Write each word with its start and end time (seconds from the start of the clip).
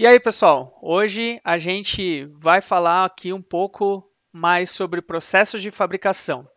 E 0.00 0.06
aí, 0.06 0.18
pessoal, 0.18 0.78
hoje 0.80 1.38
a 1.44 1.58
gente 1.58 2.24
vai 2.32 2.62
falar 2.62 3.04
aqui 3.04 3.34
um 3.34 3.42
pouco 3.42 4.02
mais 4.32 4.70
sobre 4.70 5.02
processos 5.02 5.60
de 5.60 5.70
fabricação. 5.70 6.48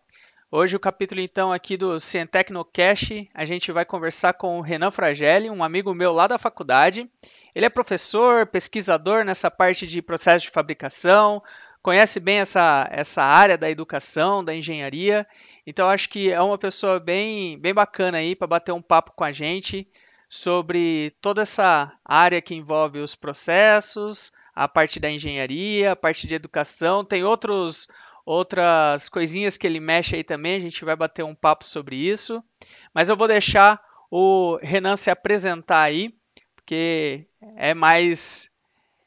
Hoje 0.50 0.78
o 0.78 0.80
capítulo 0.80 1.20
então 1.20 1.52
aqui 1.52 1.76
do 1.76 2.00
Cientecnocast, 2.00 3.30
a 3.34 3.44
gente 3.44 3.70
vai 3.70 3.84
conversar 3.84 4.32
com 4.32 4.58
o 4.60 4.62
Renan 4.62 4.92
Fragelli, 4.92 5.50
um 5.50 5.62
amigo 5.62 5.94
meu 5.94 6.14
lá 6.14 6.26
da 6.26 6.38
faculdade. 6.38 7.06
Ele 7.54 7.66
é 7.66 7.70
professor, 7.70 8.48
pesquisador 8.48 9.26
nessa 9.26 9.52
parte 9.52 9.86
de 9.86 10.02
processo 10.02 10.46
de 10.46 10.50
fabricação, 10.50 11.44
conhece 11.82 12.22
bem 12.22 12.38
essa, 12.38 12.88
essa 12.94 13.24
área 13.24 13.58
da 13.58 13.70
educação, 13.70 14.42
da 14.42 14.56
engenharia. 14.56 15.28
Então 15.68 15.90
acho 15.90 16.08
que 16.08 16.32
é 16.32 16.42
uma 16.42 16.58
pessoa 16.58 16.98
bem, 16.98 17.60
bem 17.60 17.74
bacana 17.74 18.20
aí 18.20 18.38
para 18.38 18.48
bater 18.48 18.72
um 18.72 18.82
papo 18.82 19.12
com 19.12 19.26
a 19.26 19.34
gente 19.34 19.86
sobre 20.34 21.16
toda 21.22 21.44
essa 21.44 21.94
área 22.04 22.42
que 22.42 22.56
envolve 22.56 22.98
os 22.98 23.14
processos, 23.14 24.34
a 24.56 24.68
parte 24.68 25.00
da 25.00 25.08
engenharia, 25.08 25.92
a 25.92 25.96
parte 25.96 26.26
de 26.26 26.34
educação. 26.34 27.06
Tem 27.06 27.24
outros 27.24 27.88
outras 28.26 29.10
coisinhas 29.10 29.58
que 29.58 29.68
ele 29.68 29.80
mexe 29.80 30.16
aí 30.16 30.24
também, 30.24 30.56
a 30.56 30.60
gente 30.60 30.84
vai 30.84 30.96
bater 30.96 31.24
um 31.24 31.36
papo 31.36 31.64
sobre 31.64 31.98
isso. 31.98 32.44
Mas 32.92 33.10
eu 33.10 33.16
vou 33.16 33.28
deixar 33.28 33.80
o 34.10 34.58
Renan 34.60 34.96
se 34.96 35.12
apresentar 35.12 35.84
aí, 35.84 36.16
porque 36.56 37.28
é 37.56 37.76
mais. 37.76 38.50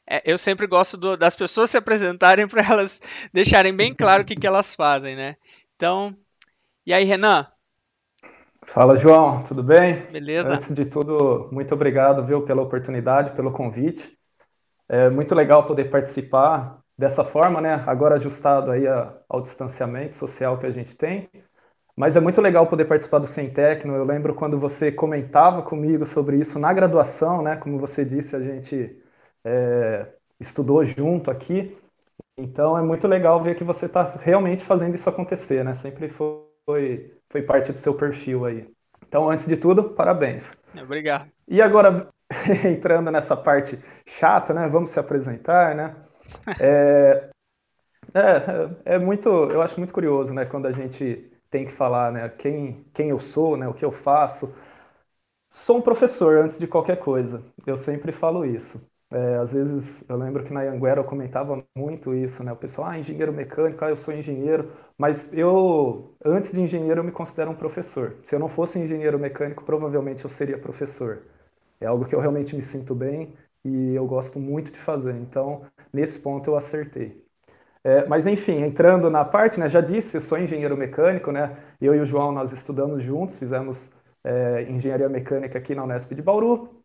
É, 0.09 0.21
eu 0.23 0.37
sempre 0.37 0.65
gosto 0.65 0.95
do, 0.95 1.17
das 1.17 1.35
pessoas 1.35 1.69
se 1.71 1.77
apresentarem 1.77 2.47
para 2.47 2.65
elas 2.65 3.01
deixarem 3.33 3.75
bem 3.75 3.93
claro 3.93 4.23
o 4.23 4.25
que, 4.25 4.35
que 4.35 4.47
elas 4.47 4.73
fazem, 4.73 5.13
né? 5.13 5.35
Então, 5.75 6.15
e 6.85 6.93
aí, 6.93 7.03
Renan? 7.03 7.51
Fala, 8.67 8.97
João, 8.97 9.41
tudo 9.43 9.63
bem? 9.63 9.95
Beleza. 10.11 10.53
Antes 10.53 10.75
de 10.75 10.85
tudo, 10.85 11.49
muito 11.51 11.73
obrigado, 11.73 12.23
viu, 12.25 12.43
pela 12.43 12.61
oportunidade, 12.61 13.31
pelo 13.31 13.51
convite. 13.51 14.17
É 14.89 15.09
muito 15.09 15.33
legal 15.33 15.65
poder 15.65 15.89
participar 15.89 16.79
dessa 16.97 17.23
forma, 17.23 17.61
né? 17.61 17.81
Agora 17.87 18.15
ajustado 18.15 18.71
aí 18.71 18.83
ao 19.29 19.41
distanciamento 19.41 20.17
social 20.17 20.57
que 20.57 20.65
a 20.65 20.71
gente 20.71 20.95
tem. 20.95 21.29
Mas 21.95 22.15
é 22.15 22.19
muito 22.19 22.41
legal 22.41 22.67
poder 22.67 22.85
participar 22.85 23.19
do 23.19 23.25
Sem 23.25 23.49
Tecno. 23.49 23.95
Eu 23.95 24.03
lembro 24.03 24.35
quando 24.35 24.59
você 24.59 24.91
comentava 24.91 25.61
comigo 25.61 26.05
sobre 26.05 26.37
isso 26.37 26.59
na 26.59 26.71
graduação, 26.73 27.41
né? 27.41 27.55
Como 27.55 27.79
você 27.79 28.03
disse, 28.03 28.35
a 28.35 28.39
gente 28.41 29.01
é, 29.45 30.07
estudou 30.39 30.85
junto 30.85 31.31
aqui. 31.31 31.75
Então 32.37 32.77
é 32.77 32.83
muito 32.83 33.07
legal 33.07 33.41
ver 33.41 33.55
que 33.55 33.63
você 33.63 33.87
está 33.87 34.03
realmente 34.03 34.63
fazendo 34.63 34.93
isso 34.93 35.09
acontecer, 35.09 35.63
né? 35.63 35.73
Sempre 35.73 36.09
foi, 36.09 37.16
foi 37.29 37.41
parte 37.41 37.71
do 37.71 37.79
seu 37.79 37.93
perfil 37.93 38.45
aí. 38.45 38.67
Então, 39.07 39.29
antes 39.29 39.47
de 39.47 39.57
tudo, 39.57 39.91
parabéns. 39.91 40.55
Obrigado. 40.75 41.29
E 41.47 41.61
agora, 41.61 42.09
entrando 42.65 43.09
nessa 43.11 43.35
parte 43.35 43.79
chata, 44.05 44.53
né? 44.53 44.67
Vamos 44.67 44.89
se 44.89 44.99
apresentar, 44.99 45.75
né? 45.75 45.95
É, 46.59 47.29
é, 48.13 48.95
é, 48.95 48.99
muito, 48.99 49.29
eu 49.29 49.61
acho 49.61 49.77
muito 49.79 49.93
curioso, 49.93 50.33
né, 50.33 50.45
quando 50.45 50.65
a 50.65 50.71
gente 50.71 51.31
tem 51.49 51.65
que 51.65 51.71
falar, 51.71 52.11
né, 52.11 52.29
quem, 52.29 52.85
quem 52.93 53.09
eu 53.09 53.19
sou, 53.19 53.57
né, 53.57 53.67
o 53.67 53.73
que 53.73 53.85
eu 53.85 53.91
faço. 53.91 54.53
Sou 55.49 55.77
um 55.77 55.81
professor 55.81 56.37
antes 56.39 56.59
de 56.59 56.67
qualquer 56.67 56.97
coisa. 56.99 57.43
Eu 57.65 57.75
sempre 57.77 58.11
falo 58.11 58.45
isso. 58.45 58.85
É, 59.09 59.35
às 59.37 59.53
vezes 59.53 60.03
eu 60.09 60.17
lembro 60.17 60.43
que 60.43 60.51
na 60.53 60.61
Anguera 60.61 60.99
eu 60.99 61.03
comentava 61.05 61.63
muito 61.75 62.13
isso, 62.13 62.43
né? 62.43 62.51
O 62.51 62.57
pessoal, 62.57 62.89
ah, 62.89 62.99
engenheiro 62.99 63.31
mecânico, 63.31 63.83
ah, 63.85 63.89
eu 63.89 63.95
sou 63.97 64.13
engenheiro, 64.13 64.69
mas 64.97 65.31
eu, 65.33 66.13
antes 66.25 66.51
de 66.51 66.59
engenheiro, 66.61 66.99
eu 66.99 67.03
me 67.05 67.11
considero 67.11 67.51
um 67.51 67.55
professor. 67.55 68.17
Se 68.23 68.35
eu 68.35 68.39
não 68.39 68.49
fosse 68.49 68.77
engenheiro 68.79 69.17
mecânico, 69.17 69.63
provavelmente 69.63 70.23
eu 70.25 70.29
seria 70.29 70.57
professor. 70.57 71.23
É 71.81 71.85
algo 71.87 72.05
que 72.05 72.15
eu 72.15 72.19
realmente 72.19 72.55
me 72.55 72.61
sinto 72.61 72.95
bem 72.95 73.33
e 73.65 73.95
eu 73.95 74.05
gosto 74.07 74.39
muito 74.39 74.71
de 74.71 74.77
fazer. 74.79 75.15
Então, 75.15 75.63
nesse 75.93 76.19
ponto 76.19 76.49
eu 76.49 76.57
acertei. 76.57 77.23
É, 77.83 78.05
mas 78.07 78.27
enfim, 78.27 78.61
entrando 78.63 79.09
na 79.09 79.23
parte, 79.25 79.59
né, 79.59 79.69
já 79.69 79.81
disse, 79.81 80.17
eu 80.17 80.21
sou 80.21 80.37
engenheiro 80.37 80.75
mecânico, 80.77 81.31
né? 81.31 81.57
Eu 81.81 81.95
e 81.95 81.99
o 82.01 82.05
João 82.05 82.31
nós 82.31 82.51
estudamos 82.51 83.03
juntos, 83.03 83.37
fizemos 83.39 83.89
é, 84.23 84.63
engenharia 84.63 85.07
mecânica 85.09 85.57
aqui 85.57 85.73
na 85.75 85.83
Unesp 85.83 86.13
de 86.13 86.21
Bauru. 86.21 86.76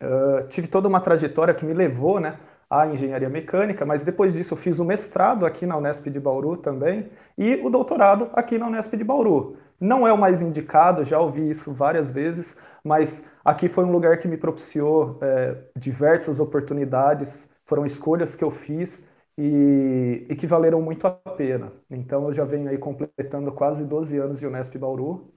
Uh, 0.00 0.46
tive 0.48 0.68
toda 0.68 0.88
uma 0.88 1.00
trajetória 1.00 1.54
que 1.54 1.64
me 1.64 1.72
levou, 1.72 2.20
né, 2.20 2.38
à 2.70 2.86
engenharia 2.86 3.28
mecânica, 3.28 3.84
mas 3.84 4.04
depois 4.04 4.34
disso 4.34 4.54
eu 4.54 4.58
fiz 4.58 4.78
o 4.78 4.84
mestrado 4.84 5.46
aqui 5.46 5.66
na 5.66 5.76
Unesp 5.76 6.06
de 6.08 6.20
Bauru 6.20 6.56
também 6.56 7.08
e 7.36 7.56
o 7.56 7.70
doutorado 7.70 8.30
aqui 8.34 8.58
na 8.58 8.66
Unesp 8.66 8.94
de 8.94 9.04
Bauru. 9.04 9.56
Não 9.80 10.06
é 10.06 10.12
o 10.12 10.18
mais 10.18 10.42
indicado, 10.42 11.04
já 11.04 11.18
ouvi 11.18 11.48
isso 11.48 11.72
várias 11.72 12.10
vezes, 12.12 12.56
mas 12.84 13.24
aqui 13.44 13.68
foi 13.68 13.84
um 13.84 13.92
lugar 13.92 14.18
que 14.18 14.28
me 14.28 14.36
propiciou 14.36 15.18
é, 15.22 15.56
diversas 15.76 16.40
oportunidades 16.40 17.48
foram 17.68 17.84
escolhas 17.84 18.34
que 18.34 18.42
eu 18.42 18.50
fiz 18.50 19.06
e, 19.36 20.26
e, 20.28 20.34
que 20.34 20.46
valeram 20.46 20.80
muito 20.80 21.06
a 21.06 21.10
pena. 21.10 21.70
Então 21.90 22.26
eu 22.26 22.32
já 22.32 22.44
venho 22.44 22.68
aí 22.68 22.78
completando 22.78 23.52
quase 23.52 23.84
12 23.84 24.18
anos 24.18 24.40
de 24.40 24.46
Unesp 24.46 24.74
Bauru. 24.76 25.30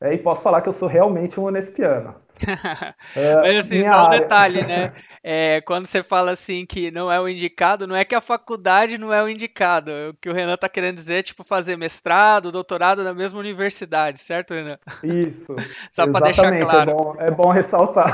É, 0.00 0.14
e 0.14 0.18
posso 0.18 0.44
falar 0.44 0.60
que 0.60 0.68
eu 0.68 0.72
sou 0.72 0.88
realmente 0.88 1.40
um 1.40 1.44
unespiano. 1.44 2.14
é, 3.16 3.34
Mas 3.34 3.66
assim, 3.66 3.82
só 3.82 3.96
um 3.96 4.06
área... 4.06 4.20
detalhe, 4.20 4.64
né? 4.64 4.92
É, 5.30 5.60
quando 5.62 5.84
você 5.84 6.02
fala 6.02 6.30
assim 6.30 6.64
que 6.64 6.92
não 6.92 7.10
é 7.10 7.20
o 7.20 7.28
indicado, 7.28 7.88
não 7.88 7.96
é 7.96 8.04
que 8.04 8.14
a 8.14 8.20
faculdade 8.20 8.96
não 8.96 9.12
é 9.12 9.22
o 9.22 9.28
indicado. 9.28 9.90
O 10.10 10.14
que 10.14 10.30
o 10.30 10.32
Renan 10.32 10.54
está 10.54 10.68
querendo 10.68 10.94
dizer 10.94 11.16
é 11.16 11.22
tipo 11.22 11.44
fazer 11.44 11.76
mestrado, 11.76 12.52
doutorado 12.52 13.02
na 13.02 13.12
mesma 13.12 13.38
universidade, 13.38 14.18
certo, 14.20 14.54
Renan? 14.54 14.78
Isso. 15.02 15.54
Só 15.90 16.06
para 16.06 16.26
deixar 16.26 16.54
é 16.54 16.64
claro. 16.64 16.90
É 16.90 16.94
bom, 16.94 17.16
é 17.18 17.30
bom 17.32 17.50
ressaltar. 17.50 18.10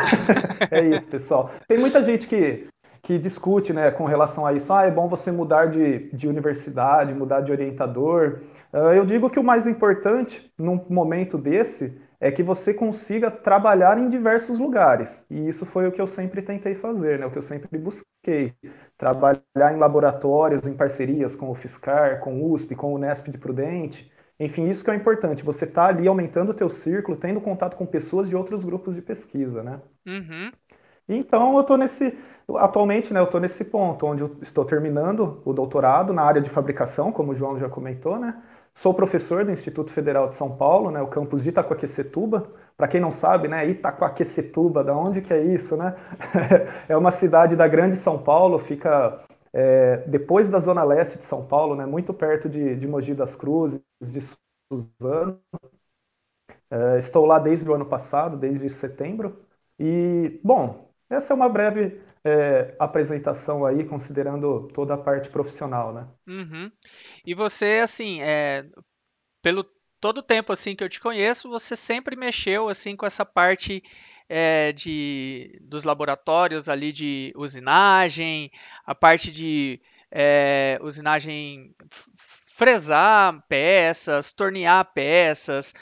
é 0.73 0.81
isso, 0.81 1.07
pessoal. 1.07 1.51
Tem 1.69 1.79
muita 1.79 2.03
gente 2.03 2.27
que 2.27 2.67
que 3.05 3.19
discute 3.19 3.73
né, 3.73 3.91
com 3.91 4.07
relação 4.07 4.47
a 4.47 4.55
isso. 4.55 4.73
Ah, 4.73 4.87
é 4.87 4.91
bom 4.91 5.07
você 5.07 5.31
mudar 5.31 5.67
de, 5.67 6.09
de 6.11 6.27
universidade, 6.27 7.13
mudar 7.13 7.43
de 7.43 7.53
orientador. 7.53 8.41
Uh, 8.75 8.93
eu 8.93 9.05
digo 9.07 9.31
que 9.31 9.39
o 9.39 9.45
mais 9.45 9.69
importante 9.69 10.53
num 10.59 10.85
momento 10.91 11.39
desse 11.39 11.97
é 12.19 12.33
que 12.33 12.43
você 12.43 12.75
consiga 12.75 13.31
trabalhar 13.31 13.99
em 13.99 14.09
diversos 14.09 14.59
lugares. 14.59 15.25
E 15.31 15.49
isso 15.49 15.65
foi 15.65 15.87
o 15.87 15.93
que 15.93 16.01
eu 16.01 16.09
sempre 16.09 16.43
tentei 16.43 16.75
fazer, 16.75 17.21
né, 17.21 17.27
o 17.27 17.31
que 17.31 17.39
eu 17.39 17.43
sempre 17.43 17.79
busquei. 17.79 18.53
Trabalhar 18.99 19.73
em 19.73 19.77
laboratórios, 19.77 20.67
em 20.67 20.75
parcerias 20.75 21.37
com 21.37 21.51
o 21.51 21.55
Fiscar, 21.55 22.19
com 22.19 22.43
o 22.43 22.53
USP, 22.53 22.75
com 22.75 22.93
o 22.93 22.97
Unesp 22.97 23.29
de 23.29 23.39
Prudente. 23.39 24.11
Enfim, 24.41 24.69
isso 24.69 24.85
que 24.85 24.91
é 24.91 24.95
importante. 24.97 25.45
Você 25.45 25.67
está 25.67 25.87
ali 25.87 26.09
aumentando 26.09 26.51
o 26.51 26.55
teu 26.55 26.69
círculo, 26.69 27.17
tendo 27.17 27.41
contato 27.41 27.77
com 27.77 27.87
pessoas 27.87 28.29
de 28.29 28.35
outros 28.35 28.65
grupos 28.65 28.97
de 28.97 29.03
pesquisa, 29.03 29.63
né? 29.63 29.81
Uhum. 30.05 30.51
Então 31.09 31.55
eu 31.55 31.61
estou 31.61 31.77
nesse, 31.77 32.17
atualmente, 32.57 33.13
né, 33.13 33.21
eu 33.21 33.25
estou 33.25 33.41
nesse 33.41 33.67
ponto 33.67 34.07
onde 34.07 34.23
eu 34.23 34.37
estou 34.43 34.65
terminando 34.65 35.43
o 35.45 35.53
doutorado 35.53 36.13
na 36.13 36.23
área 36.23 36.41
de 36.41 36.49
fabricação, 36.51 37.13
como 37.13 37.33
o 37.33 37.35
João 37.35 37.59
já 37.59 37.69
comentou, 37.69 38.19
né? 38.19 38.43
Sou 38.75 38.93
professor 38.93 39.45
do 39.45 39.53
Instituto 39.53 39.93
Federal 39.93 40.29
de 40.29 40.35
São 40.35 40.57
Paulo, 40.57 40.91
né, 40.91 41.01
o 41.01 41.07
campus 41.07 41.45
de 41.45 41.51
Itacoaquecetuba. 41.51 42.49
Para 42.77 42.89
quem 42.89 43.01
não 43.01 43.11
sabe, 43.11 43.47
né, 43.47 43.69
Itacoaquecetuba, 43.69 44.83
da 44.83 44.97
onde 44.97 45.21
que 45.23 45.33
é 45.33 45.41
isso, 45.43 45.77
né? 45.77 45.95
é 46.89 46.97
uma 46.97 47.13
cidade 47.13 47.55
da 47.55 47.69
Grande 47.69 47.97
São 47.97 48.19
Paulo, 48.19 48.59
fica 48.59 49.23
é, 49.53 49.99
depois 50.09 50.51
da 50.51 50.59
zona 50.59 50.83
leste 50.83 51.19
de 51.19 51.25
São 51.25 51.47
Paulo, 51.47 51.77
né, 51.77 51.87
muito 51.87 52.13
perto 52.13 52.49
de, 52.49 52.75
de 52.77 52.89
Mogi 52.89 53.15
das 53.15 53.37
Cruzes, 53.37 53.81
de 54.03 54.21
Suzano. 54.73 55.39
É, 56.71 56.99
estou 56.99 57.25
lá 57.27 57.39
desde 57.39 57.69
o 57.69 57.75
ano 57.75 57.87
passado, 57.87 58.37
desde 58.37 58.69
setembro. 58.69 59.45
E, 59.79 60.41
bom, 60.43 60.89
essa 61.09 61.33
é 61.33 61.37
uma 61.37 61.49
breve 61.49 62.01
é, 62.25 62.75
apresentação 62.79 63.65
aí, 63.65 63.85
considerando 63.85 64.69
toda 64.69 64.95
a 64.95 64.99
parte 64.99 65.31
profissional, 65.31 65.93
né? 65.93 66.09
Uhum. 66.27 66.71
E 67.25 67.35
você, 67.35 67.81
assim, 67.83 68.21
é, 68.21 68.65
pelo 69.43 69.65
todo 70.01 70.19
o 70.19 70.23
tempo 70.23 70.53
assim 70.53 70.77
que 70.77 70.85
eu 70.85 70.89
te 70.89 71.01
conheço, 71.01 71.49
você 71.49 71.75
sempre 71.75 72.15
mexeu 72.15 72.69
assim 72.69 72.95
com 72.95 73.07
essa 73.07 73.25
parte 73.25 73.83
é, 74.29 74.73
de, 74.73 75.59
dos 75.63 75.85
laboratórios 75.85 76.69
ali 76.69 76.93
de 76.93 77.33
usinagem, 77.37 78.51
a 78.85 78.95
parte 78.95 79.31
de 79.31 79.81
é, 80.11 80.79
usinagem 80.83 81.75
fresar 82.57 83.43
peças, 83.49 84.31
tornear 84.31 84.85
peças, 84.95 85.75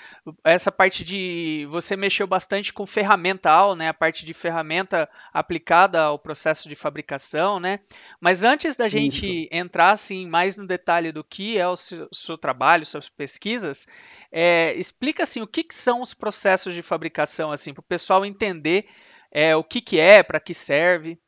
essa 0.43 0.73
parte 0.73 1.05
de 1.05 1.67
você 1.71 1.95
mexeu 1.97 2.27
bastante 2.27 2.73
com 2.73 2.87
ferramental, 2.87 3.77
né, 3.77 3.89
a 3.89 3.95
parte 3.95 4.25
de 4.25 4.33
ferramenta 4.33 5.07
aplicada 5.35 6.01
ao 6.01 6.19
processo 6.19 6.71
de 6.71 6.75
fabricação, 6.75 7.61
né? 7.61 7.81
Mas 8.19 8.43
antes 8.43 8.75
da 8.75 8.89
gente 8.89 9.27
Isso. 9.27 9.49
entrar 9.53 9.91
assim 9.91 10.27
mais 10.27 10.57
no 10.57 10.67
detalhe 10.67 11.13
do 11.13 11.23
que 11.23 11.59
é 11.59 11.69
o 11.69 11.77
seu, 11.77 12.09
seu 12.11 12.39
trabalho, 12.39 12.87
suas 12.87 13.07
pesquisas, 13.07 13.87
é, 14.31 14.73
explica 14.75 15.25
assim 15.25 15.43
o 15.43 15.47
que, 15.47 15.65
que, 15.65 15.75
são 15.75 16.01
os 16.01 16.15
processos 16.15 16.75
de 16.75 16.83
fabricação 16.83 17.53
assim 17.53 17.75
para 17.75 17.83
o 17.83 17.85
pessoal 17.85 18.25
entender 18.25 18.87
é, 19.31 19.55
o 19.55 19.63
que, 19.63 19.83
que 19.83 20.01
é, 20.01 20.23
para 20.23 20.41
que 20.41 20.55
serve. 20.55 21.21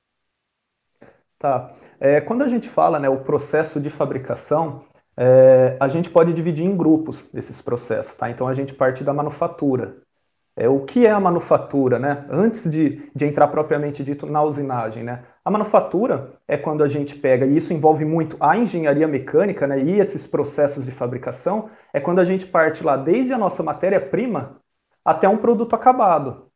Tá. 1.38 1.75
É, 2.00 2.23
quando 2.23 2.40
a 2.40 2.49
gente 2.49 2.70
fala, 2.70 2.99
né, 2.99 3.11
o 3.11 3.20
processo 3.20 3.79
de 3.79 3.90
fabricação, 3.90 4.87
é, 5.16 5.76
a 5.81 5.88
gente 5.88 6.11
pode 6.11 6.32
dividir 6.32 6.64
em 6.64 6.76
grupos 6.76 7.28
esses 7.34 7.61
processos, 7.62 8.16
tá? 8.16 8.31
Então 8.31 8.49
a 8.49 8.55
gente 8.55 8.75
parte 8.75 9.05
da 9.05 9.12
manufatura. 9.12 9.96
É, 10.56 10.69
o 10.69 10.84
que 10.84 11.05
é 11.05 11.11
a 11.11 11.19
manufatura, 11.19 11.99
né? 11.99 12.26
Antes 12.31 12.70
de, 12.70 13.11
de 13.14 13.25
entrar 13.25 13.49
propriamente 13.49 14.05
dito 14.05 14.26
na 14.26 14.43
usinagem, 14.43 15.02
né? 15.02 15.25
A 15.44 15.50
manufatura 15.50 16.34
é 16.46 16.56
quando 16.56 16.84
a 16.84 16.88
gente 16.88 17.16
pega, 17.16 17.44
e 17.44 17.56
isso 17.56 17.72
envolve 17.75 18.05
muito 18.05 18.37
a 18.40 18.56
engenharia 18.56 19.06
mecânica 19.08 19.66
né, 19.66 19.82
e 19.82 19.99
esses 19.99 20.26
processos 20.26 20.84
de 20.87 20.93
fabricação, 20.93 21.70
é 21.93 22.00
quando 22.00 22.20
a 22.20 22.25
gente 22.25 22.46
parte 22.46 22.82
lá 22.84 22.96
desde 22.96 23.32
a 23.32 23.38
nossa 23.38 23.62
matéria-prima 23.62 24.56
até 25.05 25.28
um 25.28 25.37
produto 25.37 25.75
acabado. 25.75 26.50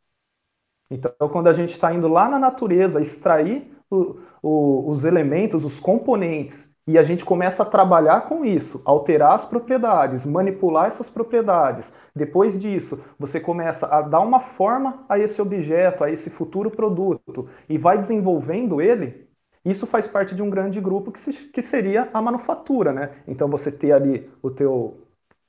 Então, 0.90 1.12
quando 1.30 1.48
a 1.48 1.52
gente 1.52 1.72
está 1.72 1.92
indo 1.92 2.08
lá 2.08 2.28
na 2.28 2.38
natureza 2.38 3.00
extrair 3.00 3.70
o, 3.90 4.20
o, 4.42 4.88
os 4.88 5.04
elementos, 5.04 5.64
os 5.64 5.78
componentes, 5.78 6.72
e 6.88 6.96
a 6.96 7.02
gente 7.02 7.22
começa 7.22 7.62
a 7.62 7.66
trabalhar 7.66 8.22
com 8.22 8.46
isso, 8.46 8.80
alterar 8.86 9.34
as 9.34 9.44
propriedades, 9.44 10.24
manipular 10.24 10.86
essas 10.86 11.10
propriedades. 11.10 11.92
Depois 12.16 12.58
disso, 12.58 13.04
você 13.18 13.38
começa 13.38 13.86
a 13.86 14.00
dar 14.00 14.20
uma 14.20 14.40
forma 14.40 15.04
a 15.06 15.18
esse 15.18 15.40
objeto, 15.42 16.02
a 16.02 16.10
esse 16.10 16.30
futuro 16.30 16.70
produto, 16.70 17.46
e 17.68 17.76
vai 17.76 17.98
desenvolvendo 17.98 18.80
ele. 18.80 19.28
Isso 19.64 19.86
faz 19.86 20.08
parte 20.08 20.34
de 20.34 20.42
um 20.42 20.48
grande 20.48 20.80
grupo 20.80 21.12
que, 21.12 21.20
se, 21.20 21.32
que 21.48 21.60
seria 21.60 22.08
a 22.14 22.22
manufatura, 22.22 22.90
né? 22.90 23.22
Então 23.28 23.48
você 23.48 23.70
ter 23.70 23.92
ali 23.92 24.30
o 24.42 24.50
teu, 24.50 24.96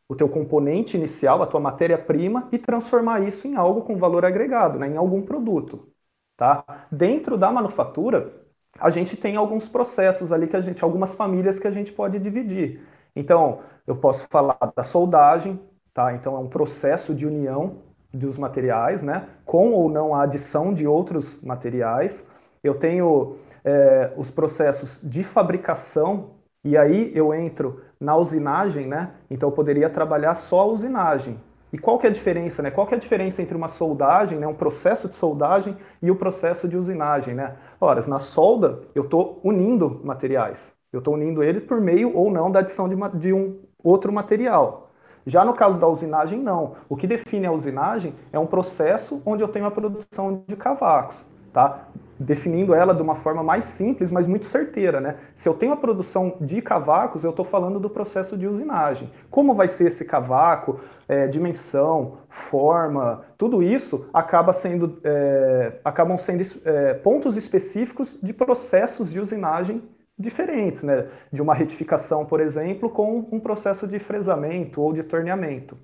o 0.09 0.15
teu 0.15 0.27
componente 0.27 0.97
inicial, 0.97 1.41
a 1.41 1.47
tua 1.47 1.61
matéria-prima, 1.61 2.49
e 2.51 2.57
transformar 2.57 3.21
isso 3.21 3.47
em 3.47 3.55
algo 3.55 3.83
com 3.83 3.95
valor 3.97 4.25
agregado, 4.25 4.77
né? 4.79 4.89
em 4.89 4.97
algum 4.97 5.21
produto. 5.21 5.87
Tá? 6.35 6.65
Dentro 6.91 7.37
da 7.37 7.51
manufatura, 7.51 8.33
a 8.77 8.89
gente 8.89 9.17
tem 9.17 9.35
alguns 9.35 9.67
processos 9.67 10.31
ali 10.31 10.47
que 10.47 10.55
a 10.55 10.61
gente, 10.61 10.83
algumas 10.83 11.15
famílias 11.15 11.59
que 11.59 11.67
a 11.67 11.71
gente 11.71 11.91
pode 11.91 12.19
dividir. 12.19 12.81
Então, 13.15 13.59
eu 13.87 13.95
posso 13.95 14.27
falar 14.29 14.57
da 14.75 14.83
soldagem, 14.83 15.59
tá? 15.93 16.13
Então 16.13 16.35
é 16.35 16.39
um 16.39 16.47
processo 16.47 17.15
de 17.15 17.25
união 17.25 17.77
dos 18.13 18.37
materiais, 18.37 19.01
né? 19.03 19.27
Com 19.45 19.71
ou 19.71 19.89
não 19.89 20.13
a 20.13 20.23
adição 20.23 20.73
de 20.73 20.87
outros 20.87 21.41
materiais. 21.41 22.27
Eu 22.63 22.75
tenho 22.75 23.37
é, 23.63 24.13
os 24.15 24.29
processos 24.29 24.99
de 25.03 25.23
fabricação 25.23 26.31
e 26.63 26.77
aí 26.77 27.11
eu 27.15 27.33
entro 27.33 27.81
na 27.99 28.15
usinagem, 28.15 28.87
né? 28.87 29.11
Então 29.29 29.49
eu 29.49 29.53
poderia 29.53 29.89
trabalhar 29.89 30.35
só 30.35 30.61
a 30.61 30.65
usinagem. 30.65 31.39
E 31.71 31.77
qual 31.77 31.99
que 31.99 32.07
é 32.07 32.09
a 32.09 32.13
diferença, 32.13 32.61
né? 32.63 32.71
Qual 32.71 32.87
que 32.87 32.93
é 32.93 32.97
a 32.97 32.99
diferença 32.99 33.41
entre 33.41 33.55
uma 33.55 33.67
soldagem, 33.67 34.39
né, 34.39 34.47
um 34.47 34.53
processo 34.53 35.07
de 35.07 35.15
soldagem 35.15 35.77
e 36.01 36.09
o 36.09 36.15
processo 36.15 36.67
de 36.67 36.77
usinagem, 36.77 37.35
né? 37.35 37.55
Ora, 37.79 38.05
na 38.07 38.19
solda 38.19 38.81
eu 38.95 39.03
estou 39.03 39.39
unindo 39.43 40.01
materiais. 40.03 40.73
Eu 40.91 40.99
estou 40.99 41.13
unindo 41.13 41.43
ele 41.43 41.61
por 41.61 41.79
meio 41.79 42.15
ou 42.15 42.31
não 42.31 42.51
da 42.51 42.59
adição 42.59 42.89
de, 42.89 42.95
uma, 42.95 43.09
de 43.09 43.31
um 43.31 43.59
outro 43.83 44.11
material. 44.11 44.89
Já 45.25 45.45
no 45.45 45.53
caso 45.53 45.79
da 45.79 45.87
usinagem, 45.87 46.39
não. 46.39 46.75
O 46.87 46.95
que 46.95 47.05
define 47.05 47.45
a 47.45 47.51
usinagem 47.51 48.15
é 48.33 48.39
um 48.39 48.47
processo 48.47 49.21
onde 49.25 49.43
eu 49.43 49.47
tenho 49.47 49.65
a 49.65 49.71
produção 49.71 50.43
de 50.47 50.55
cavacos, 50.55 51.25
tá? 51.51 51.87
definindo 52.19 52.73
ela 52.73 52.93
de 52.93 53.01
uma 53.01 53.15
forma 53.15 53.41
mais 53.41 53.63
simples, 53.63 54.11
mas 54.11 54.27
muito 54.27 54.45
certeira. 54.45 54.99
Né? 54.99 55.17
Se 55.33 55.47
eu 55.47 55.53
tenho 55.53 55.71
a 55.71 55.77
produção 55.77 56.35
de 56.41 56.61
cavacos, 56.61 57.23
eu 57.23 57.29
estou 57.29 57.45
falando 57.45 57.79
do 57.79 57.89
processo 57.89 58.37
de 58.37 58.45
usinagem. 58.45 59.09
Como 59.31 59.55
vai 59.55 59.69
ser 59.69 59.87
esse 59.87 60.03
cavaco, 60.03 60.81
é, 61.07 61.27
dimensão, 61.27 62.17
forma, 62.27 63.23
tudo 63.37 63.63
isso 63.63 64.09
acaba 64.13 64.51
sendo, 64.51 64.99
é, 65.03 65.79
acabam 65.83 66.17
sendo 66.17 66.43
é, 66.65 66.93
pontos 66.95 67.37
específicos 67.37 68.19
de 68.21 68.33
processos 68.33 69.11
de 69.11 69.19
usinagem 69.19 69.81
diferentes, 70.17 70.83
né? 70.83 71.07
de 71.31 71.41
uma 71.41 71.53
retificação, 71.53 72.25
por 72.25 72.41
exemplo, 72.41 72.89
com 72.89 73.29
um 73.31 73.39
processo 73.39 73.87
de 73.87 73.97
fresamento 73.97 74.81
ou 74.81 74.91
de 74.91 75.03
torneamento. 75.03 75.77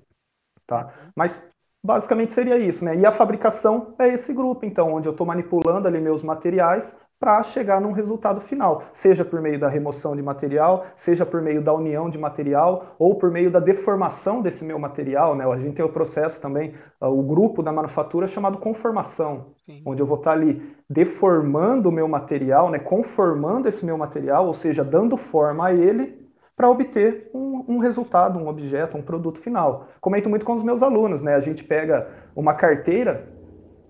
Tá? 0.66 0.92
Mas 1.14 1.48
Basicamente 1.86 2.32
seria 2.32 2.58
isso, 2.58 2.84
né? 2.84 2.96
E 2.96 3.06
a 3.06 3.12
fabricação 3.12 3.94
é 3.96 4.08
esse 4.08 4.32
grupo, 4.32 4.66
então, 4.66 4.92
onde 4.92 5.06
eu 5.06 5.12
estou 5.12 5.24
manipulando 5.24 5.86
ali 5.86 6.00
meus 6.00 6.20
materiais 6.20 6.98
para 7.18 7.40
chegar 7.44 7.80
num 7.80 7.92
resultado 7.92 8.40
final, 8.40 8.82
seja 8.92 9.24
por 9.24 9.40
meio 9.40 9.58
da 9.58 9.68
remoção 9.68 10.16
de 10.16 10.20
material, 10.20 10.84
seja 10.96 11.24
por 11.24 11.40
meio 11.40 11.62
da 11.62 11.72
união 11.72 12.10
de 12.10 12.18
material 12.18 12.96
ou 12.98 13.14
por 13.14 13.30
meio 13.30 13.52
da 13.52 13.60
deformação 13.60 14.42
desse 14.42 14.64
meu 14.64 14.80
material, 14.80 15.36
né? 15.36 15.46
A 15.46 15.56
gente 15.58 15.76
tem 15.76 15.84
o 15.84 15.88
processo 15.88 16.40
também, 16.42 16.74
ah, 17.00 17.08
o 17.08 17.22
grupo 17.22 17.62
da 17.62 17.72
manufatura 17.72 18.26
chamado 18.26 18.58
conformação, 18.58 19.52
Sim. 19.62 19.80
onde 19.86 20.02
eu 20.02 20.06
vou 20.06 20.18
estar 20.18 20.32
tá 20.32 20.36
ali 20.36 20.76
deformando 20.90 21.88
o 21.88 21.92
meu 21.92 22.08
material, 22.08 22.68
né? 22.68 22.80
Conformando 22.80 23.68
esse 23.68 23.86
meu 23.86 23.96
material, 23.96 24.44
ou 24.44 24.52
seja, 24.52 24.82
dando 24.82 25.16
forma 25.16 25.68
a 25.68 25.72
ele 25.72 26.25
para 26.56 26.70
obter 26.70 27.30
um, 27.34 27.64
um, 27.68 27.78
resultado, 27.78 28.38
um 28.38 28.48
objeto, 28.48 28.96
um 28.96 29.02
produto 29.02 29.38
final. 29.38 29.88
Comento 30.00 30.30
muito 30.30 30.46
com 30.46 30.54
os 30.54 30.62
meus 30.62 30.82
alunos, 30.82 31.22
né? 31.22 31.34
A 31.34 31.40
gente 31.40 31.62
pega 31.62 32.08
uma 32.34 32.54
carteira, 32.54 33.28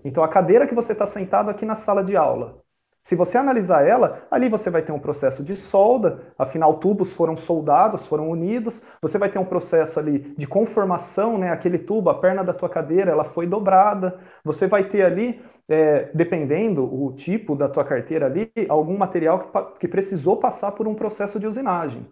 então 0.03 0.21
a 0.21 0.27
cadeira 0.27 0.67
que 0.67 0.75
você 0.75 0.91
está 0.91 1.05
sentado 1.05 1.49
aqui 1.49 1.65
na 1.65 1.75
sala 1.75 2.03
de 2.03 2.17
aula. 2.17 2.61
Se 3.07 3.15
você 3.15 3.37
analisar 3.37 3.87
ela, 3.87 4.27
ali 4.29 4.49
você 4.49 4.69
vai 4.69 4.81
ter 4.81 4.91
um 4.91 4.99
processo 4.99 5.41
de 5.41 5.55
solda, 5.55 6.19
afinal 6.37 6.73
tubos 6.73 7.15
foram 7.15 7.37
soldados, 7.37 8.05
foram 8.05 8.29
unidos. 8.29 8.81
Você 9.01 9.17
vai 9.17 9.29
ter 9.29 9.39
um 9.39 9.45
processo 9.45 9.97
ali 9.97 10.35
de 10.37 10.45
conformação, 10.45 11.37
né? 11.37 11.49
Aquele 11.49 11.77
tubo, 11.79 12.09
a 12.09 12.19
perna 12.19 12.43
da 12.43 12.53
tua 12.53 12.67
cadeira, 12.67 13.09
ela 13.09 13.23
foi 13.23 13.47
dobrada. 13.47 14.19
Você 14.43 14.67
vai 14.67 14.83
ter 14.83 15.03
ali, 15.03 15.41
é, 15.69 16.09
dependendo 16.13 16.83
o 16.83 17.13
tipo 17.13 17.55
da 17.55 17.69
tua 17.69 17.85
carteira 17.85 18.25
ali, 18.25 18.51
algum 18.67 18.97
material 18.97 19.39
que, 19.39 19.79
que 19.79 19.87
precisou 19.87 20.35
passar 20.35 20.73
por 20.73 20.85
um 20.85 20.93
processo 20.93 21.39
de 21.39 21.47
usinagem. 21.47 22.05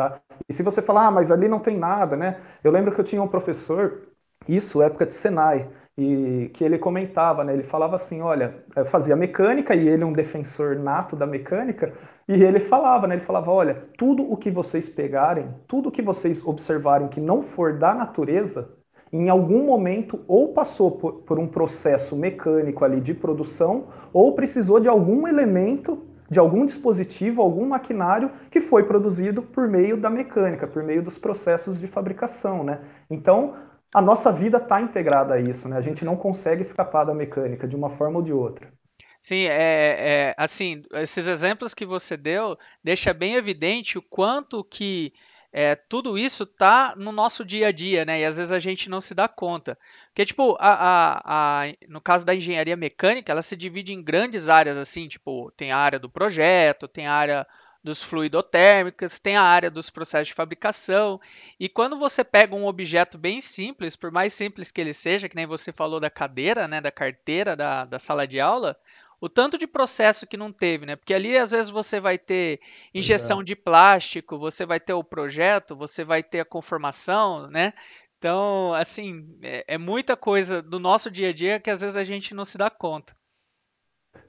Tá? 0.00 0.18
E 0.48 0.54
se 0.54 0.62
você 0.62 0.80
falar, 0.80 1.08
ah, 1.08 1.10
mas 1.10 1.30
ali 1.30 1.46
não 1.46 1.58
tem 1.58 1.76
nada, 1.76 2.16
né? 2.16 2.38
Eu 2.64 2.72
lembro 2.72 2.90
que 2.90 2.98
eu 2.98 3.04
tinha 3.04 3.22
um 3.22 3.28
professor, 3.28 4.08
isso 4.48 4.80
época 4.80 5.04
de 5.04 5.12
Senai, 5.12 5.68
e 5.94 6.50
que 6.54 6.64
ele 6.64 6.78
comentava, 6.78 7.44
né? 7.44 7.52
Ele 7.52 7.62
falava 7.62 7.96
assim, 7.96 8.22
olha, 8.22 8.64
fazia 8.86 9.14
mecânica 9.14 9.74
e 9.74 9.86
ele 9.86 10.02
é 10.02 10.06
um 10.06 10.12
defensor 10.14 10.76
nato 10.76 11.14
da 11.14 11.26
mecânica, 11.26 11.92
e 12.26 12.42
ele 12.42 12.60
falava, 12.60 13.06
né? 13.06 13.16
Ele 13.16 13.22
falava, 13.22 13.50
olha, 13.50 13.88
tudo 13.98 14.22
o 14.22 14.38
que 14.38 14.50
vocês 14.50 14.88
pegarem, 14.88 15.54
tudo 15.68 15.90
o 15.90 15.92
que 15.92 16.00
vocês 16.00 16.42
observarem 16.46 17.08
que 17.08 17.20
não 17.20 17.42
for 17.42 17.78
da 17.78 17.94
natureza, 17.94 18.70
em 19.12 19.28
algum 19.28 19.66
momento 19.66 20.24
ou 20.26 20.54
passou 20.54 20.92
por, 20.92 21.12
por 21.24 21.38
um 21.38 21.46
processo 21.46 22.16
mecânico 22.16 22.86
ali 22.86 23.02
de 23.02 23.12
produção, 23.12 23.88
ou 24.14 24.34
precisou 24.34 24.80
de 24.80 24.88
algum 24.88 25.28
elemento 25.28 26.06
de 26.30 26.38
algum 26.38 26.64
dispositivo, 26.64 27.42
algum 27.42 27.66
maquinário 27.66 28.30
que 28.50 28.60
foi 28.60 28.84
produzido 28.84 29.42
por 29.42 29.68
meio 29.68 29.96
da 29.96 30.08
mecânica, 30.08 30.66
por 30.66 30.82
meio 30.82 31.02
dos 31.02 31.18
processos 31.18 31.80
de 31.80 31.88
fabricação, 31.88 32.62
né? 32.62 32.80
Então, 33.10 33.56
a 33.92 34.00
nossa 34.00 34.30
vida 34.30 34.58
está 34.58 34.80
integrada 34.80 35.34
a 35.34 35.40
isso, 35.40 35.68
né? 35.68 35.76
A 35.76 35.80
gente 35.80 36.04
não 36.04 36.16
consegue 36.16 36.62
escapar 36.62 37.04
da 37.04 37.12
mecânica 37.12 37.66
de 37.66 37.74
uma 37.74 37.90
forma 37.90 38.18
ou 38.18 38.22
de 38.22 38.32
outra. 38.32 38.72
Sim, 39.20 39.46
é, 39.46 40.30
é 40.30 40.34
assim, 40.38 40.82
esses 40.92 41.26
exemplos 41.26 41.74
que 41.74 41.84
você 41.84 42.16
deu 42.16 42.56
deixa 42.82 43.12
bem 43.12 43.34
evidente 43.34 43.98
o 43.98 44.02
quanto 44.02 44.62
que 44.62 45.12
é, 45.52 45.74
tudo 45.74 46.16
isso 46.16 46.46
tá 46.46 46.94
no 46.96 47.10
nosso 47.10 47.44
dia 47.44 47.68
a 47.68 47.72
dia, 47.72 48.04
né? 48.04 48.20
E 48.20 48.24
às 48.24 48.36
vezes 48.36 48.52
a 48.52 48.58
gente 48.58 48.88
não 48.88 49.00
se 49.00 49.14
dá 49.14 49.26
conta. 49.26 49.76
Porque, 50.08 50.24
tipo, 50.24 50.56
a, 50.60 50.72
a, 50.74 51.64
a, 51.64 51.74
no 51.88 52.00
caso 52.00 52.24
da 52.24 52.34
engenharia 52.34 52.76
mecânica, 52.76 53.32
ela 53.32 53.42
se 53.42 53.56
divide 53.56 53.92
em 53.92 54.02
grandes 54.02 54.48
áreas, 54.48 54.78
assim, 54.78 55.08
tipo, 55.08 55.50
tem 55.56 55.72
a 55.72 55.78
área 55.78 55.98
do 55.98 56.08
projeto, 56.08 56.86
tem 56.86 57.06
a 57.06 57.12
área 57.12 57.46
dos 57.82 58.02
fluidotérmicos, 58.02 59.18
tem 59.18 59.36
a 59.36 59.42
área 59.42 59.70
dos 59.70 59.90
processos 59.90 60.28
de 60.28 60.34
fabricação. 60.34 61.20
E 61.58 61.68
quando 61.68 61.98
você 61.98 62.22
pega 62.22 62.54
um 62.54 62.66
objeto 62.66 63.18
bem 63.18 63.40
simples, 63.40 63.96
por 63.96 64.10
mais 64.10 64.34
simples 64.34 64.70
que 64.70 64.80
ele 64.80 64.92
seja, 64.92 65.28
que 65.28 65.36
nem 65.36 65.46
você 65.46 65.72
falou 65.72 65.98
da 65.98 66.10
cadeira, 66.10 66.68
né, 66.68 66.80
da 66.80 66.92
carteira 66.92 67.56
da, 67.56 67.84
da 67.86 67.98
sala 67.98 68.26
de 68.26 68.38
aula, 68.38 68.76
o 69.20 69.28
tanto 69.28 69.58
de 69.58 69.66
processo 69.66 70.26
que 70.26 70.36
não 70.36 70.52
teve, 70.52 70.86
né? 70.86 70.96
Porque 70.96 71.12
ali 71.12 71.36
às 71.36 71.50
vezes 71.50 71.70
você 71.70 72.00
vai 72.00 72.18
ter 72.18 72.60
injeção 72.94 73.40
é. 73.42 73.44
de 73.44 73.54
plástico, 73.54 74.38
você 74.38 74.64
vai 74.64 74.80
ter 74.80 74.94
o 74.94 75.04
projeto, 75.04 75.76
você 75.76 76.02
vai 76.04 76.22
ter 76.22 76.40
a 76.40 76.44
conformação, 76.44 77.46
né? 77.48 77.74
Então, 78.18 78.74
assim, 78.74 79.38
é, 79.42 79.64
é 79.74 79.78
muita 79.78 80.16
coisa 80.16 80.62
do 80.62 80.78
nosso 80.78 81.10
dia 81.10 81.30
a 81.30 81.32
dia 81.32 81.60
que 81.60 81.70
às 81.70 81.80
vezes 81.80 81.96
a 81.96 82.04
gente 82.04 82.34
não 82.34 82.44
se 82.44 82.58
dá 82.58 82.70
conta. 82.70 83.14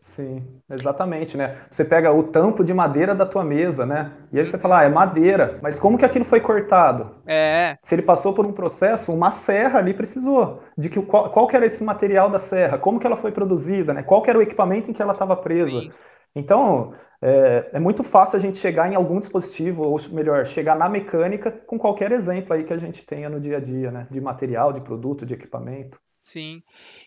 Sim, 0.03 0.61
exatamente, 0.69 1.37
né? 1.37 1.57
Você 1.69 1.85
pega 1.85 2.11
o 2.11 2.23
tampo 2.23 2.63
de 2.63 2.73
madeira 2.73 3.15
da 3.15 3.25
tua 3.25 3.43
mesa, 3.43 3.85
né? 3.85 4.11
E 4.31 4.39
aí 4.39 4.45
você 4.45 4.57
fala, 4.57 4.79
ah, 4.79 4.83
é 4.83 4.89
madeira, 4.89 5.59
mas 5.61 5.79
como 5.79 5.97
que 5.97 6.03
aquilo 6.03 6.25
foi 6.25 6.41
cortado? 6.41 7.15
É. 7.25 7.77
Se 7.83 7.95
ele 7.95 8.01
passou 8.01 8.33
por 8.33 8.45
um 8.45 8.51
processo, 8.51 9.13
uma 9.13 9.31
serra 9.31 9.79
ali 9.79 9.93
precisou. 9.93 10.61
De 10.77 10.89
que 10.89 11.01
qual, 11.01 11.29
qual 11.31 11.47
que 11.47 11.55
era 11.55 11.65
esse 11.65 11.83
material 11.83 12.29
da 12.29 12.39
serra? 12.39 12.77
Como 12.77 12.99
que 12.99 13.07
ela 13.07 13.15
foi 13.15 13.31
produzida, 13.31 13.93
né? 13.93 14.03
Qual 14.03 14.21
que 14.21 14.29
era 14.29 14.39
o 14.39 14.41
equipamento 14.41 14.89
em 14.89 14.93
que 14.93 15.01
ela 15.01 15.13
estava 15.13 15.35
presa? 15.35 15.79
Sim. 15.81 15.91
Então, 16.35 16.93
é, 17.21 17.69
é, 17.73 17.79
muito 17.79 18.03
fácil 18.03 18.37
a 18.37 18.39
gente 18.39 18.57
chegar 18.57 18.91
em 18.91 18.95
algum 18.95 19.19
dispositivo, 19.19 19.83
ou 19.83 19.97
melhor, 20.11 20.45
chegar 20.45 20.75
na 20.75 20.89
mecânica 20.89 21.51
com 21.51 21.77
qualquer 21.77 22.11
exemplo 22.11 22.53
aí 22.53 22.63
que 22.63 22.73
a 22.73 22.77
gente 22.77 23.05
tenha 23.05 23.29
no 23.29 23.39
dia 23.39 23.57
a 23.57 23.59
dia, 23.59 23.91
né? 23.91 24.07
De 24.09 24.19
material, 24.19 24.73
de 24.73 24.81
produto, 24.81 25.25
de 25.25 25.33
equipamento. 25.33 25.99
Sim. 26.21 26.61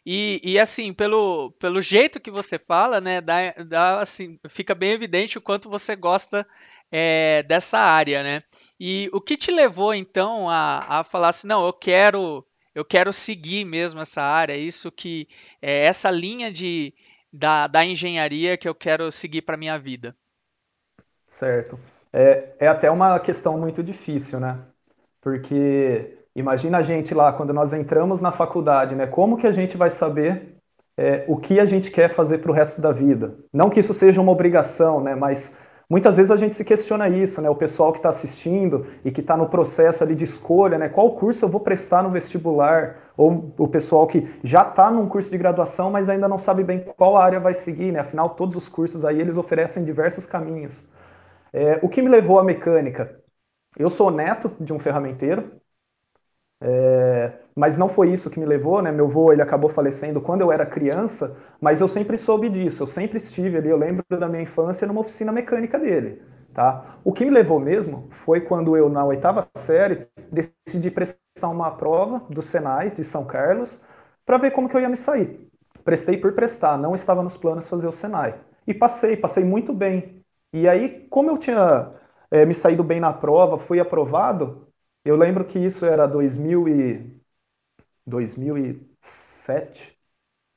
E, 0.05 0.41
e 0.43 0.59
assim, 0.59 0.93
pelo, 0.93 1.53
pelo 1.53 1.81
jeito 1.81 2.21
que 2.21 2.33
você 2.33 2.59
fala, 2.59 3.01
né, 3.01 3.21
dá, 3.21 3.53
dá, 3.65 4.01
assim, 4.01 4.41
fica 4.49 4.75
bem 4.75 4.91
evidente 4.91 5.39
o 5.39 5.41
quanto 5.41 5.71
você 5.71 5.95
gosta 5.95 6.45
é, 6.91 7.45
dessa 7.45 7.79
área, 7.79 8.25
né? 8.25 8.43
E 8.79 9.09
o 9.13 9.21
que 9.21 9.37
te 9.37 9.53
levou 9.53 9.95
então 9.95 10.51
a, 10.51 11.01
a 11.01 11.05
falar 11.05 11.29
assim, 11.29 11.47
não, 11.47 11.65
eu 11.65 11.73
quero 11.73 12.45
eu 12.75 12.85
quero 12.85 13.13
seguir 13.13 13.65
mesmo 13.65 14.01
essa 14.01 14.21
área, 14.21 14.57
isso 14.57 14.91
que 14.91 15.29
é, 15.63 15.87
essa 15.87 16.11
linha 16.11 16.51
de, 16.51 16.93
da, 17.33 17.69
da 17.69 17.85
engenharia 17.85 18.57
que 18.57 18.69
eu 18.69 18.75
quero 18.75 19.13
seguir 19.13 19.43
para 19.43 19.57
minha 19.57 19.79
vida? 19.79 20.17
Certo. 21.29 21.79
É, 22.13 22.57
é 22.59 22.67
até 22.67 22.91
uma 22.91 23.21
questão 23.21 23.57
muito 23.57 23.81
difícil, 23.81 24.41
né? 24.41 24.59
Porque 25.21 26.19
imagina 26.35 26.79
a 26.79 26.83
gente 26.83 27.15
lá, 27.15 27.33
quando 27.33 27.53
nós 27.53 27.73
entramos 27.73 28.21
na 28.21 28.33
faculdade, 28.33 28.95
né? 28.95 29.07
Como 29.07 29.37
que 29.37 29.47
a 29.47 29.53
gente 29.53 29.77
vai 29.77 29.91
saber 29.91 30.57
é, 30.97 31.25
o 31.29 31.37
que 31.37 31.59
a 31.61 31.67
gente 31.67 31.91
quer 31.91 32.09
fazer 32.09 32.39
para 32.39 32.51
o 32.51 32.55
resto 32.55 32.81
da 32.81 32.93
vida? 32.93 33.37
Não 33.53 33.71
que 33.71 33.81
isso 33.81 33.95
seja 33.95 34.21
uma 34.21 34.33
obrigação, 34.33 35.01
né? 35.01 35.15
Mas 35.15 35.57
muitas 35.89 36.17
vezes 36.17 36.31
a 36.31 36.37
gente 36.37 36.55
se 36.55 36.65
questiona 36.65 37.09
isso, 37.09 37.41
né? 37.43 37.51
O 37.51 37.55
pessoal 37.55 37.93
que 37.93 37.99
está 37.99 38.09
assistindo 38.09 38.87
e 39.05 39.11
que 39.11 39.21
está 39.21 39.37
no 39.37 39.49
processo 39.49 40.03
ali 40.05 40.15
de 40.15 40.25
escolha, 40.25 40.79
né? 40.79 40.89
Qual 40.89 41.15
curso 41.17 41.45
eu 41.45 41.49
vou 41.49 41.61
prestar 41.61 42.03
no 42.03 42.11
vestibular? 42.11 42.97
Ou 43.17 43.53
o 43.59 43.69
pessoal 43.69 44.07
que 44.07 44.29
já 44.43 44.63
está 44.63 44.91
num 44.91 45.09
curso 45.09 45.31
de 45.31 45.39
graduação, 45.39 45.91
mas 45.91 46.09
ainda 46.09 46.29
não 46.29 46.39
sabe 46.39 46.65
bem 46.65 46.85
qual 46.97 47.17
área 47.17 47.39
vai 47.41 47.55
seguir, 47.55 47.93
né? 47.93 48.01
Afinal, 48.01 48.31
todos 48.31 48.57
os 48.57 48.69
cursos 48.69 49.05
aí 49.05 49.21
eles 49.21 49.37
oferecem 49.37 49.85
diversos 49.85 50.27
caminhos. 50.27 50.85
É, 51.53 51.79
o 51.83 51.89
que 51.89 52.03
me 52.03 52.09
levou 52.09 52.39
à 52.39 52.45
mecânica? 52.45 53.21
Eu 53.77 53.89
sou 53.91 54.11
neto 54.11 54.53
de 54.61 54.73
um 54.73 54.79
ferramenteiro, 54.79 55.61
é, 56.67 57.33
mas 57.55 57.77
não 57.77 57.89
foi 57.91 58.11
isso 58.11 58.31
que 58.31 58.41
me 58.41 58.47
levou, 58.47 58.81
né? 58.81 58.91
Meu 58.91 59.05
avô 59.07 59.31
ele 59.33 59.43
acabou 59.43 59.69
falecendo 59.69 60.21
quando 60.21 60.41
eu 60.41 60.51
era 60.51 60.65
criança, 60.65 61.37
mas 61.61 61.81
eu 61.81 61.89
sempre 61.89 62.17
soube 62.17 62.49
disso, 62.49 62.83
eu 62.83 62.87
sempre 62.87 63.19
estive 63.19 63.59
ali, 63.59 63.69
eu 63.69 63.77
lembro 63.77 64.03
da 64.19 64.27
minha 64.29 64.43
infância 64.43 64.87
numa 64.87 65.01
oficina 65.01 65.31
mecânica 65.31 65.79
dele, 65.79 66.23
tá? 66.55 66.97
O 67.05 67.13
que 67.13 67.25
me 67.25 67.31
levou 67.31 67.61
mesmo 67.61 68.09
foi 68.11 68.41
quando 68.41 68.77
eu, 68.77 68.89
na 68.89 69.05
oitava 69.05 69.47
série, 69.57 70.07
decidi 70.33 70.91
prestar 70.91 71.49
uma 71.51 71.71
prova 71.73 72.23
do 72.31 72.41
Senai 72.41 72.91
de 72.91 73.05
São 73.05 73.25
Carlos 73.27 73.81
para 74.25 74.39
ver 74.39 74.51
como 74.53 74.69
que 74.69 74.77
eu 74.77 74.81
ia 74.81 74.89
me 74.89 74.97
sair. 74.97 75.49
Prestei 75.85 76.17
por 76.17 76.33
prestar, 76.33 76.79
não 76.79 76.95
estava 76.95 77.23
nos 77.23 77.37
planos 77.37 77.69
fazer 77.69 77.87
o 77.87 77.93
Senai. 77.93 78.35
E 78.67 78.73
passei, 78.73 79.17
passei 79.17 79.45
muito 79.45 79.73
bem. 79.73 80.25
E 80.53 80.67
aí, 80.69 81.07
como 81.11 81.31
eu 81.31 81.37
tinha 81.37 81.91
é, 82.31 82.47
me 82.47 82.55
saído 82.55 82.83
bem 82.83 83.01
na 83.01 83.13
prova, 83.13 83.59
fui 83.59 83.79
aprovado, 83.81 84.64
eu 85.05 85.17
lembro 85.17 85.45
que 85.45 85.59
isso 85.59 85.85
era 85.87 86.07
2000 86.07 86.69
e... 86.69 87.21
2007. 88.07 89.99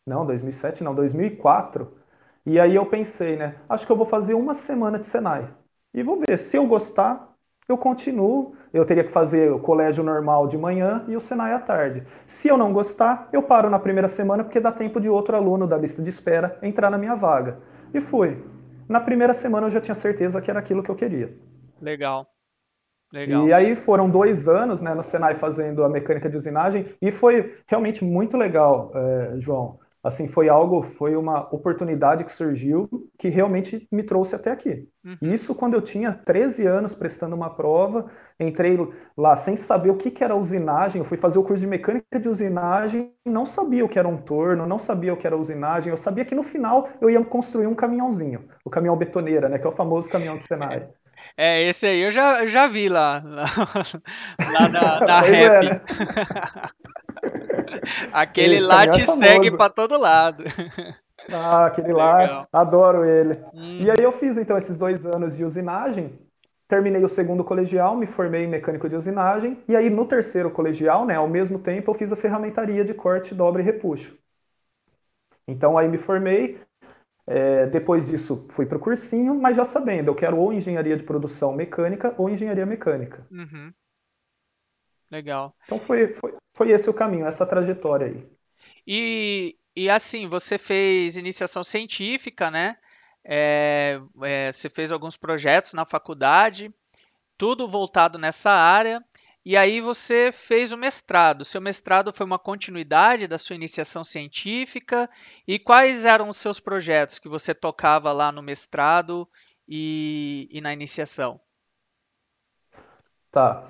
Não, 0.05 0.25
2007 0.25 0.83
não, 0.83 0.95
2004. 0.95 1.97
E 2.45 2.59
aí 2.59 2.75
eu 2.75 2.85
pensei, 2.85 3.35
né? 3.35 3.57
Acho 3.69 3.85
que 3.85 3.91
eu 3.91 3.97
vou 3.97 4.05
fazer 4.05 4.33
uma 4.33 4.53
semana 4.53 4.99
de 4.99 5.07
Senai. 5.07 5.53
E 5.93 6.03
vou 6.03 6.19
ver, 6.19 6.37
se 6.39 6.57
eu 6.57 6.65
gostar, 6.67 7.35
eu 7.67 7.77
continuo. 7.77 8.55
Eu 8.73 8.85
teria 8.85 9.03
que 9.03 9.11
fazer 9.11 9.51
o 9.51 9.59
colégio 9.59 10.03
normal 10.03 10.47
de 10.47 10.57
manhã 10.57 11.03
e 11.07 11.15
o 11.15 11.19
Senai 11.19 11.53
à 11.53 11.59
tarde. 11.59 12.05
Se 12.25 12.47
eu 12.47 12.57
não 12.57 12.71
gostar, 12.73 13.29
eu 13.33 13.43
paro 13.43 13.69
na 13.69 13.79
primeira 13.79 14.07
semana 14.07 14.43
porque 14.43 14.59
dá 14.59 14.71
tempo 14.71 14.99
de 14.99 15.09
outro 15.09 15.35
aluno 15.35 15.67
da 15.67 15.77
lista 15.77 16.01
de 16.01 16.09
espera 16.09 16.57
entrar 16.61 16.89
na 16.89 16.97
minha 16.97 17.15
vaga. 17.15 17.59
E 17.93 17.99
fui. 18.01 18.43
Na 18.87 19.01
primeira 19.01 19.33
semana 19.33 19.67
eu 19.67 19.71
já 19.71 19.81
tinha 19.81 19.95
certeza 19.95 20.41
que 20.41 20.49
era 20.49 20.59
aquilo 20.59 20.83
que 20.83 20.89
eu 20.91 20.95
queria. 20.95 21.37
Legal. 21.81 22.36
Legal. 23.11 23.47
E 23.47 23.53
aí 23.53 23.75
foram 23.75 24.09
dois 24.09 24.47
anos 24.47 24.81
né, 24.81 24.93
no 24.93 25.03
Senai 25.03 25.35
fazendo 25.35 25.83
a 25.83 25.89
mecânica 25.89 26.29
de 26.29 26.35
usinagem 26.35 26.85
e 27.01 27.11
foi 27.11 27.55
realmente 27.67 28.03
muito 28.03 28.37
legal, 28.37 28.91
é, 28.93 29.39
João. 29.39 29.79
Assim, 30.03 30.25
foi 30.25 30.47
algo, 30.47 30.83
foi 30.83 31.17
uma 31.17 31.53
oportunidade 31.53 32.23
que 32.23 32.31
surgiu 32.31 32.87
que 33.17 33.27
realmente 33.27 33.85
me 33.91 34.03
trouxe 34.03 34.35
até 34.35 34.51
aqui. 34.51 34.87
Uhum. 35.03 35.17
Isso 35.33 35.53
quando 35.53 35.73
eu 35.73 35.81
tinha 35.81 36.13
13 36.13 36.65
anos 36.65 36.95
prestando 36.95 37.35
uma 37.35 37.49
prova, 37.49 38.05
entrei 38.39 38.77
lá 39.17 39.35
sem 39.35 39.57
saber 39.57 39.89
o 39.89 39.97
que, 39.97 40.09
que 40.09 40.23
era 40.23 40.35
usinagem, 40.35 40.99
eu 40.99 41.05
fui 41.05 41.17
fazer 41.17 41.39
o 41.39 41.43
curso 41.43 41.59
de 41.59 41.67
mecânica 41.67 42.19
de 42.19 42.29
usinagem, 42.29 43.11
não 43.25 43.45
sabia 43.45 43.83
o 43.83 43.89
que 43.89 43.99
era 43.99 44.07
um 44.07 44.17
torno, 44.17 44.65
não 44.65 44.79
sabia 44.79 45.13
o 45.13 45.17
que 45.17 45.27
era 45.27 45.35
usinagem, 45.35 45.89
eu 45.89 45.97
sabia 45.97 46.23
que 46.23 46.35
no 46.35 46.43
final 46.43 46.87
eu 47.01 47.09
ia 47.09 47.23
construir 47.25 47.67
um 47.67 47.75
caminhãozinho, 47.75 48.47
o 48.63 48.69
caminhão 48.69 48.95
betoneira, 48.95 49.49
né, 49.49 49.59
que 49.59 49.67
é 49.67 49.69
o 49.69 49.75
famoso 49.75 50.09
caminhão 50.09 50.37
de 50.37 50.45
Senai. 50.45 50.87
É, 51.37 51.61
esse 51.69 51.85
aí 51.85 51.99
eu 51.99 52.09
já, 52.09 52.41
eu 52.41 52.47
já 52.47 52.67
vi 52.67 52.89
lá, 52.89 53.21
lá, 53.23 53.45
lá 54.51 54.69
na, 54.69 54.99
na 54.99 55.19
rap. 55.19 55.35
É, 55.35 55.61
né? 55.61 55.81
Aquele 58.11 58.55
Esse 58.55 58.65
lá 58.65 58.87
te 58.87 59.01
é 59.01 59.19
segue 59.19 59.55
para 59.55 59.69
todo 59.69 59.99
lado. 59.99 60.43
Ah, 61.31 61.67
aquele 61.67 61.93
lá, 61.93 62.47
adoro 62.51 63.03
ele. 63.03 63.39
Hum. 63.53 63.79
E 63.81 63.91
aí 63.91 64.01
eu 64.01 64.11
fiz 64.11 64.37
então 64.37 64.57
esses 64.57 64.77
dois 64.77 65.05
anos 65.05 65.35
de 65.35 65.43
usinagem, 65.43 66.17
terminei 66.67 67.03
o 67.03 67.09
segundo 67.09 67.43
colegial, 67.43 67.95
me 67.95 68.07
formei 68.07 68.45
em 68.45 68.47
mecânico 68.47 68.89
de 68.89 68.95
usinagem, 68.95 69.57
e 69.67 69.75
aí 69.75 69.89
no 69.89 70.05
terceiro 70.05 70.49
colegial, 70.49 71.05
né, 71.05 71.15
ao 71.15 71.27
mesmo 71.27 71.59
tempo, 71.59 71.91
eu 71.91 71.95
fiz 71.95 72.11
a 72.11 72.15
ferramentaria 72.15 72.83
de 72.83 72.93
corte, 72.93 73.35
dobra 73.35 73.61
e 73.61 73.65
repuxo. 73.65 74.17
Então 75.47 75.77
aí 75.77 75.87
me 75.87 75.97
formei, 75.97 76.59
é, 77.27 77.65
depois 77.67 78.07
disso 78.07 78.47
fui 78.51 78.65
para 78.65 78.77
o 78.77 78.81
cursinho, 78.81 79.35
mas 79.35 79.57
já 79.57 79.65
sabendo, 79.65 80.09
eu 80.09 80.15
quero 80.15 80.37
ou 80.37 80.53
engenharia 80.53 80.95
de 80.95 81.03
produção 81.03 81.53
mecânica 81.53 82.15
ou 82.17 82.29
engenharia 82.29 82.65
mecânica. 82.65 83.27
Uhum. 83.29 83.73
Legal. 85.11 85.53
Então 85.65 85.79
foi, 85.79 86.13
foi, 86.13 86.35
foi 86.53 86.71
esse 86.71 86.89
o 86.89 86.93
caminho, 86.93 87.25
essa 87.25 87.45
trajetória 87.45 88.07
aí. 88.07 88.25
E, 88.85 89.57
e 89.75 89.89
assim, 89.89 90.27
você 90.27 90.57
fez 90.57 91.17
iniciação 91.17 91.63
científica, 91.63 92.49
né? 92.49 92.77
É, 93.23 93.99
é, 94.23 94.51
você 94.51 94.69
fez 94.69 94.91
alguns 94.91 95.17
projetos 95.17 95.73
na 95.73 95.85
faculdade, 95.85 96.73
tudo 97.37 97.67
voltado 97.67 98.17
nessa 98.17 98.51
área. 98.51 99.03
E 99.49 99.55
aí 99.55 99.79
você 99.79 100.29
fez 100.33 100.73
o 100.73 100.77
mestrado. 100.77 101.45
Seu 101.45 101.61
mestrado 101.61 102.11
foi 102.11 102.25
uma 102.25 102.37
continuidade 102.37 103.29
da 103.29 103.37
sua 103.37 103.55
iniciação 103.55 104.03
científica. 104.03 105.09
E 105.47 105.57
quais 105.57 106.05
eram 106.05 106.27
os 106.27 106.35
seus 106.35 106.59
projetos 106.59 107.17
que 107.17 107.29
você 107.29 107.55
tocava 107.55 108.11
lá 108.11 108.29
no 108.29 108.41
mestrado 108.41 109.25
e, 109.65 110.49
e 110.51 110.59
na 110.59 110.73
iniciação? 110.73 111.39
Tá. 113.31 113.63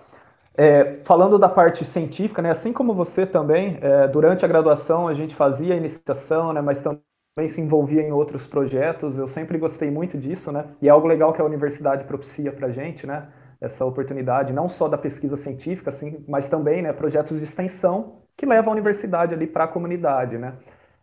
É, 0.56 0.96
falando 1.04 1.38
da 1.38 1.48
parte 1.48 1.86
científica, 1.86 2.42
né, 2.42 2.50
assim 2.50 2.74
como 2.74 2.96
você 2.96 3.24
também, 3.24 3.78
é, 3.80 4.08
durante 4.08 4.44
a 4.44 4.48
graduação 4.48 5.08
a 5.08 5.14
gente 5.14 5.36
fazia 5.36 5.76
a 5.76 5.78
iniciação, 5.78 6.54
né, 6.54 6.60
mas 6.60 6.82
também 6.82 7.48
se 7.48 7.62
envolvia 7.62 8.02
em 8.02 8.12
outros 8.12 8.48
projetos. 8.48 9.20
Eu 9.20 9.28
sempre 9.28 9.60
gostei 9.60 9.92
muito 9.92 10.18
disso, 10.18 10.52
né, 10.52 10.66
e 10.82 10.88
é 10.88 10.90
algo 10.90 11.06
legal 11.06 11.34
que 11.34 11.42
a 11.42 11.46
universidade 11.46 12.04
propicia 12.06 12.52
para 12.52 12.72
gente, 12.72 13.06
né, 13.06 13.28
essa 13.60 13.86
oportunidade, 13.86 14.54
não 14.54 14.70
só 14.70 14.88
da 14.88 14.98
pesquisa 14.98 15.38
científica, 15.38 15.90
assim, 15.90 16.24
mas 16.28 16.50
também 16.50 16.82
né, 16.82 16.94
projetos 16.94 17.38
de 17.40 17.44
extensão 17.44 18.22
que 18.36 18.46
levam 18.46 18.72
a 18.72 18.74
universidade 18.74 19.34
ali 19.34 19.48
para 19.48 19.64
a 19.64 19.68
comunidade. 19.68 20.38
Né. 20.38 20.54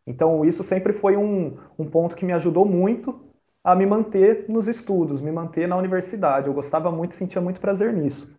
Então, 0.07 0.45
isso 0.45 0.63
sempre 0.63 0.93
foi 0.93 1.17
um, 1.17 1.57
um 1.79 1.85
ponto 1.87 2.17
que 2.17 2.25
me 2.25 2.33
ajudou 2.33 2.65
muito 2.65 3.21
a 3.63 3.75
me 3.75 3.87
manter 3.87 4.45
nos 4.49 4.69
estudos, 4.69 5.21
me 5.21 5.33
manter 5.33 5.67
na 5.67 5.77
universidade. 5.77 6.47
Eu 6.47 6.55
gostava 6.55 6.93
muito, 6.93 7.15
sentia 7.15 7.41
muito 7.41 7.61
prazer 7.61 7.93
nisso. 7.93 8.39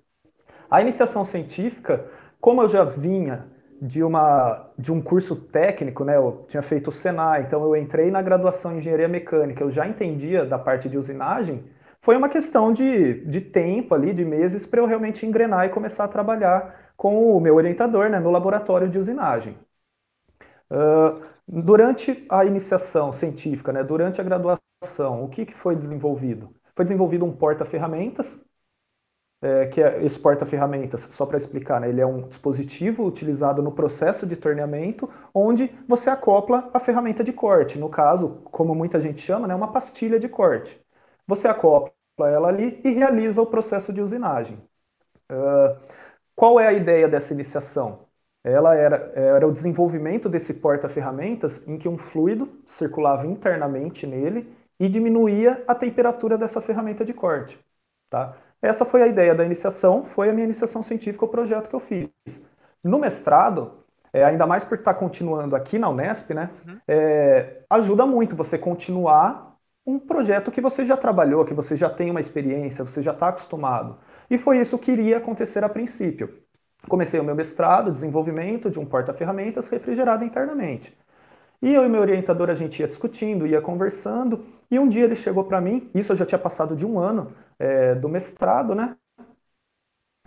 A 0.69 0.81
iniciação 0.81 1.23
científica, 1.23 2.05
como 2.39 2.61
eu 2.61 2.67
já 2.67 2.83
vinha 2.83 3.47
de, 3.81 4.03
uma, 4.03 4.69
de 4.77 4.91
um 4.91 5.01
curso 5.01 5.35
técnico, 5.35 6.03
né? 6.03 6.15
Eu 6.15 6.45
tinha 6.47 6.61
feito 6.61 6.87
o 6.89 6.91
Senai, 6.91 7.43
então 7.43 7.63
eu 7.63 7.75
entrei 7.75 8.09
na 8.11 8.21
graduação 8.21 8.73
em 8.73 8.77
engenharia 8.77 9.07
mecânica, 9.07 9.63
eu 9.63 9.71
já 9.71 9.87
entendia 9.87 10.45
da 10.45 10.57
parte 10.57 10.87
de 10.89 10.97
usinagem. 10.97 11.63
Foi 12.01 12.15
uma 12.15 12.29
questão 12.29 12.71
de, 12.73 13.25
de 13.25 13.41
tempo 13.41 13.93
ali, 13.95 14.13
de 14.13 14.23
meses, 14.25 14.65
para 14.65 14.79
eu 14.79 14.85
realmente 14.85 15.25
engrenar 15.25 15.65
e 15.65 15.69
começar 15.69 16.03
a 16.05 16.07
trabalhar 16.07 16.91
com 16.97 17.35
o 17.35 17.39
meu 17.39 17.55
orientador, 17.55 18.09
né, 18.09 18.19
no 18.19 18.31
laboratório 18.31 18.89
de 18.89 18.97
usinagem. 18.97 19.57
Uh, 20.69 21.21
durante 21.47 22.25
a 22.29 22.43
iniciação 22.45 23.11
científica, 23.11 23.71
né, 23.71 23.83
durante 23.83 24.19
a 24.19 24.23
graduação, 24.23 25.23
o 25.23 25.29
que, 25.29 25.45
que 25.45 25.53
foi 25.53 25.75
desenvolvido? 25.75 26.53
Foi 26.75 26.83
desenvolvido 26.83 27.25
um 27.25 27.31
porta-ferramentas, 27.31 28.43
é, 29.41 29.67
que 29.67 29.81
é 29.81 30.03
esse 30.03 30.19
porta-ferramentas, 30.19 31.01
só 31.11 31.25
para 31.25 31.37
explicar, 31.37 31.79
né, 31.79 31.89
ele 31.89 32.01
é 32.01 32.05
um 32.05 32.27
dispositivo 32.27 33.05
utilizado 33.05 33.61
no 33.61 33.71
processo 33.71 34.25
de 34.25 34.35
torneamento, 34.35 35.09
onde 35.33 35.71
você 35.87 36.09
acopla 36.09 36.69
a 36.73 36.79
ferramenta 36.79 37.23
de 37.23 37.31
corte. 37.33 37.77
No 37.77 37.89
caso, 37.89 38.41
como 38.45 38.73
muita 38.73 38.99
gente 39.01 39.21
chama, 39.21 39.47
né, 39.47 39.55
uma 39.55 39.71
pastilha 39.71 40.19
de 40.19 40.27
corte. 40.29 40.79
Você 41.27 41.47
acopla 41.47 41.91
ela 42.19 42.47
ali 42.47 42.79
e 42.83 42.91
realiza 42.91 43.41
o 43.41 43.45
processo 43.45 43.91
de 43.91 44.01
usinagem. 44.01 44.57
Uh, 45.31 45.77
qual 46.35 46.59
é 46.59 46.67
a 46.67 46.73
ideia 46.73 47.07
dessa 47.07 47.33
iniciação? 47.33 47.99
Ela 48.43 48.75
era, 48.75 49.11
era 49.15 49.47
o 49.47 49.51
desenvolvimento 49.51 50.29
desse 50.29 50.53
porta-ferramentas 50.53 51.67
em 51.67 51.77
que 51.77 51.89
um 51.89 51.97
fluido 51.97 52.47
circulava 52.67 53.25
internamente 53.25 54.05
nele 54.05 54.55
e 54.79 54.87
diminuía 54.87 55.63
a 55.67 55.73
temperatura 55.73 56.37
dessa 56.37 56.61
ferramenta 56.61 57.03
de 57.03 57.13
corte. 57.13 57.59
Tá? 58.09 58.35
Essa 58.61 58.85
foi 58.85 59.01
a 59.01 59.07
ideia 59.07 59.33
da 59.33 59.45
iniciação, 59.45 60.05
foi 60.05 60.29
a 60.29 60.33
minha 60.33 60.45
iniciação 60.45 60.83
científica, 60.83 61.25
o 61.25 61.29
projeto 61.29 61.69
que 61.69 61.75
eu 61.75 61.79
fiz. 61.79 62.09
No 62.83 62.99
mestrado, 62.99 63.79
é, 64.13 64.23
ainda 64.23 64.45
mais 64.45 64.63
por 64.63 64.77
estar 64.77 64.93
continuando 64.93 65.55
aqui 65.55 65.77
na 65.79 65.89
Unesp, 65.89 66.33
né, 66.33 66.49
uhum. 66.67 66.77
é, 66.87 67.57
ajuda 67.69 68.05
muito 68.05 68.35
você 68.35 68.57
continuar 68.57 69.44
um 69.85 69.99
projeto 69.99 70.51
que 70.51 70.61
você 70.61 70.85
já 70.85 70.97
trabalhou, 70.97 71.45
que 71.45 71.53
você 71.53 71.75
já 71.75 71.89
tem 71.89 72.09
uma 72.09 72.19
experiência, 72.21 72.83
você 72.85 73.01
já 73.01 73.11
está 73.11 73.29
acostumado. 73.29 73.97
E 74.29 74.37
foi 74.37 74.59
isso 74.59 74.79
que 74.79 74.91
iria 74.91 75.17
acontecer 75.17 75.63
a 75.63 75.69
princípio. 75.69 76.41
Comecei 76.89 77.19
o 77.19 77.23
meu 77.23 77.35
mestrado, 77.35 77.91
desenvolvimento 77.91 78.69
de 78.69 78.79
um 78.79 78.85
porta-ferramentas 78.85 79.69
refrigerado 79.69 80.23
internamente. 80.23 80.97
E 81.61 81.73
eu 81.73 81.85
e 81.85 81.89
meu 81.89 82.01
orientador, 82.01 82.49
a 82.49 82.55
gente 82.55 82.79
ia 82.81 82.87
discutindo, 82.87 83.47
ia 83.47 83.61
conversando, 83.61 84.45
e 84.71 84.79
um 84.79 84.87
dia 84.87 85.05
ele 85.05 85.15
chegou 85.15 85.45
para 85.45 85.61
mim, 85.61 85.89
isso 85.95 86.11
eu 86.13 86.17
já 86.17 86.25
tinha 86.25 86.39
passado 86.39 86.75
de 86.75 86.85
um 86.85 86.99
ano 86.99 87.31
é, 87.59 87.95
do 87.95 88.09
mestrado, 88.09 88.75
né? 88.75 88.95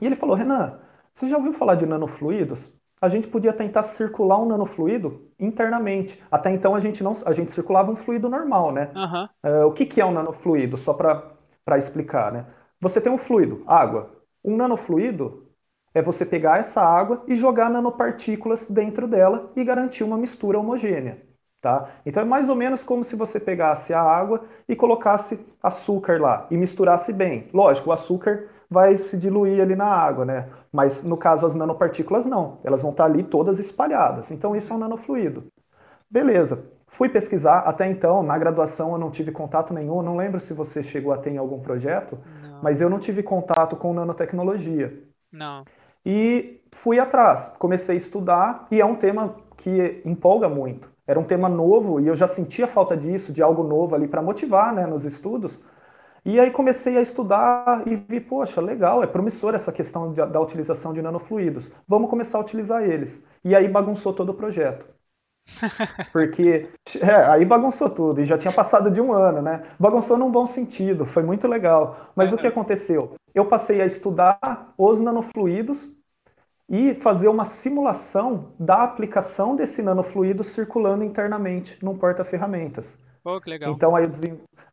E 0.00 0.06
ele 0.06 0.16
falou, 0.16 0.34
Renan, 0.36 0.80
você 1.12 1.28
já 1.28 1.36
ouviu 1.36 1.52
falar 1.52 1.74
de 1.76 1.86
nanofluidos? 1.86 2.77
A 3.00 3.08
gente 3.08 3.28
podia 3.28 3.52
tentar 3.52 3.82
circular 3.82 4.38
um 4.38 4.46
nanofluido 4.46 5.22
internamente. 5.38 6.22
Até 6.30 6.50
então 6.50 6.74
a 6.74 6.80
gente 6.80 7.02
não, 7.02 7.12
a 7.24 7.32
gente 7.32 7.52
circulava 7.52 7.92
um 7.92 7.96
fluido 7.96 8.28
normal, 8.28 8.72
né? 8.72 8.90
Aham. 8.94 9.28
É, 9.42 9.64
o 9.64 9.72
que, 9.72 9.86
que 9.86 10.00
é 10.00 10.06
um 10.06 10.12
nanofluido? 10.12 10.76
Só 10.76 10.92
para 10.92 11.78
explicar, 11.78 12.32
né? 12.32 12.46
Você 12.80 13.00
tem 13.00 13.10
um 13.10 13.18
fluido, 13.18 13.62
água. 13.66 14.10
Um 14.44 14.56
nanofluido 14.56 15.48
é 15.94 16.02
você 16.02 16.24
pegar 16.24 16.58
essa 16.58 16.80
água 16.80 17.24
e 17.26 17.34
jogar 17.34 17.70
nanopartículas 17.70 18.68
dentro 18.68 19.08
dela 19.08 19.50
e 19.56 19.64
garantir 19.64 20.04
uma 20.04 20.16
mistura 20.16 20.58
homogênea. 20.58 21.22
Tá? 21.60 21.88
Então 22.06 22.22
é 22.22 22.26
mais 22.26 22.48
ou 22.48 22.54
menos 22.54 22.84
como 22.84 23.02
se 23.02 23.16
você 23.16 23.40
pegasse 23.40 23.92
a 23.92 24.00
água 24.00 24.44
e 24.68 24.76
colocasse 24.76 25.44
açúcar 25.60 26.20
lá 26.20 26.46
e 26.52 26.56
misturasse 26.56 27.12
bem. 27.12 27.48
Lógico, 27.52 27.90
o 27.90 27.92
açúcar 27.92 28.48
vai 28.70 28.96
se 28.96 29.16
diluir 29.16 29.62
ali 29.62 29.74
na 29.74 29.86
água, 29.86 30.24
né? 30.24 30.48
Mas 30.72 31.02
no 31.02 31.16
caso 31.16 31.46
as 31.46 31.54
nanopartículas 31.54 32.26
não, 32.26 32.58
elas 32.62 32.82
vão 32.82 32.90
estar 32.90 33.04
ali 33.04 33.22
todas 33.22 33.58
espalhadas. 33.58 34.30
Então 34.30 34.54
isso 34.54 34.72
é 34.72 34.76
um 34.76 34.78
nanofluido. 34.78 35.44
Beleza. 36.10 36.64
Fui 36.90 37.08
pesquisar, 37.08 37.58
até 37.60 37.86
então, 37.86 38.22
na 38.22 38.38
graduação 38.38 38.92
eu 38.92 38.98
não 38.98 39.10
tive 39.10 39.30
contato 39.30 39.74
nenhum, 39.74 40.00
não 40.00 40.16
lembro 40.16 40.40
se 40.40 40.54
você 40.54 40.82
chegou 40.82 41.12
a 41.12 41.18
ter 41.18 41.30
em 41.30 41.36
algum 41.36 41.60
projeto, 41.60 42.18
Não. 42.42 42.62
mas 42.62 42.80
eu 42.80 42.88
não 42.88 42.98
tive 42.98 43.22
contato 43.22 43.76
com 43.76 43.92
nanotecnologia. 43.92 44.98
Não. 45.30 45.64
E 46.04 46.62
fui 46.72 46.98
atrás, 46.98 47.52
comecei 47.58 47.94
a 47.94 47.98
estudar 47.98 48.66
e 48.70 48.80
é 48.80 48.86
um 48.86 48.94
tema 48.94 49.36
que 49.58 50.00
empolga 50.02 50.48
muito. 50.48 50.90
Era 51.06 51.20
um 51.20 51.24
tema 51.24 51.48
novo 51.48 52.00
e 52.00 52.06
eu 52.06 52.14
já 52.14 52.26
sentia 52.26 52.66
falta 52.66 52.96
disso, 52.96 53.32
de 53.32 53.42
algo 53.42 53.62
novo 53.62 53.94
ali 53.94 54.08
para 54.08 54.22
motivar 54.22 54.72
né, 54.72 54.86
nos 54.86 55.04
estudos. 55.04 55.62
E 56.24 56.38
aí 56.40 56.50
comecei 56.50 56.96
a 56.96 57.00
estudar 57.02 57.82
e 57.86 57.96
vi, 57.96 58.20
poxa, 58.20 58.60
legal, 58.60 59.02
é 59.02 59.06
promissor 59.06 59.54
essa 59.54 59.72
questão 59.72 60.12
da 60.12 60.40
utilização 60.40 60.92
de 60.92 61.02
nanofluidos. 61.02 61.70
Vamos 61.86 62.10
começar 62.10 62.38
a 62.38 62.40
utilizar 62.42 62.82
eles. 62.84 63.22
E 63.44 63.54
aí 63.54 63.68
bagunçou 63.68 64.12
todo 64.12 64.30
o 64.30 64.34
projeto. 64.34 64.86
Porque 66.12 66.70
é, 67.00 67.14
aí 67.26 67.44
bagunçou 67.44 67.90
tudo, 67.90 68.20
e 68.20 68.24
já 68.24 68.38
tinha 68.38 68.52
passado 68.52 68.90
de 68.90 69.00
um 69.00 69.12
ano, 69.12 69.42
né? 69.42 69.62
Bagunçou 69.78 70.16
num 70.16 70.30
bom 70.30 70.46
sentido, 70.46 71.04
foi 71.04 71.22
muito 71.22 71.46
legal. 71.46 72.10
Mas 72.16 72.32
o 72.32 72.38
que 72.38 72.46
aconteceu? 72.46 73.14
Eu 73.34 73.46
passei 73.46 73.80
a 73.82 73.86
estudar 73.86 74.72
os 74.76 74.98
nanofluidos 75.00 75.90
e 76.68 76.94
fazer 76.96 77.28
uma 77.28 77.44
simulação 77.44 78.52
da 78.58 78.82
aplicação 78.84 79.56
desse 79.56 79.82
nanofluido 79.82 80.44
circulando 80.44 81.04
internamente 81.04 81.78
num 81.84 81.96
porta-ferramentas. 81.98 82.98
Pô, 83.22 83.40
que 83.40 83.50
legal. 83.50 83.80
Então 83.80 83.94
aí 83.96 84.04
eu 84.04 84.10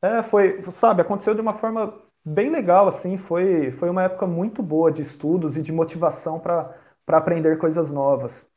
é, 0.02 0.24
foi, 0.24 0.62
sabe, 0.72 1.02
aconteceu 1.02 1.34
de 1.36 1.42
uma 1.42 1.54
forma 1.54 2.02
bem 2.24 2.50
legal, 2.50 2.88
assim, 2.88 3.18
foi, 3.18 3.72
foi 3.72 3.90
uma 3.90 4.04
época 4.04 4.26
muito 4.28 4.62
boa 4.64 4.92
de 4.92 5.02
estudos 5.02 5.58
e 5.58 5.62
de 5.62 5.72
motivação 5.72 6.40
para 6.40 6.78
para 7.06 7.20
aprender 7.20 7.60
coisas 7.60 7.92
novas. 7.92 8.50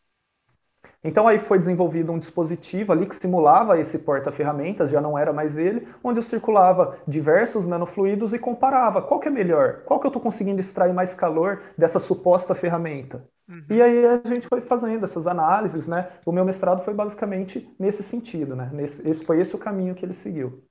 Então 1.03 1.29
aí 1.29 1.39
foi 1.39 1.59
desenvolvido 1.59 2.11
um 2.11 2.19
dispositivo 2.19 2.93
ali 2.93 3.07
que 3.07 3.15
simulava 3.15 3.79
esse 3.79 4.01
porta-ferramentas, 4.01 4.91
já 4.91 5.01
não 5.01 5.17
era 5.17 5.33
mais 5.33 5.57
ele, 5.57 5.87
onde 6.03 6.19
eu 6.19 6.23
circulava 6.23 6.99
diversos 7.07 7.67
nanofluidos 7.67 8.33
e 8.33 8.39
comparava 8.39 9.01
qual 9.01 9.21
que 9.21 9.29
é 9.29 9.31
melhor, 9.31 9.83
qual 9.85 10.01
que 10.01 10.07
eu 10.07 10.11
estou 10.11 10.23
conseguindo 10.23 10.61
extrair 10.61 10.93
mais 10.93 11.15
calor 11.15 11.63
dessa 11.77 12.01
suposta 12.01 12.55
ferramenta. 12.55 13.25
Uhum. 13.49 13.65
E 13.71 13.81
aí 13.81 14.07
a 14.07 14.29
gente 14.29 14.47
foi 14.47 14.61
fazendo 14.61 15.05
essas 15.05 15.27
análises, 15.27 15.89
né? 15.89 16.09
O 16.27 16.33
meu 16.33 16.45
mestrado 16.45 16.85
foi 16.85 16.93
basicamente 16.93 17.75
nesse 17.79 18.03
sentido, 18.03 18.55
né? 18.55 18.69
Nesse, 18.73 19.09
esse, 19.09 19.25
foi 19.25 19.41
esse 19.41 19.55
o 19.55 19.59
caminho 19.59 19.95
que 19.95 20.05
ele 20.05 20.13
seguiu. 20.13 20.63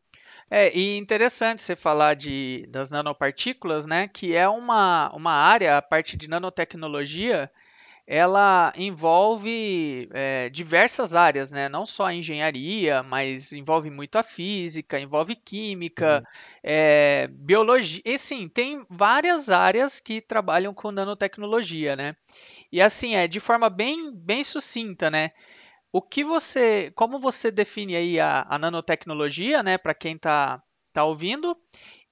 É, 0.49 0.75
e 0.77 0.97
interessante 0.97 1.61
você 1.61 1.75
falar 1.75 2.13
de, 2.13 2.67
das 2.69 2.91
nanopartículas, 2.91 3.85
né? 3.85 4.07
Que 4.07 4.35
é 4.35 4.47
uma, 4.47 5.11
uma 5.13 5.31
área, 5.31 5.77
a 5.77 5.81
parte 5.81 6.15
de 6.15 6.29
nanotecnologia, 6.29 7.49
ela 8.07 8.71
envolve 8.77 10.07
é, 10.13 10.47
diversas 10.49 11.13
áreas, 11.13 11.51
né? 11.51 11.67
Não 11.67 11.85
só 11.85 12.05
a 12.05 12.13
engenharia, 12.13 13.03
mas 13.03 13.51
envolve 13.51 13.89
muito 13.91 14.17
a 14.17 14.23
física, 14.23 14.97
envolve 14.97 15.35
química, 15.35 16.21
Sim. 16.21 16.25
é, 16.63 17.27
biologia, 17.27 18.01
e 18.05 18.17
sim, 18.17 18.47
tem 18.47 18.85
várias 18.89 19.49
áreas 19.49 19.99
que 19.99 20.21
trabalham 20.21 20.73
com 20.73 20.89
nanotecnologia, 20.89 21.97
né? 21.97 22.15
E 22.71 22.81
assim, 22.81 23.15
é 23.15 23.27
de 23.27 23.41
forma 23.41 23.69
bem, 23.69 24.09
bem 24.15 24.41
sucinta, 24.41 25.11
né? 25.11 25.31
O 25.91 26.01
que 26.01 26.23
você, 26.23 26.91
como 26.95 27.19
você 27.19 27.51
define 27.51 27.95
aí 27.95 28.19
a, 28.19 28.45
a 28.49 28.57
nanotecnologia, 28.57 29.63
né, 29.63 29.77
para 29.77 29.93
quem 29.93 30.15
está 30.15 30.61
tá 30.93 31.03
ouvindo? 31.03 31.57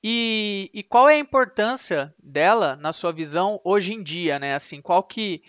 E, 0.04 0.70
e 0.74 0.84
qual 0.84 1.10
é 1.10 1.16
a 1.16 1.20
importância 1.20 2.14
dela 2.22 2.76
na 2.76 2.94
sua 2.94 3.12
visão 3.12 3.60
hoje 3.64 3.94
em 3.94 4.04
dia, 4.04 4.38
né? 4.40 4.56
Assim, 4.56 4.82
qual 4.82 5.02
que 5.04 5.42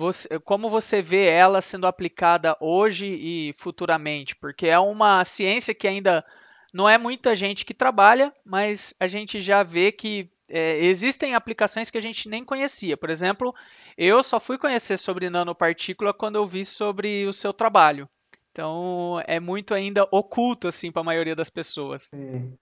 você, 0.00 0.40
como 0.40 0.70
você 0.70 1.02
vê 1.02 1.26
ela 1.26 1.60
sendo 1.60 1.86
aplicada 1.86 2.56
hoje 2.58 3.06
e 3.06 3.52
futuramente? 3.58 4.34
Porque 4.34 4.66
é 4.66 4.78
uma 4.78 5.22
ciência 5.26 5.74
que 5.74 5.86
ainda 5.86 6.24
não 6.72 6.88
é 6.88 6.96
muita 6.96 7.34
gente 7.34 7.66
que 7.66 7.74
trabalha, 7.74 8.32
mas 8.42 8.94
a 8.98 9.06
gente 9.06 9.42
já 9.42 9.62
vê 9.62 9.92
que 9.92 10.30
é, 10.48 10.78
existem 10.78 11.34
aplicações 11.34 11.90
que 11.90 11.98
a 11.98 12.00
gente 12.00 12.30
nem 12.30 12.42
conhecia. 12.42 12.96
Por 12.96 13.10
exemplo, 13.10 13.54
eu 13.96 14.22
só 14.22 14.40
fui 14.40 14.56
conhecer 14.56 14.96
sobre 14.96 15.28
nanopartícula 15.28 16.14
quando 16.14 16.36
eu 16.36 16.46
vi 16.46 16.64
sobre 16.64 17.26
o 17.26 17.32
seu 17.32 17.52
trabalho. 17.52 18.08
Então, 18.50 19.22
é 19.26 19.38
muito 19.38 19.74
ainda 19.74 20.08
oculto 20.10 20.66
assim 20.66 20.90
para 20.90 21.02
a 21.02 21.04
maioria 21.04 21.36
das 21.36 21.50
pessoas. 21.50 22.04
Sim. 22.04 22.56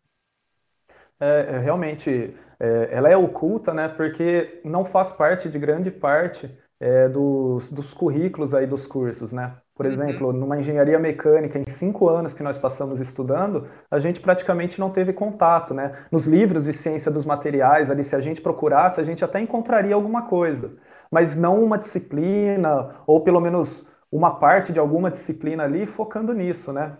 É, 1.20 1.54
é, 1.54 1.58
realmente, 1.58 2.34
é, 2.58 2.88
ela 2.90 3.08
é 3.08 3.16
oculta, 3.16 3.72
né? 3.72 3.88
Porque 3.88 4.60
não 4.64 4.84
faz 4.84 5.12
parte 5.12 5.48
de 5.48 5.58
grande 5.58 5.90
parte 5.90 6.50
é, 6.80 7.08
dos, 7.08 7.70
dos 7.72 7.92
currículos 7.94 8.54
aí 8.54 8.66
dos 8.66 8.86
cursos, 8.86 9.32
né? 9.32 9.56
Por 9.74 9.86
Uhum, 9.86 9.86
exemplo, 9.86 10.32
numa 10.32 10.58
engenharia 10.58 10.98
mecânica, 10.98 11.58
em 11.58 11.64
cinco 11.68 12.08
anos 12.08 12.34
que 12.34 12.42
nós 12.42 12.58
passamos 12.58 13.00
estudando, 13.00 13.68
a 13.90 13.98
gente 13.98 14.20
praticamente 14.20 14.80
não 14.80 14.90
teve 14.90 15.12
contato, 15.12 15.72
né? 15.74 16.06
Nos 16.10 16.26
livros 16.26 16.64
de 16.64 16.72
ciência 16.72 17.10
dos 17.10 17.24
materiais, 17.24 17.90
ali, 17.90 18.02
se 18.04 18.16
a 18.16 18.20
gente 18.20 18.40
procurasse, 18.40 19.00
a 19.00 19.04
gente 19.04 19.24
até 19.24 19.40
encontraria 19.40 19.94
alguma 19.94 20.22
coisa, 20.28 20.76
mas 21.10 21.36
não 21.36 21.62
uma 21.62 21.78
disciplina, 21.78 22.96
ou 23.06 23.22
pelo 23.22 23.40
menos 23.40 23.88
uma 24.10 24.38
parte 24.38 24.72
de 24.72 24.80
alguma 24.80 25.10
disciplina 25.10 25.64
ali 25.64 25.86
focando 25.86 26.32
nisso, 26.32 26.72
né? 26.72 26.96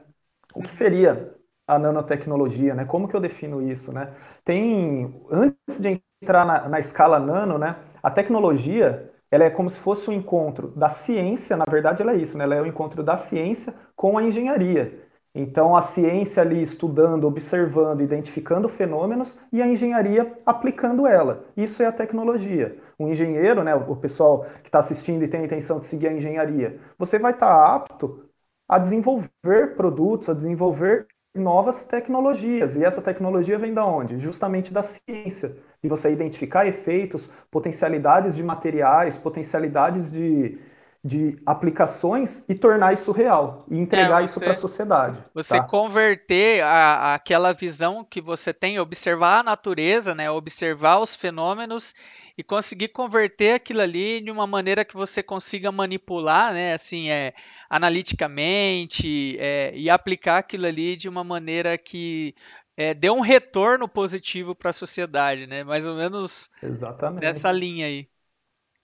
O 0.55 0.62
que 0.62 0.71
uhum, 0.71 0.71
seria 0.71 1.35
a 1.67 1.79
nanotecnologia, 1.79 2.75
né? 2.75 2.85
Como 2.85 3.09
que 3.09 3.14
eu 3.14 3.21
defino 3.21 3.61
isso, 3.62 3.93
né? 3.93 4.14
Tem, 4.45 5.14
antes 5.31 5.81
de 5.81 6.01
entrar 6.23 6.45
na, 6.45 6.69
na 6.69 6.79
escala 6.79 7.19
nano, 7.19 7.59
né? 7.59 7.77
A 8.03 8.11
tecnologia, 8.11 9.11
ela 9.31 9.45
é 9.45 9.51
como 9.51 9.69
se 9.69 9.79
fosse 9.79 10.09
um 10.11 10.12
encontro 10.12 10.69
da 10.69 10.88
ciência, 10.88 11.57
na 11.57 11.64
verdade 11.69 12.03
ela 12.03 12.12
é 12.12 12.17
isso, 12.17 12.38
né? 12.38 12.45
Ela 12.45 12.57
é 12.57 12.62
o 12.62 12.67
encontro 12.67 13.03
da 13.03 13.17
ciência 13.17 13.75
com 13.95 14.17
a 14.17 14.23
engenharia. 14.23 15.07
Então, 15.35 15.77
a 15.77 15.83
ciência 15.83 16.43
ali 16.43 16.61
estudando, 16.61 17.25
observando, 17.25 18.01
identificando 18.01 18.69
fenômenos 18.69 19.38
e 19.53 19.62
a 19.62 19.67
engenharia 19.69 20.35
aplicando 20.45 21.07
ela. 21.07 21.45
Isso 21.57 21.83
é 21.83 21.87
a 21.87 21.93
tecnologia. 21.93 22.77
O 22.99 23.07
engenheiro, 23.07 23.62
né, 23.62 23.75
o 23.75 23.95
pessoal 23.95 24.47
que 24.62 24.69
está 24.69 24.81
assistindo 24.81 25.23
e 25.23 25.29
tem 25.29 25.41
a 25.41 25.45
intenção 25.45 25.79
de 25.79 25.87
seguir 25.87 26.09
a 26.09 26.12
engenharia, 26.12 26.81
você 26.99 27.19
vai 27.19 27.33
estar 27.33 27.75
apto 27.75 28.25
a 28.69 28.79
desenvolver 28.79 29.77
produtos, 29.77 30.29
a 30.29 30.35
desenvolver 30.35 31.07
novas 31.35 31.85
tecnologias. 31.85 32.77
E 32.77 32.85
essa 32.85 33.03
tecnologia 33.03 33.59
vem 33.59 33.73
da 33.75 33.85
onde? 33.87 34.19
Justamente 34.19 34.73
da 34.73 34.83
ciência. 34.83 35.57
E 35.83 35.88
você 35.88 36.12
identificar 36.12 36.67
efeitos, 36.67 37.29
potencialidades 37.51 38.35
de 38.37 38.43
materiais, 38.43 39.17
potencialidades 39.19 40.11
de, 40.11 40.59
de 41.05 41.38
aplicações 41.47 42.45
e 42.49 42.55
tornar 42.55 42.93
isso 42.93 43.12
real 43.12 43.64
e 43.71 43.79
É, 43.93 44.09
entregar 44.09 44.25
isso 44.25 44.41
para 44.41 44.53
a 44.53 44.55
você 44.55 44.57
sociedade, 44.57 45.23
você 45.35 45.61
tá? 45.61 45.62
converter 45.62 46.62
a, 46.62 47.14
aquela 47.14 47.53
visão 47.53 48.05
que 48.05 48.21
você 48.21 48.53
tem, 48.53 48.79
observar 48.79 49.41
a 49.41 49.43
natureza, 49.43 50.14
né, 50.14 50.31
observar 50.31 50.99
os 51.01 51.14
fenômenos 51.14 51.95
e 52.38 52.44
conseguir 52.44 52.88
converter 52.88 53.55
aquilo 53.55 53.81
ali 53.81 54.20
de 54.20 54.31
uma 54.31 54.46
maneira 54.46 54.85
que 54.85 54.94
você 54.94 55.24
consiga 55.24 55.72
manipular, 55.72 56.55
né, 56.55 56.72
assim, 56.72 57.11
é, 57.11 57.35
analiticamente, 57.68 59.37
é, 59.40 59.72
e 59.74 59.90
aplicar 59.90 60.38
aquilo 60.38 60.66
ali 60.66 60.96
de 60.96 61.09
uma 61.09 61.24
maneira 61.24 61.77
que 61.77 62.37
é, 62.77 62.94
dê 62.94 63.11
um 63.11 63.18
retorno 63.18 63.88
positivo 63.88 64.55
para 64.55 64.70
a 64.70 64.72
sociedade, 64.72 65.48
né, 65.48 65.64
mais 65.64 65.85
ou 65.85 65.96
menos 65.96 66.48
nessa 66.62 66.68
Exatamente. 66.68 67.53
linha 67.53 67.87
aí. 67.87 68.09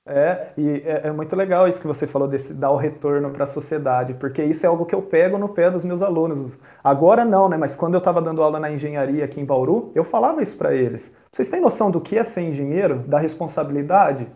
É, 0.07 0.53
e 0.59 0.83
é, 0.85 1.09
é 1.09 1.13
muito 1.13 1.35
legal 1.35 1.67
isso 1.67 1.81
que 1.81 1.87
você 1.87 2.07
falou 2.07 2.29
desse 2.29 2.53
dar 2.53 2.71
o 2.71 2.77
retorno 2.77 3.31
para 3.31 3.45
a 3.45 3.47
sociedade, 3.47 4.13
porque 4.15 4.45
isso 4.45 4.67
é 4.67 4.69
algo 4.69 4.85
que 4.85 4.95
eu 4.95 5.01
pego 5.01 5.39
no 5.39 5.49
pé 5.49 5.71
dos 5.71 5.83
meus 5.83 6.03
alunos. 6.03 6.59
Agora 6.83 7.25
não, 7.25 7.49
né? 7.49 7.57
Mas 7.57 7.75
quando 7.75 7.95
eu 7.95 7.99
estava 7.99 8.21
dando 8.21 8.43
aula 8.43 8.61
na 8.61 8.71
engenharia 8.71 9.25
aqui 9.25 9.41
em 9.41 9.47
Bauru, 9.47 9.91
eu 9.95 10.05
falava 10.05 10.43
isso 10.43 10.59
para 10.59 10.75
eles. 10.75 11.17
Vocês 11.33 11.49
têm 11.49 11.61
noção 11.61 11.91
do 11.91 12.03
que 12.03 12.19
é 12.19 12.25
ser 12.25 12.43
engenheiro? 12.43 12.99
Da 13.09 13.19
responsabilidade? 13.19 14.29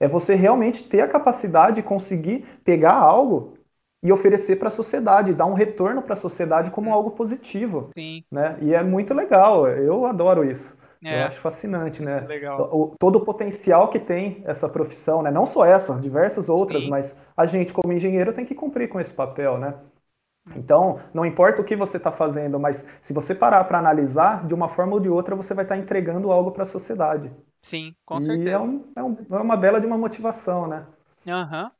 É 0.00 0.08
você 0.08 0.34
realmente 0.34 0.82
ter 0.88 1.00
a 1.02 1.08
capacidade 1.08 1.76
de 1.76 1.82
conseguir 1.82 2.44
pegar 2.64 2.94
algo 2.94 3.54
e 4.02 4.12
oferecer 4.12 4.56
para 4.56 4.68
a 4.68 4.72
sociedade, 4.72 5.32
dar 5.32 5.46
um 5.46 5.54
retorno 5.54 6.02
para 6.02 6.12
a 6.14 6.16
sociedade 6.16 6.70
como 6.72 6.92
algo 6.92 7.12
positivo. 7.12 7.90
Sim. 7.96 8.24
Né? 8.30 8.58
E 8.60 8.74
é 8.74 8.82
muito 8.82 9.14
legal, 9.14 9.66
eu 9.68 10.04
adoro 10.04 10.44
isso. 10.44 10.76
É. 11.04 11.10
Eu 11.10 11.22
acho 11.24 11.40
fascinante, 11.40 12.02
né? 12.02 12.28
Legal. 12.28 12.68
O, 12.72 12.94
todo 12.98 13.16
o 13.16 13.24
potencial 13.24 13.88
que 13.90 13.98
tem 13.98 14.42
essa 14.46 14.68
profissão, 14.68 15.22
né? 15.22 15.30
Não 15.30 15.44
só 15.46 15.64
essa, 15.64 15.94
diversas 16.00 16.48
outras, 16.48 16.86
Sim. 16.86 16.88
mas 16.88 17.18
a 17.36 17.46
gente, 17.46 17.72
como 17.72 17.92
engenheiro, 17.92 18.32
tem 18.32 18.44
que 18.46 18.54
cumprir 18.54 18.88
com 18.88 19.00
esse 19.00 19.12
papel, 19.14 19.58
né? 19.58 19.74
Então, 20.56 21.00
não 21.14 21.26
importa 21.26 21.62
o 21.62 21.64
que 21.64 21.76
você 21.76 21.96
está 21.98 22.12
fazendo, 22.12 22.60
mas 22.60 22.86
se 23.02 23.12
você 23.14 23.34
parar 23.34 23.64
para 23.64 23.78
analisar, 23.78 24.46
de 24.46 24.54
uma 24.54 24.68
forma 24.68 24.94
ou 24.94 25.00
de 25.00 25.08
outra, 25.08 25.36
você 25.36 25.54
vai 25.54 25.64
estar 25.64 25.76
entregando 25.78 26.32
algo 26.32 26.52
para 26.52 26.64
a 26.64 26.66
sociedade. 26.66 27.30
Sim, 27.62 27.96
com 28.04 28.20
e 28.20 28.20
certeza. 28.20 28.50
é, 28.50 28.58
um, 28.60 28.84
é, 28.96 29.02
um, 29.04 29.16
é 29.30 29.38
uma 29.40 29.56
bela 29.56 29.80
de 29.80 29.86
uma 29.86 29.98
motivação, 29.98 30.68
né? 30.68 30.86
Aham. 31.28 31.70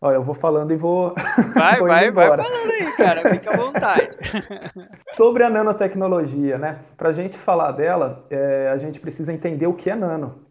Olha, 0.00 0.16
eu 0.16 0.22
vou 0.24 0.34
falando 0.34 0.72
e 0.72 0.76
vou, 0.76 1.14
Vai, 1.54 1.76
vou 1.78 1.88
vai, 1.88 2.10
vai 2.12 2.30
embora. 2.30 2.36
falando 2.36 2.70
aí, 2.72 2.92
cara. 2.92 3.26
Fica 3.26 3.50
à 3.50 3.54
vontade. 3.54 4.16
Sobre 5.10 5.42
a 5.44 5.50
nanotecnologia, 5.50 6.56
né? 6.58 6.84
Para 6.96 7.10
a 7.10 7.12
gente 7.12 7.36
falar 7.36 7.72
dela, 7.72 8.26
é, 8.30 8.68
a 8.68 8.76
gente 8.76 9.00
precisa 9.00 9.32
entender 9.32 9.66
o 9.66 9.74
que 9.74 9.90
é 9.90 9.94
nano. 9.94 10.46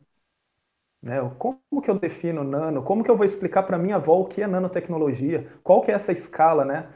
Né? 1.01 1.17
Como 1.37 1.59
que 1.83 1.89
eu 1.89 1.99
defino 1.99 2.43
nano? 2.43 2.83
Como 2.83 3.03
que 3.03 3.09
eu 3.11 3.15
vou 3.17 3.25
explicar 3.25 3.63
para 3.63 3.77
minha 3.77 3.95
avó 3.97 4.19
o 4.21 4.25
que 4.27 4.41
é 4.41 4.47
nanotecnologia? 4.47 5.47
Qual 5.63 5.81
que 5.81 5.91
é 5.91 5.93
essa 5.95 6.11
escala, 6.11 6.65
né? 6.65 6.89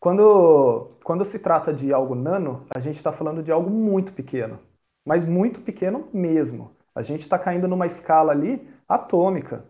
Quando, 0.00 0.92
quando 1.04 1.24
se 1.24 1.38
trata 1.40 1.72
de 1.72 1.92
algo 1.92 2.14
nano, 2.14 2.66
a 2.74 2.80
gente 2.80 2.96
está 2.96 3.12
falando 3.12 3.42
de 3.42 3.52
algo 3.52 3.70
muito 3.70 4.12
pequeno, 4.12 4.58
mas 5.06 5.26
muito 5.26 5.60
pequeno 5.62 6.08
mesmo. 6.12 6.76
A 6.94 7.02
gente 7.02 7.20
está 7.22 7.38
caindo 7.38 7.68
numa 7.68 7.86
escala 7.86 8.32
ali 8.32 8.68
atômica, 8.88 9.64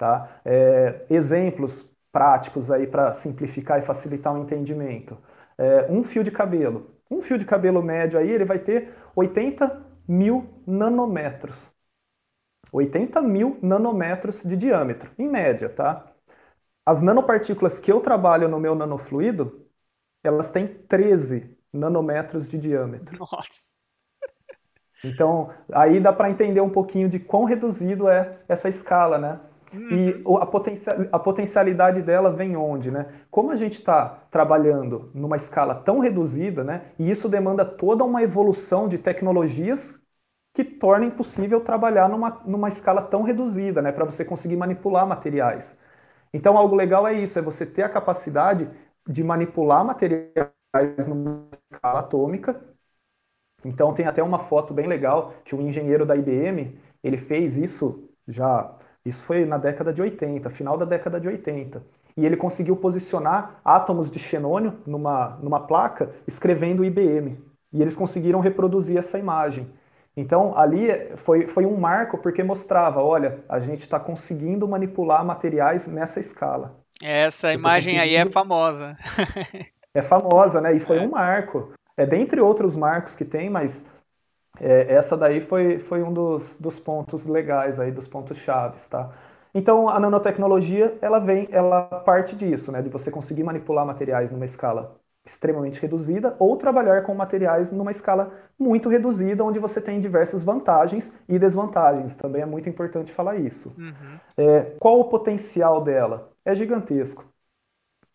tá? 0.00 0.40
É, 0.46 1.04
exemplos 1.10 1.94
práticos 2.10 2.70
aí 2.70 2.86
para 2.86 3.12
simplificar 3.12 3.78
e 3.78 3.82
facilitar 3.82 4.34
o 4.34 4.38
entendimento. 4.38 5.18
É, 5.58 5.86
um 5.92 6.02
fio 6.02 6.24
de 6.24 6.30
cabelo. 6.30 6.90
Um 7.10 7.20
fio 7.20 7.36
de 7.36 7.44
cabelo 7.44 7.82
médio 7.82 8.18
aí, 8.18 8.30
ele 8.30 8.44
vai 8.46 8.58
ter 8.58 8.94
80 9.14 9.84
mil 10.08 10.48
nanômetros. 10.66 11.70
80 12.72 13.20
mil 13.22 13.58
nanômetros 13.62 14.42
de 14.44 14.56
diâmetro, 14.56 15.10
em 15.18 15.28
média, 15.28 15.68
tá? 15.68 16.06
As 16.86 17.02
nanopartículas 17.02 17.80
que 17.80 17.92
eu 17.92 18.00
trabalho 18.00 18.48
no 18.48 18.60
meu 18.60 18.74
nanofluido, 18.74 19.66
elas 20.24 20.50
têm 20.50 20.68
13 20.68 21.56
nanômetros 21.72 22.48
de 22.48 22.58
diâmetro. 22.58 23.18
Nossa. 23.18 23.74
Então, 25.02 25.50
aí 25.72 25.98
dá 26.00 26.12
para 26.12 26.30
entender 26.30 26.60
um 26.60 26.70
pouquinho 26.70 27.08
de 27.08 27.18
quão 27.18 27.44
reduzido 27.44 28.08
é 28.08 28.38
essa 28.48 28.68
escala, 28.68 29.18
né? 29.18 29.40
E 29.90 30.22
a, 30.40 30.46
potencial, 30.46 30.96
a 31.12 31.18
potencialidade 31.18 32.02
dela 32.02 32.30
vem 32.30 32.56
onde, 32.56 32.90
né? 32.90 33.06
Como 33.30 33.50
a 33.50 33.56
gente 33.56 33.74
está 33.74 34.08
trabalhando 34.30 35.10
numa 35.14 35.36
escala 35.36 35.74
tão 35.74 35.98
reduzida, 35.98 36.62
né? 36.64 36.92
E 36.98 37.10
isso 37.10 37.28
demanda 37.28 37.64
toda 37.64 38.04
uma 38.04 38.22
evolução 38.22 38.88
de 38.88 38.98
tecnologias 38.98 39.98
que 40.54 40.64
tornem 40.64 41.10
possível 41.10 41.60
trabalhar 41.60 42.08
numa, 42.08 42.30
numa 42.46 42.68
escala 42.68 43.02
tão 43.02 43.22
reduzida, 43.22 43.82
né? 43.82 43.92
Para 43.92 44.04
você 44.04 44.24
conseguir 44.24 44.56
manipular 44.56 45.06
materiais. 45.06 45.78
Então, 46.32 46.56
algo 46.58 46.76
legal 46.76 47.06
é 47.06 47.14
isso, 47.14 47.38
é 47.38 47.42
você 47.42 47.66
ter 47.66 47.82
a 47.84 47.88
capacidade 47.88 48.68
de 49.08 49.24
manipular 49.24 49.84
materiais 49.84 51.06
numa 51.08 51.48
escala 51.72 52.00
atômica. 52.00 52.60
Então, 53.64 53.92
tem 53.92 54.06
até 54.06 54.22
uma 54.22 54.38
foto 54.38 54.72
bem 54.72 54.86
legal 54.86 55.34
que 55.44 55.54
o 55.54 55.60
engenheiro 55.60 56.06
da 56.06 56.16
IBM, 56.16 56.78
ele 57.02 57.16
fez 57.18 57.56
isso 57.56 58.08
já 58.26 58.74
isso 59.04 59.24
foi 59.24 59.44
na 59.44 59.56
década 59.56 59.92
de 59.92 60.02
80, 60.02 60.50
final 60.50 60.76
da 60.76 60.84
década 60.84 61.20
de 61.20 61.28
80. 61.28 61.82
E 62.16 62.26
ele 62.26 62.36
conseguiu 62.36 62.76
posicionar 62.76 63.60
átomos 63.64 64.10
de 64.10 64.18
xenônio 64.18 64.74
numa, 64.86 65.38
numa 65.42 65.60
placa 65.60 66.10
escrevendo 66.26 66.84
IBM. 66.84 67.38
E 67.72 67.80
eles 67.80 67.96
conseguiram 67.96 68.40
reproduzir 68.40 68.98
essa 68.98 69.18
imagem. 69.18 69.70
Então, 70.16 70.58
ali 70.58 70.88
foi, 71.16 71.46
foi 71.46 71.64
um 71.64 71.76
marco 71.78 72.18
porque 72.18 72.42
mostrava: 72.42 73.02
olha, 73.02 73.38
a 73.48 73.58
gente 73.60 73.80
está 73.80 73.98
conseguindo 73.98 74.66
manipular 74.66 75.24
materiais 75.24 75.86
nessa 75.86 76.20
escala. 76.20 76.76
Essa 77.02 77.52
imagem 77.52 77.94
conseguindo... 77.94 78.02
aí 78.02 78.28
é 78.28 78.30
famosa. 78.30 78.96
é 79.94 80.02
famosa, 80.02 80.60
né? 80.60 80.74
E 80.74 80.80
foi 80.80 80.98
é. 80.98 81.00
um 81.00 81.10
marco. 81.10 81.72
É 81.96 82.04
dentre 82.04 82.40
outros 82.40 82.76
marcos 82.76 83.14
que 83.14 83.24
tem, 83.24 83.48
mas 83.48 83.86
é, 84.60 84.92
essa 84.94 85.16
daí 85.16 85.40
foi, 85.40 85.78
foi 85.78 86.02
um 86.02 86.12
dos, 86.12 86.56
dos 86.58 86.78
pontos 86.78 87.26
legais 87.26 87.80
aí, 87.80 87.90
dos 87.90 88.06
pontos 88.06 88.38
chaves, 88.38 88.86
tá? 88.88 89.12
Então 89.54 89.88
a 89.88 89.98
nanotecnologia 89.98 90.96
ela 91.00 91.18
vem, 91.18 91.48
ela 91.50 91.82
parte 91.82 92.36
disso, 92.36 92.70
né? 92.70 92.82
De 92.82 92.88
você 92.88 93.10
conseguir 93.10 93.42
manipular 93.42 93.84
materiais 93.86 94.30
numa 94.30 94.44
escala 94.44 94.96
extremamente 95.24 95.80
reduzida 95.80 96.34
ou 96.38 96.56
trabalhar 96.56 97.02
com 97.02 97.14
materiais 97.14 97.70
numa 97.72 97.90
escala 97.90 98.32
muito 98.58 98.88
reduzida, 98.88 99.44
onde 99.44 99.58
você 99.58 99.80
tem 99.80 100.00
diversas 100.00 100.44
vantagens 100.44 101.12
e 101.28 101.38
desvantagens. 101.38 102.14
Também 102.16 102.42
é 102.42 102.46
muito 102.46 102.68
importante 102.68 103.12
falar 103.12 103.36
isso. 103.36 103.74
Uhum. 103.78 104.20
É, 104.36 104.62
qual 104.78 105.00
o 105.00 105.04
potencial 105.04 105.82
dela? 105.82 106.30
É 106.44 106.54
gigantesco 106.54 107.24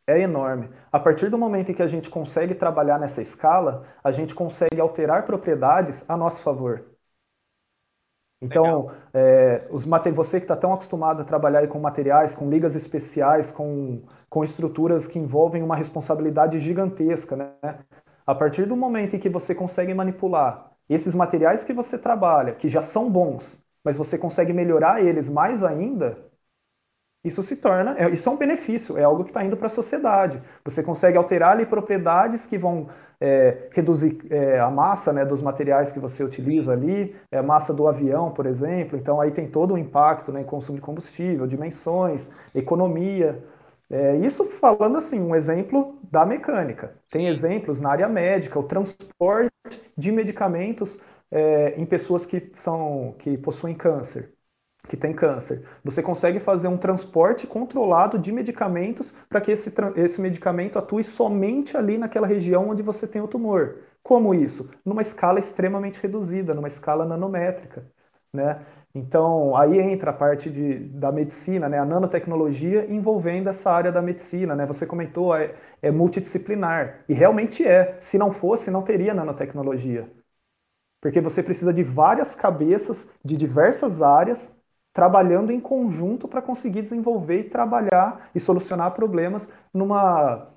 é 0.08 0.20
enorme. 0.20 0.70
A 0.92 1.00
partir 1.00 1.30
do 1.30 1.38
momento 1.38 1.72
em 1.72 1.76
que 1.76 1.82
a 1.82 1.88
gente 1.88 2.10
consegue 2.10 2.56
trabalhar 2.56 3.00
nessa 3.00 3.22
escala, 3.22 3.86
a 4.04 4.12
gente 4.12 4.36
consegue 4.36 4.80
alterar 4.80 5.26
propriedades 5.26 6.08
a 6.10 6.16
nosso 6.18 6.42
favor. 6.44 6.86
Então, 8.42 8.92
é, 9.14 9.68
os 9.72 9.86
você 10.14 10.40
que 10.40 10.44
está 10.44 10.56
tão 10.56 10.74
acostumado 10.74 11.22
a 11.22 11.26
trabalhar 11.26 11.68
com 11.68 11.80
materiais, 11.80 12.36
com 12.36 12.50
ligas 12.50 12.76
especiais, 12.76 13.52
com, 13.52 14.04
com 14.30 14.44
estruturas 14.44 15.08
que 15.08 15.18
envolvem 15.18 15.64
uma 15.64 15.76
responsabilidade 15.76 16.60
gigantesca, 16.60 17.36
né? 17.36 17.80
A 18.26 18.36
partir 18.36 18.66
do 18.66 18.76
momento 18.76 19.16
em 19.16 19.20
que 19.20 19.30
você 19.30 19.56
consegue 19.56 19.94
manipular 19.94 20.72
esses 20.90 21.16
materiais 21.16 21.64
que 21.64 21.74
você 21.74 21.98
trabalha, 21.98 22.54
que 22.54 22.70
já 22.70 22.82
são 22.82 23.10
bons, 23.10 23.64
mas 23.84 23.98
você 23.98 24.18
consegue 24.18 24.54
melhorar 24.54 25.02
eles 25.04 25.30
mais 25.30 25.64
ainda, 25.64 26.18
isso 27.26 27.42
se 27.42 27.56
torna, 27.56 27.96
é, 27.98 28.10
isso 28.12 28.30
é 28.30 28.32
um 28.32 28.38
benefício, 28.38 28.98
é 29.00 29.04
algo 29.04 29.24
que 29.24 29.32
está 29.32 29.44
indo 29.44 29.58
para 29.58 29.66
a 29.66 29.70
sociedade. 29.70 30.40
Você 30.64 30.84
consegue 30.84 31.18
alterar 31.18 31.54
ali 31.54 31.66
propriedades 31.66 32.46
que 32.46 32.56
vão 32.56 32.88
é, 33.20 33.68
reduzir 33.72 34.20
é, 34.30 34.60
a 34.60 34.70
massa 34.70 35.12
né, 35.12 35.26
dos 35.26 35.42
materiais 35.42 35.92
que 35.92 36.00
você 36.00 36.24
utiliza 36.24 36.74
ali, 36.74 37.16
é, 37.32 37.40
a 37.40 37.44
massa 37.44 37.74
do 37.74 37.88
avião, 37.88 38.30
por 38.30 38.46
exemplo. 38.46 38.98
Então 38.98 39.20
aí 39.20 39.32
tem 39.32 39.48
todo 39.48 39.74
o 39.74 39.78
impacto 39.78 40.32
né, 40.32 40.42
em 40.42 40.46
consumo 40.46 40.78
de 40.78 40.82
combustível, 40.84 41.48
dimensões, 41.48 42.30
economia. 42.54 43.44
É, 43.90 44.18
isso 44.18 44.46
falando 44.46 44.98
assim, 44.98 45.20
um 45.20 45.36
exemplo 45.36 45.98
da 46.12 46.26
mecânica. 46.28 46.94
Tem 47.10 47.28
exemplos 47.28 47.80
na 47.80 47.90
área 47.90 48.08
médica, 48.08 48.60
o 48.60 48.64
transporte 48.64 49.52
de 49.98 50.12
medicamentos 50.12 51.00
é, 51.32 51.74
em 51.76 51.86
pessoas 51.88 52.24
que, 52.24 52.52
são, 52.54 53.16
que 53.18 53.36
possuem 53.36 53.74
câncer 53.74 54.35
que 54.88 54.98
tem 54.98 55.14
câncer. 55.14 55.64
Você 55.84 56.02
consegue 56.02 56.40
fazer 56.40 56.68
um 56.68 56.78
transporte 56.78 57.48
controlado 57.48 58.18
de 58.20 58.32
medicamentos 58.32 59.14
para 59.30 59.42
que 59.42 59.52
esse, 59.52 59.74
esse 59.96 60.22
medicamento 60.22 60.78
atue 60.78 61.04
somente 61.04 61.76
ali 61.78 61.98
naquela 61.98 62.28
região 62.28 62.70
onde 62.70 62.82
você 62.82 63.08
tem 63.08 63.22
o 63.22 63.28
tumor. 63.28 63.78
Como 64.04 64.34
isso? 64.34 64.70
Numa 64.86 65.02
escala 65.02 65.40
extremamente 65.40 66.00
reduzida, 66.02 66.54
numa 66.54 66.68
escala 66.68 67.06
nanométrica. 67.06 67.86
Né? 68.32 68.60
Então, 68.94 69.56
aí 69.56 69.80
entra 69.80 70.12
a 70.12 70.14
parte 70.14 70.50
de, 70.50 70.80
da 70.80 71.12
medicina, 71.12 71.68
né? 71.68 71.80
a 71.80 71.86
nanotecnologia 71.86 72.86
envolvendo 72.92 73.50
essa 73.50 73.72
área 73.72 73.92
da 73.92 74.02
medicina. 74.02 74.56
Né? 74.56 74.66
Você 74.66 74.86
comentou, 74.86 75.36
é, 75.36 75.56
é 75.82 75.92
multidisciplinar. 75.92 77.04
E 77.10 77.14
realmente 77.14 77.66
é. 77.66 77.98
Se 78.00 78.18
não 78.18 78.32
fosse, 78.32 78.72
não 78.72 78.84
teria 78.84 79.14
nanotecnologia. 79.14 80.10
Porque 81.02 81.22
você 81.22 81.44
precisa 81.44 81.74
de 81.74 81.84
várias 81.84 82.36
cabeças 82.36 83.10
de 83.24 83.38
diversas 83.38 84.02
áreas 84.02 84.56
trabalhando 84.96 85.52
em 85.52 85.60
conjunto 85.60 86.26
para 86.26 86.42
conseguir 86.42 86.82
desenvolver 86.82 87.42
e 87.42 87.44
trabalhar 87.44 88.30
e 88.34 88.40
solucionar 88.40 88.92
problemas 88.92 89.50
numa, 89.74 90.48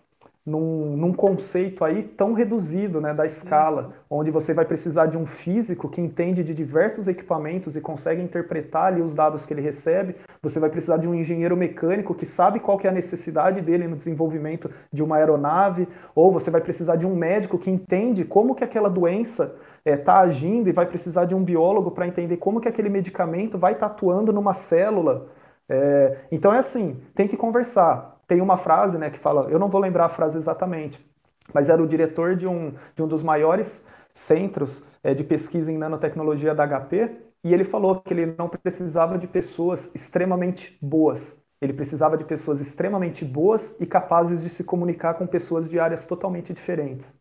num, 0.47 0.97
num, 0.97 1.13
conceito 1.13 1.85
aí 1.85 2.05
tão 2.05 2.35
reduzido 2.35 3.01
né, 3.01 3.13
da 3.13 3.27
escala, 3.27 3.95
onde 4.09 4.31
você 4.31 4.55
vai 4.55 4.65
precisar 4.65 5.07
de 5.07 5.19
um 5.19 5.27
físico 5.27 5.89
que 5.89 6.01
entende 6.01 6.45
de 6.45 6.55
diversos 6.55 7.09
equipamentos 7.09 7.75
e 7.75 7.81
consegue 7.81 8.23
interpretar 8.23 8.93
ali 8.93 9.03
os 9.03 9.13
dados 9.13 9.45
que 9.45 9.53
ele 9.53 9.61
recebe, 9.61 10.15
você 10.41 10.61
vai 10.61 10.71
precisar 10.71 10.99
de 10.99 11.09
um 11.09 11.17
engenheiro 11.17 11.57
mecânico 11.57 12.15
que 12.15 12.25
sabe 12.25 12.61
qual 12.61 12.79
que 12.79 12.87
é 12.87 12.91
a 12.91 12.95
necessidade 12.95 13.61
dele 13.61 13.89
no 13.89 13.97
desenvolvimento 13.97 14.71
de 14.93 15.03
uma 15.03 15.17
aeronave, 15.17 15.89
ou 16.15 16.31
você 16.31 16.49
vai 16.49 16.61
precisar 16.61 16.95
de 16.95 17.09
um 17.09 17.17
médico 17.17 17.59
que 17.59 17.73
entende 17.73 18.25
como 18.25 18.55
que 18.55 18.63
aquela 18.63 18.89
doença 18.89 19.57
está 19.95 20.19
é, 20.19 20.23
agindo 20.23 20.69
e 20.69 20.73
vai 20.73 20.87
precisar 20.87 21.25
de 21.25 21.35
um 21.35 21.43
biólogo 21.43 21.91
para 21.91 22.07
entender 22.07 22.37
como 22.37 22.61
que 22.61 22.69
aquele 22.69 22.89
medicamento 22.89 23.59
vai 23.59 23.73
estar 23.73 23.89
tá 23.89 23.95
atuando 23.95 24.33
numa 24.33 24.55
célula. 24.55 25.29
É, 25.69 26.19
então 26.31 26.53
é 26.53 26.59
assim, 26.59 27.01
tem 27.15 27.29
que 27.29 27.37
conversar. 27.37 28.19
Tem 28.27 28.41
uma 28.41 28.57
frase 28.57 28.99
né, 28.99 29.11
que 29.11 29.19
fala, 29.19 29.49
eu 29.51 29.59
não 29.59 29.69
vou 29.69 29.81
lembrar 29.81 30.07
a 30.07 30.09
frase 30.09 30.37
exatamente, 30.37 31.05
mas 31.53 31.71
era 31.71 31.83
o 31.83 31.87
diretor 31.87 32.37
de 32.37 32.47
um, 32.47 32.75
de 32.95 33.03
um 33.03 33.09
dos 33.09 33.23
maiores 33.23 33.85
centros 34.13 34.85
é, 35.03 35.15
de 35.15 35.25
pesquisa 35.25 35.73
em 35.73 35.79
nanotecnologia 35.79 36.55
da 36.55 36.67
HP, 36.67 37.11
e 37.45 37.55
ele 37.55 37.65
falou 37.65 38.01
que 38.01 38.13
ele 38.13 38.35
não 38.37 38.49
precisava 38.49 39.17
de 39.17 39.27
pessoas 39.27 39.95
extremamente 39.95 40.77
boas. 40.83 41.41
Ele 41.61 41.73
precisava 41.73 42.17
de 42.17 42.25
pessoas 42.25 42.61
extremamente 42.61 43.25
boas 43.25 43.77
e 43.81 43.87
capazes 43.87 44.43
de 44.43 44.49
se 44.49 44.65
comunicar 44.65 45.15
com 45.15 45.27
pessoas 45.27 45.69
de 45.69 45.79
áreas 45.79 46.07
totalmente 46.07 46.53
diferentes. 46.53 47.15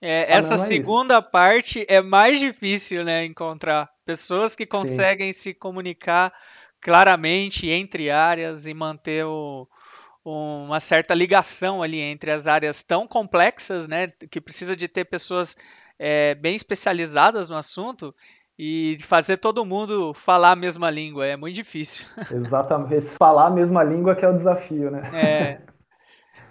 É, 0.00 0.32
essa 0.32 0.54
é 0.54 0.58
segunda 0.58 1.16
é 1.16 1.22
parte 1.22 1.84
é 1.88 2.00
mais 2.00 2.40
difícil, 2.40 3.04
né, 3.04 3.24
encontrar 3.24 3.90
pessoas 4.04 4.56
que 4.56 4.64
conseguem 4.64 5.32
Sim. 5.32 5.40
se 5.40 5.54
comunicar 5.54 6.32
claramente 6.80 7.68
entre 7.68 8.10
áreas 8.10 8.66
e 8.66 8.72
manter 8.72 9.26
o, 9.26 9.68
uma 10.24 10.80
certa 10.80 11.12
ligação 11.12 11.82
ali 11.82 12.00
entre 12.00 12.30
as 12.30 12.46
áreas 12.46 12.82
tão 12.82 13.06
complexas, 13.06 13.86
né, 13.86 14.08
que 14.30 14.40
precisa 14.40 14.74
de 14.74 14.88
ter 14.88 15.04
pessoas 15.04 15.54
é, 15.98 16.34
bem 16.34 16.54
especializadas 16.54 17.50
no 17.50 17.56
assunto 17.56 18.14
e 18.58 18.98
fazer 19.00 19.36
todo 19.36 19.64
mundo 19.64 20.12
falar 20.14 20.52
a 20.52 20.56
mesma 20.56 20.90
língua. 20.90 21.26
É 21.26 21.36
muito 21.36 21.54
difícil. 21.54 22.06
Exatamente. 22.30 22.94
Esse 22.94 23.16
falar 23.16 23.46
a 23.46 23.50
mesma 23.50 23.82
língua 23.82 24.14
que 24.14 24.24
é 24.24 24.28
o 24.28 24.34
desafio, 24.34 24.90
né? 24.90 25.02
É. 25.14 25.60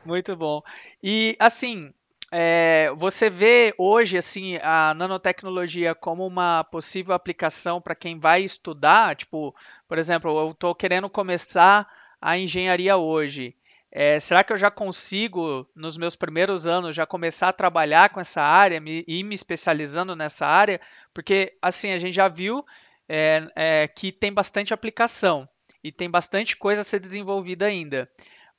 Muito 0.06 0.36
bom. 0.36 0.62
E 1.04 1.36
assim, 1.40 1.94
é, 2.32 2.92
você 2.96 3.30
vê 3.30 3.74
hoje 3.78 4.18
assim 4.18 4.58
a 4.58 4.94
nanotecnologia 4.94 5.96
como 5.96 6.26
uma 6.26 6.64
possível 6.64 7.16
aplicação 7.16 7.82
para 7.82 7.96
quem 7.96 8.20
vai 8.20 8.44
estudar? 8.44 9.16
Tipo, 9.16 9.56
por 9.88 9.98
exemplo, 9.98 10.38
eu 10.40 10.52
estou 10.52 10.76
querendo 10.76 11.10
começar 11.10 11.88
a 12.22 12.38
engenharia 12.38 12.98
hoje. 12.98 13.56
É, 13.92 14.20
será 14.20 14.44
que 14.44 14.54
eu 14.54 14.58
já 14.58 14.70
consigo, 14.70 15.68
nos 15.76 15.98
meus 15.98 16.16
primeiros 16.16 16.68
anos, 16.68 16.96
já 16.96 17.08
começar 17.08 17.50
a 17.50 17.54
trabalhar 17.54 18.10
com 18.10 18.20
essa 18.20 18.42
área 18.42 18.80
me, 18.80 19.04
e 19.08 19.24
me 19.24 19.34
especializando 19.34 20.16
nessa 20.16 20.46
área? 20.46 20.80
Porque, 21.12 21.58
assim, 21.60 21.92
a 21.92 21.98
gente 21.98 22.14
já 22.14 22.28
viu 22.28 22.64
é, 23.08 23.48
é, 23.56 23.88
que 23.88 24.12
tem 24.12 24.32
bastante 24.32 24.74
aplicação 24.74 25.50
e 25.84 25.92
tem 25.92 26.10
bastante 26.10 26.56
coisa 26.56 26.82
a 26.82 26.84
ser 26.84 27.00
desenvolvida 27.00 27.66
ainda. 27.66 28.08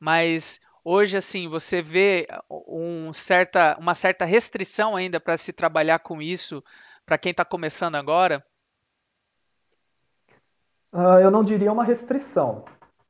Mas 0.01 0.61
hoje, 0.85 1.17
assim, 1.17 1.49
você 1.49 1.83
vê 1.83 2.27
um 2.51 3.13
certa, 3.13 3.77
uma 3.79 3.95
certa 3.95 4.25
restrição 4.25 4.97
ainda 4.97 5.21
para 5.21 5.37
se 5.37 5.53
trabalhar 5.53 5.99
com 6.01 6.21
isso 6.21 6.63
para 7.05 7.19
quem 7.19 7.31
está 7.31 7.45
começando 7.45 7.97
agora? 7.97 8.45
Uh, 10.93 11.21
eu 11.23 11.31
não 11.31 11.45
diria 11.45 11.73
uma 11.73 11.85
restrição 11.85 12.65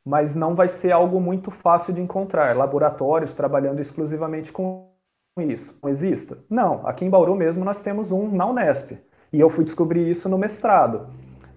mas 0.04 0.34
não 0.34 0.54
vai 0.54 0.68
ser 0.68 0.92
algo 0.92 1.20
muito 1.20 1.50
fácil 1.50 1.92
de 1.92 2.00
encontrar. 2.00 2.56
Laboratórios 2.56 3.34
trabalhando 3.34 3.80
exclusivamente 3.80 4.52
com 4.52 4.90
isso. 5.38 5.78
Não 5.82 5.90
exista? 5.90 6.38
Não. 6.48 6.86
Aqui 6.86 7.04
em 7.04 7.10
Bauru 7.10 7.34
mesmo 7.34 7.64
nós 7.64 7.82
temos 7.82 8.10
um 8.10 8.28
na 8.30 8.46
Unesp. 8.46 8.92
E 9.32 9.38
eu 9.38 9.48
fui 9.48 9.64
descobrir 9.64 10.10
isso 10.10 10.28
no 10.28 10.38
mestrado. 10.38 11.08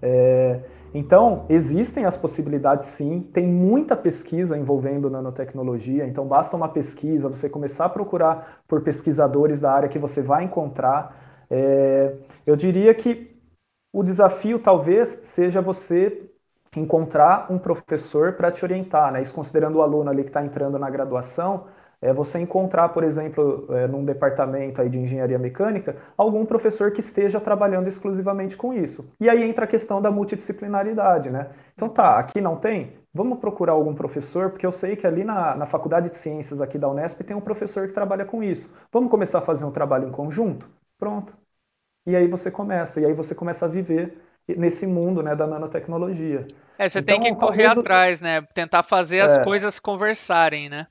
É, 0.01 0.59
então, 0.93 1.45
existem 1.49 2.05
as 2.05 2.17
possibilidades 2.17 2.89
sim, 2.89 3.21
tem 3.33 3.47
muita 3.47 3.95
pesquisa 3.95 4.57
envolvendo 4.57 5.09
nanotecnologia, 5.09 6.05
então 6.05 6.27
basta 6.27 6.55
uma 6.55 6.69
pesquisa, 6.69 7.27
você 7.27 7.49
começar 7.49 7.85
a 7.85 7.89
procurar 7.89 8.61
por 8.67 8.81
pesquisadores 8.81 9.61
da 9.61 9.71
área 9.71 9.89
que 9.89 9.97
você 9.97 10.21
vai 10.21 10.43
encontrar. 10.43 11.45
É, 11.49 12.15
eu 12.45 12.55
diria 12.55 12.93
que 12.93 13.35
o 13.91 14.03
desafio 14.03 14.59
talvez 14.59 15.19
seja 15.23 15.61
você 15.61 16.29
encontrar 16.75 17.51
um 17.51 17.59
professor 17.59 18.33
para 18.33 18.51
te 18.51 18.65
orientar, 18.65 19.11
né? 19.11 19.21
Isso 19.21 19.33
considerando 19.35 19.77
o 19.77 19.81
aluno 19.81 20.09
ali 20.09 20.23
que 20.23 20.29
está 20.29 20.43
entrando 20.43 20.79
na 20.79 20.89
graduação, 20.89 21.65
é 22.03 22.11
você 22.11 22.37
encontrar, 22.37 22.89
por 22.89 23.01
exemplo, 23.01 23.65
é, 23.69 23.87
num 23.87 24.03
departamento 24.03 24.81
aí 24.81 24.89
de 24.89 24.99
engenharia 24.99 25.39
mecânica, 25.39 25.95
algum 26.17 26.45
professor 26.45 26.91
que 26.91 26.99
esteja 26.99 27.39
trabalhando 27.39 27.87
exclusivamente 27.87 28.57
com 28.57 28.73
isso. 28.73 29.09
E 29.21 29.29
aí 29.29 29.41
entra 29.41 29.63
a 29.63 29.67
questão 29.67 30.01
da 30.01 30.11
multidisciplinaridade, 30.11 31.29
né? 31.29 31.47
Então 31.73 31.87
tá, 31.87 32.19
aqui 32.19 32.41
não 32.41 32.57
tem? 32.57 32.91
Vamos 33.13 33.39
procurar 33.39 33.71
algum 33.71 33.95
professor, 33.95 34.49
porque 34.49 34.65
eu 34.65 34.71
sei 34.71 34.97
que 34.97 35.07
ali 35.07 35.23
na, 35.23 35.55
na 35.55 35.65
Faculdade 35.65 36.09
de 36.09 36.17
Ciências 36.17 36.59
aqui 36.59 36.77
da 36.77 36.89
Unesp 36.89 37.21
tem 37.21 37.37
um 37.37 37.41
professor 37.41 37.87
que 37.87 37.93
trabalha 37.93 38.25
com 38.25 38.43
isso. 38.43 38.75
Vamos 38.91 39.09
começar 39.09 39.37
a 39.37 39.41
fazer 39.41 39.63
um 39.63 39.71
trabalho 39.71 40.09
em 40.09 40.11
conjunto? 40.11 40.67
Pronto. 40.99 41.33
E 42.05 42.17
aí 42.17 42.27
você 42.27 42.51
começa, 42.51 42.99
e 42.99 43.05
aí 43.05 43.13
você 43.13 43.33
começa 43.33 43.65
a 43.65 43.69
viver 43.69 44.17
nesse 44.45 44.85
mundo 44.85 45.23
né, 45.23 45.35
da 45.37 45.47
nanotecnologia. 45.47 46.47
É, 46.77 46.87
você 46.87 46.99
então, 46.99 47.17
tem 47.17 47.33
que 47.33 47.39
correr 47.39 47.67
atrás, 47.67 48.21
né? 48.21 48.41
Tentar 48.53 48.83
fazer 48.83 49.21
as 49.21 49.37
é, 49.37 49.43
coisas 49.43 49.79
conversarem, 49.79 50.67
né? 50.69 50.87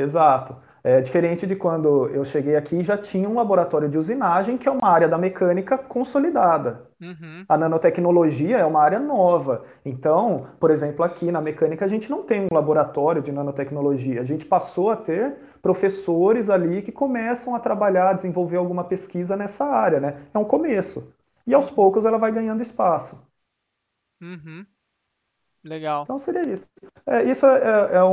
Exato. 0.00 0.56
É 0.82 1.00
diferente 1.00 1.46
de 1.46 1.56
quando 1.56 2.06
eu 2.08 2.24
cheguei 2.24 2.56
aqui 2.56 2.82
já 2.82 2.96
tinha 2.96 3.28
um 3.28 3.34
laboratório 3.34 3.88
de 3.88 3.98
usinagem, 3.98 4.56
que 4.56 4.68
é 4.68 4.70
uma 4.70 4.88
área 4.88 5.08
da 5.08 5.18
mecânica 5.18 5.76
consolidada. 5.76 6.86
Uhum. 7.00 7.44
A 7.48 7.56
nanotecnologia 7.56 8.58
é 8.58 8.64
uma 8.64 8.80
área 8.80 8.98
nova. 8.98 9.64
Então, 9.84 10.46
por 10.60 10.70
exemplo, 10.70 11.04
aqui 11.04 11.32
na 11.32 11.40
mecânica 11.40 11.84
a 11.84 11.88
gente 11.88 12.10
não 12.10 12.22
tem 12.22 12.42
um 12.42 12.54
laboratório 12.54 13.20
de 13.20 13.32
nanotecnologia. 13.32 14.20
A 14.20 14.24
gente 14.24 14.46
passou 14.46 14.90
a 14.90 14.96
ter 14.96 15.34
professores 15.60 16.48
ali 16.48 16.80
que 16.80 16.92
começam 16.92 17.54
a 17.54 17.60
trabalhar, 17.60 18.10
a 18.10 18.12
desenvolver 18.12 18.56
alguma 18.56 18.84
pesquisa 18.84 19.36
nessa 19.36 19.64
área, 19.64 20.00
né? 20.00 20.16
É 20.32 20.38
um 20.38 20.44
começo. 20.44 21.12
E 21.46 21.54
aos 21.54 21.70
poucos 21.70 22.04
ela 22.04 22.18
vai 22.18 22.30
ganhando 22.30 22.62
espaço. 22.62 23.20
Uhum. 24.20 24.66
Legal. 25.64 26.04
Então 26.04 26.18
seria 26.18 26.42
isso. 26.52 26.68
É, 27.06 27.22
isso 27.24 27.46
é, 27.46 27.92
é, 27.92 27.96
é 27.96 28.04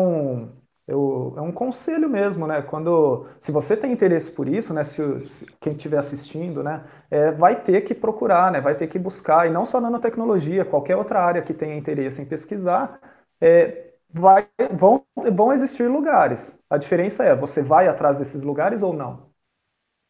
um, 0.94 1.38
é 1.38 1.42
um 1.42 1.52
conselho 1.52 2.08
mesmo, 2.08 2.46
né? 2.46 2.62
Quando, 2.62 3.28
se 3.40 3.52
você 3.52 3.76
tem 3.76 3.92
interesse 3.92 4.32
por 4.32 4.48
isso, 4.48 4.74
né? 4.74 4.84
Se, 4.84 5.26
se 5.26 5.46
quem 5.60 5.74
estiver 5.74 5.98
assistindo, 5.98 6.62
né? 6.62 6.84
É, 7.10 7.32
vai 7.32 7.60
ter 7.62 7.82
que 7.82 7.96
procurar, 7.96 8.52
né? 8.52 8.62
Vai 8.62 8.76
ter 8.76 8.88
que 8.88 9.00
buscar 9.00 9.48
e 9.48 9.52
não 9.52 9.66
só 9.66 9.82
nanotecnologia, 9.82 10.64
qualquer 10.64 10.96
outra 10.96 11.24
área 11.24 11.42
que 11.42 11.54
tenha 11.54 11.76
interesse 11.76 12.22
em 12.22 12.26
pesquisar, 12.26 13.00
é, 13.42 13.94
vai, 14.10 14.48
vão, 14.74 15.04
vão 15.16 15.52
existir 15.52 15.88
lugares. 15.90 16.60
A 16.70 16.78
diferença 16.78 17.24
é, 17.24 17.36
você 17.36 17.64
vai 17.64 17.88
atrás 17.88 18.20
desses 18.20 18.44
lugares 18.44 18.84
ou 18.84 18.94
não? 18.94 19.32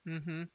Uhum. 0.05 0.45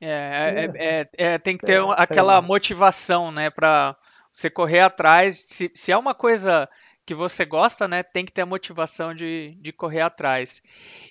É, 0.00 0.08
é, 0.08 0.72
é, 0.76 1.08
é 1.16 1.38
tem 1.38 1.56
que 1.56 1.66
ter 1.66 1.80
aquela 1.96 2.40
motivação, 2.40 3.30
né, 3.30 3.50
para 3.50 3.96
você 4.32 4.50
correr 4.50 4.80
atrás. 4.80 5.36
Se, 5.36 5.70
se 5.74 5.92
é 5.92 5.96
uma 5.96 6.14
coisa 6.14 6.68
que 7.06 7.14
você 7.14 7.44
gosta, 7.44 7.86
né, 7.86 8.02
tem 8.02 8.24
que 8.24 8.32
ter 8.32 8.42
a 8.42 8.46
motivação 8.46 9.14
de, 9.14 9.56
de 9.60 9.72
correr 9.72 10.00
atrás. 10.00 10.62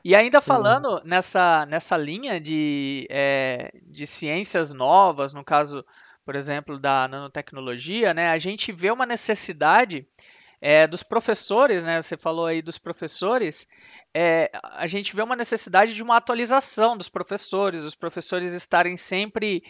E 0.04 0.16
ainda 0.16 0.42
falando 0.42 1.02
nessa, 1.06 1.66
nessa 1.68 1.96
linha 1.96 2.42
de, 2.42 3.08
é, 3.10 3.72
de 3.84 4.06
ciências 4.08 4.74
novas, 4.74 5.34
no 5.34 5.44
caso, 5.44 5.86
por 6.26 6.36
exemplo, 6.36 6.80
da 6.80 7.08
nanotecnologia, 7.08 8.14
né, 8.14 8.30
a 8.30 8.38
gente 8.38 8.72
vê 8.72 8.90
uma 8.90 9.06
necessidade 9.06 10.08
é, 10.60 10.88
dos 10.88 11.04
professores, 11.04 11.86
né, 11.86 12.02
você 12.02 12.18
falou 12.18 12.48
aí 12.48 12.62
dos 12.62 12.80
professores, 12.80 13.68
é, 14.16 14.50
a 14.64 14.88
gente 14.88 15.16
vê 15.16 15.22
uma 15.22 15.36
necessidade 15.36 15.94
de 15.94 16.02
uma 16.02 16.18
atualização 16.18 16.98
dos 16.98 17.10
professores, 17.10 17.84
os 17.84 17.96
professores 17.96 18.54
estarem 18.54 18.98
sempre 18.98 19.64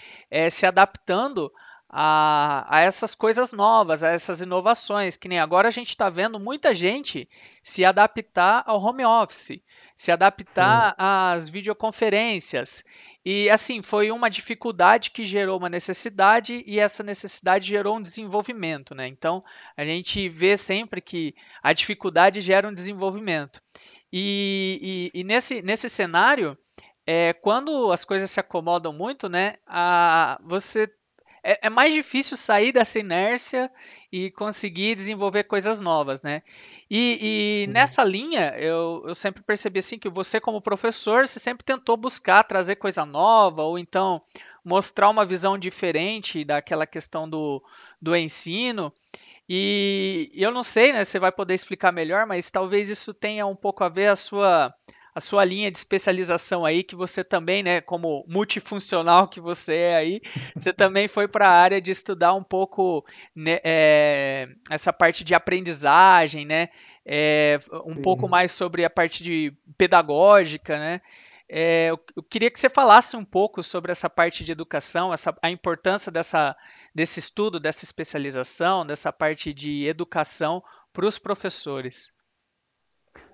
se 0.51 0.65
adaptando 0.65 1.51
a, 1.95 2.65
a 2.67 2.79
essas 2.79 3.13
coisas 3.13 3.53
novas, 3.53 4.01
a 4.01 4.09
essas 4.09 4.41
inovações, 4.41 5.15
que 5.15 5.27
nem 5.27 5.39
agora 5.39 5.67
a 5.67 5.71
gente 5.71 5.89
está 5.89 6.09
vendo 6.09 6.39
muita 6.39 6.73
gente 6.73 7.29
se 7.61 7.85
adaptar 7.85 8.63
ao 8.65 8.81
home 8.81 9.05
office, 9.05 9.61
se 9.95 10.11
adaptar 10.11 10.89
Sim. 10.89 10.95
às 10.97 11.47
videoconferências. 11.47 12.83
E 13.23 13.47
assim, 13.47 13.83
foi 13.83 14.09
uma 14.09 14.27
dificuldade 14.27 15.11
que 15.11 15.23
gerou 15.23 15.59
uma 15.59 15.69
necessidade 15.69 16.63
e 16.65 16.79
essa 16.79 17.03
necessidade 17.03 17.67
gerou 17.67 17.97
um 17.97 18.01
desenvolvimento, 18.01 18.95
né? 18.95 19.05
Então, 19.07 19.43
a 19.77 19.85
gente 19.85 20.27
vê 20.27 20.57
sempre 20.57 20.99
que 20.99 21.35
a 21.61 21.73
dificuldade 21.73 22.41
gera 22.41 22.67
um 22.67 22.73
desenvolvimento. 22.73 23.61
E, 24.11 25.11
e, 25.13 25.19
e 25.19 25.23
nesse, 25.23 25.61
nesse 25.61 25.87
cenário, 25.87 26.57
é, 27.05 27.33
quando 27.33 27.91
as 27.91 28.03
coisas 28.03 28.31
se 28.31 28.39
acomodam 28.39 28.91
muito, 28.91 29.29
né, 29.29 29.57
a, 29.67 30.39
você 30.43 30.91
é, 31.43 31.67
é, 31.67 31.69
mais 31.69 31.93
difícil 31.93 32.37
sair 32.37 32.71
dessa 32.71 32.99
inércia 32.99 33.69
e 34.11 34.31
conseguir 34.31 34.95
desenvolver 34.95 35.43
coisas 35.43 35.81
novas, 35.81 36.23
né? 36.23 36.41
E, 36.89 37.65
e 37.65 37.67
nessa 37.67 38.03
linha, 38.03 38.55
eu, 38.57 39.03
eu 39.05 39.13
sempre 39.13 39.43
percebi 39.43 39.79
assim 39.79 39.99
que 39.99 40.09
você, 40.09 40.39
como 40.39 40.61
professor, 40.61 41.27
você 41.27 41.39
sempre 41.39 41.65
tentou 41.65 41.97
buscar 41.97 42.43
trazer 42.43 42.77
coisa 42.77 43.05
nova, 43.05 43.63
ou 43.63 43.77
então 43.77 44.21
mostrar 44.63 45.09
uma 45.09 45.25
visão 45.25 45.57
diferente 45.57 46.45
daquela 46.45 46.87
questão 46.87 47.29
do, 47.29 47.61
do 48.01 48.15
ensino. 48.15 48.93
E 49.47 50.31
eu 50.33 50.51
não 50.51 50.63
sei, 50.63 50.93
né? 50.93 51.03
Você 51.03 51.19
vai 51.19 51.31
poder 51.31 51.53
explicar 51.53 51.91
melhor, 51.91 52.25
mas 52.25 52.49
talvez 52.49 52.89
isso 52.89 53.13
tenha 53.13 53.45
um 53.45 53.55
pouco 53.55 53.83
a 53.83 53.89
ver 53.89 54.07
a 54.07 54.15
sua 54.15 54.73
a 55.15 55.21
sua 55.21 55.45
linha 55.45 55.69
de 55.69 55.77
especialização 55.77 56.65
aí, 56.65 56.83
que 56.83 56.95
você 56.95 57.23
também, 57.23 57.61
né, 57.61 57.81
como 57.81 58.25
multifuncional 58.27 59.27
que 59.27 59.39
você 59.39 59.75
é 59.75 59.95
aí, 59.95 60.21
você 60.55 60.73
também 60.73 61.07
foi 61.07 61.27
para 61.27 61.47
a 61.47 61.51
área 61.51 61.81
de 61.81 61.91
estudar 61.91 62.33
um 62.33 62.43
pouco 62.43 63.05
né, 63.35 63.59
é, 63.63 64.49
essa 64.69 64.91
parte 64.91 65.23
de 65.23 65.35
aprendizagem, 65.35 66.45
né, 66.45 66.69
é, 67.05 67.59
um 67.85 67.95
Sim. 67.95 68.01
pouco 68.01 68.27
mais 68.27 68.51
sobre 68.51 68.83
a 68.83 68.89
parte 68.89 69.23
de 69.23 69.53
pedagógica, 69.77 70.79
né, 70.79 71.01
é, 71.55 71.91
eu, 71.91 71.99
eu, 72.15 72.23
queria 72.23 72.49
que 72.49 72.59
você 72.59 72.69
falasse 72.69 73.15
um 73.15 73.23
pouco 73.23 73.61
sobre 73.61 73.91
essa 73.91 74.09
parte 74.09 74.43
de 74.43 74.51
educação, 74.51 75.13
essa, 75.13 75.35
a 75.39 75.51
importância 75.51 76.11
dessa, 76.11 76.55
desse 76.95 77.19
estudo, 77.19 77.59
dessa 77.59 77.83
especialização, 77.83 78.83
dessa 78.83 79.13
parte 79.13 79.53
de 79.53 79.85
educação 79.85 80.63
para 80.91 81.05
os 81.05 81.19
professores. 81.19 82.11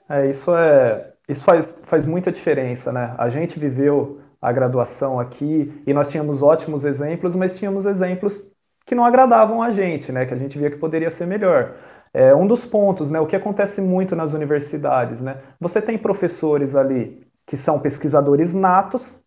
É, 0.10 0.30
isso 0.30 0.54
é, 0.56 1.13
isso 1.30 1.46
faz, 1.46 1.76
faz 1.84 2.08
muita 2.08 2.32
diferença, 2.32 2.92
né? 2.92 3.13
A 3.18 3.30
gente 3.30 3.60
viveu 3.60 4.20
a 4.42 4.52
graduação 4.52 5.20
aqui 5.20 5.82
e 5.86 5.94
nós 5.94 6.10
tínhamos 6.10 6.42
ótimos 6.42 6.86
exemplos, 6.86 7.36
mas 7.36 7.58
tínhamos 7.58 7.86
exemplos 7.86 8.50
que 8.86 8.96
não 8.96 9.06
agradavam 9.06 9.62
a 9.62 9.70
gente, 9.70 10.12
né? 10.12 10.26
Que 10.26 10.34
a 10.34 10.38
gente 10.38 10.58
via 10.58 10.72
que 10.72 10.78
poderia 10.78 11.10
ser 11.12 11.28
melhor. 11.28 11.76
É, 12.12 12.34
um 12.34 12.48
dos 12.48 12.65
pontos, 12.65 13.12
né? 13.12 13.20
O 13.20 13.28
que 13.28 13.36
acontece 13.36 13.80
muito 13.80 14.15
nas 14.15 14.34
universidades, 14.34 15.22
né? 15.22 15.39
Você 15.60 15.80
tem 15.82 15.98
professores 15.98 16.76
ali 16.76 17.28
que 17.46 17.56
são 17.56 17.80
pesquisadores 17.80 18.56
natos, 18.56 19.24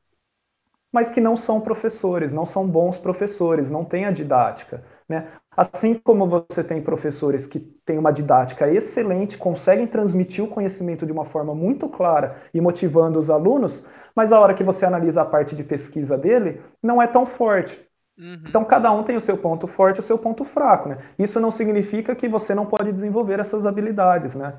mas 0.93 1.11
que 1.11 1.21
não 1.21 1.37
são 1.37 1.61
professores, 1.61 2.33
não 2.33 2.45
são 2.45 2.69
bons 2.69 2.99
professores, 2.99 3.71
não 3.71 3.85
têm 3.85 4.05
a 4.05 4.11
didática. 4.11 4.85
Né? 5.09 5.27
Assim 5.57 5.95
como 5.95 6.27
você 6.27 6.65
tem 6.65 6.81
professores 6.81 7.47
que 7.47 7.61
têm 7.61 7.99
uma 7.99 8.13
didática 8.13 8.71
excelente, 8.71 9.37
conseguem 9.37 9.87
transmitir 9.87 10.43
o 10.45 10.49
conhecimento 10.49 11.05
de 11.05 11.13
uma 11.13 11.25
forma 11.25 11.55
muito 11.55 11.89
clara 11.89 12.37
e 12.55 12.61
motivando 12.61 13.19
os 13.19 13.29
alunos, 13.29 13.87
mas 14.15 14.33
a 14.33 14.41
hora 14.41 14.55
que 14.55 14.65
você 14.65 14.87
analisa 14.87 15.23
a 15.23 15.27
parte 15.27 15.55
de 15.55 15.63
pesquisa 15.63 16.17
dele, 16.17 16.61
não 16.83 17.01
é 17.03 17.07
tão 17.07 17.27
forte. 17.27 17.79
Uhum. 18.19 18.45
Então, 18.47 18.65
cada 18.65 18.91
um 18.93 19.03
tem 19.03 19.17
o 19.17 19.21
seu 19.21 19.37
ponto 19.37 19.67
forte 19.67 19.97
e 19.97 20.01
o 20.01 20.03
seu 20.03 20.19
ponto 20.19 20.45
fraco. 20.45 20.89
Né? 20.89 20.99
Isso 21.19 21.41
não 21.41 21.51
significa 21.51 22.15
que 22.15 22.29
você 22.29 22.55
não 22.55 22.67
pode 22.67 22.93
desenvolver 22.93 23.41
essas 23.41 23.67
habilidades. 23.67 24.35
Né? 24.35 24.55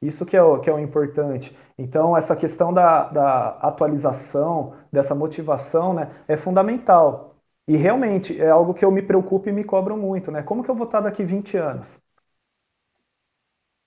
Isso 0.00 0.26
que 0.26 0.36
é, 0.36 0.42
o, 0.42 0.58
que 0.58 0.68
é 0.68 0.72
o 0.72 0.78
importante. 0.78 1.56
Então, 1.78 2.16
essa 2.16 2.34
questão 2.36 2.72
da, 2.72 3.04
da 3.08 3.48
atualização, 3.60 4.74
dessa 4.90 5.14
motivação, 5.14 5.94
né, 5.94 6.10
é 6.26 6.36
fundamental. 6.36 7.31
E 7.66 7.76
realmente 7.76 8.40
é 8.40 8.48
algo 8.50 8.72
que 8.74 8.84
eu 8.84 8.90
me 8.90 9.02
preocupo 9.02 9.48
e 9.48 9.52
me 9.52 9.64
cobro 9.64 9.96
muito. 9.96 10.30
Né? 10.30 10.42
Como 10.42 10.62
que 10.62 10.70
eu 10.70 10.74
vou 10.76 10.86
estar 10.86 11.00
daqui 11.00 11.24
20 11.24 11.56
anos? 11.56 12.00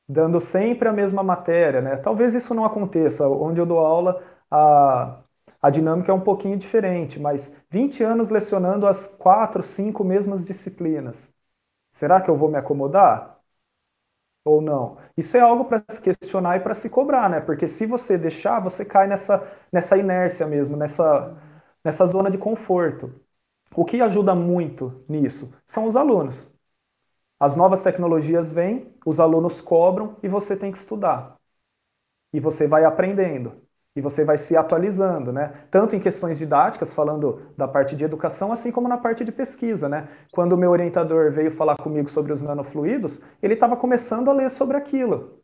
Dando 0.07 0.39
sempre 0.39 0.88
a 0.88 0.93
mesma 0.93 1.23
matéria. 1.23 1.81
Né? 1.81 1.97
Talvez 1.97 2.35
isso 2.35 2.53
não 2.53 2.65
aconteça. 2.65 3.27
Onde 3.27 3.59
eu 3.61 3.65
dou 3.65 3.79
aula, 3.79 4.21
a, 4.51 5.19
a 5.61 5.69
dinâmica 5.69 6.11
é 6.11 6.15
um 6.15 6.21
pouquinho 6.21 6.57
diferente, 6.57 7.19
mas 7.19 7.53
20 7.69 8.03
anos 8.03 8.29
lecionando 8.29 8.85
as 8.88 9.07
quatro, 9.07 9.63
cinco 9.63 10.03
mesmas 10.03 10.45
disciplinas. 10.45 11.33
Será 11.91 12.21
que 12.21 12.29
eu 12.29 12.38
vou 12.38 12.49
me 12.49 12.57
acomodar? 12.57 13.39
ou 14.43 14.61
não? 14.61 14.97
Isso 15.17 15.35
é 15.38 15.39
algo 15.39 15.65
para 15.65 15.83
se 15.89 16.01
questionar 16.01 16.57
e 16.57 16.59
para 16.59 16.73
se 16.73 16.89
cobrar, 16.89 17.29
né? 17.29 17.41
Porque 17.41 17.67
se 17.67 17.85
você 17.85 18.17
deixar, 18.17 18.59
você 18.59 18.85
cai 18.85 19.07
nessa, 19.07 19.43
nessa 19.71 19.97
inércia 19.97 20.45
mesmo, 20.47 20.77
nessa, 20.77 21.35
nessa 21.83 22.05
zona 22.07 22.29
de 22.29 22.38
conforto. 22.38 23.13
O 23.75 23.86
que 23.86 24.01
ajuda 24.01 24.34
muito 24.36 25.04
nisso 25.08 25.54
são 25.65 25.86
os 25.86 25.95
alunos. 25.95 26.54
As 27.39 27.56
novas 27.56 27.84
tecnologias 27.84 28.51
vêm, 28.51 28.93
os 29.06 29.19
alunos 29.19 29.62
cobram 29.62 30.17
e 30.23 30.28
você 30.28 30.56
tem 30.58 30.71
que 30.71 30.78
estudar. 30.78 31.36
E 32.34 32.39
você 32.39 32.67
vai 32.67 32.86
aprendendo 32.86 33.54
e 33.95 34.01
você 34.01 34.25
vai 34.25 34.38
se 34.38 34.58
atualizando, 34.58 35.32
né? 35.32 35.67
Tanto 35.71 35.95
em 35.95 35.99
questões 36.01 36.38
didáticas, 36.38 36.93
falando 36.93 37.41
da 37.58 37.65
parte 37.67 37.95
de 37.95 38.04
educação, 38.04 38.51
assim 38.51 38.71
como 38.71 38.89
na 38.89 38.97
parte 38.97 39.23
de 39.23 39.32
pesquisa, 39.32 39.88
né? 39.88 40.10
Quando 40.32 40.51
o 40.54 40.58
meu 40.58 40.71
orientador 40.71 41.32
veio 41.32 41.49
falar 41.51 41.78
comigo 41.78 42.10
sobre 42.10 42.34
os 42.34 42.41
nanofluidos, 42.41 43.21
ele 43.41 43.54
estava 43.54 43.78
começando 43.78 44.30
a 44.30 44.34
ler 44.34 44.49
sobre 44.51 44.75
aquilo. 44.75 45.39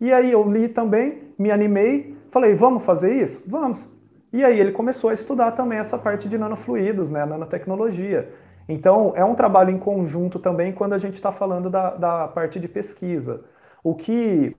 E 0.00 0.12
aí 0.12 0.32
eu 0.32 0.50
li 0.50 0.68
também, 0.68 1.34
me 1.38 1.50
animei, 1.50 2.16
falei, 2.30 2.54
vamos 2.54 2.84
fazer 2.84 3.22
isso? 3.22 3.44
Vamos. 3.48 3.88
E 4.32 4.44
aí 4.44 4.58
ele 4.58 4.72
começou 4.72 5.10
a 5.10 5.14
estudar 5.14 5.52
também 5.52 5.78
essa 5.78 5.98
parte 5.98 6.28
de 6.28 6.38
nanofluidos, 6.38 7.10
né? 7.10 7.24
Nanotecnologia. 7.26 8.32
Então, 8.68 9.12
é 9.14 9.24
um 9.24 9.34
trabalho 9.34 9.70
em 9.70 9.78
conjunto 9.78 10.38
também 10.38 10.72
quando 10.72 10.94
a 10.94 10.98
gente 10.98 11.14
está 11.14 11.30
falando 11.32 11.68
da, 11.68 11.90
da 11.94 12.28
parte 12.28 12.58
de 12.58 12.68
pesquisa. 12.68 13.44
O 13.84 13.94
que 13.94 14.56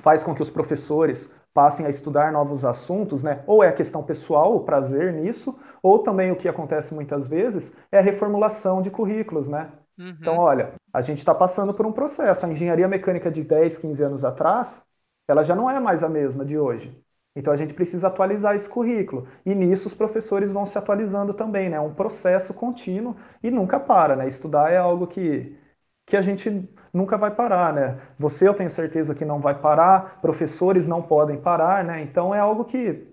faz 0.00 0.22
com 0.24 0.34
que 0.34 0.42
os 0.42 0.50
professores 0.50 1.32
passem 1.54 1.86
a 1.86 1.90
estudar 1.90 2.32
novos 2.32 2.64
assuntos, 2.64 3.22
né? 3.22 3.42
Ou 3.46 3.62
é 3.62 3.68
a 3.68 3.72
questão 3.72 4.02
pessoal, 4.02 4.54
o 4.56 4.64
prazer 4.64 5.12
nisso, 5.12 5.58
ou 5.82 6.00
também 6.00 6.30
o 6.30 6.36
que 6.36 6.48
acontece 6.48 6.94
muitas 6.94 7.28
vezes 7.28 7.76
é 7.90 7.98
a 7.98 8.02
reformulação 8.02 8.80
de 8.82 8.90
currículos, 8.90 9.48
né? 9.48 9.72
Uhum. 9.98 10.16
Então, 10.20 10.36
olha, 10.38 10.74
a 10.92 11.00
gente 11.02 11.18
está 11.18 11.34
passando 11.34 11.74
por 11.74 11.86
um 11.86 11.92
processo. 11.92 12.46
A 12.46 12.48
engenharia 12.48 12.88
mecânica 12.88 13.30
de 13.30 13.42
10, 13.42 13.78
15 13.78 14.02
anos 14.04 14.24
atrás, 14.24 14.84
ela 15.26 15.42
já 15.42 15.54
não 15.54 15.70
é 15.70 15.80
mais 15.80 16.02
a 16.02 16.08
mesma 16.08 16.44
de 16.44 16.58
hoje. 16.58 17.04
Então 17.38 17.52
a 17.52 17.56
gente 17.56 17.72
precisa 17.72 18.08
atualizar 18.08 18.56
esse 18.56 18.68
currículo. 18.68 19.28
E 19.46 19.54
nisso 19.54 19.86
os 19.86 19.94
professores 19.94 20.50
vão 20.50 20.66
se 20.66 20.76
atualizando 20.76 21.32
também, 21.32 21.70
né? 21.70 21.76
É 21.76 21.80
um 21.80 21.94
processo 21.94 22.52
contínuo 22.52 23.14
e 23.40 23.48
nunca 23.48 23.78
para, 23.78 24.16
né? 24.16 24.26
Estudar 24.26 24.72
é 24.72 24.76
algo 24.76 25.06
que, 25.06 25.56
que 26.04 26.16
a 26.16 26.20
gente 26.20 26.68
nunca 26.92 27.16
vai 27.16 27.30
parar, 27.30 27.72
né? 27.72 28.00
Você 28.18 28.48
eu 28.48 28.54
tenho 28.54 28.68
certeza 28.68 29.14
que 29.14 29.24
não 29.24 29.38
vai 29.40 29.54
parar, 29.54 30.20
professores 30.20 30.88
não 30.88 31.00
podem 31.00 31.40
parar, 31.40 31.84
né? 31.84 32.02
Então 32.02 32.34
é 32.34 32.40
algo 32.40 32.64
que, 32.64 33.06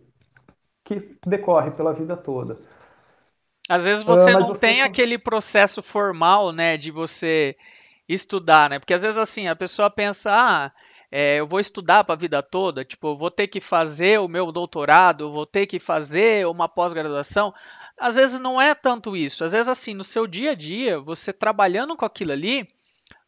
que 0.83 1.15
decorre 1.27 1.69
pela 1.69 1.93
vida 1.93 2.17
toda. 2.17 2.57
Às 3.69 3.85
vezes 3.85 4.03
você 4.03 4.31
uh, 4.31 4.39
não 4.39 4.47
você... 4.47 4.61
tem 4.61 4.81
aquele 4.81 5.19
processo 5.19 5.83
formal, 5.83 6.51
né, 6.51 6.77
de 6.77 6.89
você 6.89 7.55
estudar, 8.09 8.71
né? 8.71 8.79
Porque 8.79 8.93
às 8.93 9.03
vezes 9.03 9.19
assim, 9.19 9.47
a 9.47 9.55
pessoa 9.55 9.87
pensa, 9.87 10.31
ah, 10.33 10.71
é, 11.17 11.39
eu 11.39 11.47
vou 11.47 11.61
estudar 11.61 12.03
para 12.03 12.11
a 12.11 12.17
vida 12.17 12.43
toda, 12.43 12.83
tipo, 12.83 13.07
eu 13.07 13.15
vou 13.15 13.31
ter 13.31 13.47
que 13.47 13.61
fazer 13.61 14.19
o 14.19 14.27
meu 14.27 14.51
doutorado, 14.51 15.23
eu 15.23 15.31
vou 15.31 15.45
ter 15.45 15.65
que 15.65 15.79
fazer 15.79 16.45
uma 16.45 16.67
pós-graduação. 16.67 17.53
Às 17.97 18.17
vezes 18.17 18.37
não 18.37 18.61
é 18.61 18.75
tanto 18.75 19.15
isso. 19.15 19.45
Às 19.45 19.53
vezes 19.53 19.69
assim, 19.69 19.93
no 19.93 20.03
seu 20.03 20.27
dia 20.27 20.51
a 20.51 20.55
dia, 20.55 20.99
você 20.99 21.31
trabalhando 21.31 21.95
com 21.95 22.03
aquilo 22.03 22.33
ali, 22.33 22.67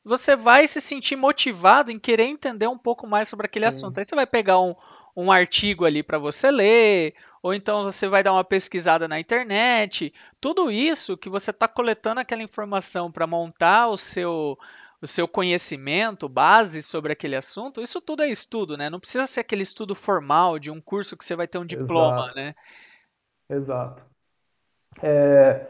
você 0.04 0.36
vai 0.36 0.68
se 0.68 0.82
sentir 0.82 1.16
motivado 1.16 1.90
em 1.90 1.98
querer 1.98 2.26
entender 2.26 2.68
um 2.68 2.78
pouco 2.78 3.08
mais 3.08 3.30
sobre 3.30 3.46
aquele 3.46 3.66
assunto. 3.66 3.98
Aí 3.98 4.04
você 4.04 4.16
vai 4.16 4.28
pegar 4.28 4.60
um, 4.60 4.76
um 5.16 5.32
artigo 5.32 5.86
ali 5.86 6.04
para 6.04 6.18
você 6.18 6.52
ler, 6.52 7.16
ou 7.42 7.54
então 7.54 7.86
você 7.86 8.10
vai 8.10 8.22
dar 8.22 8.34
uma 8.34 8.44
pesquisada 8.44 9.08
na 9.08 9.18
internet. 9.18 10.14
Tudo 10.42 10.70
isso 10.70 11.16
que 11.16 11.30
você 11.30 11.52
está 11.52 11.70
coletando 11.70 12.20
aquela 12.20 12.44
informação 12.44 13.10
para 13.10 13.26
montar 13.26 13.88
o 13.88 13.96
seu 13.96 14.60
o 15.02 15.08
seu 15.08 15.28
conhecimento, 15.28 16.28
base 16.28 16.82
sobre 16.82 17.14
aquele 17.14 17.36
assunto, 17.36 17.82
isso 17.82 18.02
tudo 18.02 18.24
é 18.24 18.30
estudo, 18.30 18.76
né? 18.76 18.90
Não 18.90 19.00
precisa 19.00 19.28
ser 19.28 19.42
aquele 19.42 19.64
estudo 19.64 19.94
formal 19.94 20.58
de 20.58 20.72
um 20.72 20.82
curso 20.82 21.16
que 21.16 21.24
você 21.24 21.36
vai 21.36 21.48
ter 21.48 21.60
um 21.60 21.66
diploma, 21.66 22.26
Exato. 22.26 22.36
né? 22.36 22.56
Exato. 23.50 24.04
É, 25.02 25.68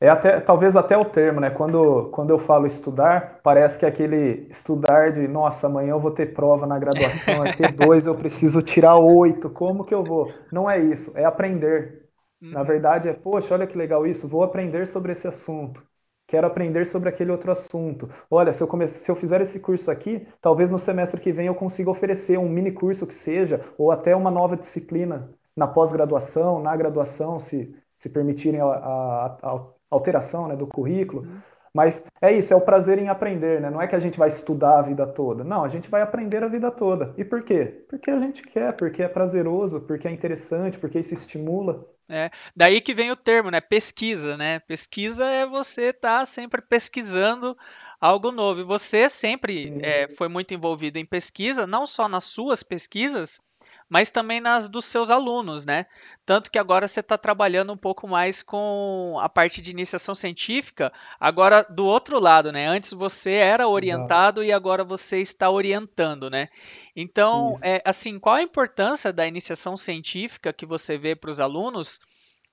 é 0.00 0.08
até, 0.08 0.40
talvez 0.40 0.76
até 0.76 0.96
o 0.96 1.04
termo, 1.04 1.40
né? 1.40 1.50
Quando, 1.50 2.08
quando 2.10 2.30
eu 2.30 2.38
falo 2.38 2.64
estudar, 2.64 3.40
parece 3.42 3.78
que 3.78 3.84
é 3.84 3.88
aquele 3.88 4.46
estudar 4.48 5.12
de, 5.12 5.28
nossa, 5.28 5.66
amanhã 5.66 5.90
eu 5.90 6.00
vou 6.00 6.10
ter 6.10 6.32
prova 6.32 6.66
na 6.66 6.78
graduação, 6.78 7.44
é 7.44 7.54
T2, 7.54 8.06
eu 8.06 8.14
preciso 8.14 8.62
tirar 8.62 8.96
oito, 8.96 9.50
como 9.50 9.84
que 9.84 9.94
eu 9.94 10.02
vou? 10.02 10.32
Não 10.50 10.70
é 10.70 10.78
isso, 10.78 11.12
é 11.16 11.24
aprender. 11.24 12.08
Na 12.40 12.60
uhum. 12.60 12.66
verdade 12.66 13.08
é, 13.08 13.12
poxa, 13.12 13.52
olha 13.52 13.66
que 13.66 13.76
legal 13.76 14.06
isso, 14.06 14.26
vou 14.26 14.42
aprender 14.42 14.86
sobre 14.86 15.12
esse 15.12 15.28
assunto. 15.28 15.89
Quero 16.30 16.46
aprender 16.46 16.86
sobre 16.86 17.08
aquele 17.08 17.32
outro 17.32 17.50
assunto. 17.50 18.08
Olha, 18.30 18.52
se 18.52 18.62
eu, 18.62 18.68
comece, 18.68 19.00
se 19.00 19.10
eu 19.10 19.16
fizer 19.16 19.40
esse 19.40 19.58
curso 19.58 19.90
aqui, 19.90 20.24
talvez 20.40 20.70
no 20.70 20.78
semestre 20.78 21.20
que 21.20 21.32
vem 21.32 21.48
eu 21.48 21.56
consiga 21.56 21.90
oferecer 21.90 22.38
um 22.38 22.48
mini 22.48 22.70
curso 22.70 23.04
que 23.04 23.14
seja, 23.14 23.60
ou 23.76 23.90
até 23.90 24.14
uma 24.14 24.30
nova 24.30 24.56
disciplina 24.56 25.28
na 25.56 25.66
pós-graduação, 25.66 26.62
na 26.62 26.76
graduação, 26.76 27.40
se, 27.40 27.74
se 27.98 28.08
permitirem 28.08 28.60
a, 28.60 28.64
a, 28.64 29.38
a 29.42 29.66
alteração 29.90 30.46
né, 30.46 30.54
do 30.54 30.68
currículo. 30.68 31.22
Uhum. 31.22 31.40
Mas 31.74 32.04
é 32.22 32.32
isso, 32.32 32.54
é 32.54 32.56
o 32.56 32.60
prazer 32.60 32.98
em 32.98 33.08
aprender, 33.08 33.60
né? 33.60 33.68
Não 33.68 33.82
é 33.82 33.88
que 33.88 33.96
a 33.96 34.00
gente 34.00 34.16
vai 34.16 34.28
estudar 34.28 34.78
a 34.78 34.82
vida 34.82 35.04
toda. 35.08 35.42
Não, 35.42 35.64
a 35.64 35.68
gente 35.68 35.90
vai 35.90 36.00
aprender 36.00 36.44
a 36.44 36.48
vida 36.48 36.70
toda. 36.70 37.12
E 37.18 37.24
por 37.24 37.42
quê? 37.42 37.84
Porque 37.88 38.08
a 38.08 38.20
gente 38.20 38.42
quer, 38.44 38.72
porque 38.76 39.02
é 39.02 39.08
prazeroso, 39.08 39.80
porque 39.80 40.06
é 40.06 40.12
interessante, 40.12 40.78
porque 40.78 41.00
isso 41.00 41.12
estimula. 41.14 41.84
É, 42.10 42.30
daí 42.56 42.80
que 42.80 42.92
vem 42.92 43.12
o 43.12 43.16
termo, 43.16 43.50
né? 43.50 43.60
Pesquisa, 43.60 44.36
né? 44.36 44.58
Pesquisa 44.58 45.24
é 45.24 45.46
você 45.46 45.90
estar 45.90 46.20
tá 46.20 46.26
sempre 46.26 46.60
pesquisando 46.60 47.56
algo 48.00 48.32
novo. 48.32 48.60
E 48.60 48.64
você 48.64 49.08
sempre 49.08 49.78
é, 49.80 50.08
foi 50.16 50.28
muito 50.28 50.52
envolvido 50.52 50.98
em 50.98 51.06
pesquisa, 51.06 51.68
não 51.68 51.86
só 51.86 52.08
nas 52.08 52.24
suas 52.24 52.64
pesquisas, 52.64 53.40
mas 53.88 54.10
também 54.10 54.40
nas 54.40 54.68
dos 54.68 54.84
seus 54.84 55.10
alunos, 55.10 55.64
né? 55.64 55.86
Tanto 56.24 56.50
que 56.50 56.58
agora 56.58 56.88
você 56.88 57.00
está 57.00 57.18
trabalhando 57.18 57.72
um 57.72 57.76
pouco 57.76 58.06
mais 58.06 58.42
com 58.42 59.16
a 59.20 59.28
parte 59.28 59.60
de 59.60 59.70
iniciação 59.70 60.14
científica, 60.14 60.92
agora 61.18 61.66
do 61.68 61.84
outro 61.84 62.18
lado, 62.20 62.52
né? 62.52 62.66
Antes 62.66 62.92
você 62.92 63.32
era 63.32 63.68
orientado 63.68 64.40
Exato. 64.40 64.50
e 64.50 64.52
agora 64.52 64.84
você 64.84 65.20
está 65.20 65.50
orientando, 65.50 66.30
né? 66.30 66.48
Então, 66.94 67.54
é, 67.62 67.82
assim, 67.84 68.18
qual 68.18 68.36
a 68.36 68.42
importância 68.42 69.12
da 69.12 69.26
iniciação 69.26 69.76
científica 69.76 70.52
que 70.52 70.66
você 70.66 70.98
vê 70.98 71.14
para 71.14 71.30
os 71.30 71.40
alunos? 71.40 72.00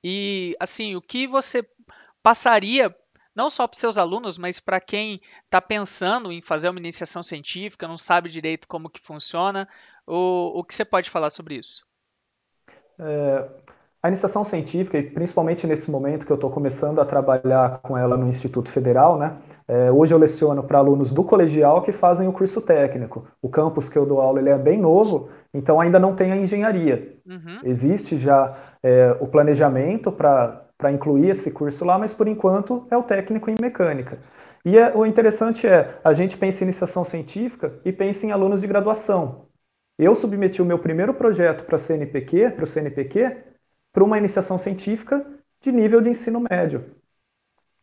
E, 0.04 0.56
assim, 0.60 0.96
o 0.96 1.02
que 1.02 1.28
você 1.28 1.68
passaria 2.22 2.96
não 3.36 3.52
só 3.52 3.68
para 3.68 3.76
os 3.76 3.80
seus 3.80 3.98
alunos, 4.00 4.38
mas 4.38 4.60
para 4.60 4.82
quem 4.82 5.22
está 5.46 5.62
pensando 5.62 6.32
em 6.32 6.42
fazer 6.42 6.70
uma 6.70 6.80
iniciação 6.80 7.22
científica, 7.22 7.88
não 7.88 7.98
sabe 7.98 8.30
direito 8.30 8.68
como 8.68 8.90
que 8.90 9.00
funciona, 9.00 9.70
o, 10.08 10.60
o 10.60 10.64
que 10.64 10.74
você 10.74 10.84
pode 10.84 11.10
falar 11.12 11.30
sobre 11.30 11.56
isso? 11.56 11.88
é, 13.00 13.50
a 14.08 14.10
iniciação 14.10 14.44
científica, 14.44 14.98
e 14.98 15.04
principalmente 15.04 15.68
nesse 15.68 15.92
momento 15.92 16.26
que 16.26 16.32
eu 16.32 16.36
estou 16.36 16.50
começando 16.50 17.00
a 17.00 17.06
trabalhar 17.06 17.80
com 17.84 17.98
ela 17.98 18.18
no 18.18 18.28
Instituto 18.28 18.70
Federal, 18.70 19.18
né? 19.18 19.34
É, 19.68 19.92
hoje 19.92 20.14
eu 20.14 20.18
leciono 20.18 20.64
para 20.64 20.78
alunos 20.78 21.14
do 21.14 21.24
colegial 21.24 21.82
que 21.82 21.92
fazem 21.92 22.28
o 22.28 22.32
curso 22.32 22.62
técnico. 22.62 23.28
O 23.42 23.50
campus 23.50 23.90
que 23.90 23.98
eu 23.98 24.06
dou 24.06 24.22
aula 24.22 24.40
ele 24.40 24.50
é 24.50 24.58
bem 24.58 24.80
novo, 24.80 25.30
então 25.54 25.80
ainda 25.80 26.00
não 26.00 26.16
tem 26.16 26.32
a 26.32 26.38
engenharia. 26.38 27.18
Uhum. 27.26 27.60
Existe 27.64 28.18
já 28.18 28.56
é, 28.82 29.16
o 29.20 29.28
planejamento 29.28 30.12
para 30.12 30.92
incluir 30.92 31.30
esse 31.30 31.52
curso 31.52 31.84
lá, 31.84 32.00
mas 32.00 32.14
por 32.14 32.28
enquanto 32.28 32.88
é 32.90 32.96
o 32.96 33.04
técnico 33.04 33.50
em 33.50 33.56
mecânica. 33.60 34.20
E 34.64 34.78
é, 34.78 34.96
o 34.96 35.06
interessante 35.06 35.68
é, 35.68 36.00
a 36.04 36.14
gente 36.14 36.38
pensa 36.38 36.64
em 36.64 36.68
iniciação 36.68 37.04
científica 37.04 37.74
e 37.84 37.92
pensa 37.92 38.26
em 38.26 38.32
alunos 38.32 38.62
de 38.62 38.68
graduação. 38.68 39.48
Eu 40.00 40.14
submeti 40.14 40.62
o 40.62 40.66
meu 40.66 40.78
primeiro 40.78 41.14
projeto 41.14 41.66
para 41.66 41.78
CNPq, 41.78 42.52
para 42.52 42.64
o 42.64 42.68
CNPq, 42.68 43.36
para 43.92 44.04
uma 44.04 44.18
iniciação 44.18 44.58
científica 44.58 45.26
de 45.62 45.72
nível 45.72 46.02
de 46.02 46.10
ensino 46.10 46.44
médio. 46.50 46.86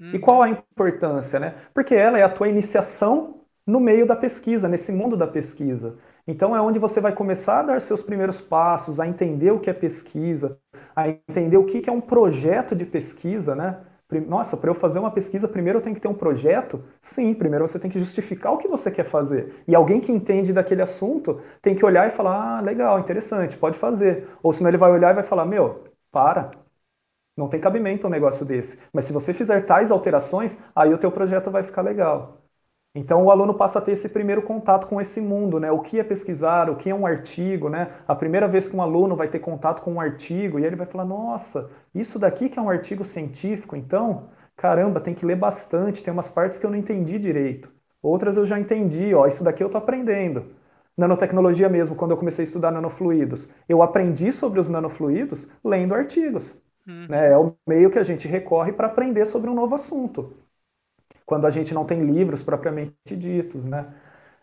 Uhum. 0.00 0.12
E 0.14 0.18
qual 0.18 0.42
a 0.42 0.48
importância, 0.48 1.38
né? 1.38 1.54
Porque 1.72 1.94
ela 1.94 2.18
é 2.18 2.22
a 2.22 2.28
tua 2.28 2.48
iniciação 2.48 3.40
no 3.66 3.80
meio 3.80 4.06
da 4.06 4.16
pesquisa, 4.16 4.68
nesse 4.68 4.92
mundo 4.92 5.16
da 5.16 5.26
pesquisa. 5.26 5.96
Então 6.26 6.56
é 6.56 6.60
onde 6.60 6.78
você 6.78 7.00
vai 7.00 7.12
começar 7.12 7.60
a 7.60 7.62
dar 7.62 7.82
seus 7.82 8.02
primeiros 8.02 8.40
passos, 8.40 9.00
a 9.00 9.06
entender 9.06 9.50
o 9.50 9.60
que 9.60 9.70
é 9.70 9.72
pesquisa, 9.72 10.58
a 10.94 11.08
entender 11.08 11.56
o 11.56 11.64
que 11.64 11.88
é 11.88 11.92
um 11.92 12.00
projeto 12.00 12.74
de 12.74 12.84
pesquisa, 12.84 13.54
né? 13.54 13.80
Nossa, 14.28 14.56
para 14.56 14.70
eu 14.70 14.74
fazer 14.74 14.98
uma 14.98 15.10
pesquisa, 15.10 15.48
primeiro 15.48 15.78
eu 15.78 15.82
tenho 15.82 15.94
que 15.94 16.00
ter 16.00 16.08
um 16.08 16.14
projeto? 16.14 16.84
Sim, 17.02 17.34
primeiro 17.34 17.66
você 17.66 17.78
tem 17.78 17.90
que 17.90 17.98
justificar 17.98 18.52
o 18.52 18.58
que 18.58 18.68
você 18.68 18.90
quer 18.90 19.04
fazer. 19.04 19.64
E 19.66 19.74
alguém 19.74 19.98
que 19.98 20.12
entende 20.12 20.52
daquele 20.52 20.82
assunto 20.82 21.40
tem 21.60 21.74
que 21.74 21.84
olhar 21.84 22.06
e 22.06 22.10
falar: 22.10 22.58
ah, 22.58 22.60
legal, 22.60 22.98
interessante, 23.00 23.56
pode 23.56 23.76
fazer. 23.78 24.28
Ou 24.42 24.52
senão 24.52 24.70
ele 24.70 24.76
vai 24.76 24.92
olhar 24.92 25.10
e 25.10 25.14
vai 25.14 25.24
falar: 25.24 25.44
meu, 25.46 25.84
para. 26.14 26.52
Não 27.36 27.48
tem 27.48 27.60
cabimento 27.60 28.06
um 28.06 28.10
negócio 28.10 28.44
desse. 28.46 28.80
Mas 28.92 29.06
se 29.06 29.12
você 29.12 29.34
fizer 29.34 29.62
tais 29.66 29.90
alterações, 29.90 30.58
aí 30.74 30.92
o 30.94 30.98
teu 30.98 31.10
projeto 31.12 31.50
vai 31.50 31.62
ficar 31.64 31.82
legal. 31.82 32.38
Então 32.94 33.24
o 33.24 33.30
aluno 33.30 33.54
passa 33.54 33.78
a 33.80 33.82
ter 33.82 33.92
esse 33.92 34.08
primeiro 34.08 34.42
contato 34.42 34.86
com 34.86 35.00
esse 35.00 35.20
mundo, 35.20 35.60
né? 35.60 35.70
O 35.72 35.80
que 35.80 35.98
é 36.00 36.04
pesquisar, 36.04 36.70
o 36.70 36.76
que 36.76 36.90
é 36.90 36.94
um 36.94 37.06
artigo, 37.06 37.68
né? 37.68 37.90
A 38.08 38.14
primeira 38.14 38.48
vez 38.48 38.68
que 38.68 38.76
um 38.76 38.82
aluno 38.82 39.16
vai 39.16 39.28
ter 39.28 39.40
contato 39.40 39.82
com 39.82 39.94
um 39.94 40.00
artigo 40.00 40.58
e 40.60 40.64
ele 40.66 40.76
vai 40.76 40.86
falar: 40.86 41.04
"Nossa, 41.04 41.70
isso 41.94 42.18
daqui 42.18 42.48
que 42.48 42.58
é 42.58 42.62
um 42.62 42.70
artigo 42.70 43.04
científico, 43.04 43.76
então, 43.76 44.28
caramba, 44.56 45.00
tem 45.00 45.14
que 45.14 45.26
ler 45.26 45.36
bastante, 45.36 46.02
tem 46.04 46.12
umas 46.12 46.30
partes 46.30 46.58
que 46.58 46.66
eu 46.66 46.70
não 46.70 46.78
entendi 46.78 47.18
direito. 47.18 47.72
Outras 48.02 48.36
eu 48.36 48.46
já 48.46 48.58
entendi, 48.60 49.14
ó, 49.14 49.26
isso 49.26 49.44
daqui 49.44 49.62
eu 49.64 49.70
tô 49.70 49.78
aprendendo." 49.78 50.46
Nanotecnologia 50.96 51.68
mesmo, 51.68 51.96
quando 51.96 52.12
eu 52.12 52.16
comecei 52.16 52.44
a 52.44 52.46
estudar 52.46 52.70
nanofluidos, 52.70 53.48
eu 53.68 53.82
aprendi 53.82 54.30
sobre 54.30 54.60
os 54.60 54.68
nanofluidos 54.68 55.50
lendo 55.64 55.94
artigos. 55.94 56.62
Uhum. 56.86 57.06
Né? 57.08 57.32
É 57.32 57.38
o 57.38 57.54
meio 57.66 57.90
que 57.90 57.98
a 57.98 58.04
gente 58.04 58.28
recorre 58.28 58.72
para 58.72 58.86
aprender 58.86 59.26
sobre 59.26 59.50
um 59.50 59.54
novo 59.54 59.74
assunto 59.74 60.32
quando 61.26 61.46
a 61.46 61.50
gente 61.50 61.72
não 61.74 61.84
tem 61.84 62.02
livros 62.04 62.42
propriamente 62.42 63.16
ditos, 63.16 63.64
né? 63.64 63.94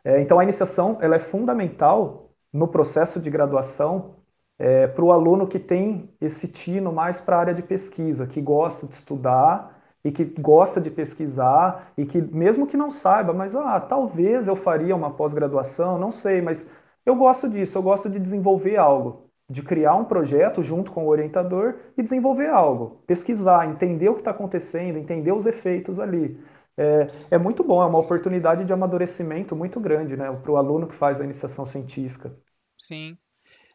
É, 0.03 0.19
então 0.21 0.39
a 0.39 0.43
iniciação 0.43 0.97
ela 1.01 1.15
é 1.15 1.19
fundamental 1.19 2.31
no 2.51 2.67
processo 2.67 3.19
de 3.19 3.29
graduação 3.29 4.15
é, 4.57 4.87
para 4.87 5.03
o 5.03 5.11
aluno 5.11 5.47
que 5.47 5.59
tem 5.59 6.09
esse 6.19 6.47
tino 6.47 6.91
mais 6.91 7.21
para 7.21 7.37
a 7.37 7.39
área 7.39 7.53
de 7.53 7.63
pesquisa, 7.63 8.27
que 8.27 8.41
gosta 8.41 8.87
de 8.87 8.95
estudar 8.95 9.80
e 10.03 10.11
que 10.11 10.23
gosta 10.25 10.81
de 10.81 10.89
pesquisar 10.91 11.93
e 11.97 12.05
que 12.05 12.21
mesmo 12.21 12.67
que 12.67 12.77
não 12.77 12.89
saiba, 12.89 13.33
mas 13.33 13.55
ah, 13.55 13.79
talvez 13.79 14.47
eu 14.47 14.55
faria 14.55 14.95
uma 14.95 15.11
pós-graduação, 15.11 15.97
não 15.97 16.11
sei, 16.11 16.41
mas 16.41 16.67
eu 17.05 17.15
gosto 17.15 17.49
disso, 17.49 17.77
eu 17.77 17.83
gosto 17.83 18.09
de 18.09 18.19
desenvolver 18.19 18.77
algo, 18.77 19.29
de 19.49 19.61
criar 19.63 19.95
um 19.95 20.05
projeto 20.05 20.61
junto 20.63 20.91
com 20.91 21.05
o 21.05 21.09
orientador 21.09 21.75
e 21.97 22.03
desenvolver 22.03 22.49
algo, 22.49 23.01
pesquisar, 23.07 23.67
entender 23.69 24.09
o 24.09 24.13
que 24.15 24.21
está 24.21 24.31
acontecendo, 24.31 24.97
entender 24.97 25.31
os 25.33 25.45
efeitos 25.45 25.99
ali 25.99 26.39
é, 26.77 27.09
é 27.31 27.37
muito 27.37 27.63
bom, 27.63 27.81
é 27.81 27.85
uma 27.85 27.99
oportunidade 27.99 28.65
de 28.65 28.73
amadurecimento 28.73 29.55
muito 29.55 29.79
grande, 29.79 30.15
né, 30.17 30.31
para 30.31 30.51
o 30.51 30.57
aluno 30.57 30.87
que 30.87 30.95
faz 30.95 31.19
a 31.21 31.23
iniciação 31.23 31.65
científica. 31.65 32.35
Sim. 32.77 33.17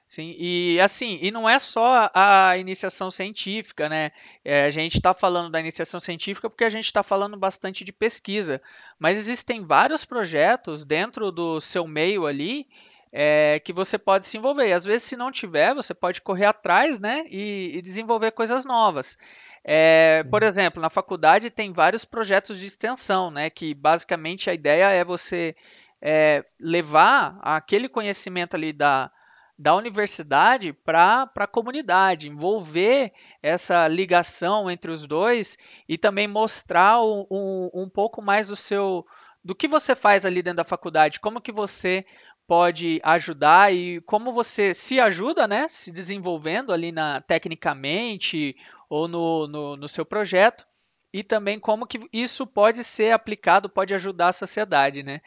Sim, 0.08 0.36
e 0.38 0.80
assim, 0.80 1.18
e 1.20 1.32
não 1.32 1.48
é 1.48 1.58
só 1.58 2.08
a 2.14 2.56
iniciação 2.56 3.10
científica, 3.10 3.88
né? 3.88 4.12
É, 4.44 4.64
a 4.64 4.70
gente 4.70 4.96
está 4.96 5.12
falando 5.12 5.50
da 5.50 5.58
iniciação 5.58 5.98
científica 5.98 6.48
porque 6.48 6.62
a 6.62 6.68
gente 6.68 6.84
está 6.84 7.02
falando 7.02 7.36
bastante 7.36 7.84
de 7.84 7.92
pesquisa, 7.92 8.62
mas 9.00 9.18
existem 9.18 9.64
vários 9.64 10.04
projetos 10.04 10.84
dentro 10.84 11.32
do 11.32 11.60
seu 11.60 11.88
meio 11.88 12.24
ali 12.24 12.68
é, 13.12 13.60
que 13.64 13.72
você 13.72 13.98
pode 13.98 14.26
se 14.26 14.36
envolver. 14.36 14.68
E 14.68 14.72
às 14.72 14.84
vezes, 14.84 15.08
se 15.08 15.16
não 15.16 15.32
tiver, 15.32 15.74
você 15.74 15.92
pode 15.92 16.22
correr 16.22 16.46
atrás, 16.46 17.00
né? 17.00 17.24
E, 17.28 17.72
e 17.76 17.82
desenvolver 17.82 18.30
coisas 18.30 18.64
novas. 18.64 19.18
É, 19.64 20.22
por 20.30 20.44
exemplo, 20.44 20.80
na 20.80 20.88
faculdade 20.88 21.50
tem 21.50 21.72
vários 21.72 22.04
projetos 22.04 22.60
de 22.60 22.66
extensão, 22.66 23.32
né, 23.32 23.50
que 23.50 23.74
basicamente 23.74 24.48
a 24.48 24.54
ideia 24.54 24.92
é 24.92 25.04
você 25.04 25.56
é, 26.00 26.44
levar 26.60 27.36
aquele 27.42 27.88
conhecimento 27.88 28.54
ali 28.54 28.72
da, 28.72 29.10
da 29.58 29.74
universidade 29.74 30.72
para 30.72 31.30
a 31.34 31.46
comunidade, 31.46 32.28
envolver 32.28 33.12
essa 33.42 33.88
ligação 33.88 34.70
entre 34.70 34.90
os 34.90 35.06
dois 35.06 35.56
e 35.88 35.96
também 35.96 36.28
mostrar 36.28 37.02
um, 37.02 37.26
um, 37.30 37.70
um 37.74 37.88
pouco 37.88 38.20
mais 38.20 38.48
do 38.48 38.56
seu 38.56 39.06
do 39.42 39.54
que 39.54 39.68
você 39.68 39.94
faz 39.94 40.26
ali 40.26 40.42
dentro 40.42 40.56
da 40.56 40.64
faculdade, 40.64 41.20
como 41.20 41.40
que 41.40 41.52
você 41.52 42.04
pode 42.48 43.00
ajudar 43.04 43.72
e 43.72 44.00
como 44.00 44.32
você 44.32 44.74
se 44.74 45.00
ajuda, 45.00 45.46
né, 45.46 45.68
se 45.68 45.92
desenvolvendo 45.92 46.72
ali 46.72 46.90
na 46.90 47.20
tecnicamente 47.20 48.56
ou 48.90 49.06
no, 49.06 49.46
no, 49.46 49.76
no 49.76 49.88
seu 49.88 50.04
projeto 50.04 50.66
e 51.12 51.22
também 51.22 51.58
como 51.58 51.86
que 51.86 51.98
isso 52.12 52.46
pode 52.46 52.84
ser 52.84 53.12
aplicado, 53.12 53.70
pode 53.70 53.94
ajudar 53.94 54.28
a 54.28 54.32
sociedade, 54.32 55.02
né? 55.02 55.20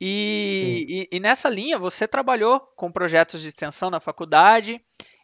E, 0.00 1.08
e, 1.10 1.16
e, 1.16 1.20
nessa 1.20 1.48
linha 1.48 1.78
você 1.78 2.06
trabalhou 2.06 2.60
com 2.76 2.92
projetos 2.92 3.40
de 3.40 3.48
extensão 3.48 3.90
na 3.90 3.98
faculdade 3.98 4.80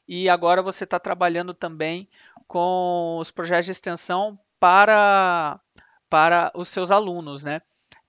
e 0.07 0.29
agora 0.29 0.61
você 0.61 0.83
está 0.83 0.99
trabalhando 0.99 1.55
também 1.55 2.09
com 2.49 3.19
os 3.21 3.31
projetos 3.31 3.67
de 3.67 3.73
extensão 3.73 4.39
para, 4.59 5.61
para 6.11 6.51
os 6.55 6.69
seus 6.69 6.91
alunos, 6.91 7.45
né? 7.45 7.63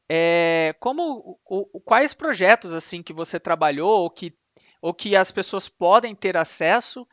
É, 0.08 0.76
como 0.80 1.40
o, 1.46 1.80
quais 1.82 2.14
projetos 2.14 2.74
assim 2.74 3.02
que 3.02 3.14
você 3.14 3.40
trabalhou 3.40 4.02
ou 4.02 4.10
que, 4.10 4.36
ou 4.82 4.94
que 4.94 5.16
as 5.16 5.32
pessoas 5.32 5.68
podem 5.68 6.14
ter 6.16 6.38
acesso 6.38 7.08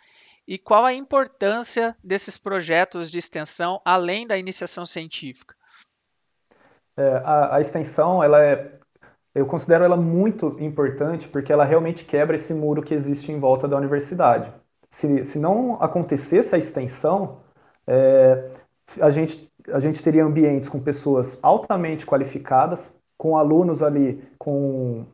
e 0.46 0.58
qual 0.58 0.84
a 0.84 0.92
importância 0.92 1.96
desses 2.02 2.36
projetos 2.36 3.10
de 3.10 3.18
extensão 3.18 3.80
além 3.84 4.26
da 4.26 4.36
iniciação 4.36 4.84
científica? 4.84 5.54
É, 6.96 7.22
a, 7.24 7.56
a, 7.56 7.60
extensão, 7.60 8.22
ela 8.22 8.42
é, 8.42 8.78
eu 9.34 9.46
considero 9.46 9.84
ela 9.84 9.96
muito 9.96 10.56
importante 10.60 11.28
porque 11.28 11.52
ela 11.52 11.64
realmente 11.64 12.04
quebra 12.04 12.36
esse 12.36 12.52
muro 12.52 12.82
que 12.82 12.94
existe 12.94 13.32
em 13.32 13.38
volta 13.38 13.66
da 13.66 13.76
universidade. 13.76 14.52
Se, 14.90 15.24
se 15.24 15.38
não 15.38 15.82
acontecesse 15.82 16.54
a 16.54 16.58
extensão, 16.58 17.38
é, 17.86 18.50
a, 19.00 19.10
gente, 19.10 19.50
a 19.68 19.78
gente 19.78 20.02
teria 20.02 20.24
ambientes 20.24 20.68
com 20.68 20.78
pessoas 20.80 21.38
altamente 21.42 22.04
qualificadas, 22.06 22.94
com 23.16 23.36
alunos 23.36 23.82
ali 23.82 24.22
com 24.38 25.06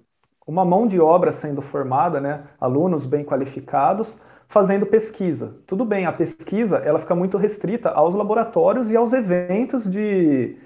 uma 0.47 0.65
mão 0.65 0.87
de 0.87 0.99
obra 0.99 1.31
sendo 1.31 1.61
formada, 1.61 2.21
né? 2.21 2.45
alunos 2.59 3.05
bem 3.05 3.23
qualificados, 3.23 4.19
fazendo 4.49 4.87
pesquisa. 4.87 5.55
Tudo 5.67 5.85
bem, 5.85 6.07
a 6.07 6.13
pesquisa 6.13 6.79
ela 6.79 6.99
fica 6.99 7.15
muito 7.15 7.37
restrita 7.37 7.91
aos 7.91 8.15
laboratórios 8.15 8.91
e 8.91 8.97
aos 8.97 9.13
eventos 9.13 9.89
de, 9.89 10.57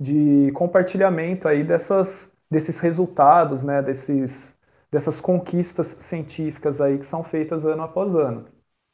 de 0.00 0.50
compartilhamento 0.54 1.46
aí 1.46 1.62
dessas, 1.62 2.32
desses 2.50 2.78
resultados, 2.78 3.64
né, 3.64 3.82
desses, 3.82 4.54
dessas 4.90 5.20
conquistas 5.20 5.88
científicas 6.00 6.80
aí 6.80 6.98
que 6.98 7.06
são 7.06 7.22
feitas 7.22 7.64
ano 7.66 7.82
após 7.82 8.14
ano. 8.14 8.46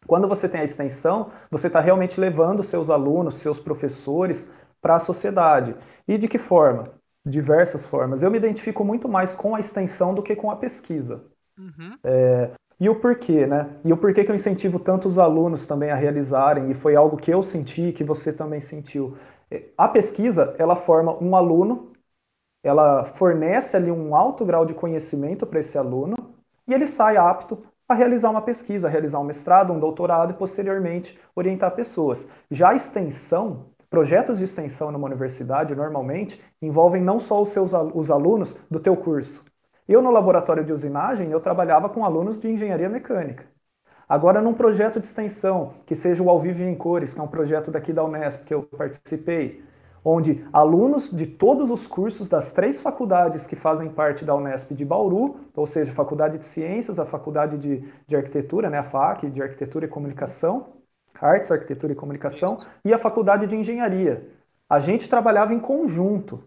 Quando 0.07 0.27
você 0.27 0.49
tem 0.49 0.61
a 0.61 0.65
extensão, 0.65 1.31
você 1.51 1.69
está 1.69 1.81
realmente 1.81 2.21
levando 2.21 2.63
seus 2.63 2.91
alunos, 2.91 3.37
seus 3.37 3.61
professores 3.61 4.51
para 4.81 4.97
a 4.97 5.01
sociedade. 5.01 5.77
E 6.09 6.19
de 6.19 6.27
que 6.27 6.39
forma? 6.39 6.91
Diversas 7.25 7.87
formas. 7.87 8.23
Eu 8.23 8.31
me 8.31 8.39
identifico 8.39 8.85
muito 8.85 9.09
mais 9.09 9.35
com 9.35 9.55
a 9.55 9.61
extensão 9.61 10.13
do 10.13 10.23
que 10.23 10.35
com 10.35 10.51
a 10.51 10.57
pesquisa. 10.57 11.25
Uhum. 11.57 11.97
É, 12.03 12.51
e 12.81 12.89
o 12.89 12.97
porquê, 12.97 13.47
né? 13.47 13.77
E 13.85 13.93
o 13.93 13.97
porquê 13.97 14.25
que 14.25 14.31
eu 14.33 14.35
incentivo 14.35 14.81
tanto 14.81 15.07
os 15.07 15.19
alunos 15.19 15.67
também 15.67 15.93
a 15.93 15.95
realizarem, 15.95 16.69
e 16.69 16.75
foi 16.75 16.97
algo 16.97 17.17
que 17.17 17.33
eu 17.33 17.41
senti, 17.41 17.93
que 17.93 18.03
você 18.03 18.33
também 18.33 18.61
sentiu. 18.61 19.17
É, 19.49 19.67
a 19.79 19.87
pesquisa, 19.87 20.57
ela 20.59 20.75
forma 20.75 21.17
um 21.23 21.37
aluno, 21.37 21.91
ela 22.63 23.05
fornece 23.05 23.77
ali 23.77 23.91
um 23.91 24.15
alto 24.15 24.45
grau 24.45 24.65
de 24.65 24.75
conhecimento 24.75 25.47
para 25.47 25.61
esse 25.61 25.77
aluno, 25.77 26.17
e 26.67 26.73
ele 26.75 26.87
sai 26.87 27.17
apto 27.17 27.63
a 27.89 27.95
realizar 27.95 28.31
uma 28.31 28.43
pesquisa, 28.43 28.87
a 28.87 28.91
realizar 28.91 29.19
um 29.19 29.25
mestrado, 29.25 29.73
um 29.73 29.81
doutorado 29.81 30.31
e 30.31 30.37
posteriormente 30.37 31.19
orientar 31.35 31.73
pessoas. 31.75 32.27
Já 32.51 32.71
a 32.71 32.75
extensão, 32.75 33.67
projetos 33.91 34.39
de 34.39 34.45
extensão 34.45 34.91
numa 34.91 35.07
universidade 35.07 35.75
normalmente 35.75 36.43
envolvem 36.61 37.03
não 37.03 37.21
só 37.21 37.41
os 37.43 37.49
seus 37.51 37.73
os 37.73 38.11
alunos 38.11 38.57
do 38.71 38.81
teu 38.81 38.97
curso, 38.97 39.45
eu, 39.89 40.01
no 40.01 40.11
laboratório 40.11 40.65
de 40.65 40.73
usinagem, 40.73 41.31
eu 41.31 41.41
trabalhava 41.41 41.89
com 41.89 42.05
alunos 42.05 42.39
de 42.39 42.49
engenharia 42.49 42.89
mecânica. 42.89 43.45
Agora, 44.09 44.41
num 44.41 44.55
projeto 44.55 45.01
de 45.01 45.07
extensão, 45.07 45.75
que 45.87 45.95
seja 45.95 46.23
o 46.23 46.31
Ao 46.31 46.41
Vivo 46.41 46.63
em 46.63 46.75
Cores, 46.75 47.13
que 47.15 47.21
é 47.21 47.23
um 47.23 47.29
projeto 47.29 47.71
daqui 47.71 47.93
da 47.93 48.05
Unesp 48.05 48.45
que 48.45 48.55
eu 48.55 48.63
participei, 48.63 49.63
onde 50.05 50.45
alunos 50.53 51.11
de 51.11 51.27
todos 51.27 51.71
os 51.71 51.87
cursos 51.87 52.29
das 52.29 52.53
três 52.53 52.81
faculdades 52.81 53.47
que 53.47 53.57
fazem 53.57 53.89
parte 53.89 54.25
da 54.25 54.35
Unesp 54.35 54.73
de 54.73 54.85
Bauru, 54.85 55.37
ou 55.55 55.67
seja, 55.67 55.93
a 55.93 55.95
Faculdade 55.95 56.39
de 56.39 56.47
Ciências, 56.47 56.99
a 56.99 57.07
Faculdade 57.07 57.57
de, 57.59 57.85
de 58.07 58.17
Arquitetura, 58.17 58.69
né, 58.69 58.79
a 58.79 58.83
FAC, 58.83 59.31
de 59.31 59.43
Arquitetura 59.43 59.87
e 59.87 59.89
Comunicação, 59.89 60.69
Artes, 61.21 61.51
Arquitetura 61.51 61.93
e 61.93 61.97
Comunicação, 61.97 62.61
e 62.85 62.93
a 62.93 62.99
Faculdade 62.99 63.47
de 63.47 63.57
Engenharia. 63.57 64.29
A 64.69 64.81
gente 64.81 65.09
trabalhava 65.09 65.55
em 65.55 65.61
conjunto. 65.61 66.43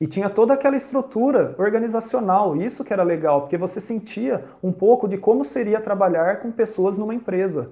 E 0.00 0.06
tinha 0.06 0.30
toda 0.30 0.54
aquela 0.54 0.76
estrutura 0.76 1.54
organizacional, 1.58 2.56
isso 2.56 2.82
que 2.84 2.92
era 2.92 3.02
legal, 3.02 3.42
porque 3.42 3.58
você 3.58 3.80
sentia 3.82 4.46
um 4.62 4.72
pouco 4.72 5.06
de 5.06 5.18
como 5.18 5.44
seria 5.44 5.80
trabalhar 5.80 6.40
com 6.40 6.50
pessoas 6.50 6.96
numa 6.96 7.14
empresa. 7.14 7.70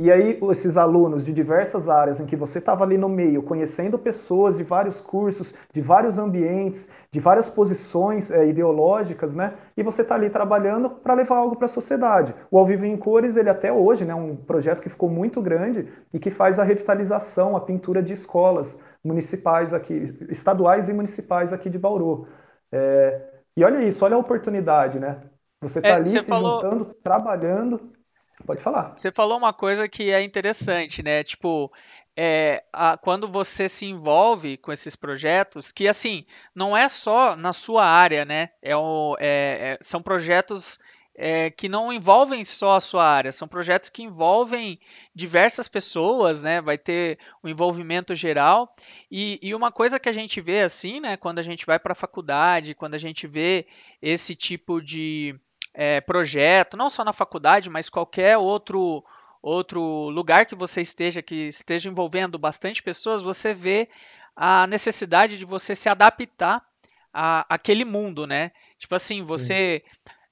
E 0.00 0.12
aí, 0.12 0.38
esses 0.52 0.76
alunos 0.76 1.26
de 1.26 1.32
diversas 1.32 1.88
áreas 1.88 2.20
em 2.20 2.26
que 2.26 2.36
você 2.36 2.60
estava 2.60 2.84
ali 2.84 2.96
no 2.96 3.08
meio, 3.08 3.42
conhecendo 3.42 3.98
pessoas 3.98 4.56
de 4.56 4.62
vários 4.62 5.00
cursos, 5.00 5.52
de 5.72 5.80
vários 5.80 6.18
ambientes, 6.18 6.88
de 7.10 7.18
várias 7.18 7.50
posições 7.50 8.30
é, 8.30 8.46
ideológicas, 8.46 9.34
né? 9.34 9.54
E 9.76 9.82
você 9.82 10.02
está 10.02 10.14
ali 10.14 10.30
trabalhando 10.30 10.88
para 10.88 11.14
levar 11.14 11.38
algo 11.38 11.56
para 11.56 11.64
a 11.66 11.68
sociedade. 11.68 12.32
O 12.48 12.58
Ao 12.58 12.64
Vivo 12.64 12.86
em 12.86 12.96
Cores, 12.96 13.36
ele 13.36 13.50
até 13.50 13.72
hoje, 13.72 14.04
né, 14.04 14.12
é 14.12 14.14
um 14.14 14.36
projeto 14.36 14.80
que 14.80 14.88
ficou 14.88 15.10
muito 15.10 15.42
grande 15.42 15.88
e 16.14 16.18
que 16.20 16.30
faz 16.30 16.60
a 16.60 16.62
revitalização, 16.62 17.56
a 17.56 17.60
pintura 17.60 18.00
de 18.00 18.12
escolas 18.12 18.78
municipais 19.02 19.74
aqui, 19.74 20.16
estaduais 20.28 20.88
e 20.88 20.92
municipais 20.92 21.52
aqui 21.52 21.68
de 21.68 21.78
Bauru. 21.78 22.28
É, 22.70 23.20
e 23.56 23.64
olha 23.64 23.82
isso, 23.82 24.04
olha 24.04 24.14
a 24.14 24.18
oportunidade, 24.18 25.00
né? 25.00 25.22
Você 25.60 25.80
está 25.80 25.88
é, 25.88 25.94
ali 25.94 26.20
se 26.20 26.28
falou... 26.28 26.60
juntando, 26.60 26.94
trabalhando 27.02 27.97
Pode 28.46 28.62
falar. 28.62 28.96
Você 28.98 29.10
falou 29.10 29.36
uma 29.38 29.52
coisa 29.52 29.88
que 29.88 30.10
é 30.10 30.22
interessante, 30.22 31.02
né? 31.02 31.24
Tipo, 31.24 31.72
é, 32.16 32.64
a, 32.72 32.96
quando 32.96 33.28
você 33.28 33.68
se 33.68 33.86
envolve 33.86 34.56
com 34.56 34.72
esses 34.72 34.96
projetos, 34.96 35.70
que 35.70 35.86
assim, 35.86 36.26
não 36.54 36.76
é 36.76 36.88
só 36.88 37.36
na 37.36 37.52
sua 37.52 37.84
área, 37.84 38.24
né? 38.24 38.50
É, 38.62 38.76
o, 38.76 39.16
é, 39.20 39.76
é 39.76 39.78
são 39.80 40.02
projetos 40.02 40.78
é, 41.20 41.50
que 41.50 41.68
não 41.68 41.92
envolvem 41.92 42.44
só 42.44 42.76
a 42.76 42.80
sua 42.80 43.04
área, 43.04 43.32
são 43.32 43.48
projetos 43.48 43.90
que 43.90 44.04
envolvem 44.04 44.78
diversas 45.12 45.66
pessoas, 45.66 46.44
né? 46.44 46.60
Vai 46.60 46.78
ter 46.78 47.18
um 47.42 47.48
envolvimento 47.48 48.14
geral. 48.14 48.72
E, 49.10 49.36
e, 49.42 49.52
uma 49.52 49.72
coisa 49.72 49.98
que 49.98 50.08
a 50.08 50.12
gente 50.12 50.40
vê 50.40 50.60
assim, 50.60 51.00
né? 51.00 51.16
Quando 51.16 51.40
a 51.40 51.42
gente 51.42 51.66
vai 51.66 51.76
para 51.76 51.92
a 51.92 51.96
faculdade, 51.96 52.74
quando 52.74 52.94
a 52.94 52.98
gente 52.98 53.26
vê 53.26 53.66
esse 54.00 54.36
tipo 54.36 54.80
de 54.80 55.34
é, 55.80 56.00
projeto, 56.00 56.76
não 56.76 56.90
só 56.90 57.04
na 57.04 57.12
faculdade, 57.12 57.70
mas 57.70 57.88
qualquer 57.88 58.36
outro 58.36 59.04
outro 59.40 60.08
lugar 60.08 60.44
que 60.44 60.56
você 60.56 60.80
esteja 60.82 61.22
que 61.22 61.46
esteja 61.46 61.88
envolvendo 61.88 62.36
bastante 62.36 62.82
pessoas, 62.82 63.22
você 63.22 63.54
vê 63.54 63.88
a 64.34 64.66
necessidade 64.66 65.38
de 65.38 65.44
você 65.44 65.76
se 65.76 65.88
adaptar 65.88 66.66
a 67.14 67.46
aquele 67.48 67.84
mundo, 67.84 68.26
né? 68.26 68.50
Tipo 68.76 68.96
assim, 68.96 69.22
você 69.22 69.84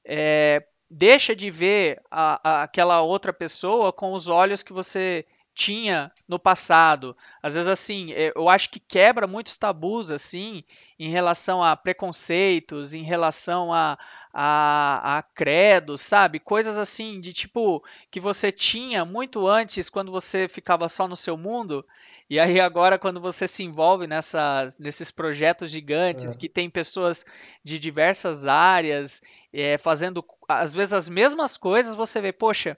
é, 0.04 0.66
deixa 0.90 1.36
de 1.36 1.48
ver 1.48 2.02
a, 2.10 2.40
a, 2.42 2.62
aquela 2.64 3.00
outra 3.02 3.32
pessoa 3.32 3.92
com 3.92 4.12
os 4.12 4.28
olhos 4.28 4.64
que 4.64 4.72
você 4.72 5.24
tinha 5.56 6.12
no 6.28 6.38
passado. 6.38 7.16
Às 7.42 7.54
vezes, 7.54 7.66
assim, 7.66 8.12
é, 8.12 8.30
eu 8.36 8.46
acho 8.46 8.68
que 8.68 8.78
quebra 8.78 9.26
muitos 9.26 9.56
tabus, 9.56 10.12
assim, 10.12 10.62
em 10.98 11.08
relação 11.08 11.64
a 11.64 11.74
preconceitos, 11.74 12.92
em 12.92 13.02
relação 13.02 13.72
a, 13.72 13.98
a, 14.34 15.18
a 15.18 15.22
credo, 15.22 15.96
sabe? 15.96 16.38
Coisas 16.38 16.78
assim 16.78 17.20
de 17.20 17.32
tipo 17.32 17.82
que 18.10 18.20
você 18.20 18.52
tinha 18.52 19.02
muito 19.02 19.48
antes 19.48 19.88
quando 19.88 20.12
você 20.12 20.46
ficava 20.46 20.90
só 20.90 21.08
no 21.08 21.16
seu 21.16 21.38
mundo. 21.38 21.86
E 22.28 22.38
aí 22.38 22.60
agora 22.60 22.98
quando 22.98 23.18
você 23.18 23.48
se 23.48 23.64
envolve 23.64 24.06
nessas, 24.06 24.76
nesses 24.76 25.10
projetos 25.10 25.70
gigantes 25.70 26.36
é. 26.36 26.38
que 26.38 26.50
tem 26.50 26.68
pessoas 26.68 27.24
de 27.64 27.78
diversas 27.78 28.46
áreas 28.46 29.22
é, 29.54 29.78
fazendo 29.78 30.22
às 30.46 30.74
vezes 30.74 30.92
as 30.92 31.08
mesmas 31.08 31.56
coisas, 31.56 31.94
você 31.94 32.20
vê, 32.20 32.30
poxa, 32.30 32.76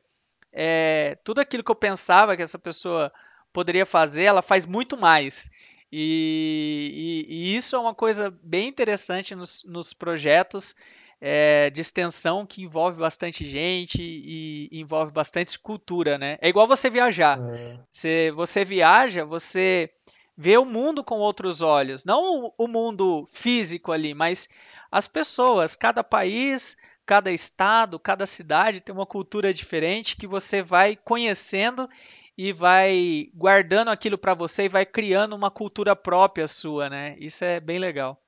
é, 0.53 1.19
tudo 1.25 1.41
aquilo 1.41 1.63
que 1.63 1.71
eu 1.71 1.77
pensava 1.77 2.37
que 2.37 2.43
essa 2.43 2.59
pessoa 2.59 3.13
poderia 3.53 3.87
fazer, 3.87 4.25
ela 4.25 4.43
faz 4.43 4.67
muito 4.67 4.97
mais. 4.97 5.51
E, 5.91 7.27
e, 7.29 7.35
e 7.35 7.57
isso 7.57 7.75
é 7.75 7.79
uma 7.79 7.95
coisa 7.95 8.31
bem 8.43 8.69
interessante 8.69 9.35
nos, 9.35 9.65
nos 9.65 9.93
projetos 9.93 10.75
é, 11.21 11.71
de 11.71 11.81
extensão 11.81 12.47
que 12.47 12.63
envolve 12.63 12.99
bastante 12.99 13.45
gente 13.47 14.01
e 14.01 14.69
envolve 14.73 15.11
bastante 15.13 15.59
cultura, 15.59 16.19
né? 16.19 16.39
É 16.41 16.49
igual 16.49 16.67
você 16.67 16.89
viajar. 16.89 17.39
É. 17.55 17.79
Se 17.91 18.31
você 18.33 18.65
viaja, 18.65 19.25
você 19.25 19.91
vê 20.37 20.57
o 20.57 20.65
mundo 20.65 21.03
com 21.03 21.17
outros 21.17 21.63
olhos, 21.63 22.05
não 22.05 22.53
o 22.57 22.69
mundo 22.69 23.27
físico 23.33 23.91
ali, 23.91 24.15
mas 24.15 24.49
as 24.91 25.09
pessoas, 25.09 25.75
cada 25.75 26.05
país, 26.05 26.77
cada 27.09 27.33
estado, 27.33 27.99
cada 27.99 28.27
cidade 28.27 28.83
tem 28.83 28.95
uma 28.95 29.07
cultura 29.07 29.51
diferente 29.51 30.15
que 30.15 30.27
você 30.27 30.61
vai 30.61 30.95
conhecendo 30.95 31.89
e 32.37 32.53
vai 32.53 33.31
guardando 33.35 33.89
aquilo 33.89 34.19
para 34.19 34.35
você 34.35 34.65
e 34.65 34.69
vai 34.69 34.85
criando 34.85 35.35
uma 35.35 35.51
cultura 35.51 35.97
própria 35.97 36.47
sua, 36.47 36.91
né? 36.91 37.17
Isso 37.19 37.47
é 37.47 37.61
bem 37.61 37.79
legal. 37.79 38.21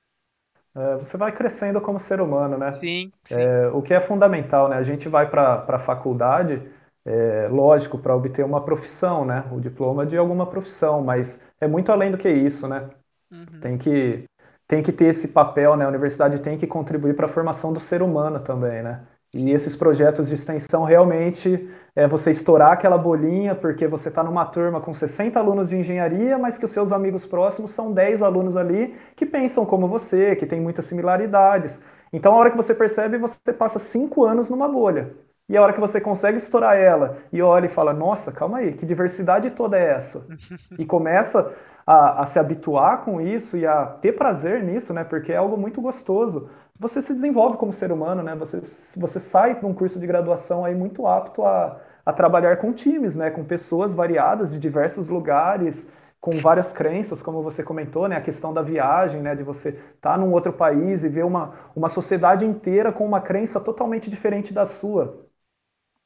É, 0.75 0.95
você 0.95 1.15
vai 1.15 1.31
crescendo 1.31 1.79
como 1.79 1.99
ser 1.99 2.19
humano, 2.19 2.57
né? 2.57 2.75
Sim, 2.75 3.11
sim. 3.23 3.39
É, 3.39 3.67
o 3.67 3.83
que 3.83 3.93
é 3.93 4.01
fundamental, 4.01 4.67
né? 4.67 4.77
A 4.77 4.83
gente 4.83 5.07
vai 5.07 5.29
para 5.29 5.63
a 5.67 5.77
faculdade, 5.77 6.59
é, 7.05 7.47
lógico, 7.49 7.99
para 7.99 8.15
obter 8.15 8.43
uma 8.43 8.65
profissão, 8.65 9.23
né? 9.23 9.43
O 9.51 9.59
diploma 9.59 10.07
de 10.07 10.17
alguma 10.17 10.47
profissão, 10.47 11.03
mas 11.03 11.39
é 11.59 11.67
muito 11.67 11.91
além 11.91 12.09
do 12.09 12.17
que 12.17 12.29
isso, 12.31 12.67
né? 12.67 12.89
Uhum. 13.31 13.59
Tem 13.61 13.77
que 13.77 14.25
tem 14.71 14.81
que 14.81 14.93
ter 14.93 15.07
esse 15.07 15.27
papel, 15.27 15.75
né? 15.75 15.83
A 15.83 15.89
universidade 15.89 16.39
tem 16.39 16.57
que 16.57 16.65
contribuir 16.65 17.13
para 17.13 17.25
a 17.25 17.29
formação 17.29 17.73
do 17.73 17.79
ser 17.81 18.01
humano 18.01 18.39
também, 18.39 18.81
né? 18.81 19.01
E 19.35 19.51
esses 19.51 19.75
projetos 19.75 20.29
de 20.29 20.35
extensão 20.35 20.85
realmente 20.85 21.69
é 21.93 22.07
você 22.07 22.31
estourar 22.31 22.71
aquela 22.71 22.97
bolinha, 22.97 23.53
porque 23.53 23.85
você 23.85 24.07
está 24.07 24.23
numa 24.23 24.45
turma 24.45 24.79
com 24.79 24.93
60 24.93 25.37
alunos 25.37 25.67
de 25.67 25.75
engenharia, 25.75 26.37
mas 26.37 26.57
que 26.57 26.63
os 26.63 26.71
seus 26.71 26.93
amigos 26.93 27.25
próximos 27.25 27.71
são 27.71 27.91
10 27.91 28.21
alunos 28.21 28.55
ali 28.55 28.95
que 29.17 29.25
pensam 29.25 29.65
como 29.65 29.89
você, 29.89 30.37
que 30.37 30.45
tem 30.45 30.61
muitas 30.61 30.85
similaridades. 30.85 31.81
Então, 32.13 32.33
a 32.33 32.37
hora 32.37 32.51
que 32.51 32.57
você 32.57 32.73
percebe, 32.73 33.17
você 33.17 33.51
passa 33.51 33.77
cinco 33.77 34.23
anos 34.23 34.49
numa 34.49 34.69
bolha. 34.69 35.13
E 35.51 35.57
a 35.57 35.61
hora 35.61 35.73
que 35.73 35.79
você 35.79 35.99
consegue 35.99 36.37
estourar 36.37 36.77
ela 36.77 37.17
e 37.31 37.41
olha 37.41 37.65
e 37.65 37.69
fala: 37.69 37.93
Nossa, 37.93 38.31
calma 38.31 38.59
aí, 38.59 38.71
que 38.73 38.85
diversidade 38.85 39.51
toda 39.51 39.77
é 39.77 39.91
essa? 39.91 40.25
E 40.79 40.85
começa 40.85 41.53
a, 41.85 42.23
a 42.23 42.25
se 42.25 42.39
habituar 42.39 43.03
com 43.03 43.19
isso 43.19 43.57
e 43.57 43.67
a 43.67 43.85
ter 43.85 44.13
prazer 44.13 44.63
nisso, 44.63 44.93
né? 44.93 45.03
Porque 45.03 45.33
é 45.33 45.37
algo 45.37 45.57
muito 45.57 45.81
gostoso 45.81 46.49
você 46.81 46.99
se 46.99 47.13
desenvolve 47.13 47.57
como 47.57 47.71
ser 47.71 47.91
humano, 47.91 48.23
né? 48.23 48.35
Você, 48.37 48.59
você 48.97 49.19
sai 49.19 49.59
de 49.59 49.63
um 49.63 49.71
curso 49.73 49.99
de 49.99 50.07
graduação 50.07 50.65
aí 50.65 50.73
muito 50.73 51.05
apto 51.05 51.45
a, 51.45 51.79
a 52.03 52.11
trabalhar 52.11 52.57
com 52.57 52.73
times, 52.73 53.15
né? 53.15 53.29
Com 53.29 53.43
pessoas 53.43 53.93
variadas 53.93 54.51
de 54.51 54.57
diversos 54.57 55.07
lugares, 55.07 55.91
com 56.19 56.39
várias 56.39 56.73
crenças, 56.73 57.21
como 57.21 57.43
você 57.43 57.61
comentou, 57.61 58.07
né? 58.07 58.15
A 58.15 58.21
questão 58.21 58.51
da 58.51 58.63
viagem, 58.63 59.21
né? 59.21 59.35
De 59.35 59.43
você 59.43 59.69
estar 59.69 60.13
tá 60.13 60.17
num 60.17 60.31
outro 60.31 60.51
país 60.51 61.03
e 61.03 61.09
ver 61.09 61.23
uma, 61.23 61.53
uma 61.75 61.87
sociedade 61.87 62.45
inteira 62.45 62.91
com 62.91 63.05
uma 63.05 63.21
crença 63.21 63.59
totalmente 63.59 64.09
diferente 64.09 64.51
da 64.51 64.65
sua. 64.65 65.29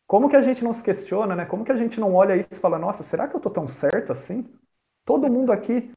Como 0.08 0.30
que 0.30 0.36
a 0.36 0.42
gente 0.42 0.64
não 0.64 0.72
se 0.72 0.84
questiona, 0.84 1.36
né? 1.36 1.46
Como 1.46 1.66
que 1.66 1.72
a 1.72 1.76
gente 1.76 2.00
não 2.00 2.14
olha 2.14 2.36
isso 2.36 2.50
e 2.52 2.60
fala, 2.60 2.78
nossa, 2.78 3.04
será 3.04 3.28
que 3.28 3.36
eu 3.36 3.40
tô 3.40 3.50
tão 3.50 3.68
certo 3.68 4.12
assim? 4.12 4.48
Todo 5.04 5.32
mundo 5.32 5.52
aqui 5.52 5.92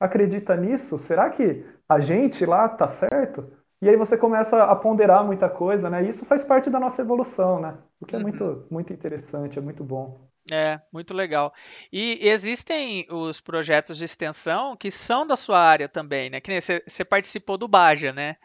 acredita 0.00 0.56
nisso? 0.56 0.98
Será 0.98 1.30
que 1.30 1.64
a 1.88 2.00
gente 2.00 2.44
lá 2.46 2.68
tá 2.68 2.88
certo? 2.88 3.52
E 3.80 3.88
aí 3.88 3.96
você 3.96 4.16
começa 4.16 4.62
a 4.64 4.76
ponderar 4.76 5.24
muita 5.24 5.50
coisa, 5.50 5.90
né? 5.90 6.04
E 6.04 6.08
isso 6.08 6.24
faz 6.24 6.44
parte 6.44 6.70
da 6.70 6.78
nossa 6.78 7.02
evolução, 7.02 7.60
né? 7.60 7.76
O 8.00 8.06
que 8.06 8.14
é 8.14 8.18
uhum. 8.18 8.22
muito, 8.22 8.66
muito 8.70 8.92
interessante, 8.92 9.58
é 9.58 9.62
muito 9.62 9.82
bom. 9.82 10.20
É, 10.50 10.80
muito 10.92 11.14
legal. 11.14 11.52
E 11.92 12.18
existem 12.20 13.06
os 13.10 13.40
projetos 13.40 13.96
de 13.96 14.04
extensão 14.04 14.76
que 14.76 14.90
são 14.90 15.26
da 15.26 15.36
sua 15.36 15.60
área 15.60 15.88
também, 15.88 16.30
né? 16.30 16.40
Que 16.40 16.50
nem 16.50 16.60
você, 16.60 16.82
você 16.86 17.04
participou 17.04 17.56
do 17.56 17.68
Baja, 17.68 18.12
né? 18.12 18.36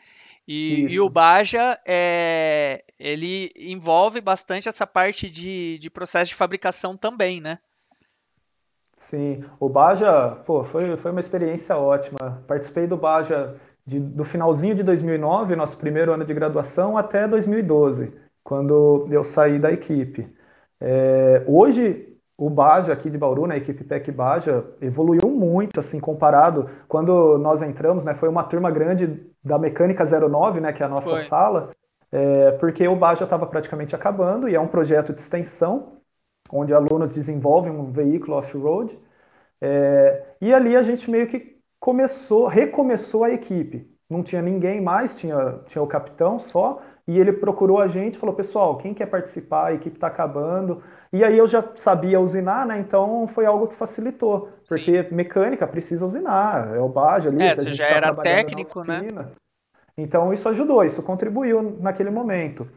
E, 0.48 0.88
e, 0.89 1.00
o 1.00 1.10
Baja, 1.10 1.78
é, 1.86 2.84
ele 2.98 3.52
envolve 3.58 4.22
bastante 4.22 4.70
essa 4.70 4.88
parte 4.88 5.30
de, 5.30 5.78
de 5.78 5.89
processo 5.89 6.30
de 6.30 6.36
fabricação 6.36 6.95
também, 6.95 7.41
né? 7.41 7.60
Sim, 8.95 9.43
o 9.60 9.68
Baja, 9.68 10.38
pô, 10.45 10.64
foi, 10.64 10.95
foi 10.95 11.12
uma 11.12 11.20
experiência 11.20 11.76
ótima. 11.76 12.43
Participei 12.48 12.88
do 12.88 12.95
Baja 12.95 13.60
de, 13.86 14.00
do 14.00 14.24
finalzinho 14.24 14.76
de 14.76 14.84
2009, 14.84 15.56
nosso 15.56 15.78
primeiro 15.78 16.14
ano 16.14 16.26
de 16.26 16.34
graduação, 16.34 16.98
até 16.98 17.28
2012, 17.28 18.14
quando 18.43 19.08
eu 19.12 19.24
saí 19.24 19.60
da 19.60 19.72
equipe. 19.72 20.28
É, 20.80 21.43
hoje, 21.48 22.07
o 22.38 22.50
Baja 22.50 22.94
aqui 22.94 23.10
de 23.10 23.18
Bauru, 23.18 23.48
né, 23.48 23.56
a 23.56 23.58
equipe 23.58 23.84
Tech 23.84 24.12
Baja, 24.12 24.66
evoluiu 24.82 25.30
muito, 25.30 25.80
assim, 25.80 26.00
comparado. 26.00 26.70
Quando 26.88 27.38
nós 27.40 27.62
entramos, 27.62 28.06
né, 28.06 28.14
foi 28.14 28.30
uma 28.30 28.44
turma 28.44 28.70
grande 28.72 29.26
da 29.44 29.58
Mecânica 29.58 30.04
09, 30.06 30.62
né, 30.62 30.72
que 30.74 30.84
é 30.84 30.86
a 30.86 30.90
nossa 30.90 31.18
foi. 31.18 31.24
sala. 31.24 31.72
é, 32.12 32.52
porque 32.54 32.88
o 32.88 32.96
BAS 32.96 33.20
já 33.20 33.26
estava 33.26 33.46
praticamente 33.48 33.96
acabando 33.96 34.48
e 34.50 34.56
é 34.56 34.60
um 34.60 34.68
projeto 34.68 35.14
de 35.14 35.22
extensão, 35.22 36.02
onde 36.52 36.74
alunos 36.74 37.12
desenvolvem 37.12 37.72
um 37.72 37.92
veículo 37.92 38.38
off-road. 38.38 38.98
É, 39.62 40.36
e 40.42 40.54
ali 40.54 40.76
a 40.76 40.82
gente 40.84 41.10
meio 41.10 41.28
que 41.28 41.60
começou, 41.80 42.48
recomeçou 42.48 43.24
a 43.24 43.32
equipe. 43.32 43.92
Não 44.10 44.24
tinha 44.24 44.42
ninguém 44.42 44.82
mais, 44.82 45.18
tinha, 45.18 45.60
tinha 45.68 45.82
o 45.82 45.88
capitão 45.88 46.40
só, 46.40 46.82
e 47.08 47.18
ele 47.18 47.32
procurou 47.32 47.80
a 47.80 47.88
gente, 47.88 48.18
falou, 48.18 48.36
pessoal, 48.36 48.78
quem 48.78 48.93
quer 48.93 49.05
participar? 49.05 49.68
A 49.68 49.74
equipe 49.74 49.95
está 49.95 50.08
acabando. 50.08 50.84
E 51.14 51.24
aí 51.24 51.38
eu 51.38 51.47
já 51.47 51.64
sabia 51.76 52.20
usinar, 52.20 52.66
né? 52.66 52.80
Então 52.80 53.28
foi 53.30 53.45
algo 53.45 53.68
que 53.68 53.76
facilitou, 53.76 54.49
porque 54.68 55.03
Sim. 55.03 55.16
mecânica 55.16 55.66
precisa 55.66 56.05
usinar, 56.05 56.76
é 56.76 56.80
o 56.80 56.89
BAG 56.89 57.28
ali, 57.30 57.43
é, 57.43 57.51
a 57.51 57.64
gente 57.64 57.78
já 57.78 57.86
tá 57.88 57.95
era 57.95 58.14
técnico, 58.16 58.82
né? 58.86 59.08
Então 59.97 60.34
isso 60.34 60.49
ajudou, 60.49 60.84
isso 60.84 61.01
contribuiu 61.01 61.78
naquele 61.80 62.10
momento. 62.10 62.68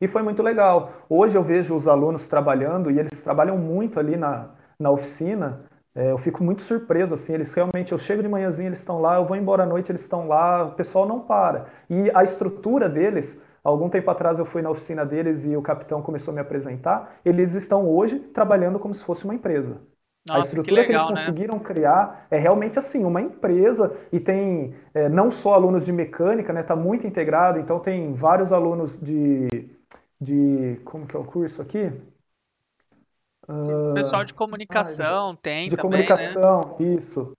E 0.00 0.08
foi 0.08 0.22
muito 0.22 0.42
legal. 0.42 0.92
Hoje 1.08 1.36
eu 1.38 1.42
vejo 1.42 1.74
os 1.76 1.86
alunos 1.86 2.28
trabalhando 2.28 2.90
e 2.90 2.98
eles 2.98 3.22
trabalham 3.22 3.56
muito 3.56 4.00
ali 4.00 4.16
na, 4.16 4.50
na 4.78 4.90
oficina. 4.90 5.62
É, 5.94 6.10
eu 6.10 6.18
fico 6.18 6.42
muito 6.42 6.62
surpreso, 6.62 7.14
assim, 7.14 7.34
eles 7.34 7.52
realmente, 7.52 7.92
eu 7.92 7.98
chego 7.98 8.20
de 8.20 8.28
manhãzinha, 8.28 8.68
eles 8.68 8.80
estão 8.80 9.00
lá, 9.00 9.16
eu 9.16 9.24
vou 9.24 9.36
embora 9.36 9.62
à 9.62 9.66
noite, 9.66 9.92
eles 9.92 10.02
estão 10.02 10.26
lá, 10.26 10.64
o 10.64 10.72
pessoal 10.72 11.06
não 11.06 11.20
para. 11.20 11.66
E 11.88 12.10
a 12.12 12.24
estrutura 12.24 12.88
deles, 12.88 13.40
algum 13.62 13.88
tempo 13.88 14.10
atrás 14.10 14.40
eu 14.40 14.44
fui 14.44 14.60
na 14.60 14.70
oficina 14.70 15.06
deles 15.06 15.44
e 15.46 15.56
o 15.56 15.62
capitão 15.62 16.02
começou 16.02 16.32
a 16.32 16.34
me 16.34 16.40
apresentar, 16.40 17.20
eles 17.24 17.54
estão 17.54 17.88
hoje 17.88 18.18
trabalhando 18.18 18.78
como 18.80 18.92
se 18.92 19.04
fosse 19.04 19.24
uma 19.24 19.34
empresa. 19.34 19.80
Nossa, 20.26 20.40
a 20.40 20.40
estrutura 20.40 20.84
que, 20.84 20.88
legal, 20.88 21.06
que 21.06 21.12
eles 21.12 21.20
né? 21.20 21.26
conseguiram 21.26 21.54
né? 21.58 21.64
criar 21.64 22.26
é 22.30 22.38
realmente 22.38 22.78
assim, 22.78 23.04
uma 23.04 23.20
empresa 23.20 23.94
e 24.10 24.18
tem 24.18 24.74
é, 24.94 25.08
não 25.08 25.30
só 25.30 25.54
alunos 25.54 25.84
de 25.84 25.92
mecânica, 25.92 26.52
né? 26.52 26.62
Está 26.62 26.74
muito 26.74 27.06
integrado, 27.06 27.58
então 27.60 27.78
tem 27.78 28.14
vários 28.14 28.52
alunos 28.52 28.98
de, 28.98 29.48
de. 30.20 30.80
Como 30.84 31.06
que 31.06 31.14
é 31.14 31.18
o 31.18 31.24
curso 31.24 31.60
aqui? 31.60 31.92
Uh, 33.48 33.94
pessoal 33.94 34.24
de 34.24 34.34
comunicação 34.34 35.30
ah, 35.32 35.38
tem 35.40 35.68
de 35.68 35.76
também, 35.76 36.00
né? 36.00 36.06
comunicação, 36.06 36.76
né? 36.78 36.94
isso. 36.94 37.36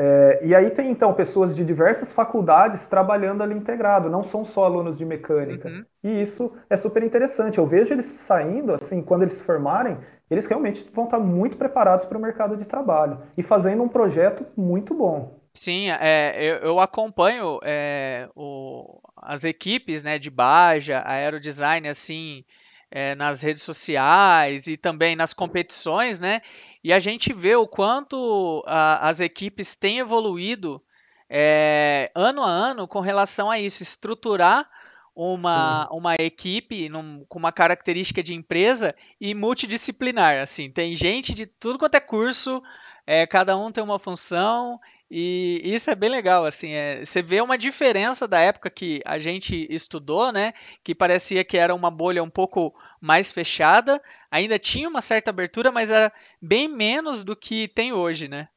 É, 0.00 0.38
e 0.44 0.54
aí 0.54 0.70
tem 0.70 0.92
então 0.92 1.12
pessoas 1.12 1.56
de 1.56 1.64
diversas 1.64 2.12
faculdades 2.12 2.86
trabalhando 2.86 3.42
ali 3.42 3.52
integrado, 3.52 4.08
não 4.08 4.22
são 4.22 4.44
só 4.44 4.64
alunos 4.64 4.96
de 4.96 5.04
mecânica. 5.04 5.68
Uhum. 5.68 5.84
E 6.04 6.22
isso 6.22 6.56
é 6.70 6.76
super 6.76 7.02
interessante. 7.02 7.58
Eu 7.58 7.66
vejo 7.66 7.92
eles 7.92 8.04
saindo, 8.04 8.72
assim, 8.72 9.02
quando 9.02 9.22
eles 9.22 9.32
se 9.32 9.42
formarem, 9.42 9.98
eles 10.30 10.46
realmente 10.46 10.88
vão 10.94 11.06
estar 11.06 11.18
muito 11.18 11.56
preparados 11.56 12.06
para 12.06 12.16
o 12.16 12.20
mercado 12.20 12.56
de 12.56 12.64
trabalho 12.64 13.18
e 13.36 13.42
fazendo 13.42 13.82
um 13.82 13.88
projeto 13.88 14.46
muito 14.56 14.94
bom. 14.94 15.36
Sim, 15.52 15.90
é, 15.90 16.36
eu, 16.38 16.56
eu, 16.58 16.78
acompanho 16.78 17.58
é, 17.64 18.28
o, 18.36 19.00
as 19.16 19.42
equipes 19.42 20.04
né, 20.04 20.16
de 20.16 20.30
Baja, 20.30 21.02
Aerodesign, 21.04 21.88
assim, 21.88 22.44
é, 22.90 23.14
nas 23.14 23.42
redes 23.42 23.62
sociais 23.62 24.66
e 24.66 24.76
também 24.76 25.14
nas 25.14 25.32
competições, 25.32 26.20
né? 26.20 26.40
E 26.82 26.92
a 26.92 26.98
gente 26.98 27.32
vê 27.32 27.54
o 27.56 27.66
quanto 27.66 28.64
a, 28.66 29.08
as 29.08 29.20
equipes 29.20 29.76
têm 29.76 29.98
evoluído 29.98 30.82
é, 31.28 32.10
ano 32.14 32.42
a 32.42 32.48
ano 32.48 32.88
com 32.88 33.00
relação 33.00 33.50
a 33.50 33.58
isso, 33.58 33.82
estruturar 33.82 34.68
uma, 35.14 35.88
uma 35.90 36.14
equipe 36.14 36.88
num, 36.88 37.24
com 37.28 37.38
uma 37.38 37.50
característica 37.50 38.22
de 38.22 38.34
empresa 38.34 38.94
e 39.20 39.34
multidisciplinar. 39.34 40.40
Assim, 40.40 40.70
tem 40.70 40.94
gente 40.96 41.34
de 41.34 41.44
tudo 41.44 41.78
quanto 41.78 41.96
é 41.96 42.00
curso, 42.00 42.62
é, 43.06 43.26
cada 43.26 43.56
um 43.56 43.72
tem 43.72 43.82
uma 43.82 43.98
função 43.98 44.78
e 45.10 45.60
isso 45.64 45.90
é 45.90 45.94
bem 45.94 46.10
legal, 46.10 46.44
assim, 46.44 46.72
é, 46.72 47.04
você 47.04 47.22
vê 47.22 47.40
uma 47.40 47.56
diferença 47.56 48.28
da 48.28 48.38
época 48.40 48.68
que 48.68 49.00
a 49.06 49.18
gente 49.18 49.66
estudou, 49.70 50.30
né, 50.30 50.52
que 50.84 50.94
parecia 50.94 51.44
que 51.44 51.56
era 51.56 51.74
uma 51.74 51.90
bolha 51.90 52.22
um 52.22 52.28
pouco 52.28 52.74
mais 53.00 53.32
fechada, 53.32 54.02
ainda 54.30 54.58
tinha 54.58 54.88
uma 54.88 55.00
certa 55.00 55.30
abertura, 55.30 55.72
mas 55.72 55.90
era 55.90 56.12
bem 56.40 56.68
menos 56.68 57.24
do 57.24 57.34
que 57.34 57.68
tem 57.68 57.92
hoje, 57.92 58.28
né? 58.28 58.48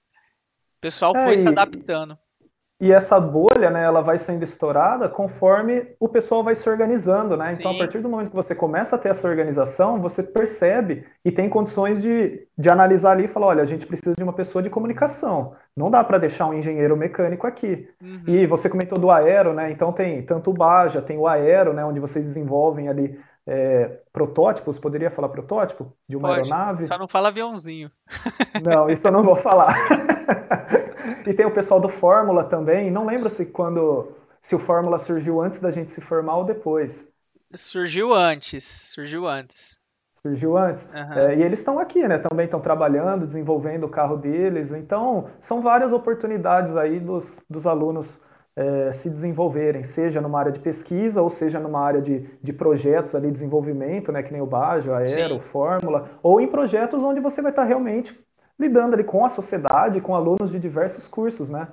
O 0.78 0.82
pessoal 0.82 1.16
é, 1.16 1.24
foi 1.24 1.38
e, 1.38 1.44
se 1.44 1.50
adaptando. 1.50 2.18
E 2.82 2.92
essa 2.92 3.20
bolha, 3.20 3.70
né, 3.70 3.84
ela 3.84 4.02
vai 4.02 4.18
sendo 4.18 4.42
estourada 4.42 5.08
conforme 5.08 5.86
o 6.00 6.10
pessoal 6.10 6.44
vai 6.44 6.56
se 6.56 6.68
organizando, 6.68 7.38
né? 7.38 7.56
Então, 7.58 7.72
Sim. 7.72 7.78
a 7.78 7.80
partir 7.80 8.00
do 8.00 8.10
momento 8.10 8.32
que 8.32 8.36
você 8.36 8.56
começa 8.56 8.96
a 8.96 9.00
ter 9.00 9.10
essa 9.10 9.28
organização, 9.28 10.02
você 10.02 10.24
percebe 10.24 11.06
e 11.24 11.32
tem 11.32 11.48
condições 11.48 12.02
de, 12.02 12.48
de 12.58 12.70
analisar 12.72 13.12
ali 13.12 13.26
e 13.26 13.28
falar, 13.28 13.48
olha, 13.48 13.62
a 13.62 13.68
gente 13.68 13.86
precisa 13.86 14.16
de 14.16 14.24
uma 14.24 14.34
pessoa 14.34 14.64
de 14.64 14.70
comunicação. 14.72 15.54
Não 15.78 15.92
dá 15.92 16.04
para 16.04 16.18
deixar 16.18 16.48
um 16.48 16.56
engenheiro 16.56 16.98
mecânico 16.98 17.46
aqui. 17.46 17.88
Uhum. 18.02 18.24
E 18.26 18.48
você 18.48 18.68
comentou 18.68 18.98
do 18.98 19.12
aero, 19.12 19.54
né? 19.54 19.70
Então 19.70 19.94
tem 19.94 20.20
tanto 20.24 20.50
o 20.50 20.54
Baja, 20.54 21.04
tem 21.04 21.20
o 21.20 21.28
aero, 21.28 21.74
né, 21.74 21.86
onde 21.86 22.00
vocês 22.00 22.26
desenvolvem 22.26 22.90
ali 22.90 23.16
é, 23.46 24.00
protótipos, 24.12 24.80
poderia 24.80 25.12
falar 25.12 25.30
protótipo 25.30 25.94
de 26.10 26.18
uma 26.18 26.30
Pode, 26.30 26.52
aeronave? 26.52 26.88
Só 26.88 26.98
não 26.98 27.08
fala 27.08 27.28
aviãozinho. 27.28 27.92
Não, 28.64 28.90
isso 28.90 29.08
eu 29.08 29.12
não 29.12 29.22
vou 29.22 29.36
falar. 29.36 29.76
E 31.26 31.34
tem 31.34 31.46
o 31.46 31.54
pessoal 31.54 31.80
do 31.80 31.90
Fórmula 31.90 32.44
também. 32.44 32.92
Não 32.92 33.06
lembro 33.06 33.30
se 33.30 33.46
quando 33.46 34.12
se 34.42 34.56
o 34.56 34.60
Fórmula 34.60 34.98
surgiu 34.98 35.42
antes 35.42 35.60
da 35.60 35.72
gente 35.72 35.92
se 35.92 36.02
formar 36.02 36.38
ou 36.38 36.44
depois. 36.44 37.12
Surgiu 37.54 38.14
antes, 38.14 38.64
surgiu 38.64 39.28
antes. 39.28 39.80
Surgiu 40.22 40.56
antes. 40.56 40.86
Uhum. 40.86 41.14
É, 41.14 41.36
e 41.36 41.44
eles 41.44 41.60
estão 41.60 41.80
aqui, 41.80 42.08
né? 42.08 42.18
Também 42.18 42.46
estão 42.46 42.60
trabalhando, 42.60 43.26
desenvolvendo 43.26 43.86
o 43.86 43.90
carro 43.90 44.16
deles. 44.16 44.72
Então, 44.72 45.28
são 45.40 45.62
várias 45.62 45.92
oportunidades 45.92 46.76
aí 46.78 47.00
dos, 47.00 47.40
dos 47.50 47.66
alunos 47.66 48.22
é, 48.56 48.92
se 48.92 49.10
desenvolverem, 49.10 49.84
seja 49.84 50.22
numa 50.22 50.40
área 50.40 50.52
de 50.52 50.60
pesquisa 50.60 51.22
ou 51.22 51.30
seja 51.30 51.60
numa 51.60 51.80
área 51.80 52.02
de, 52.02 52.30
de 52.42 52.54
projetos 52.54 53.16
ali, 53.16 53.32
desenvolvimento, 53.32 54.12
né? 54.12 54.22
Que 54.22 54.32
nem 54.32 54.42
o 54.42 54.46
Bajo, 54.46 54.94
a 54.94 55.00
Aero, 55.00 55.36
Sim. 55.36 55.48
Fórmula, 55.48 56.12
ou 56.22 56.40
em 56.40 56.48
projetos 56.48 57.04
onde 57.04 57.20
você 57.20 57.42
vai 57.42 57.52
estar 57.52 57.64
realmente 57.64 58.18
lidando 58.62 58.94
ali 58.94 59.04
com 59.04 59.26
a 59.26 59.30
sociedade, 59.30 60.00
com 60.00 60.16
alunos 60.16 60.52
de 60.52 60.60
diversos 60.60 61.08
cursos, 61.08 61.50
né? 61.50 61.68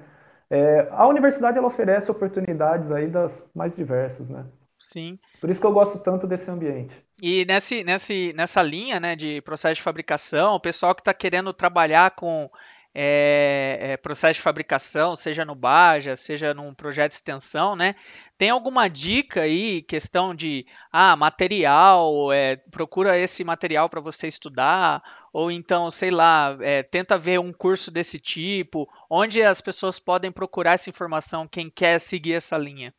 É, 0.50 0.88
a 0.90 1.06
universidade 1.06 1.58
ela 1.58 1.66
oferece 1.66 2.10
oportunidades 2.10 2.90
aí 2.90 3.06
das 3.06 3.48
mais 3.54 3.76
diversas, 3.76 4.30
né? 4.30 4.46
Sim. 4.80 5.18
Por 5.40 5.50
isso 5.50 5.60
que 5.60 5.66
eu 5.66 5.72
gosto 5.72 5.98
tanto 5.98 6.26
desse 6.26 6.50
ambiente. 6.50 6.96
E 7.20 7.44
nesse, 7.44 7.84
nesse, 7.84 8.32
nessa 8.32 8.62
linha 8.62 9.00
né, 9.00 9.16
de 9.16 9.42
processo 9.42 9.74
de 9.74 9.82
fabricação, 9.82 10.54
o 10.54 10.60
pessoal 10.60 10.94
que 10.94 11.00
está 11.00 11.12
querendo 11.12 11.52
trabalhar 11.52 12.12
com 12.12 12.48
é, 12.94 13.78
é, 13.80 13.96
processo 13.96 14.34
de 14.34 14.42
fabricação, 14.42 15.14
seja 15.14 15.44
no 15.44 15.54
Baja, 15.54 16.16
seja 16.16 16.54
num 16.54 16.74
projeto 16.74 17.10
de 17.10 17.16
extensão, 17.16 17.76
né? 17.76 17.94
Tem 18.36 18.50
alguma 18.50 18.88
dica 18.88 19.42
aí, 19.42 19.82
questão 19.82 20.34
de 20.34 20.66
ah, 20.90 21.14
material, 21.14 22.32
é, 22.32 22.56
procura 22.56 23.18
esse 23.18 23.44
material 23.44 23.88
para 23.88 24.00
você 24.00 24.26
estudar, 24.26 25.02
ou 25.32 25.50
então, 25.50 25.90
sei 25.90 26.10
lá, 26.10 26.56
é, 26.60 26.82
tenta 26.82 27.18
ver 27.18 27.38
um 27.38 27.52
curso 27.52 27.90
desse 27.90 28.18
tipo, 28.18 28.88
onde 29.08 29.42
as 29.42 29.60
pessoas 29.60 29.98
podem 29.98 30.32
procurar 30.32 30.72
essa 30.72 30.90
informação, 30.90 31.46
quem 31.46 31.70
quer 31.70 31.98
seguir 32.00 32.34
essa 32.34 32.56
linha? 32.56 32.92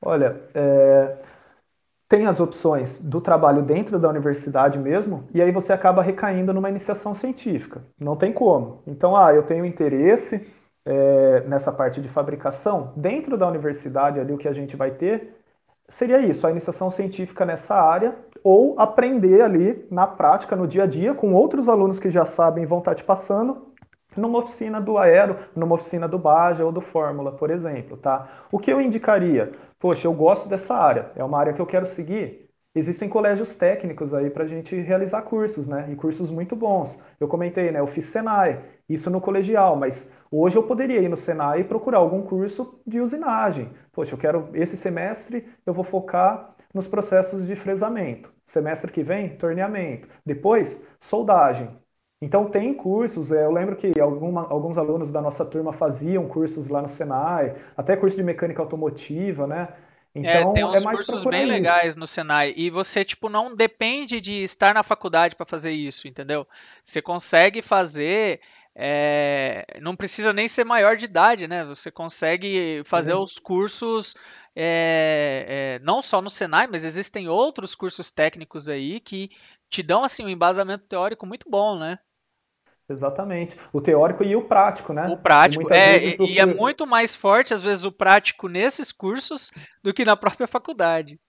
Olha, 0.00 0.40
é, 0.54 1.16
tem 2.08 2.26
as 2.26 2.40
opções 2.40 2.98
do 3.00 3.20
trabalho 3.20 3.62
dentro 3.62 3.98
da 3.98 4.08
universidade 4.08 4.78
mesmo, 4.78 5.28
e 5.34 5.42
aí 5.42 5.52
você 5.52 5.72
acaba 5.72 6.02
recaindo 6.02 6.54
numa 6.54 6.70
iniciação 6.70 7.12
científica. 7.12 7.84
Não 8.00 8.16
tem 8.16 8.32
como. 8.32 8.82
Então, 8.86 9.14
ah, 9.14 9.34
eu 9.34 9.42
tenho 9.42 9.64
interesse 9.64 10.46
é, 10.86 11.42
nessa 11.46 11.70
parte 11.70 12.00
de 12.00 12.08
fabricação. 12.08 12.94
Dentro 12.96 13.36
da 13.36 13.46
universidade, 13.46 14.18
ali, 14.18 14.32
o 14.32 14.38
que 14.38 14.48
a 14.48 14.54
gente 14.54 14.74
vai 14.74 14.92
ter 14.92 15.36
seria 15.86 16.18
isso, 16.18 16.46
a 16.46 16.50
iniciação 16.50 16.90
científica 16.90 17.44
nessa 17.44 17.74
área, 17.74 18.14
ou 18.42 18.74
aprender 18.78 19.42
ali 19.42 19.86
na 19.90 20.06
prática, 20.06 20.54
no 20.56 20.66
dia 20.66 20.84
a 20.84 20.86
dia, 20.86 21.14
com 21.14 21.34
outros 21.34 21.68
alunos 21.68 21.98
que 21.98 22.10
já 22.10 22.24
sabem 22.24 22.64
vão 22.64 22.78
estar 22.78 22.94
te 22.94 23.04
passando, 23.04 23.67
numa 24.18 24.38
oficina 24.40 24.80
do 24.80 24.98
Aero, 24.98 25.36
numa 25.54 25.74
oficina 25.74 26.08
do 26.08 26.18
Baja 26.18 26.64
ou 26.64 26.72
do 26.72 26.80
Fórmula, 26.80 27.32
por 27.32 27.50
exemplo, 27.50 27.96
tá? 27.96 28.28
O 28.52 28.58
que 28.58 28.72
eu 28.72 28.80
indicaria? 28.80 29.52
Poxa, 29.78 30.06
eu 30.06 30.12
gosto 30.12 30.48
dessa 30.48 30.74
área, 30.74 31.10
é 31.16 31.22
uma 31.24 31.38
área 31.38 31.52
que 31.52 31.60
eu 31.60 31.66
quero 31.66 31.86
seguir. 31.86 32.48
Existem 32.74 33.08
colégios 33.08 33.54
técnicos 33.56 34.14
aí 34.14 34.30
para 34.30 34.44
a 34.44 34.46
gente 34.46 34.76
realizar 34.76 35.22
cursos, 35.22 35.66
né? 35.66 35.88
E 35.90 35.96
cursos 35.96 36.30
muito 36.30 36.54
bons. 36.54 36.98
Eu 37.18 37.26
comentei, 37.26 37.70
né? 37.72 37.80
Eu 37.80 37.86
fiz 37.86 38.04
Senai, 38.06 38.62
isso 38.88 39.10
no 39.10 39.20
colegial, 39.20 39.74
mas 39.76 40.12
hoje 40.30 40.56
eu 40.56 40.62
poderia 40.62 41.00
ir 41.00 41.08
no 41.08 41.16
Senai 41.16 41.60
e 41.60 41.64
procurar 41.64 41.98
algum 41.98 42.22
curso 42.22 42.80
de 42.86 43.00
usinagem. 43.00 43.70
Poxa, 43.92 44.14
eu 44.14 44.18
quero 44.18 44.48
esse 44.54 44.76
semestre, 44.76 45.48
eu 45.66 45.72
vou 45.74 45.84
focar 45.84 46.54
nos 46.72 46.86
processos 46.86 47.46
de 47.46 47.56
fresamento. 47.56 48.32
Semestre 48.46 48.92
que 48.92 49.02
vem, 49.02 49.36
torneamento. 49.36 50.08
Depois, 50.24 50.82
soldagem. 51.00 51.68
Então 52.20 52.50
tem 52.50 52.74
cursos, 52.74 53.30
é, 53.30 53.44
eu 53.44 53.52
lembro 53.52 53.76
que 53.76 53.98
alguma, 54.00 54.48
alguns 54.48 54.76
alunos 54.76 55.12
da 55.12 55.22
nossa 55.22 55.44
turma 55.44 55.72
faziam 55.72 56.26
cursos 56.26 56.66
lá 56.66 56.82
no 56.82 56.88
Senai, 56.88 57.54
até 57.76 57.96
curso 57.96 58.16
de 58.16 58.24
mecânica 58.24 58.60
automotiva, 58.60 59.46
né? 59.46 59.68
É, 60.14 60.20
então 60.20 60.50
é, 60.50 60.54
tem 60.54 60.64
uns 60.64 60.82
é 60.82 60.84
mais 60.84 61.00
cursos 61.04 61.24
bem 61.26 61.42
isso. 61.42 61.52
legais 61.52 61.94
no 61.94 62.06
Senai 62.08 62.52
e 62.56 62.70
você 62.70 63.04
tipo 63.04 63.28
não 63.28 63.54
depende 63.54 64.20
de 64.20 64.42
estar 64.42 64.74
na 64.74 64.82
faculdade 64.82 65.36
para 65.36 65.46
fazer 65.46 65.70
isso, 65.70 66.08
entendeu? 66.08 66.44
Você 66.82 67.00
consegue 67.00 67.62
fazer 67.62 68.40
é, 68.74 69.64
não 69.80 69.94
precisa 69.94 70.32
nem 70.32 70.48
ser 70.48 70.64
maior 70.64 70.96
de 70.96 71.04
idade, 71.04 71.46
né? 71.46 71.64
Você 71.64 71.88
consegue 71.88 72.82
fazer 72.84 73.14
os 73.14 73.38
cursos 73.38 74.16
é, 74.56 75.78
é, 75.78 75.84
não 75.84 76.02
só 76.02 76.20
no 76.20 76.28
Senai, 76.30 76.66
mas 76.66 76.84
existem 76.84 77.28
outros 77.28 77.76
cursos 77.76 78.10
técnicos 78.10 78.68
aí 78.68 78.98
que 78.98 79.30
te 79.70 79.84
dão 79.84 80.02
assim 80.02 80.24
um 80.24 80.28
embasamento 80.28 80.84
teórico 80.86 81.24
muito 81.24 81.48
bom, 81.48 81.78
né? 81.78 81.98
Exatamente. 82.88 83.56
O 83.72 83.80
teórico 83.80 84.24
e 84.24 84.34
o 84.34 84.42
prático, 84.42 84.92
né? 84.92 85.06
O 85.08 85.16
prático. 85.16 85.72
É, 85.72 85.96
e, 85.96 86.16
que... 86.16 86.40
é 86.40 86.46
muito 86.46 86.86
mais 86.86 87.14
forte, 87.14 87.52
às 87.52 87.62
vezes, 87.62 87.84
o 87.84 87.92
prático 87.92 88.48
nesses 88.48 88.90
cursos 88.90 89.50
do 89.82 89.92
que 89.92 90.04
na 90.04 90.16
própria 90.16 90.46
faculdade. 90.46 91.20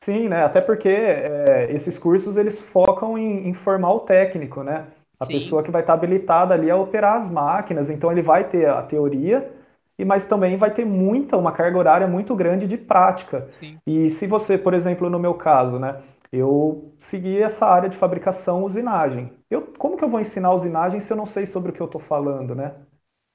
Sim, 0.00 0.28
né? 0.28 0.44
Até 0.44 0.60
porque 0.60 0.88
é, 0.88 1.68
esses 1.70 1.98
cursos 1.98 2.36
eles 2.36 2.62
focam 2.62 3.18
em, 3.18 3.48
em 3.48 3.52
formar 3.52 3.92
o 3.92 4.00
técnico, 4.00 4.62
né? 4.62 4.86
A 5.20 5.24
Sim. 5.24 5.34
pessoa 5.34 5.62
que 5.62 5.72
vai 5.72 5.80
estar 5.80 5.94
habilitada 5.94 6.54
ali 6.54 6.70
a 6.70 6.76
operar 6.76 7.16
as 7.16 7.28
máquinas. 7.28 7.90
Então 7.90 8.12
ele 8.12 8.22
vai 8.22 8.44
ter 8.44 8.68
a 8.68 8.82
teoria, 8.82 9.50
e 9.98 10.04
mas 10.04 10.28
também 10.28 10.56
vai 10.56 10.70
ter 10.70 10.84
muita, 10.84 11.36
uma 11.36 11.50
carga 11.50 11.76
horária 11.76 12.06
muito 12.06 12.36
grande 12.36 12.68
de 12.68 12.78
prática. 12.78 13.48
Sim. 13.58 13.76
E 13.84 14.08
se 14.08 14.28
você, 14.28 14.56
por 14.56 14.72
exemplo, 14.72 15.10
no 15.10 15.18
meu 15.18 15.34
caso, 15.34 15.80
né? 15.80 15.96
Eu 16.32 16.94
segui 16.98 17.40
essa 17.42 17.66
área 17.66 17.88
de 17.88 17.96
fabricação 17.96 18.64
usinagem. 18.64 19.32
Eu, 19.50 19.72
como 19.78 19.96
que 19.96 20.04
eu 20.04 20.08
vou 20.10 20.20
ensinar 20.20 20.52
usinagem 20.52 21.00
se 21.00 21.12
eu 21.12 21.16
não 21.16 21.26
sei 21.26 21.46
sobre 21.46 21.70
o 21.70 21.74
que 21.74 21.80
eu 21.80 21.86
estou 21.86 22.00
falando, 22.00 22.54
né? 22.54 22.74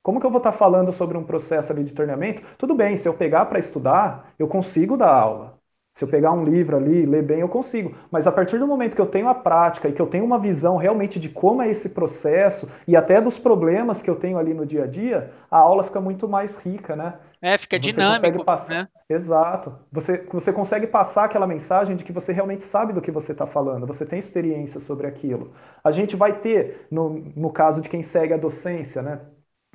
Como 0.03 0.19
que 0.19 0.25
eu 0.25 0.31
vou 0.31 0.39
estar 0.39 0.51
tá 0.51 0.57
falando 0.57 0.91
sobre 0.91 1.17
um 1.17 1.23
processo 1.23 1.71
ali 1.71 1.83
de 1.83 1.93
torneamento? 1.93 2.41
Tudo 2.57 2.75
bem, 2.75 2.97
se 2.97 3.07
eu 3.07 3.13
pegar 3.13 3.45
para 3.45 3.59
estudar, 3.59 4.33
eu 4.37 4.47
consigo 4.47 4.97
dar 4.97 5.13
aula. 5.13 5.57
Se 5.95 6.03
eu 6.03 6.07
pegar 6.09 6.31
um 6.31 6.43
livro 6.43 6.75
ali, 6.75 7.05
ler 7.05 7.21
bem, 7.23 7.39
eu 7.41 7.47
consigo. 7.47 7.95
Mas 8.11 8.25
a 8.25 8.31
partir 8.31 8.57
do 8.57 8.67
momento 8.67 8.95
que 8.95 9.01
eu 9.01 9.05
tenho 9.05 9.29
a 9.29 9.35
prática 9.35 9.87
e 9.87 9.93
que 9.93 10.01
eu 10.01 10.07
tenho 10.07 10.25
uma 10.25 10.39
visão 10.39 10.75
realmente 10.75 11.19
de 11.19 11.29
como 11.29 11.61
é 11.61 11.69
esse 11.69 11.89
processo 11.89 12.69
e 12.87 12.95
até 12.95 13.21
dos 13.21 13.37
problemas 13.37 14.01
que 14.01 14.09
eu 14.09 14.15
tenho 14.15 14.37
ali 14.39 14.53
no 14.55 14.65
dia 14.65 14.83
a 14.85 14.87
dia, 14.87 15.31
a 15.51 15.57
aula 15.59 15.83
fica 15.83 16.01
muito 16.01 16.27
mais 16.27 16.57
rica, 16.57 16.95
né? 16.95 17.13
É, 17.43 17.57
fica 17.57 17.77
você 17.77 17.91
dinâmico, 17.91 18.45
passar... 18.45 18.73
né? 18.73 18.87
Exato. 19.09 19.77
Você, 19.91 20.25
você 20.31 20.53
consegue 20.53 20.87
passar 20.87 21.25
aquela 21.25 21.45
mensagem 21.45 21.95
de 21.97 22.03
que 22.03 22.13
você 22.13 22.31
realmente 22.31 22.63
sabe 22.63 22.93
do 22.93 23.01
que 23.01 23.11
você 23.11 23.33
está 23.33 23.45
falando, 23.45 23.85
você 23.85 24.05
tem 24.05 24.17
experiência 24.17 24.79
sobre 24.79 25.05
aquilo. 25.05 25.53
A 25.83 25.91
gente 25.91 26.15
vai 26.15 26.39
ter, 26.39 26.87
no, 26.89 27.09
no 27.35 27.51
caso 27.51 27.81
de 27.81 27.89
quem 27.89 28.01
segue 28.01 28.33
a 28.33 28.37
docência, 28.37 29.01
né? 29.01 29.19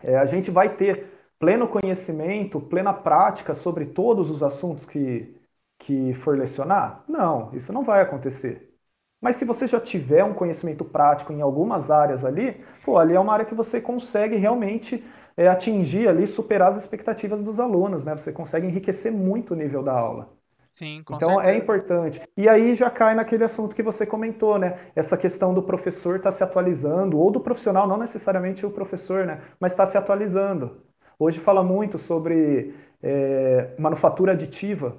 É, 0.02 0.16
a 0.16 0.24
gente 0.24 0.50
vai 0.50 0.76
ter 0.76 1.06
pleno 1.38 1.68
conhecimento, 1.68 2.58
plena 2.60 2.94
prática 2.94 3.54
sobre 3.54 3.84
todos 3.86 4.30
os 4.30 4.42
assuntos 4.42 4.86
que 4.86 5.34
que 5.78 6.12
for 6.14 6.36
lecionar? 6.36 7.04
Não, 7.08 7.54
isso 7.54 7.72
não 7.72 7.84
vai 7.84 8.00
acontecer. 8.02 8.74
Mas 9.20 9.36
se 9.36 9.44
você 9.44 9.66
já 9.66 9.80
tiver 9.80 10.24
um 10.24 10.34
conhecimento 10.34 10.84
prático 10.84 11.32
em 11.32 11.40
algumas 11.40 11.90
áreas 11.90 12.24
ali, 12.24 12.64
pô, 12.84 12.98
ali 12.98 13.14
é 13.14 13.20
uma 13.20 13.32
área 13.32 13.44
que 13.44 13.54
você 13.54 13.80
consegue 13.80 14.36
realmente 14.36 15.04
é, 15.38 15.48
atingir 15.48 16.08
ali, 16.08 16.26
superar 16.26 16.70
as 16.70 16.76
expectativas 16.76 17.42
dos 17.42 17.60
alunos, 17.60 18.04
né? 18.04 18.16
Você 18.16 18.32
consegue 18.32 18.66
enriquecer 18.66 19.12
muito 19.12 19.52
o 19.54 19.56
nível 19.56 19.82
da 19.84 19.92
aula. 19.92 20.36
Sim, 20.72 21.02
com 21.04 21.16
então 21.16 21.40
é 21.40 21.44
certeza. 21.44 21.50
é 21.52 21.56
importante. 21.56 22.22
E 22.36 22.48
aí 22.48 22.74
já 22.74 22.90
cai 22.90 23.14
naquele 23.14 23.44
assunto 23.44 23.76
que 23.76 23.82
você 23.82 24.04
comentou, 24.06 24.58
né? 24.58 24.90
Essa 24.96 25.16
questão 25.16 25.54
do 25.54 25.62
professor 25.62 26.16
estar 26.16 26.30
tá 26.32 26.36
se 26.36 26.42
atualizando, 26.44 27.18
ou 27.18 27.30
do 27.30 27.40
profissional, 27.40 27.86
não 27.86 27.96
necessariamente 27.98 28.66
o 28.66 28.70
professor, 28.70 29.26
né? 29.26 29.40
Mas 29.60 29.72
está 29.72 29.86
se 29.86 29.96
atualizando. 29.96 30.82
Hoje 31.18 31.38
fala 31.40 31.62
muito 31.62 31.98
sobre 31.98 32.74
é, 33.02 33.74
manufatura 33.78 34.32
aditiva, 34.32 34.96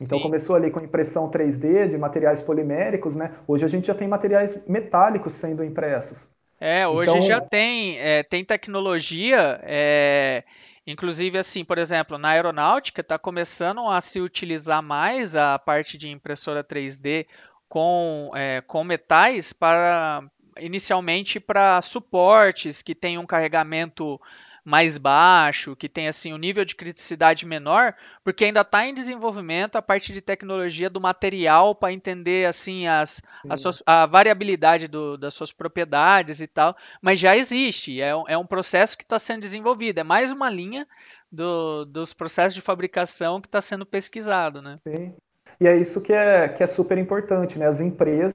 então 0.00 0.18
Sim. 0.18 0.22
começou 0.22 0.54
ali 0.56 0.70
com 0.70 0.80
impressão 0.80 1.30
3D 1.30 1.88
de 1.88 1.98
materiais 1.98 2.42
poliméricos, 2.42 3.16
né? 3.16 3.34
Hoje 3.46 3.64
a 3.64 3.68
gente 3.68 3.86
já 3.88 3.94
tem 3.94 4.06
materiais 4.08 4.64
metálicos 4.66 5.32
sendo 5.32 5.64
impressos. 5.64 6.30
É, 6.60 6.86
hoje 6.86 7.10
então... 7.10 7.26
já 7.26 7.40
tem, 7.40 7.98
é, 7.98 8.22
tem 8.22 8.44
tecnologia, 8.44 9.60
é, 9.62 10.42
inclusive 10.86 11.38
assim, 11.38 11.64
por 11.64 11.78
exemplo, 11.78 12.18
na 12.18 12.30
aeronáutica 12.30 13.00
está 13.00 13.18
começando 13.18 13.88
a 13.88 14.00
se 14.00 14.20
utilizar 14.20 14.82
mais 14.82 15.36
a 15.36 15.58
parte 15.58 15.96
de 15.96 16.08
impressora 16.08 16.64
3D 16.64 17.26
com, 17.68 18.30
é, 18.34 18.60
com 18.66 18.82
metais 18.82 19.52
para 19.52 20.24
inicialmente 20.58 21.38
para 21.38 21.80
suportes 21.80 22.82
que 22.82 22.94
tenham 22.94 23.22
um 23.22 23.26
carregamento 23.26 24.20
mais 24.68 24.98
baixo, 24.98 25.74
que 25.74 25.88
tem 25.88 26.08
assim 26.08 26.34
um 26.34 26.36
nível 26.36 26.62
de 26.62 26.74
criticidade 26.74 27.46
menor, 27.46 27.94
porque 28.22 28.44
ainda 28.44 28.60
está 28.60 28.86
em 28.86 28.92
desenvolvimento 28.92 29.76
a 29.76 29.82
parte 29.82 30.12
de 30.12 30.20
tecnologia 30.20 30.90
do 30.90 31.00
material 31.00 31.74
para 31.74 31.90
entender 31.90 32.46
assim 32.46 32.86
as, 32.86 33.22
as 33.48 33.60
suas, 33.60 33.82
a 33.86 34.04
variabilidade 34.04 34.86
do, 34.86 35.16
das 35.16 35.32
suas 35.32 35.52
propriedades 35.52 36.42
e 36.42 36.46
tal, 36.46 36.76
mas 37.00 37.18
já 37.18 37.34
existe, 37.34 38.02
é, 38.02 38.10
é 38.10 38.36
um 38.36 38.44
processo 38.44 38.98
que 38.98 39.04
está 39.04 39.18
sendo 39.18 39.40
desenvolvido, 39.40 40.00
é 40.00 40.04
mais 40.04 40.30
uma 40.30 40.50
linha 40.50 40.86
do, 41.32 41.86
dos 41.86 42.12
processos 42.12 42.52
de 42.54 42.60
fabricação 42.60 43.40
que 43.40 43.48
está 43.48 43.62
sendo 43.62 43.86
pesquisado, 43.86 44.60
né? 44.60 44.76
Sim. 44.86 45.14
E 45.58 45.66
é 45.66 45.76
isso 45.78 46.02
que 46.02 46.12
é, 46.12 46.46
que 46.46 46.62
é 46.62 46.66
super 46.66 46.98
importante, 46.98 47.58
né? 47.58 47.66
As 47.66 47.80
empresas 47.80 48.34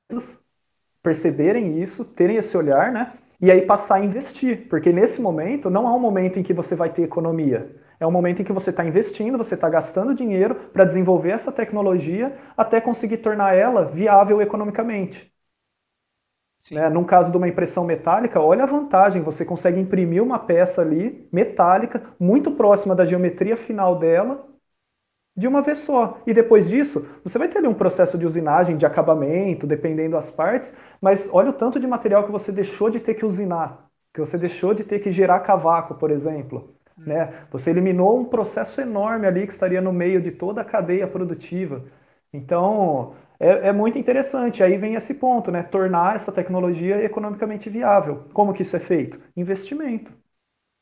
perceberem 1.04 1.80
isso, 1.80 2.04
terem 2.04 2.38
esse 2.38 2.58
olhar, 2.58 2.92
né? 2.92 3.14
E 3.44 3.52
aí 3.52 3.62
passar 3.62 3.96
a 3.96 4.00
investir, 4.06 4.70
porque 4.70 4.94
nesse 4.94 5.22
momento 5.22 5.70
não 5.70 5.86
é 5.86 5.92
um 5.92 6.00
momento 6.00 6.40
em 6.40 6.44
que 6.44 6.54
você 6.54 6.78
vai 6.78 6.90
ter 6.90 7.02
economia. 7.04 7.76
É 8.00 8.08
um 8.08 8.12
momento 8.12 8.42
em 8.42 8.46
que 8.46 8.54
você 8.54 8.70
está 8.70 8.86
investindo, 8.86 9.38
você 9.38 9.56
está 9.56 9.68
gastando 9.68 10.16
dinheiro 10.16 10.56
para 10.56 10.86
desenvolver 10.86 11.32
essa 11.32 11.52
tecnologia 11.52 12.38
até 12.56 12.80
conseguir 12.80 13.18
tornar 13.18 13.54
ela 13.54 13.84
viável 13.84 14.42
economicamente. 14.42 15.30
Né? 16.72 16.88
Num 16.88 17.04
caso 17.04 17.32
de 17.32 17.36
uma 17.38 17.50
impressão 17.50 17.84
metálica, 17.84 18.40
olha 18.40 18.64
a 18.64 18.66
vantagem: 18.66 19.22
você 19.22 19.44
consegue 19.44 19.78
imprimir 19.78 20.24
uma 20.24 20.40
peça 20.40 20.82
ali 20.82 21.28
metálica, 21.30 22.02
muito 22.18 22.52
próxima 22.52 22.96
da 22.96 23.04
geometria 23.04 23.58
final 23.58 24.00
dela, 24.00 24.48
de 25.36 25.48
uma 25.48 25.62
vez 25.62 25.80
só. 25.80 26.20
E 26.28 26.34
depois 26.34 26.70
disso, 26.70 27.08
você 27.24 27.38
vai 27.38 27.48
ter 27.48 27.58
ali 27.60 27.68
um 27.68 27.74
processo 27.74 28.18
de 28.18 28.26
usinagem, 28.26 28.78
de 28.78 28.86
acabamento, 28.86 29.66
dependendo 29.68 30.12
das 30.12 30.30
partes, 30.32 30.76
mas 31.02 31.30
olha 31.32 31.50
o 31.50 31.54
tanto 31.54 31.80
de 31.80 31.88
material 31.88 32.24
que 32.26 32.32
você 32.32 32.52
deixou 32.52 32.90
de 32.90 33.00
ter 33.00 33.16
que 33.16 33.26
usinar, 33.26 33.90
que 34.14 34.20
você 34.20 34.38
deixou 34.38 34.74
de 34.74 34.84
ter 34.84 35.00
que 35.00 35.12
gerar 35.12 35.40
cavaco, 35.42 35.96
por 35.96 36.12
exemplo. 36.12 36.76
Hum. 36.98 37.04
Né? 37.08 37.34
Você 37.52 37.70
eliminou 37.72 38.20
um 38.20 38.26
processo 38.26 38.80
enorme 38.82 39.26
ali 39.28 39.48
que 39.48 39.54
estaria 39.54 39.82
no 39.82 39.92
meio 39.92 40.22
de 40.22 40.32
toda 40.32 40.62
a 40.62 40.66
cadeia 40.66 41.08
produtiva. 41.08 41.84
Então, 42.32 43.16
é, 43.40 43.70
é, 43.70 43.72
muito 43.74 43.98
interessante. 44.00 44.64
Aí 44.64 44.78
vem 44.78 44.96
esse 44.96 45.14
ponto, 45.16 45.52
né? 45.52 45.64
Tornar 45.64 46.16
essa 46.16 46.32
tecnologia 46.32 47.04
economicamente 47.04 47.70
viável. 47.70 48.26
Como 48.34 48.54
que 48.54 48.62
isso 48.62 48.76
é 48.76 48.80
feito? 48.80 49.20
Investimento. 49.36 50.14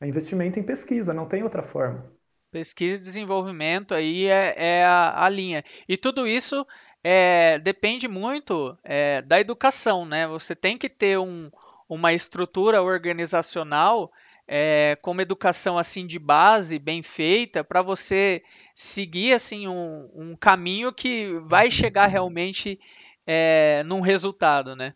É 0.00 0.06
investimento 0.08 0.58
em 0.60 0.62
pesquisa, 0.62 1.14
não 1.14 1.26
tem 1.26 1.42
outra 1.42 1.62
forma. 1.62 2.04
Pesquisa 2.52 2.96
e 2.96 2.98
desenvolvimento 2.98 3.94
aí 3.94 4.26
é, 4.26 4.54
é 4.56 4.84
a, 4.84 5.24
a, 5.24 5.28
linha. 5.30 5.64
E 5.88 5.96
tudo 5.96 6.26
isso 6.26 6.66
é, 7.02 7.58
depende 7.58 8.06
muito 8.06 8.78
é, 8.84 9.22
da 9.22 9.40
educação, 9.40 10.04
né? 10.04 10.26
Você 10.26 10.54
tem 10.54 10.76
que 10.76 10.90
ter 10.90 11.18
um, 11.18 11.50
uma 11.88 12.12
estrutura 12.12 12.82
organizacional 12.82 14.12
é, 14.46 14.98
com 15.00 15.12
uma 15.12 15.22
educação 15.22 15.78
assim 15.78 16.06
de 16.06 16.18
base 16.18 16.78
bem 16.78 17.02
feita 17.02 17.64
para 17.64 17.80
você 17.80 18.42
seguir 18.74 19.32
assim 19.32 19.66
um, 19.66 20.10
um, 20.14 20.36
caminho 20.36 20.92
que 20.92 21.32
vai 21.46 21.70
chegar 21.70 22.06
realmente 22.06 22.78
é, 23.26 23.82
num 23.86 24.00
resultado, 24.00 24.76
né? 24.76 24.92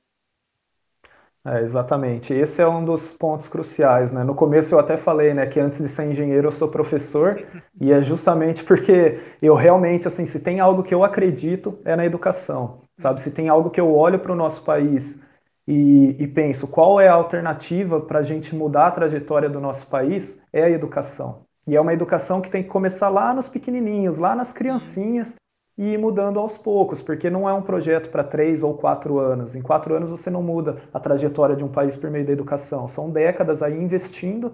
É, 1.47 1.63
exatamente. 1.63 2.35
Esse 2.35 2.61
é 2.61 2.67
um 2.67 2.85
dos 2.85 3.13
pontos 3.15 3.47
cruciais, 3.47 4.11
né? 4.11 4.25
No 4.25 4.35
começo 4.35 4.75
eu 4.75 4.81
até 4.81 4.97
falei, 4.97 5.33
né, 5.33 5.47
que 5.47 5.61
antes 5.61 5.81
de 5.81 5.89
ser 5.89 6.11
engenheiro 6.11 6.49
eu 6.49 6.51
sou 6.51 6.69
professor, 6.69 7.41
e 7.81 7.93
é 7.93 8.03
justamente 8.03 8.65
porque 8.65 9.21
eu 9.41 9.55
realmente, 9.55 10.09
assim, 10.09 10.27
se 10.27 10.41
tem 10.41 10.59
algo 10.59 10.83
que 10.83 10.93
eu 10.93 11.05
acredito 11.05 11.79
é 11.85 11.95
na 11.95 12.05
educação, 12.05 12.81
sabe? 12.99 13.21
Se 13.21 13.31
tem 13.31 13.49
algo 13.49 13.71
que 13.71 13.81
eu 13.81 13.95
olho 13.95 14.19
para 14.19 14.33
o 14.33 14.35
nosso 14.35 14.65
país 14.65 15.23
e, 15.69 16.17
e, 16.19 16.27
penso 16.27 16.67
qual 16.67 17.01
é 17.01 17.09
a 17.09 17.15
alternativa 17.15 18.01
para 18.01 18.21
a 18.21 18.23
gente 18.23 18.55
mudar 18.55 18.89
a 18.89 18.91
trajetória 18.91 19.49
do 19.49 19.61
nosso 19.61 19.89
país, 19.89 20.43
é 20.53 20.65
a 20.65 20.71
educação. 20.71 21.43
E 21.67 21.77
é 21.77 21.81
uma 21.81 21.93
educação 21.93 22.41
que 22.41 22.51
tem 22.51 22.63
que 22.63 22.69
começar 22.69 23.09
lá 23.09 23.33
nos 23.35 23.49
pequenininhos, 23.49 24.19
lá 24.19 24.35
nas 24.35 24.53
criancinhas, 24.53 25.37
e 25.77 25.93
ir 25.93 25.99
mudando 25.99 26.39
aos 26.39 26.57
poucos, 26.57 27.03
porque 27.03 27.29
não 27.29 27.49
é 27.49 27.53
um 27.53 27.63
projeto 27.63 28.11
para 28.11 28.25
três 28.25 28.63
ou 28.63 28.75
quatro 28.75 29.19
anos. 29.19 29.55
Em 29.55 29.63
quatro 29.63 29.95
anos 29.95 30.11
você 30.11 30.31
não 30.31 30.43
muda 30.43 30.77
a 30.93 30.99
trajetória 30.99 31.55
de 31.55 31.65
um 31.65 31.69
país 31.69 31.97
por 31.97 32.11
meio 32.11 32.25
da 32.25 32.33
educação. 32.33 32.89
São 32.89 33.11
décadas 33.11 33.63
aí 33.63 33.77
investindo 33.77 34.53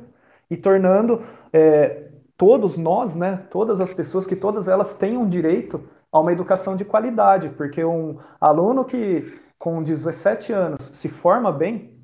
e 0.50 0.56
tornando 0.56 1.22
é, 1.52 2.08
todos 2.36 2.76
nós, 2.76 3.14
né, 3.14 3.44
todas 3.50 3.80
as 3.80 3.92
pessoas, 3.92 4.26
que 4.26 4.34
todas 4.34 4.66
elas 4.66 4.96
tenham 4.96 5.28
direito 5.28 5.82
a 6.10 6.20
uma 6.20 6.32
educação 6.32 6.76
de 6.76 6.84
qualidade, 6.84 7.48
porque 7.50 7.84
um 7.84 8.18
aluno 8.40 8.84
que 8.84 9.40
com 9.58 9.82
17 9.82 10.52
anos 10.52 10.84
se 10.84 11.08
forma 11.08 11.52
bem, 11.52 11.96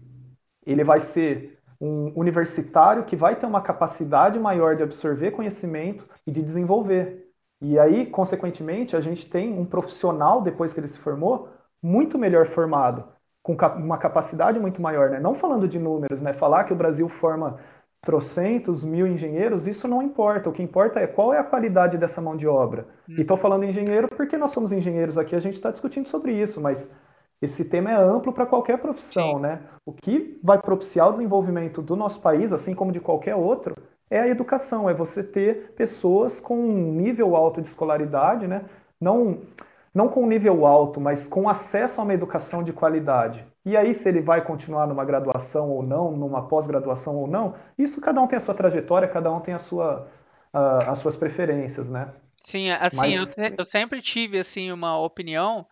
ele 0.64 0.84
vai 0.84 1.00
ser 1.00 1.58
um 1.80 2.12
universitário 2.18 3.04
que 3.04 3.16
vai 3.16 3.36
ter 3.36 3.46
uma 3.46 3.60
capacidade 3.60 4.38
maior 4.38 4.76
de 4.76 4.82
absorver 4.82 5.32
conhecimento 5.32 6.08
e 6.26 6.30
de 6.30 6.42
desenvolver. 6.42 7.27
E 7.60 7.78
aí, 7.78 8.06
consequentemente, 8.06 8.96
a 8.96 9.00
gente 9.00 9.28
tem 9.28 9.58
um 9.58 9.64
profissional, 9.64 10.40
depois 10.40 10.72
que 10.72 10.80
ele 10.80 10.86
se 10.86 10.98
formou, 10.98 11.48
muito 11.82 12.18
melhor 12.18 12.46
formado, 12.46 13.04
com 13.42 13.54
uma 13.76 13.98
capacidade 13.98 14.58
muito 14.60 14.80
maior, 14.80 15.10
né? 15.10 15.18
Não 15.18 15.34
falando 15.34 15.66
de 15.66 15.78
números, 15.78 16.22
né? 16.22 16.32
Falar 16.32 16.64
que 16.64 16.72
o 16.72 16.76
Brasil 16.76 17.08
forma 17.08 17.58
trocentos 18.00 18.84
mil 18.84 19.06
engenheiros, 19.06 19.66
isso 19.66 19.88
não 19.88 20.02
importa. 20.02 20.48
O 20.48 20.52
que 20.52 20.62
importa 20.62 21.00
é 21.00 21.06
qual 21.06 21.34
é 21.34 21.38
a 21.38 21.44
qualidade 21.44 21.98
dessa 21.98 22.20
mão 22.20 22.36
de 22.36 22.46
obra. 22.46 22.86
Uhum. 23.08 23.16
E 23.16 23.20
estou 23.22 23.36
falando 23.36 23.64
engenheiro 23.64 24.08
porque 24.08 24.36
nós 24.36 24.50
somos 24.50 24.72
engenheiros 24.72 25.18
aqui, 25.18 25.34
a 25.34 25.40
gente 25.40 25.54
está 25.54 25.70
discutindo 25.70 26.08
sobre 26.08 26.32
isso, 26.32 26.60
mas 26.60 26.94
esse 27.40 27.64
tema 27.64 27.90
é 27.90 27.94
amplo 27.94 28.32
para 28.32 28.46
qualquer 28.46 28.78
profissão, 28.78 29.36
Sim. 29.36 29.40
né? 29.40 29.62
O 29.84 29.92
que 29.92 30.38
vai 30.42 30.58
propiciar 30.60 31.08
o 31.08 31.12
desenvolvimento 31.12 31.82
do 31.82 31.96
nosso 31.96 32.20
país, 32.20 32.52
assim 32.52 32.74
como 32.74 32.92
de 32.92 33.00
qualquer 33.00 33.34
outro, 33.34 33.74
é 34.10 34.20
a 34.20 34.28
educação, 34.28 34.88
é 34.88 34.94
você 34.94 35.22
ter 35.22 35.72
pessoas 35.76 36.40
com 36.40 36.58
um 36.58 36.92
nível 36.92 37.36
alto 37.36 37.60
de 37.60 37.68
escolaridade, 37.68 38.46
né? 38.46 38.64
Não, 39.00 39.38
não 39.94 40.08
com 40.08 40.26
nível 40.26 40.66
alto, 40.66 41.00
mas 41.00 41.26
com 41.26 41.48
acesso 41.48 42.00
a 42.00 42.04
uma 42.04 42.14
educação 42.14 42.62
de 42.62 42.72
qualidade. 42.72 43.44
E 43.64 43.76
aí, 43.76 43.92
se 43.92 44.08
ele 44.08 44.20
vai 44.20 44.42
continuar 44.42 44.86
numa 44.86 45.04
graduação 45.04 45.70
ou 45.70 45.82
não, 45.82 46.10
numa 46.12 46.48
pós-graduação 46.48 47.16
ou 47.16 47.26
não, 47.26 47.54
isso 47.76 48.00
cada 48.00 48.20
um 48.20 48.26
tem 48.26 48.38
a 48.38 48.40
sua 48.40 48.54
trajetória, 48.54 49.06
cada 49.06 49.30
um 49.30 49.40
tem 49.40 49.52
a 49.52 49.58
sua, 49.58 50.08
uh, 50.54 50.90
as 50.90 50.98
suas 51.00 51.16
preferências, 51.16 51.90
né? 51.90 52.08
Sim, 52.40 52.70
assim, 52.70 53.18
Mas... 53.18 53.34
eu, 53.36 53.54
eu, 53.58 53.66
sempre 53.70 54.00
tive 54.00 54.38
assim 54.38 54.70
uma 54.70 54.98
opinião 54.98 55.66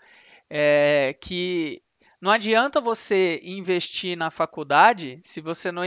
é, 0.51 1.16
que 1.20 1.80
não 2.20 2.30
adianta 2.30 2.80
você 2.80 3.41
investir 3.45 4.16
na 4.16 4.30
faculdade 4.30 5.20
se 5.22 5.41
você 5.41 5.70
não, 5.70 5.84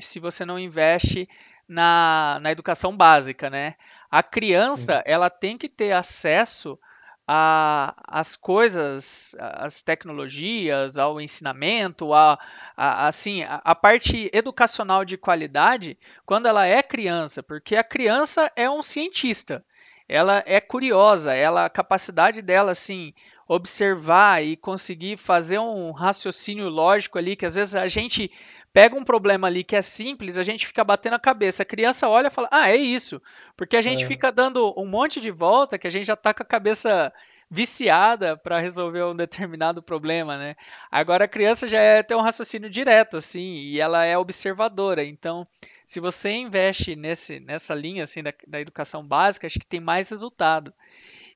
se 0.00 0.18
você 0.18 0.44
não 0.44 0.58
investe 0.58 1.28
na, 1.68 2.38
na 2.40 2.50
educação 2.50 2.96
básica, 2.96 3.50
né? 3.50 3.74
A 4.10 4.22
criança, 4.22 4.98
Sim. 4.98 5.02
ela 5.04 5.28
tem 5.28 5.58
que 5.58 5.68
ter 5.68 5.92
acesso 5.92 6.78
às 7.26 8.36
coisas, 8.36 9.34
às 9.40 9.82
tecnologias, 9.82 10.96
ao 10.96 11.20
ensinamento, 11.20 12.14
a, 12.14 12.38
a 12.76 13.08
assim, 13.08 13.42
a, 13.42 13.60
a, 13.64 13.74
parte 13.74 14.30
educacional 14.32 15.04
de 15.04 15.16
qualidade 15.16 15.98
quando 16.24 16.46
ela 16.46 16.66
é 16.66 16.80
criança, 16.84 17.42
porque 17.42 17.74
a 17.74 17.82
criança 17.82 18.50
é 18.54 18.70
um 18.70 18.80
cientista, 18.80 19.64
ela 20.08 20.40
é 20.46 20.60
curiosa, 20.60 21.34
ela 21.34 21.64
a 21.64 21.70
capacidade 21.70 22.40
dela 22.40 22.70
assim 22.70 23.12
observar 23.48 24.44
e 24.44 24.56
conseguir 24.56 25.16
fazer 25.16 25.58
um 25.58 25.90
raciocínio 25.90 26.68
lógico 26.68 27.18
ali 27.18 27.34
que 27.34 27.46
às 27.46 27.56
vezes 27.56 27.74
a 27.74 27.88
gente 27.88 28.30
pega 28.76 28.94
um 28.94 29.04
problema 29.04 29.46
ali 29.46 29.64
que 29.64 29.74
é 29.74 29.80
simples, 29.80 30.36
a 30.36 30.42
gente 30.42 30.66
fica 30.66 30.84
batendo 30.84 31.14
a 31.14 31.18
cabeça. 31.18 31.62
A 31.62 31.66
criança 31.66 32.10
olha 32.10 32.26
e 32.26 32.30
fala, 32.30 32.46
ah, 32.50 32.68
é 32.68 32.76
isso. 32.76 33.22
Porque 33.56 33.74
a 33.74 33.80
gente 33.80 34.04
é. 34.04 34.06
fica 34.06 34.30
dando 34.30 34.78
um 34.78 34.84
monte 34.84 35.18
de 35.18 35.30
volta 35.30 35.78
que 35.78 35.86
a 35.86 35.90
gente 35.90 36.04
já 36.04 36.14
tá 36.14 36.34
com 36.34 36.42
a 36.42 36.46
cabeça 36.46 37.10
viciada 37.50 38.36
para 38.36 38.60
resolver 38.60 39.02
um 39.04 39.16
determinado 39.16 39.82
problema, 39.82 40.36
né? 40.36 40.56
Agora 40.90 41.24
a 41.24 41.28
criança 41.28 41.66
já 41.66 41.80
é, 41.80 42.02
tem 42.02 42.14
um 42.14 42.20
raciocínio 42.20 42.68
direto, 42.68 43.16
assim, 43.16 43.54
e 43.54 43.80
ela 43.80 44.04
é 44.04 44.18
observadora. 44.18 45.02
Então, 45.02 45.48
se 45.86 45.98
você 45.98 46.32
investe 46.32 46.94
nesse, 46.94 47.40
nessa 47.40 47.74
linha, 47.74 48.02
assim, 48.02 48.22
da, 48.22 48.34
da 48.46 48.60
educação 48.60 49.02
básica, 49.02 49.46
acho 49.46 49.58
que 49.58 49.66
tem 49.66 49.80
mais 49.80 50.10
resultado. 50.10 50.70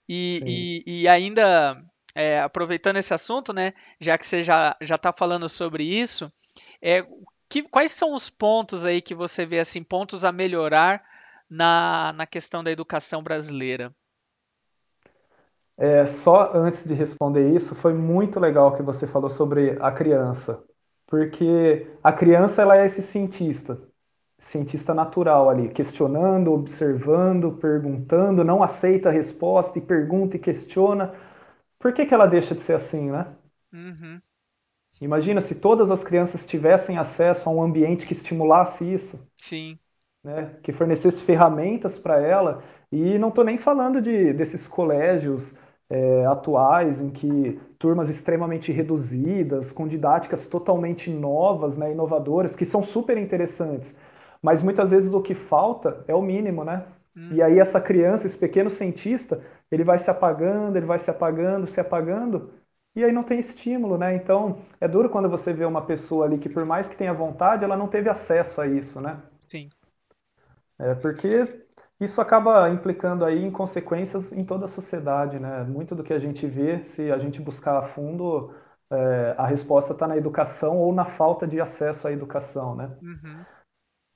E, 0.07 0.84
e, 0.84 1.01
e, 1.05 1.09
ainda, 1.09 1.82
é, 2.14 2.38
aproveitando 2.38 2.99
esse 2.99 3.14
assunto, 3.14 3.51
né, 3.51 3.72
já 3.99 4.18
que 4.18 4.26
você 4.26 4.45
já 4.45 4.76
está 4.78 5.11
falando 5.11 5.49
sobre 5.49 5.84
isso, 5.84 6.30
é, 6.83 7.07
que, 7.49 7.62
quais 7.64 7.93
são 7.93 8.14
os 8.14 8.31
pontos 8.31 8.87
aí 8.87 9.03
que 9.03 9.14
você 9.14 9.45
vê 9.47 9.61
assim, 9.61 9.83
pontos 9.83 10.24
a 10.24 10.33
melhorar 10.33 11.05
na, 11.49 12.12
na 12.14 12.26
questão 12.26 12.62
da 12.62 12.70
educação 12.70 13.22
brasileira? 13.22 13.95
É, 15.76 16.07
só 16.07 16.53
antes 16.55 16.85
de 16.85 16.93
responder 16.95 17.55
isso, 17.55 17.74
foi 17.74 17.95
muito 17.95 18.39
legal 18.39 18.76
que 18.76 18.83
você 18.83 19.07
falou 19.07 19.31
sobre 19.31 19.78
a 19.81 19.91
criança, 19.91 20.62
porque 21.07 21.87
a 22.03 22.12
criança 22.12 22.61
ela 22.61 22.76
é 22.76 22.85
esse 22.85 23.01
cientista, 23.03 23.81
cientista 24.39 24.95
natural 24.95 25.49
ali, 25.51 25.70
questionando, 25.70 26.53
observando, 26.53 27.53
perguntando, 27.59 28.45
não 28.45 28.62
aceita 28.62 29.09
a 29.09 29.12
resposta 29.12 29.78
e 29.78 29.83
pergunta 29.83 30.37
e 30.37 30.41
questiona. 30.41 31.14
Por 31.78 31.93
que, 31.95 32.07
que 32.07 32.14
ela 32.14 32.26
deixa 32.26 32.55
de 32.55 32.62
ser 32.62 32.74
assim, 32.74 33.11
né? 33.11 33.26
Uhum. 33.72 34.20
Imagina 35.01 35.40
se 35.40 35.55
todas 35.55 35.90
as 35.90 36.05
crianças 36.05 36.46
tivessem 36.46 36.98
acesso 36.98 37.48
a 37.48 37.53
um 37.53 37.62
ambiente 37.62 38.07
que 38.07 38.12
estimulasse 38.12 38.84
isso. 38.84 39.26
Sim. 39.40 39.78
Né? 40.22 40.55
Que 40.62 40.72
fornecesse 40.72 41.22
ferramentas 41.24 41.98
para 41.98 42.20
ela. 42.20 42.62
E 42.92 43.18
não 43.18 43.28
estou 43.28 43.44
nem 43.44 43.57
falando 43.57 44.01
de, 44.01 44.32
desses 44.32 44.68
colégios 44.68 45.57
é, 45.88 46.24
atuais 46.26 47.01
em 47.01 47.11
que 47.11 47.59
turmas 47.78 48.09
extremamente 48.09 48.70
reduzidas, 48.70 49.72
com 49.72 49.88
didáticas 49.88 50.46
totalmente 50.46 51.11
novas, 51.11 51.76
né, 51.76 51.92
inovadoras, 51.92 52.55
que 52.55 52.64
são 52.64 52.82
super 52.82 53.16
interessantes. 53.16 53.96
Mas 54.42 54.62
muitas 54.62 54.90
vezes 54.90 55.12
o 55.14 55.20
que 55.20 55.34
falta 55.34 56.05
é 56.07 56.14
o 56.14 56.22
mínimo, 56.22 56.64
né? 56.64 56.84
Hum. 57.16 57.30
E 57.32 57.42
aí 57.42 57.59
essa 57.59 57.80
criança, 57.80 58.26
esse 58.26 58.38
pequeno 58.38 58.70
cientista, 58.70 59.40
ele 59.70 59.84
vai 59.84 59.98
se 59.98 60.11
apagando, 60.11 60.76
ele 60.76 60.86
vai 60.86 60.98
se 60.98 61.11
apagando, 61.11 61.66
se 61.66 61.80
apagando, 61.80 62.51
e 62.95 63.05
aí 63.05 63.12
não 63.12 63.22
tem 63.22 63.38
estímulo, 63.38 63.97
né? 63.97 64.14
Então 64.14 64.62
é 64.80 64.88
duro 64.88 65.09
quando 65.09 65.28
você 65.28 65.53
vê 65.53 65.64
uma 65.64 65.84
pessoa 65.84 66.26
ali 66.26 66.38
que, 66.38 66.49
por 66.49 66.64
mais 66.64 66.88
que 66.88 66.97
tenha 66.97 67.14
vontade, 67.14 67.64
ela 67.64 67.76
não 67.76 67.88
teve 67.88 68.09
acesso 68.09 68.61
a 68.61 68.66
isso, 68.66 69.01
né? 69.01 69.20
Sim. 69.49 69.70
É 70.78 70.95
porque 70.95 71.66
isso 72.01 72.20
acaba 72.20 72.68
implicando 72.70 73.24
aí 73.24 73.45
em 73.45 73.51
consequências 73.51 74.32
em 74.32 74.45
toda 74.45 74.64
a 74.64 74.68
sociedade, 74.68 75.38
né? 75.38 75.62
Muito 75.64 75.95
do 75.95 76.03
que 76.03 76.12
a 76.12 76.18
gente 76.18 76.47
vê, 76.47 76.82
se 76.82 77.12
a 77.12 77.18
gente 77.18 77.41
buscar 77.41 77.76
a 77.78 77.82
fundo, 77.82 78.53
é, 78.91 79.34
a 79.38 79.47
resposta 79.47 79.93
está 79.93 80.09
na 80.09 80.16
educação 80.16 80.78
ou 80.78 80.93
na 80.93 81.05
falta 81.05 81.47
de 81.47 81.61
acesso 81.61 82.09
à 82.09 82.12
educação, 82.12 82.74
né? 82.74 82.97
Uhum. 83.03 83.45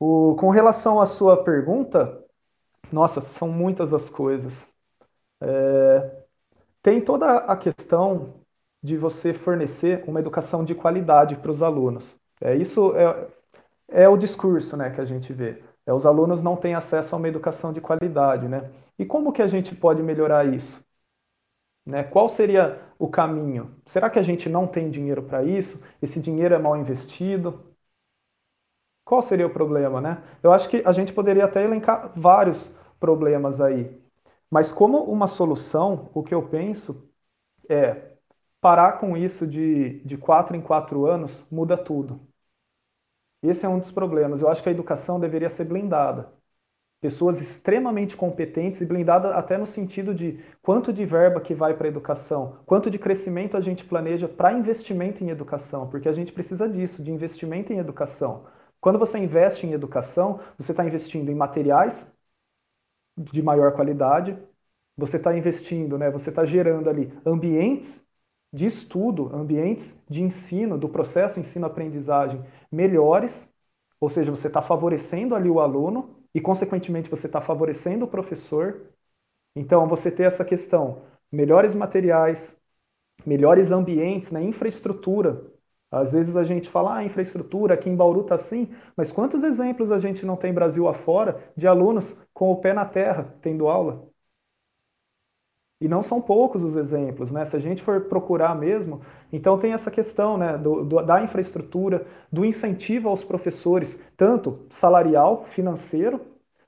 O, 0.00 0.34
com 0.36 0.50
relação 0.50 1.00
à 1.00 1.06
sua 1.06 1.44
pergunta, 1.44 2.24
nossa, 2.90 3.20
são 3.20 3.48
muitas 3.48 3.94
as 3.94 4.10
coisas. 4.10 4.68
É, 5.40 6.24
tem 6.82 7.00
toda 7.00 7.36
a 7.36 7.56
questão 7.56 8.43
de 8.84 8.98
você 8.98 9.32
fornecer 9.32 10.04
uma 10.06 10.20
educação 10.20 10.62
de 10.62 10.74
qualidade 10.74 11.36
para 11.36 11.50
os 11.50 11.62
alunos. 11.62 12.20
É, 12.38 12.54
isso 12.54 12.94
é, 12.94 13.28
é 13.88 14.08
o 14.08 14.16
discurso 14.18 14.76
né, 14.76 14.90
que 14.90 15.00
a 15.00 15.06
gente 15.06 15.32
vê. 15.32 15.64
É, 15.86 15.92
os 15.94 16.04
alunos 16.04 16.42
não 16.42 16.54
têm 16.54 16.74
acesso 16.74 17.14
a 17.14 17.18
uma 17.18 17.28
educação 17.28 17.72
de 17.72 17.80
qualidade. 17.80 18.46
Né? 18.46 18.70
E 18.98 19.06
como 19.06 19.32
que 19.32 19.40
a 19.40 19.46
gente 19.46 19.74
pode 19.74 20.02
melhorar 20.02 20.44
isso? 20.46 20.84
Né? 21.86 22.04
Qual 22.04 22.28
seria 22.28 22.78
o 22.98 23.08
caminho? 23.08 23.74
Será 23.86 24.10
que 24.10 24.18
a 24.18 24.22
gente 24.22 24.50
não 24.50 24.66
tem 24.66 24.90
dinheiro 24.90 25.22
para 25.22 25.42
isso? 25.42 25.82
Esse 26.02 26.20
dinheiro 26.20 26.54
é 26.54 26.58
mal 26.58 26.76
investido? 26.76 27.74
Qual 29.02 29.22
seria 29.22 29.46
o 29.46 29.50
problema, 29.50 30.00
né? 30.00 30.22
Eu 30.42 30.52
acho 30.52 30.68
que 30.68 30.82
a 30.84 30.92
gente 30.92 31.12
poderia 31.12 31.44
até 31.46 31.62
elencar 31.64 32.12
vários 32.16 32.70
problemas 33.00 33.60
aí. 33.62 33.98
Mas 34.50 34.72
como 34.72 35.04
uma 35.04 35.26
solução, 35.26 36.10
o 36.14 36.22
que 36.22 36.34
eu 36.34 36.42
penso 36.48 37.10
é 37.68 38.13
parar 38.64 38.92
com 38.98 39.14
isso 39.14 39.46
de, 39.46 40.00
de 40.06 40.16
quatro 40.16 40.56
em 40.56 40.60
quatro 40.62 41.04
anos 41.04 41.46
muda 41.50 41.76
tudo. 41.76 42.18
Esse 43.42 43.66
é 43.66 43.68
um 43.68 43.78
dos 43.78 43.92
problemas. 43.92 44.40
Eu 44.40 44.48
acho 44.48 44.62
que 44.62 44.70
a 44.70 44.72
educação 44.72 45.20
deveria 45.20 45.50
ser 45.50 45.66
blindada. 45.66 46.32
Pessoas 47.00 47.42
extremamente 47.42 48.16
competentes 48.16 48.80
e 48.80 48.86
blindada 48.86 49.34
até 49.36 49.58
no 49.58 49.66
sentido 49.66 50.14
de 50.14 50.40
quanto 50.62 50.94
de 50.94 51.04
verba 51.04 51.42
que 51.42 51.54
vai 51.54 51.74
para 51.76 51.88
a 51.88 51.90
educação, 51.90 52.58
quanto 52.66 52.90
de 52.90 52.98
crescimento 52.98 53.56
a 53.56 53.60
gente 53.60 53.84
planeja 53.84 54.28
para 54.28 54.54
investimento 54.54 55.22
em 55.22 55.28
educação, 55.30 55.90
porque 55.90 56.08
a 56.08 56.14
gente 56.14 56.32
precisa 56.32 56.66
disso, 56.68 57.02
de 57.02 57.12
investimento 57.12 57.70
em 57.72 57.78
educação. 57.78 58.46
Quando 58.80 58.98
você 58.98 59.18
investe 59.18 59.66
em 59.66 59.72
educação, 59.72 60.40
você 60.58 60.72
está 60.72 60.86
investindo 60.86 61.30
em 61.30 61.34
materiais 61.34 62.10
de 63.18 63.42
maior 63.42 63.72
qualidade, 63.74 64.38
você 64.96 65.16
está 65.18 65.36
investindo, 65.36 65.98
né, 65.98 66.10
você 66.10 66.30
está 66.30 66.44
gerando 66.44 66.88
ali 66.88 67.12
ambientes 67.26 68.03
de 68.54 68.66
estudo, 68.66 69.34
ambientes 69.34 70.00
de 70.08 70.22
ensino, 70.22 70.78
do 70.78 70.88
processo 70.88 71.40
ensino-aprendizagem 71.40 72.40
melhores, 72.70 73.52
ou 74.00 74.08
seja, 74.08 74.30
você 74.30 74.46
está 74.46 74.62
favorecendo 74.62 75.34
ali 75.34 75.50
o 75.50 75.60
aluno 75.60 76.16
e, 76.32 76.40
consequentemente, 76.40 77.10
você 77.10 77.26
está 77.26 77.40
favorecendo 77.40 78.04
o 78.04 78.08
professor. 78.08 78.82
Então, 79.56 79.88
você 79.88 80.10
ter 80.10 80.24
essa 80.24 80.44
questão, 80.44 81.02
melhores 81.32 81.74
materiais, 81.74 82.56
melhores 83.26 83.72
ambientes, 83.72 84.30
né, 84.32 84.42
infraestrutura. 84.42 85.44
Às 85.90 86.12
vezes 86.12 86.36
a 86.36 86.44
gente 86.44 86.68
fala, 86.68 86.98
ah, 86.98 87.04
infraestrutura, 87.04 87.74
aqui 87.74 87.90
em 87.90 87.96
Bauru 87.96 88.22
está 88.22 88.36
assim, 88.36 88.70
mas 88.96 89.12
quantos 89.12 89.44
exemplos 89.44 89.92
a 89.92 89.98
gente 89.98 90.26
não 90.26 90.36
tem 90.36 90.52
Brasil 90.54 90.88
afora 90.88 91.40
de 91.56 91.66
alunos 91.68 92.16
com 92.34 92.52
o 92.52 92.56
pé 92.60 92.72
na 92.72 92.84
terra 92.86 93.34
tendo 93.42 93.68
aula? 93.68 94.08
E 95.80 95.88
não 95.88 96.02
são 96.02 96.20
poucos 96.20 96.62
os 96.64 96.76
exemplos, 96.76 97.30
né? 97.30 97.44
Se 97.44 97.56
a 97.56 97.60
gente 97.60 97.82
for 97.82 98.02
procurar 98.02 98.54
mesmo, 98.54 99.00
então 99.32 99.58
tem 99.58 99.72
essa 99.72 99.90
questão 99.90 100.38
né, 100.38 100.56
do, 100.56 100.84
do, 100.84 101.02
da 101.02 101.22
infraestrutura, 101.22 102.06
do 102.30 102.44
incentivo 102.44 103.08
aos 103.08 103.24
professores, 103.24 104.00
tanto 104.16 104.60
salarial, 104.70 105.44
financeiro, 105.44 106.20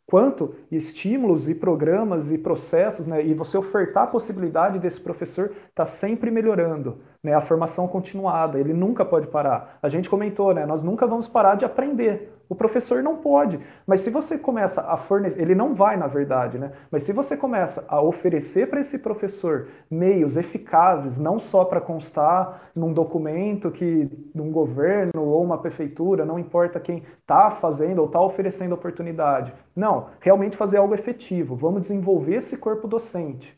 quanto 0.07 0.55
estímulos 0.71 1.49
e 1.49 1.55
programas 1.55 2.31
e 2.31 2.39
processos, 2.39 3.07
né, 3.07 3.25
e 3.25 3.35
você 3.35 3.59
ofertar 3.59 4.05
a 4.05 4.07
possibilidade 4.07 4.79
desse 4.79 5.01
professor 5.01 5.47
estar 5.47 5.71
tá 5.75 5.87
sempre 5.87 6.31
melhorando, 6.31 6.99
né, 7.23 7.35
a 7.35 7.41
formação 7.41 7.89
continuada, 7.89 8.59
ele 8.59 8.73
nunca 8.73 9.05
pode 9.05 9.27
parar. 9.27 9.79
A 9.83 9.89
gente 9.89 10.09
comentou, 10.09 10.55
né, 10.55 10.65
nós 10.65 10.83
nunca 10.85 11.07
vamos 11.07 11.27
parar 11.29 11.57
de 11.57 11.65
aprender, 11.65 12.36
O 12.49 12.55
professor 12.55 13.03
não 13.03 13.17
pode. 13.17 13.59
Mas 13.87 14.01
se 14.01 14.11
você 14.11 14.39
começa 14.39 14.83
a 14.83 14.97
fornecer, 14.97 15.41
ele 15.41 15.55
não 15.55 15.75
vai, 15.75 15.97
na 15.97 16.07
verdade, 16.07 16.59
né? 16.59 16.73
Mas 16.91 17.03
se 17.03 17.13
você 17.13 17.37
começa 17.37 17.85
a 17.89 18.01
oferecer 18.01 18.69
para 18.69 18.81
esse 18.81 18.99
professor 18.99 19.69
meios 19.91 20.37
eficazes, 20.37 21.19
não 21.19 21.39
só 21.39 21.65
para 21.65 21.81
constar 21.81 22.71
num 22.75 22.93
documento 22.93 23.71
que 23.71 24.09
num 24.35 24.51
governo 24.53 25.23
ou 25.25 25.43
uma 25.43 25.59
prefeitura, 25.59 26.25
não 26.25 26.39
importa 26.39 26.81
quem 26.81 27.03
está 27.21 27.51
fazendo 27.51 27.99
ou 28.01 28.07
está 28.07 28.21
oferecendo 28.21 28.75
oportunidade. 28.75 29.53
Não, 29.75 30.11
realmente 30.21 30.57
fazer 30.57 30.77
algo 30.79 30.95
efetivo. 30.95 31.57
Vamos 31.57 31.83
desenvolver 31.83 32.37
esse 32.37 32.57
corpo 32.57 32.87
docente. 32.89 33.57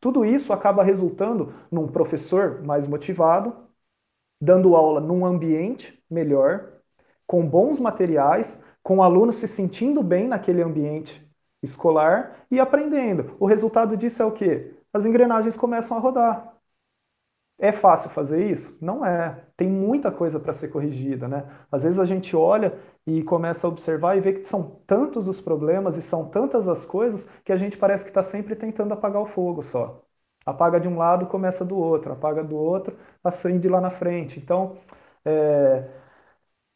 Tudo 0.00 0.24
isso 0.24 0.52
acaba 0.52 0.82
resultando 0.84 1.52
num 1.70 1.88
professor 1.88 2.62
mais 2.64 2.86
motivado, 2.86 3.54
dando 4.40 4.76
aula 4.76 5.00
num 5.00 5.24
ambiente 5.26 6.02
melhor, 6.10 6.77
com 7.28 7.46
bons 7.48 7.80
materiais, 7.80 8.64
com 8.82 8.98
o 8.98 9.04
aluno 9.04 9.32
se 9.32 9.48
sentindo 9.48 10.02
bem 10.02 10.28
naquele 10.28 10.62
ambiente 10.62 11.24
escolar 11.62 12.46
e 12.50 12.60
aprendendo. 12.60 13.36
O 13.40 13.46
resultado 13.46 13.96
disso 13.96 14.22
é 14.22 14.26
o 14.26 14.32
quê? 14.32 14.74
As 14.94 15.06
engrenagens 15.06 15.56
começam 15.56 15.96
a 15.96 16.00
rodar. 16.00 16.58
É 17.60 17.72
fácil 17.72 18.10
fazer 18.10 18.46
isso? 18.50 18.78
Não 18.80 19.04
é. 19.04 19.44
Tem 19.56 19.68
muita 19.68 20.12
coisa 20.12 20.38
para 20.38 20.52
ser 20.52 20.68
corrigida, 20.68 21.26
né? 21.26 21.44
Às 21.72 21.82
vezes 21.82 21.98
a 21.98 22.04
gente 22.04 22.36
olha 22.36 22.78
e 23.06 23.22
começa 23.24 23.66
a 23.66 23.70
observar 23.70 24.16
e 24.16 24.20
vê 24.20 24.32
que 24.34 24.44
são 24.44 24.80
tantos 24.86 25.26
os 25.26 25.40
problemas 25.40 25.96
e 25.96 26.02
são 26.02 26.28
tantas 26.28 26.68
as 26.68 26.86
coisas 26.86 27.28
que 27.44 27.52
a 27.52 27.56
gente 27.56 27.76
parece 27.76 28.04
que 28.04 28.10
está 28.10 28.22
sempre 28.22 28.54
tentando 28.54 28.94
apagar 28.94 29.20
o 29.22 29.26
fogo 29.26 29.62
só. 29.62 30.02
Apaga 30.46 30.78
de 30.80 30.88
um 30.88 30.96
lado, 30.96 31.26
começa 31.26 31.64
do 31.64 31.76
outro, 31.76 32.12
apaga 32.12 32.44
do 32.44 32.56
outro, 32.56 32.96
acende 33.24 33.68
lá 33.68 33.80
na 33.80 33.90
frente. 33.90 34.38
Então, 34.38 34.76
é, 35.24 35.88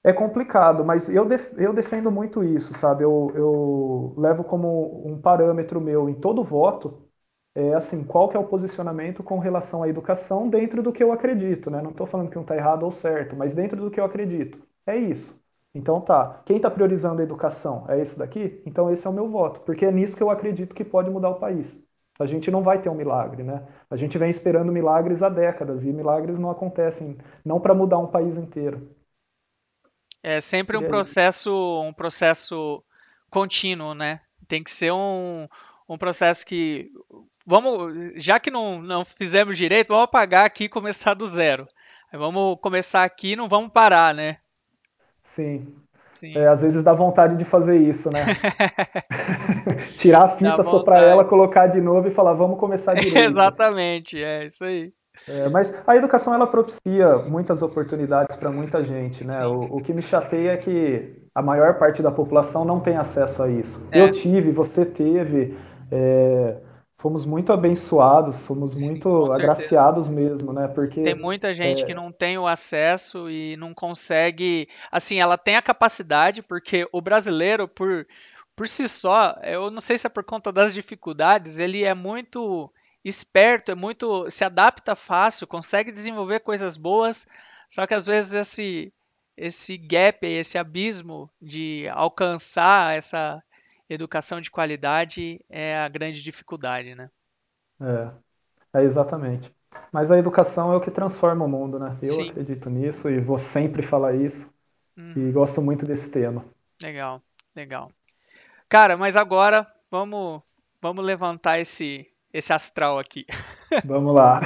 é 0.05 0.13
complicado, 0.13 0.85
mas 0.85 1.09
eu, 1.09 1.25
def 1.25 1.53
eu 1.59 1.73
defendo 1.73 2.11
muito 2.11 2.43
isso, 2.43 2.75
sabe? 2.75 3.05
Eu, 3.05 3.31
eu 3.35 4.15
levo 4.19 4.45
como 4.45 5.07
um 5.07 5.21
parâmetro 5.21 5.81
meu 5.81 6.09
em 6.09 6.15
todo 6.15 6.43
voto, 6.45 7.09
é 7.55 7.75
assim, 7.75 8.03
qual 8.05 8.29
que 8.29 8.37
é 8.37 8.41
o 8.41 8.47
posicionamento 8.47 9.23
com 9.23 9.39
relação 9.39 9.83
à 9.83 9.89
educação 9.89 10.49
dentro 10.49 10.83
do 10.83 10.93
que 10.93 11.03
eu 11.03 11.13
acredito, 11.13 11.71
né? 11.71 11.83
Não 11.83 11.91
estou 11.91 12.07
falando 12.07 12.31
que 12.31 12.39
um 12.39 12.43
está 12.43 12.57
errado 12.57 12.83
ou 12.85 12.91
certo, 12.91 13.37
mas 13.37 13.55
dentro 13.55 13.81
do 13.81 13.91
que 13.91 14.01
eu 14.01 14.05
acredito. 14.05 14.59
É 14.87 14.97
isso. 14.97 15.41
Então 15.75 16.01
tá, 16.01 16.43
quem 16.47 16.57
está 16.57 16.71
priorizando 16.71 17.21
a 17.21 17.25
educação 17.25 17.85
é 17.89 18.01
esse 18.01 18.19
daqui? 18.19 18.63
Então 18.67 18.91
esse 18.91 19.07
é 19.07 19.11
o 19.11 19.13
meu 19.13 19.29
voto, 19.31 19.61
porque 19.61 19.87
é 19.87 19.93
nisso 19.93 20.17
que 20.17 20.23
eu 20.23 20.31
acredito 20.31 20.75
que 20.75 20.85
pode 20.85 21.11
mudar 21.11 21.31
o 21.31 21.39
país. 21.41 21.85
A 22.19 22.27
gente 22.27 22.51
não 22.51 22.63
vai 22.63 22.81
ter 22.81 22.89
um 22.91 22.95
milagre, 22.95 23.43
né? 23.43 23.67
A 23.91 23.97
gente 23.97 24.19
vem 24.19 24.31
esperando 24.31 24.71
milagres 24.73 25.23
há 25.23 25.29
décadas 25.29 25.85
e 25.85 25.93
milagres 25.93 26.39
não 26.39 26.51
acontecem, 26.51 27.17
não 27.45 27.61
para 27.61 27.75
mudar 27.75 27.99
um 27.99 28.07
país 28.07 28.37
inteiro. 28.39 28.89
É 30.23 30.41
sempre 30.41 30.77
um 30.77 30.87
processo, 30.87 31.83
um 31.83 31.93
processo 31.93 32.83
contínuo, 33.29 33.95
né? 33.95 34.21
Tem 34.47 34.63
que 34.63 34.71
ser 34.71 34.93
um, 34.93 35.49
um 35.89 35.99
processo 35.99 36.47
que 36.47 36.91
vamos, 37.47 38.13
já 38.17 38.39
que 38.39 38.51
não, 38.51 38.81
não 38.81 39.05
fizemos 39.05 39.57
direito, 39.57 39.89
vamos 39.89 40.05
apagar 40.05 40.45
aqui 40.45 40.65
e 40.65 40.69
começar 40.69 41.15
do 41.15 41.27
zero. 41.27 41.67
Vamos 42.13 42.59
começar 42.61 43.05
aqui 43.05 43.33
e 43.33 43.37
não 43.37 43.49
vamos 43.49 43.73
parar, 43.73 44.15
né? 44.15 44.37
Sim. 45.23 45.75
Sim. 46.15 46.37
É, 46.37 46.47
às 46.47 46.63
vezes 46.63 46.85
dá 46.85 46.93
vontade 46.93 47.37
de 47.37 47.45
fazer 47.45 47.79
isso, 47.79 48.11
né? 48.11 48.27
Tirar 49.97 50.25
a 50.25 50.29
fita, 50.29 50.63
soprar 50.63 51.03
ela, 51.03 51.25
colocar 51.25 51.67
de 51.67 51.81
novo 51.81 52.07
e 52.07 52.11
falar, 52.11 52.35
vamos 52.35 52.61
começar 52.61 52.95
direito. 53.01 53.31
Exatamente, 53.31 54.23
é 54.23 54.47
isso 54.47 54.65
aí. 54.65 54.93
É, 55.29 55.49
mas 55.49 55.75
a 55.87 55.97
educação 55.97 56.35
ela 56.35 56.47
propicia 56.47 57.17
muitas 57.19 57.63
oportunidades 57.63 58.37
para 58.37 58.51
muita 58.51 58.83
gente, 58.83 59.25
né? 59.25 59.47
O, 59.47 59.77
o, 59.77 59.81
que 59.81 59.93
me 59.93 60.03
chateia 60.03 60.53
é 60.53 60.57
que 60.57 61.23
a 61.35 61.43
maior 61.43 61.79
parte 61.79 62.03
da 62.03 62.11
população 62.11 62.65
não 62.65 62.81
tem 62.81 62.97
acesso 62.97 63.43
a 63.43 63.51
isso. 63.51 63.89
É. 63.93 64.01
Eu 64.01 64.11
tive, 64.11 64.51
você 64.51 64.85
teve, 64.85 65.57
é, 65.91 66.57
fomos 66.99 67.25
muito 67.25 67.53
abençoados, 67.53 68.47
fomos 68.47 68.75
muito 68.75 69.33
agraciados 69.33 70.09
mesmo, 70.09 70.53
né? 70.53 70.69
Porque 70.69 71.03
tem 71.03 71.15
muita 71.15 71.55
gente 71.55 71.83
é... 71.83 71.87
que 71.87 71.95
não 71.95 72.11
tem 72.11 72.37
o 72.37 72.47
acesso 72.47 73.31
e 73.31 73.57
não 73.57 73.73
consegue, 73.73 74.69
assim, 74.91 75.21
ela 75.21 75.39
tem 75.39 75.57
a 75.57 75.63
capacidade, 75.63 76.43
porque 76.43 76.87
o 76.93 77.01
brasileiro 77.01 77.69
por 77.69 78.07
por 78.55 78.69
si 78.69 78.87
só, 78.87 79.35
eu 79.43 79.71
não 79.71 79.81
sei 79.81 79.97
se 79.97 80.07
é 80.07 80.11
por 80.11 80.23
conta 80.23 80.53
das 80.53 80.75
dificuldades, 80.75 81.59
ele 81.59 81.85
é 81.85 81.95
muito 81.95 82.71
esperto, 83.05 83.73
é 83.73 83.75
muito 83.75 84.31
se 84.31 84.45
adapta 84.45 84.95
fácil, 84.95 85.47
consegue 85.47 85.91
desenvolver 85.91 86.41
coisas 86.41 86.77
boas, 86.77 87.27
só 87.69 87.87
que 87.87 87.95
às 87.95 88.07
vezes 88.07 88.33
esse 88.33 88.93
esse 89.37 89.79
gap, 89.79 90.27
esse 90.27 90.59
abismo 90.59 91.31
de 91.41 91.89
alcançar 91.89 92.95
essa 92.95 93.43
educação 93.89 94.41
de 94.41 94.51
qualidade 94.51 95.41
é 95.49 95.79
a 95.79 95.89
grande 95.89 96.23
dificuldade, 96.23 96.95
né? 96.95 97.11
É, 97.81 98.79
é 98.79 98.83
exatamente. 98.83 99.53
Mas 99.91 100.11
a 100.11 100.19
educação 100.19 100.73
é 100.73 100.77
o 100.77 100.81
que 100.81 100.91
transforma 100.91 101.45
o 101.45 101.49
mundo, 101.49 101.79
né? 101.79 101.97
Eu 102.03 102.13
Sim. 102.13 102.31
acredito 102.31 102.69
nisso 102.71 103.09
e 103.11 103.21
vou 103.21 103.39
sempre 103.39 103.83
falar 103.83 104.15
isso. 104.15 104.53
Hum. 104.97 105.15
E 105.17 105.33
gosto 105.33 105.63
muito 105.63 105.87
desse 105.87 106.11
tema. 106.11 106.45
Legal, 106.83 107.23
legal. 107.55 107.91
Cara, 108.69 108.97
mas 108.97 109.17
agora 109.17 109.67
vamos, 109.91 110.43
vamos 110.81 111.05
levantar 111.05 111.59
esse, 111.59 112.07
esse 112.33 112.53
astral 112.53 112.99
aqui. 112.99 113.27
Vamos 113.85 114.15
lá. 114.15 114.41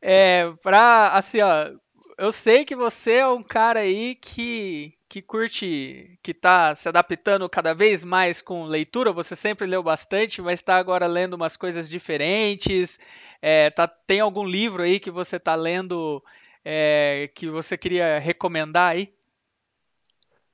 é, 0.00 0.50
pra, 0.62 1.12
assim, 1.14 1.40
ó, 1.40 1.70
eu 2.18 2.32
sei 2.32 2.64
que 2.64 2.76
você 2.76 3.14
é 3.14 3.28
um 3.28 3.42
cara 3.42 3.80
aí 3.80 4.14
que, 4.14 4.94
que 5.08 5.22
curte, 5.22 6.18
que 6.22 6.30
está 6.30 6.74
se 6.74 6.88
adaptando 6.88 7.48
cada 7.48 7.74
vez 7.74 8.04
mais 8.04 8.40
com 8.40 8.64
leitura. 8.64 9.12
Você 9.12 9.34
sempre 9.34 9.66
leu 9.66 9.82
bastante, 9.82 10.42
mas 10.42 10.60
está 10.60 10.76
agora 10.76 11.06
lendo 11.06 11.34
umas 11.34 11.56
coisas 11.56 11.88
diferentes. 11.88 12.98
É, 13.40 13.70
tá, 13.70 13.88
tem 13.88 14.20
algum 14.20 14.44
livro 14.44 14.82
aí 14.82 15.00
que 15.00 15.10
você 15.10 15.36
está 15.36 15.54
lendo 15.54 16.22
é, 16.64 17.30
que 17.34 17.48
você 17.48 17.76
queria 17.76 18.18
recomendar 18.18 18.92
aí? 18.92 19.12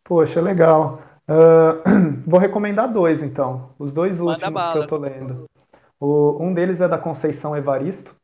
Poxa, 0.05 0.41
legal. 0.41 1.03
Uh, 1.29 1.85
vou 2.27 2.41
recomendar 2.41 2.91
dois, 2.91 3.23
então. 3.23 3.71
Os 3.79 3.93
dois 3.93 4.19
Manda 4.19 4.33
últimos 4.33 4.55
bala. 4.55 4.73
que 4.73 4.79
eu 4.79 4.83
estou 4.83 4.99
lendo. 4.99 5.45
O, 6.01 6.43
um 6.43 6.55
deles 6.55 6.81
é 6.81 6.89
da 6.89 6.97
Conceição 6.97 7.57
Evaristo, 7.57 8.17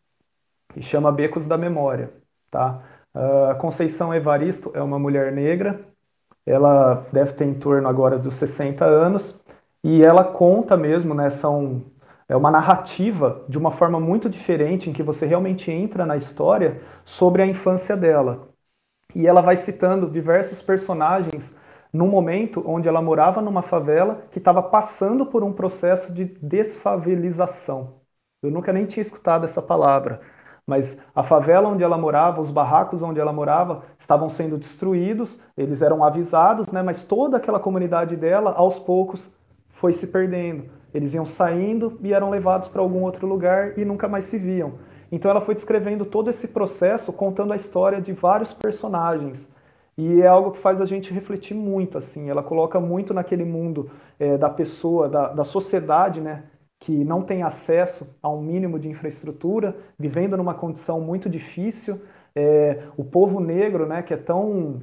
que 0.72 0.80
chama 0.80 1.12
Becos 1.12 1.46
da 1.46 1.58
Memória. 1.58 2.10
Tá? 2.50 2.80
Uh, 3.14 3.58
Conceição 3.58 4.14
Evaristo 4.14 4.72
é 4.74 4.82
uma 4.82 4.98
mulher 4.98 5.32
negra, 5.32 5.80
ela 6.46 7.06
deve 7.12 7.32
ter 7.32 7.44
em 7.44 7.54
torno 7.54 7.88
agora 7.88 8.18
dos 8.18 8.34
60 8.34 8.84
anos, 8.84 9.42
e 9.82 10.02
ela 10.02 10.24
conta 10.24 10.76
mesmo, 10.76 11.14
né, 11.14 11.28
são, 11.28 11.82
é 12.28 12.34
uma 12.34 12.50
narrativa 12.50 13.44
de 13.48 13.58
uma 13.58 13.70
forma 13.70 14.00
muito 14.00 14.30
diferente, 14.30 14.88
em 14.88 14.92
que 14.92 15.02
você 15.02 15.26
realmente 15.26 15.70
entra 15.70 16.06
na 16.06 16.16
história 16.16 16.80
sobre 17.04 17.42
a 17.42 17.46
infância 17.46 17.96
dela. 17.96 18.48
E 19.14 19.26
ela 19.26 19.42
vai 19.42 19.56
citando 19.56 20.10
diversos 20.10 20.62
personagens 20.62 21.56
num 21.94 22.08
momento 22.08 22.60
onde 22.66 22.88
ela 22.88 23.00
morava 23.00 23.40
numa 23.40 23.62
favela 23.62 24.24
que 24.32 24.38
estava 24.38 24.60
passando 24.60 25.24
por 25.24 25.44
um 25.44 25.52
processo 25.52 26.12
de 26.12 26.24
desfavelização. 26.24 28.00
Eu 28.42 28.50
nunca 28.50 28.72
nem 28.72 28.84
tinha 28.84 29.00
escutado 29.00 29.44
essa 29.44 29.62
palavra, 29.62 30.20
mas 30.66 31.00
a 31.14 31.22
favela 31.22 31.68
onde 31.68 31.84
ela 31.84 31.96
morava, 31.96 32.40
os 32.40 32.50
barracos 32.50 33.00
onde 33.00 33.20
ela 33.20 33.32
morava, 33.32 33.84
estavam 33.96 34.28
sendo 34.28 34.58
destruídos, 34.58 35.38
eles 35.56 35.82
eram 35.82 36.02
avisados, 36.02 36.72
né, 36.72 36.82
mas 36.82 37.04
toda 37.04 37.36
aquela 37.36 37.60
comunidade 37.60 38.16
dela, 38.16 38.52
aos 38.56 38.76
poucos, 38.80 39.32
foi 39.70 39.92
se 39.92 40.08
perdendo. 40.08 40.64
Eles 40.92 41.14
iam 41.14 41.24
saindo 41.24 41.96
e 42.02 42.12
eram 42.12 42.28
levados 42.28 42.66
para 42.66 42.82
algum 42.82 43.02
outro 43.02 43.24
lugar 43.24 43.78
e 43.78 43.84
nunca 43.84 44.08
mais 44.08 44.24
se 44.24 44.36
viam. 44.36 44.74
Então 45.12 45.30
ela 45.30 45.40
foi 45.40 45.54
descrevendo 45.54 46.04
todo 46.04 46.28
esse 46.28 46.48
processo, 46.48 47.12
contando 47.12 47.52
a 47.52 47.56
história 47.56 48.00
de 48.00 48.12
vários 48.12 48.52
personagens. 48.52 49.53
E 49.96 50.20
é 50.22 50.26
algo 50.26 50.52
que 50.52 50.58
faz 50.58 50.80
a 50.80 50.86
gente 50.86 51.12
refletir 51.12 51.54
muito, 51.54 51.96
assim. 51.98 52.28
Ela 52.28 52.42
coloca 52.42 52.80
muito 52.80 53.14
naquele 53.14 53.44
mundo 53.44 53.90
é, 54.18 54.36
da 54.36 54.50
pessoa, 54.50 55.08
da, 55.08 55.28
da 55.32 55.44
sociedade, 55.44 56.20
né? 56.20 56.44
Que 56.80 57.04
não 57.04 57.22
tem 57.22 57.42
acesso 57.42 58.16
a 58.22 58.28
um 58.28 58.42
mínimo 58.42 58.78
de 58.78 58.88
infraestrutura, 58.88 59.76
vivendo 59.98 60.36
numa 60.36 60.54
condição 60.54 61.00
muito 61.00 61.28
difícil. 61.30 62.00
É, 62.34 62.88
o 62.96 63.04
povo 63.04 63.40
negro, 63.40 63.86
né? 63.86 64.02
Que 64.02 64.14
é 64.14 64.16
tão 64.16 64.82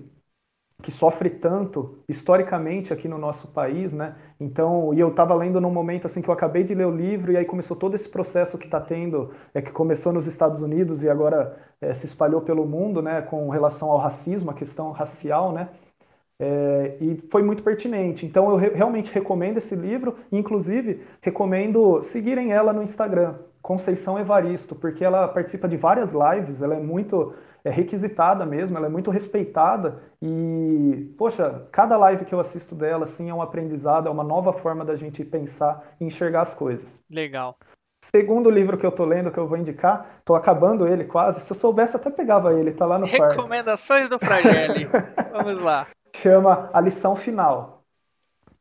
que 0.82 0.91
sofre 0.91 1.29
tanto 1.29 1.99
historicamente 2.09 2.91
aqui 2.91 3.07
no 3.07 3.17
nosso 3.17 3.49
país, 3.49 3.93
né? 3.93 4.15
Então, 4.39 4.93
e 4.93 4.99
eu 4.99 5.09
estava 5.09 5.36
lendo 5.36 5.61
num 5.61 5.71
momento 5.71 6.07
assim 6.07 6.21
que 6.21 6.29
eu 6.29 6.34
acabei 6.34 6.63
de 6.63 6.73
ler 6.73 6.88
o 6.88 6.95
livro 6.95 7.32
e 7.32 7.38
aí 7.38 7.45
começou 7.45 7.77
todo 7.77 7.95
esse 7.95 8.09
processo 8.09 8.57
que 8.57 8.65
está 8.65 8.82
tendo, 8.82 9.32
é 9.53 9.61
que 9.61 9.71
começou 9.71 10.11
nos 10.11 10.27
Estados 10.27 10.61
Unidos 10.61 11.03
e 11.03 11.09
agora 11.09 11.57
é, 11.79 11.93
se 11.93 12.05
espalhou 12.05 12.41
pelo 12.41 12.65
mundo, 12.65 13.01
né? 13.01 13.21
Com 13.21 13.49
relação 13.49 13.91
ao 13.91 13.97
racismo, 13.97 14.51
a 14.51 14.53
questão 14.53 14.91
racial, 14.91 15.51
né? 15.51 15.69
É, 16.39 16.97
e 16.99 17.17
foi 17.29 17.43
muito 17.43 17.61
pertinente. 17.61 18.25
Então, 18.25 18.49
eu 18.49 18.55
re 18.55 18.69
realmente 18.69 19.13
recomendo 19.13 19.57
esse 19.57 19.75
livro, 19.75 20.15
inclusive 20.32 21.03
recomendo 21.21 22.01
seguirem 22.01 22.51
ela 22.51 22.73
no 22.73 22.82
Instagram, 22.82 23.36
Conceição 23.61 24.17
Evaristo, 24.17 24.73
porque 24.73 25.05
ela 25.05 25.27
participa 25.27 25.67
de 25.67 25.77
várias 25.77 26.13
lives, 26.13 26.63
ela 26.63 26.73
é 26.75 26.79
muito 26.79 27.36
é, 27.64 27.70
requisitada 27.70 28.45
mesmo, 28.45 28.78
ela 28.78 28.88
é 28.88 28.89
muito 28.89 29.12
respeitada 29.12 30.01
e, 30.22 31.14
poxa, 31.18 31.68
cada 31.72 31.97
live 31.97 32.26
que 32.26 32.34
eu 32.34 32.39
assisto 32.39 32.76
dela, 32.76 33.03
assim, 33.03 33.30
é 33.30 33.34
um 33.34 33.41
aprendizado, 33.41 34.07
é 34.07 34.12
uma 34.12 34.24
nova 34.24 34.53
forma 34.53 34.84
da 34.84 34.95
gente 34.95 35.24
pensar 35.24 35.95
e 35.99 36.05
enxergar 36.05 36.41
as 36.41 36.53
coisas. 36.53 37.03
Legal. 37.09 37.55
Segundo 38.03 38.49
livro 38.49 38.78
que 38.78 38.86
eu 38.86 38.91
tô 38.91 39.05
lendo, 39.05 39.32
que 39.32 39.38
eu 39.38 39.47
vou 39.47 39.57
indicar, 39.57 40.22
tô 40.26 40.34
acabando 40.34 40.88
ele 40.88 41.05
quase. 41.05 41.41
Se 41.41 41.51
eu 41.51 41.55
soubesse, 41.55 41.95
até 41.95 42.09
pegava 42.09 42.53
ele, 42.53 42.72
tá 42.72 42.86
lá 42.86 42.97
no 42.97 43.07
quarto. 43.07 43.36
Recomendações 43.36 44.09
do 44.09 44.18
Fragelli. 44.18 44.89
Vamos 45.32 45.62
lá. 45.62 45.88
Chama 46.16 46.70
A 46.74 46.82
Lição 46.82 47.16
Final. 47.16 47.82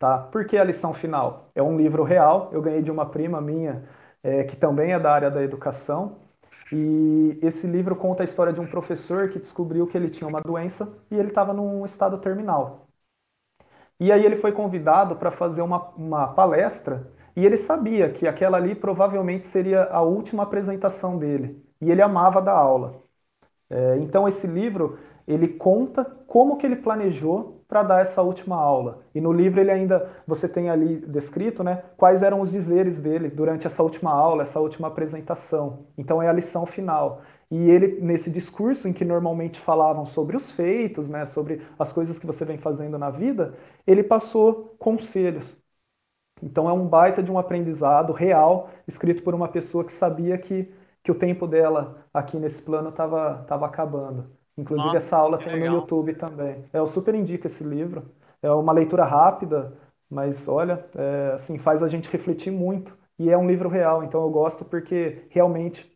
Tá? 0.01 0.17
Por 0.17 0.47
que 0.47 0.57
a 0.57 0.65
lição 0.65 0.95
final? 0.95 1.51
É 1.55 1.63
um 1.63 1.77
livro 1.77 2.03
real, 2.03 2.49
eu 2.53 2.63
ganhei 2.63 2.81
de 2.81 2.91
uma 2.91 3.05
prima 3.05 3.39
minha, 3.39 3.85
é, 4.23 4.45
que 4.45 4.57
também 4.57 4.95
é 4.95 4.99
da 4.99 5.13
área 5.13 5.31
da 5.31 5.43
educação. 5.43 6.17
E 6.73 7.39
esse 7.43 7.67
livro 7.67 7.97
conta 7.97 8.23
a 8.23 8.25
história 8.25 8.53
de 8.53 8.61
um 8.61 8.67
professor 8.67 9.31
que 9.31 9.39
descobriu 9.41 9.87
que 9.87 9.97
ele 9.97 10.11
tinha 10.11 10.29
uma 10.29 10.41
doença 10.41 10.99
e 11.11 11.17
ele 11.17 11.29
estava 11.29 11.53
num 11.53 11.85
estado 11.85 12.19
terminal. 12.19 12.89
E 13.99 14.11
aí 14.11 14.25
ele 14.25 14.37
foi 14.37 14.53
convidado 14.53 15.17
para 15.17 15.31
fazer 15.31 15.63
uma, 15.63 15.91
uma 15.91 16.29
palestra 16.35 17.11
e 17.37 17.45
ele 17.45 17.57
sabia 17.57 18.11
que 18.11 18.27
aquela 18.27 18.57
ali 18.57 18.75
provavelmente 18.75 19.47
seria 19.47 19.85
a 19.85 20.01
última 20.03 20.43
apresentação 20.43 21.19
dele. 21.19 21.63
E 21.81 21.91
ele 21.91 22.03
amava 22.03 22.41
dar 22.43 22.55
aula. 22.55 23.03
É, 23.71 23.99
então 23.99 24.29
esse 24.29 24.47
livro 24.47 24.99
ele 25.27 25.49
conta 25.49 26.05
como 26.27 26.57
que 26.57 26.67
ele 26.67 26.77
planejou 26.77 27.60
para 27.71 27.83
dar 27.85 28.03
essa 28.03 28.23
última 28.23 28.57
aula. 28.57 29.03
E 29.15 29.21
no 29.23 29.33
livro 29.33 29.61
ele 29.61 29.71
ainda 29.71 30.11
você 30.27 30.49
tem 30.49 30.69
ali 30.71 30.99
descrito, 31.07 31.65
né, 31.65 31.83
quais 31.97 32.23
eram 32.23 32.43
os 32.43 32.51
dizeres 32.53 33.01
dele 33.01 33.31
durante 33.31 33.67
essa 33.67 33.83
última 33.83 34.13
aula, 34.13 34.43
essa 34.43 34.61
última 34.61 34.89
apresentação. 34.89 35.87
Então 35.97 36.23
é 36.23 36.29
a 36.29 36.33
lição 36.35 36.67
final. 36.67 37.23
E 37.51 37.71
ele 37.71 38.01
nesse 38.03 38.31
discurso 38.31 38.89
em 38.89 38.93
que 38.93 39.05
normalmente 39.05 39.59
falavam 39.59 40.05
sobre 40.07 40.37
os 40.37 40.51
feitos, 40.53 41.09
né, 41.11 41.27
sobre 41.27 41.63
as 41.79 41.93
coisas 41.93 42.19
que 42.19 42.27
você 42.27 42.45
vem 42.45 42.59
fazendo 42.59 42.99
na 42.99 43.11
vida, 43.11 43.55
ele 43.87 44.03
passou 44.05 44.75
conselhos. 44.79 45.61
Então 46.43 46.69
é 46.69 46.73
um 46.73 46.87
baita 46.89 47.23
de 47.23 47.31
um 47.31 47.39
aprendizado 47.39 48.13
real, 48.13 48.71
escrito 48.89 49.23
por 49.23 49.35
uma 49.35 49.49
pessoa 49.49 49.85
que 49.85 49.93
sabia 49.93 50.39
que, 50.39 50.73
que 51.03 51.11
o 51.13 51.15
tempo 51.15 51.47
dela 51.47 52.07
aqui 52.15 52.39
nesse 52.39 52.63
plano 52.63 52.91
estava 52.91 53.45
tava 53.47 53.67
acabando. 53.67 54.31
Inclusive, 54.61 54.97
Nossa, 54.97 54.97
essa 54.97 55.17
aula 55.17 55.39
tem 55.43 55.57
legal. 55.57 55.59
no 55.59 55.67
YouTube 55.67 56.15
também. 56.15 56.65
Eu 56.73 56.87
super 56.87 57.15
indico 57.15 57.47
esse 57.47 57.65
livro. 57.65 58.11
É 58.43 58.51
uma 58.51 58.73
leitura 58.73 59.05
rápida, 59.05 59.73
mas 60.11 60.49
olha, 60.49 60.85
é, 60.97 61.33
assim, 61.35 61.59
faz 61.59 61.83
a 61.83 61.89
gente 61.89 62.11
refletir 62.11 62.51
muito. 62.53 62.97
E 63.19 63.31
é 63.31 63.37
um 63.39 63.47
livro 63.47 63.69
real, 63.69 64.03
então 64.03 64.23
eu 64.23 64.31
gosto 64.31 64.65
porque 64.65 65.27
realmente 65.31 65.91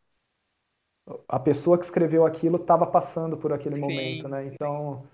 a 1.29 1.39
pessoa 1.39 1.79
que 1.79 1.85
escreveu 1.85 2.25
aquilo 2.27 2.57
estava 2.57 2.87
passando 2.87 3.37
por 3.37 3.53
aquele 3.53 3.77
Sim. 3.85 4.25
momento, 4.25 4.29
né? 4.29 4.47
Então, 4.47 5.07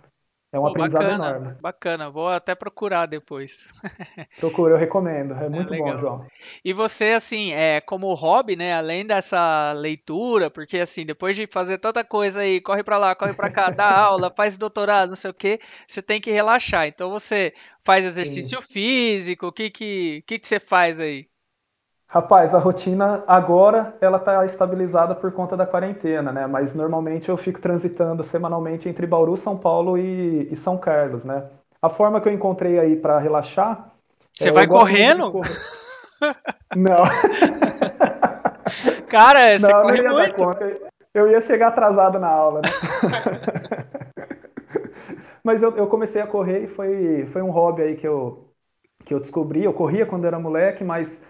é 0.52 0.58
um 0.58 0.62
Pô, 0.62 0.68
aprendizado 0.68 1.02
bacana, 1.02 1.28
enorme. 1.28 1.56
Bacana, 1.60 2.10
vou 2.10 2.28
até 2.28 2.56
procurar 2.56 3.06
depois. 3.06 3.72
Procura, 4.40 4.74
eu 4.74 4.78
recomendo, 4.78 5.34
é, 5.34 5.46
é 5.46 5.48
muito 5.48 5.72
é, 5.72 5.78
bom, 5.78 5.96
João. 5.96 6.26
E 6.64 6.72
você, 6.72 7.12
assim, 7.12 7.52
é, 7.52 7.80
como 7.80 8.12
hobby, 8.14 8.56
né, 8.56 8.74
além 8.74 9.06
dessa 9.06 9.72
leitura, 9.72 10.50
porque 10.50 10.78
assim, 10.78 11.06
depois 11.06 11.36
de 11.36 11.46
fazer 11.46 11.78
tanta 11.78 12.02
coisa 12.02 12.40
aí, 12.40 12.60
corre 12.60 12.82
para 12.82 12.98
lá, 12.98 13.14
corre 13.14 13.32
para 13.32 13.48
cá, 13.48 13.70
dá 13.70 13.86
aula, 13.94 14.32
faz 14.36 14.58
doutorado, 14.58 15.10
não 15.10 15.16
sei 15.16 15.30
o 15.30 15.34
que, 15.34 15.60
você 15.86 16.02
tem 16.02 16.20
que 16.20 16.32
relaxar. 16.32 16.88
Então 16.88 17.10
você 17.10 17.54
faz 17.84 18.04
exercício 18.04 18.60
Sim. 18.60 18.72
físico, 18.72 19.46
o 19.46 19.52
que 19.52 19.70
que, 19.70 20.24
que 20.26 20.38
que 20.38 20.46
você 20.48 20.58
faz 20.58 20.98
aí? 20.98 21.29
Rapaz, 22.12 22.56
a 22.56 22.58
rotina 22.58 23.22
agora 23.24 23.94
ela 24.00 24.16
está 24.16 24.44
estabilizada 24.44 25.14
por 25.14 25.30
conta 25.30 25.56
da 25.56 25.64
quarentena, 25.64 26.32
né? 26.32 26.44
Mas 26.44 26.74
normalmente 26.74 27.28
eu 27.28 27.36
fico 27.36 27.60
transitando 27.60 28.24
semanalmente 28.24 28.88
entre 28.88 29.06
Bauru, 29.06 29.36
São 29.36 29.56
Paulo 29.56 29.96
e, 29.96 30.48
e 30.50 30.56
São 30.56 30.76
Carlos, 30.76 31.24
né? 31.24 31.44
A 31.80 31.88
forma 31.88 32.20
que 32.20 32.28
eu 32.28 32.32
encontrei 32.32 32.80
aí 32.80 32.96
para 32.96 33.20
relaxar. 33.20 33.92
Você 34.34 34.48
é, 34.48 34.52
vai 34.52 34.66
correndo? 34.66 35.30
Não. 36.74 36.96
Cara, 39.08 39.58
não, 39.58 39.84
não 39.84 39.94
ia 39.94 40.10
muito. 40.10 40.16
dar 40.16 40.34
conta. 40.34 40.78
Eu 41.14 41.30
ia 41.30 41.40
chegar 41.40 41.68
atrasado 41.68 42.18
na 42.18 42.28
aula, 42.28 42.60
né? 42.60 42.68
Mas 45.42 45.62
eu, 45.62 45.74
eu 45.76 45.86
comecei 45.86 46.20
a 46.20 46.26
correr 46.26 46.64
e 46.64 46.66
foi, 46.66 47.24
foi 47.26 47.40
um 47.40 47.50
hobby 47.50 47.82
aí 47.82 47.96
que 47.96 48.06
eu, 48.06 48.50
que 49.04 49.14
eu 49.14 49.20
descobri. 49.20 49.64
Eu 49.64 49.72
corria 49.72 50.04
quando 50.04 50.26
era 50.26 50.38
moleque, 50.38 50.84
mas 50.84 51.24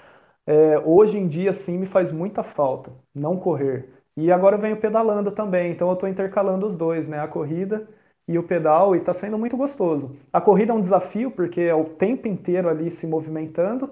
é, 0.47 0.78
hoje 0.78 1.18
em 1.18 1.26
dia 1.28 1.53
sim 1.53 1.78
me 1.78 1.86
faz 1.86 2.11
muita 2.12 2.43
falta 2.43 2.93
não 3.14 3.36
correr. 3.36 3.88
E 4.16 4.30
agora 4.32 4.57
eu 4.57 4.61
venho 4.61 4.76
pedalando 4.76 5.30
também, 5.32 5.70
então 5.70 5.88
eu 5.88 5.95
estou 5.95 6.09
intercalando 6.09 6.66
os 6.66 6.76
dois, 6.76 7.09
né? 7.09 7.20
A 7.20 7.28
corrida 7.28 7.88
e 8.28 8.38
o 8.38 8.43
pedal, 8.43 8.95
e 8.95 8.99
está 8.99 9.12
sendo 9.12 9.38
muito 9.38 9.57
gostoso. 9.57 10.16
A 10.32 10.41
corrida 10.41 10.72
é 10.72 10.74
um 10.74 10.80
desafio, 10.80 11.30
porque 11.30 11.62
é 11.62 11.74
o 11.74 11.84
tempo 11.84 12.28
inteiro 12.28 12.68
ali 12.68 12.91
se 12.91 13.07
movimentando, 13.07 13.91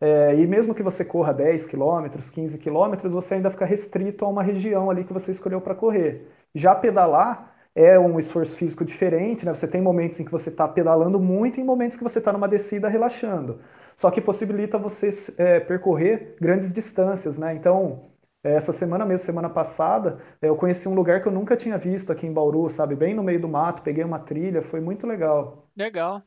é, 0.00 0.34
e 0.36 0.46
mesmo 0.46 0.74
que 0.74 0.82
você 0.82 1.04
corra 1.04 1.32
10 1.32 1.66
km, 1.66 2.08
15 2.32 2.58
km, 2.58 3.08
você 3.10 3.34
ainda 3.34 3.50
fica 3.50 3.64
restrito 3.64 4.24
a 4.24 4.28
uma 4.28 4.42
região 4.42 4.90
ali 4.90 5.04
que 5.04 5.12
você 5.12 5.30
escolheu 5.30 5.60
para 5.60 5.74
correr. 5.74 6.26
Já 6.54 6.74
pedalar 6.74 7.54
é 7.74 7.98
um 7.98 8.18
esforço 8.18 8.56
físico 8.56 8.84
diferente, 8.84 9.44
né? 9.46 9.54
Você 9.54 9.68
tem 9.68 9.80
momentos 9.80 10.18
em 10.18 10.24
que 10.24 10.30
você 10.30 10.50
está 10.50 10.66
pedalando 10.66 11.20
muito 11.20 11.60
e 11.60 11.64
momentos 11.64 11.96
que 11.96 12.02
você 12.04 12.18
está 12.18 12.32
numa 12.32 12.48
descida 12.48 12.88
relaxando 12.88 13.60
só 13.96 14.10
que 14.10 14.20
possibilita 14.20 14.78
você 14.78 15.10
é, 15.38 15.60
percorrer 15.60 16.36
grandes 16.40 16.72
distâncias, 16.72 17.38
né? 17.38 17.54
Então, 17.54 18.10
essa 18.42 18.72
semana 18.72 19.04
mesmo, 19.04 19.26
semana 19.26 19.50
passada, 19.50 20.18
é, 20.40 20.48
eu 20.48 20.56
conheci 20.56 20.88
um 20.88 20.94
lugar 20.94 21.20
que 21.22 21.28
eu 21.28 21.32
nunca 21.32 21.56
tinha 21.56 21.76
visto 21.76 22.10
aqui 22.10 22.26
em 22.26 22.32
Bauru, 22.32 22.70
sabe? 22.70 22.96
Bem 22.96 23.14
no 23.14 23.22
meio 23.22 23.40
do 23.40 23.48
mato, 23.48 23.82
peguei 23.82 24.02
uma 24.02 24.18
trilha, 24.18 24.62
foi 24.62 24.80
muito 24.80 25.06
legal. 25.06 25.68
Legal. 25.76 26.22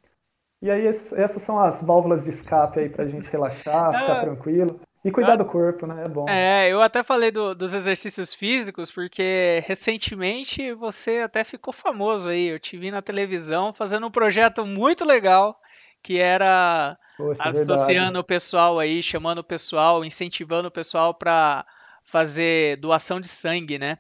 E 0.62 0.70
aí, 0.70 0.86
essas 0.88 1.42
são 1.42 1.60
as 1.60 1.82
válvulas 1.82 2.24
de 2.24 2.30
escape 2.30 2.80
aí 2.80 2.90
pra 2.90 3.06
gente 3.06 3.30
relaxar, 3.30 3.92
ficar 4.00 4.22
tranquilo. 4.22 4.80
E 5.04 5.12
cuidar 5.12 5.36
do 5.36 5.44
corpo, 5.44 5.86
né? 5.86 6.06
É 6.06 6.08
bom. 6.08 6.30
É, 6.30 6.72
eu 6.72 6.82
até 6.82 7.04
falei 7.04 7.30
do, 7.30 7.54
dos 7.54 7.74
exercícios 7.74 8.34
físicos, 8.34 8.90
porque 8.90 9.62
recentemente 9.68 10.74
você 10.74 11.18
até 11.18 11.44
ficou 11.44 11.74
famoso 11.74 12.30
aí. 12.30 12.48
Eu 12.48 12.60
te 12.60 12.78
vi 12.78 12.90
na 12.90 13.02
televisão 13.02 13.74
fazendo 13.74 14.08
um 14.08 14.12
projeto 14.12 14.66
muito 14.66 15.04
legal, 15.04 15.60
que 16.04 16.20
era 16.20 16.98
Poxa, 17.18 17.42
associando 17.42 18.20
o 18.20 18.24
pessoal 18.24 18.78
aí, 18.78 19.02
chamando 19.02 19.40
o 19.40 19.44
pessoal, 19.44 20.04
incentivando 20.04 20.68
o 20.68 20.72
pessoal 20.72 21.14
para 21.14 21.66
fazer 22.04 22.78
doação 22.78 23.22
de 23.22 23.28
sangue, 23.30 23.80
né? 23.80 23.98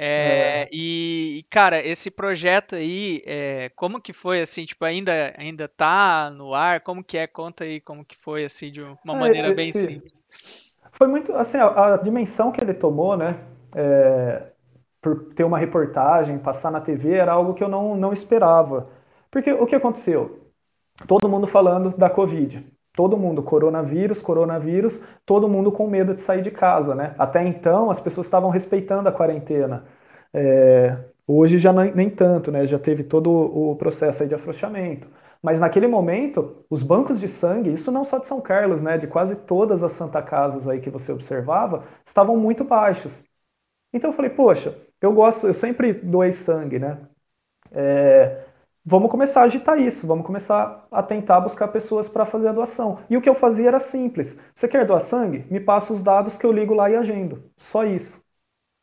É, 0.00 0.62
é. 0.62 0.68
E, 0.72 1.44
cara, 1.50 1.84
esse 1.84 2.08
projeto 2.08 2.76
aí, 2.76 3.20
é, 3.26 3.68
como 3.74 4.00
que 4.00 4.12
foi, 4.12 4.40
assim, 4.40 4.64
tipo, 4.64 4.84
ainda, 4.84 5.34
ainda 5.36 5.66
tá 5.66 6.30
no 6.30 6.54
ar? 6.54 6.80
Como 6.80 7.02
que 7.02 7.18
é? 7.18 7.26
Conta 7.26 7.64
aí 7.64 7.80
como 7.80 8.04
que 8.04 8.16
foi, 8.16 8.44
assim, 8.44 8.70
de 8.70 8.80
uma 8.80 8.96
é, 9.14 9.18
maneira 9.18 9.48
esse, 9.48 9.56
bem 9.56 9.72
simples. 9.72 10.24
Foi 10.92 11.08
muito, 11.08 11.32
assim, 11.34 11.58
a, 11.58 11.94
a, 11.94 11.96
dimensão 11.96 12.52
que 12.52 12.62
ele 12.62 12.74
tomou, 12.74 13.16
né, 13.16 13.40
é, 13.74 14.42
por 15.02 15.32
ter 15.34 15.42
uma 15.42 15.58
reportagem, 15.58 16.38
passar 16.38 16.70
na 16.70 16.80
TV, 16.80 17.14
era 17.14 17.32
algo 17.32 17.54
que 17.54 17.62
eu 17.62 17.68
não, 17.68 17.96
não 17.96 18.12
esperava. 18.12 18.88
Porque 19.30 19.52
o 19.52 19.66
que 19.66 19.74
aconteceu? 19.74 20.47
Todo 21.06 21.28
mundo 21.28 21.46
falando 21.46 21.96
da 21.96 22.10
Covid. 22.10 22.66
Todo 22.94 23.16
mundo, 23.16 23.42
coronavírus, 23.42 24.20
coronavírus, 24.20 25.04
todo 25.24 25.48
mundo 25.48 25.70
com 25.70 25.86
medo 25.86 26.14
de 26.14 26.20
sair 26.20 26.42
de 26.42 26.50
casa, 26.50 26.94
né? 26.94 27.14
Até 27.18 27.46
então, 27.46 27.90
as 27.90 28.00
pessoas 28.00 28.26
estavam 28.26 28.50
respeitando 28.50 29.08
a 29.08 29.12
quarentena. 29.12 29.84
É, 30.32 30.96
hoje 31.26 31.58
já 31.58 31.72
nem, 31.72 32.10
tanto, 32.10 32.50
né? 32.50 32.66
Já 32.66 32.78
teve 32.78 33.04
todo 33.04 33.30
o 33.30 33.76
processo 33.76 34.26
de 34.26 34.34
afrouxamento. 34.34 35.08
Mas 35.40 35.60
naquele 35.60 35.86
momento, 35.86 36.64
os 36.68 36.82
bancos 36.82 37.20
de 37.20 37.28
sangue, 37.28 37.70
isso 37.72 37.92
não 37.92 38.04
só 38.04 38.18
de 38.18 38.26
São 38.26 38.40
Carlos, 38.40 38.82
né? 38.82 38.98
De 38.98 39.06
quase 39.06 39.36
todas 39.36 39.82
as 39.84 39.92
Santa 39.92 40.20
Casas 40.20 40.68
aí 40.68 40.80
que 40.80 40.90
você 40.90 41.12
observava, 41.12 41.84
estavam 42.04 42.36
muito 42.36 42.64
baixos. 42.64 43.24
Então 43.92 44.10
eu 44.10 44.14
falei, 44.16 44.30
poxa, 44.30 44.76
eu 45.00 45.12
gosto, 45.12 45.46
eu 45.46 45.54
sempre 45.54 45.92
doei 45.92 46.32
sangue, 46.32 46.78
né? 46.78 46.98
É, 47.72 48.44
vamos 48.88 49.10
começar 49.10 49.42
a 49.42 49.44
agitar 49.44 49.78
isso, 49.78 50.06
vamos 50.06 50.26
começar 50.26 50.86
a 50.90 51.02
tentar 51.02 51.40
buscar 51.40 51.68
pessoas 51.68 52.08
para 52.08 52.24
fazer 52.26 52.48
a 52.48 52.52
doação. 52.52 52.98
E 53.10 53.16
o 53.16 53.20
que 53.22 53.28
eu 53.28 53.34
fazia 53.34 53.68
era 53.68 53.78
simples. 53.80 54.38
Você 54.54 54.66
quer 54.68 54.86
doar 54.86 55.00
sangue? 55.00 55.44
Me 55.50 55.60
passa 55.60 55.92
os 55.92 56.02
dados 56.02 56.36
que 56.38 56.46
eu 56.46 56.52
ligo 56.52 56.74
lá 56.74 56.90
e 56.90 56.96
agendo. 56.96 57.42
Só 57.56 57.84
isso. 57.84 58.24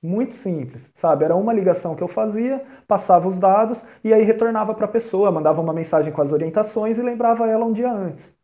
Muito 0.04 0.36
simples, 0.36 0.92
sabe? 0.94 1.26
Era 1.26 1.36
uma 1.36 1.54
ligação 1.54 1.96
que 1.96 2.04
eu 2.04 2.08
fazia, 2.08 2.64
passava 2.88 3.28
os 3.28 3.40
dados 3.40 3.86
e 4.04 4.14
aí 4.14 4.24
retornava 4.24 4.74
para 4.76 4.86
a 4.86 4.88
pessoa, 4.88 5.32
mandava 5.32 5.62
uma 5.62 5.74
mensagem 5.74 6.14
com 6.14 6.22
as 6.22 6.32
orientações 6.34 6.98
e 7.00 7.02
lembrava 7.02 7.48
ela 7.50 7.66
um 7.66 7.74
dia 7.74 7.92
antes. 7.92 8.36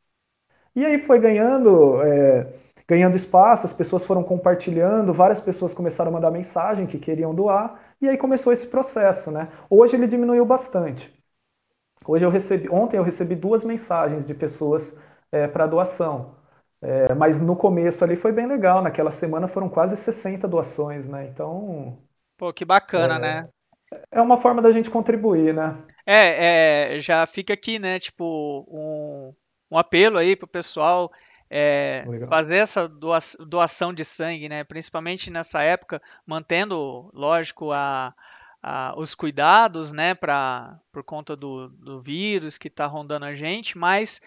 E 0.75 0.85
aí 0.85 0.99
foi 0.99 1.19
ganhando, 1.19 2.01
é, 2.03 2.53
ganhando 2.87 3.15
espaço, 3.17 3.65
as 3.67 3.73
pessoas 3.73 4.05
foram 4.05 4.23
compartilhando, 4.23 5.13
várias 5.13 5.39
pessoas 5.41 5.73
começaram 5.73 6.09
a 6.11 6.13
mandar 6.13 6.31
mensagem 6.31 6.87
que 6.87 6.97
queriam 6.99 7.33
doar, 7.35 7.79
e 8.01 8.07
aí 8.09 8.17
começou 8.17 8.53
esse 8.53 8.67
processo, 8.67 9.31
né? 9.31 9.49
Hoje 9.69 9.95
ele 9.95 10.07
diminuiu 10.07 10.45
bastante. 10.45 11.20
Hoje 12.05 12.25
eu 12.25 12.29
recebi, 12.29 12.69
ontem 12.69 12.97
eu 12.97 13.03
recebi 13.03 13.35
duas 13.35 13.63
mensagens 13.63 14.25
de 14.25 14.33
pessoas 14.33 14.99
é, 15.31 15.47
para 15.47 15.67
doação. 15.67 16.35
É, 16.81 17.13
mas 17.13 17.39
no 17.39 17.55
começo 17.55 18.03
ali 18.03 18.15
foi 18.15 18.31
bem 18.31 18.47
legal. 18.47 18.81
Naquela 18.81 19.11
semana 19.11 19.47
foram 19.47 19.69
quase 19.69 19.95
60 19.95 20.47
doações, 20.47 21.07
né? 21.07 21.27
Então. 21.27 21.99
Pô, 22.37 22.51
que 22.51 22.65
bacana, 22.65 23.15
é, 23.15 23.19
né? 23.19 23.49
É 24.11 24.21
uma 24.21 24.37
forma 24.37 24.61
da 24.61 24.71
gente 24.71 24.89
contribuir, 24.89 25.53
né? 25.53 25.77
É, 26.05 26.95
é 26.95 26.99
já 26.99 27.25
fica 27.27 27.53
aqui, 27.53 27.77
né? 27.77 27.99
Tipo, 27.99 28.65
um, 28.67 29.33
um 29.69 29.77
apelo 29.77 30.17
aí 30.17 30.35
pro 30.35 30.47
pessoal 30.47 31.11
é, 31.53 32.05
fazer 32.29 32.57
essa 32.57 32.87
doação 32.87 33.93
de 33.93 34.05
sangue, 34.05 34.47
né? 34.47 34.63
Principalmente 34.63 35.29
nessa 35.29 35.61
época, 35.61 36.01
mantendo, 36.25 37.11
lógico, 37.13 37.73
a, 37.73 38.13
os 38.95 39.15
cuidados, 39.15 39.91
né? 39.91 40.13
Pra, 40.13 40.79
por 40.91 41.03
conta 41.03 41.35
do, 41.35 41.69
do 41.69 42.01
vírus 42.01 42.57
que 42.57 42.67
está 42.67 42.85
rondando 42.85 43.25
a 43.25 43.33
gente, 43.33 43.77
mas 43.77 44.21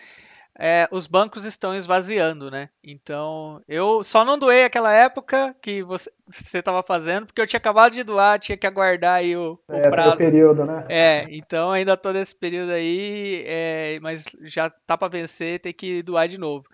é, 0.57 0.89
os 0.93 1.09
bancos 1.09 1.45
estão 1.45 1.75
esvaziando, 1.75 2.49
né? 2.49 2.69
Então, 2.83 3.61
eu 3.67 4.05
só 4.05 4.25
não 4.25 4.39
doei 4.39 4.65
aquela 4.65 4.93
época 4.93 5.55
que 5.61 5.83
você 5.83 6.11
estava 6.59 6.83
fazendo, 6.83 7.27
porque 7.27 7.41
eu 7.41 7.47
tinha 7.47 7.59
acabado 7.59 7.93
de 7.93 8.05
doar, 8.05 8.39
tinha 8.39 8.57
que 8.57 8.67
aguardar 8.67 9.17
aí 9.17 9.37
o, 9.37 9.59
o 9.67 9.75
é, 9.75 9.81
prazo. 9.91 10.17
período, 10.17 10.65
né? 10.65 10.85
É, 10.89 11.27
então 11.31 11.73
ainda 11.73 11.97
tô 11.97 12.13
nesse 12.13 12.35
período 12.37 12.71
aí, 12.71 13.43
é, 13.47 13.99
mas 14.01 14.25
já 14.43 14.71
tá 14.71 14.97
para 14.97 15.09
vencer, 15.09 15.59
tem 15.59 15.73
que 15.73 16.03
doar 16.03 16.29
de 16.29 16.39
novo. 16.39 16.67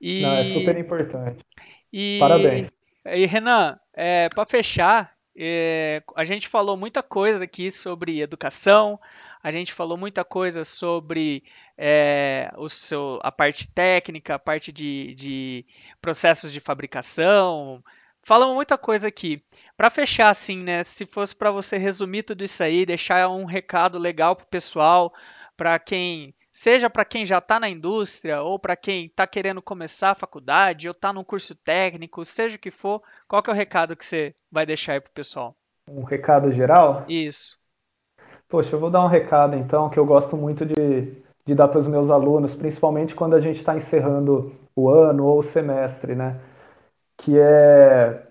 E, 0.00 0.22
não, 0.22 0.34
é 0.34 0.44
super 0.44 0.76
importante. 0.76 1.44
E, 1.92 2.18
Parabéns. 2.18 2.72
E 3.06 3.24
Renan, 3.26 3.78
é, 3.94 4.28
para 4.30 4.46
fechar, 4.46 5.12
é, 5.36 6.02
a 6.14 6.24
gente 6.24 6.48
falou 6.48 6.76
muita 6.76 7.02
coisa 7.02 7.44
aqui 7.44 7.70
sobre 7.70 8.20
educação, 8.20 9.00
a 9.42 9.50
gente 9.50 9.72
falou 9.72 9.96
muita 9.96 10.24
coisa 10.24 10.64
sobre 10.64 11.42
é, 11.76 12.52
o 12.56 12.68
seu, 12.68 13.18
a 13.22 13.32
parte 13.32 13.66
técnica, 13.66 14.34
a 14.34 14.38
parte 14.38 14.70
de, 14.70 15.14
de 15.14 15.66
processos 16.00 16.52
de 16.52 16.60
fabricação. 16.60 17.82
Falamos 18.22 18.54
muita 18.54 18.78
coisa 18.78 19.08
aqui. 19.08 19.42
Para 19.76 19.90
fechar, 19.90 20.28
assim, 20.28 20.58
né? 20.58 20.84
Se 20.84 21.04
fosse 21.04 21.34
para 21.34 21.50
você 21.50 21.76
resumir 21.76 22.22
tudo 22.22 22.44
isso 22.44 22.62
aí, 22.62 22.86
deixar 22.86 23.28
um 23.28 23.44
recado 23.44 23.98
legal 23.98 24.36
para 24.36 24.44
o 24.44 24.48
pessoal, 24.48 25.12
para 25.56 25.76
quem 25.78 26.32
seja 26.52 26.90
para 26.90 27.04
quem 27.04 27.24
já 27.24 27.38
está 27.38 27.58
na 27.58 27.68
indústria 27.68 28.42
ou 28.42 28.58
para 28.58 28.76
quem 28.76 29.06
está 29.06 29.26
querendo 29.26 29.62
começar 29.62 30.10
a 30.10 30.14
faculdade 30.14 30.86
ou 30.86 30.92
está 30.92 31.12
num 31.12 31.24
curso 31.24 31.54
técnico, 31.54 32.24
seja 32.24 32.56
o 32.56 32.58
que 32.58 32.70
for, 32.70 33.02
qual 33.26 33.42
que 33.42 33.48
é 33.48 33.52
o 33.52 33.56
recado 33.56 33.96
que 33.96 34.04
você 34.04 34.34
vai 34.50 34.66
deixar 34.66 34.92
aí 34.92 35.00
para 35.00 35.10
o 35.10 35.14
pessoal? 35.14 35.56
Um 35.88 36.04
recado 36.04 36.52
geral? 36.52 37.04
Isso. 37.08 37.58
Poxa, 38.48 38.76
eu 38.76 38.80
vou 38.80 38.90
dar 38.90 39.02
um 39.02 39.08
recado 39.08 39.56
então 39.56 39.88
que 39.88 39.98
eu 39.98 40.04
gosto 40.04 40.36
muito 40.36 40.66
de, 40.66 41.22
de 41.46 41.54
dar 41.54 41.68
para 41.68 41.78
os 41.78 41.88
meus 41.88 42.10
alunos, 42.10 42.54
principalmente 42.54 43.14
quando 43.14 43.34
a 43.34 43.40
gente 43.40 43.56
está 43.56 43.74
encerrando 43.74 44.54
o 44.76 44.90
ano 44.90 45.24
ou 45.24 45.38
o 45.38 45.42
semestre, 45.42 46.14
né? 46.14 46.38
Que 47.16 47.38
é 47.38 48.26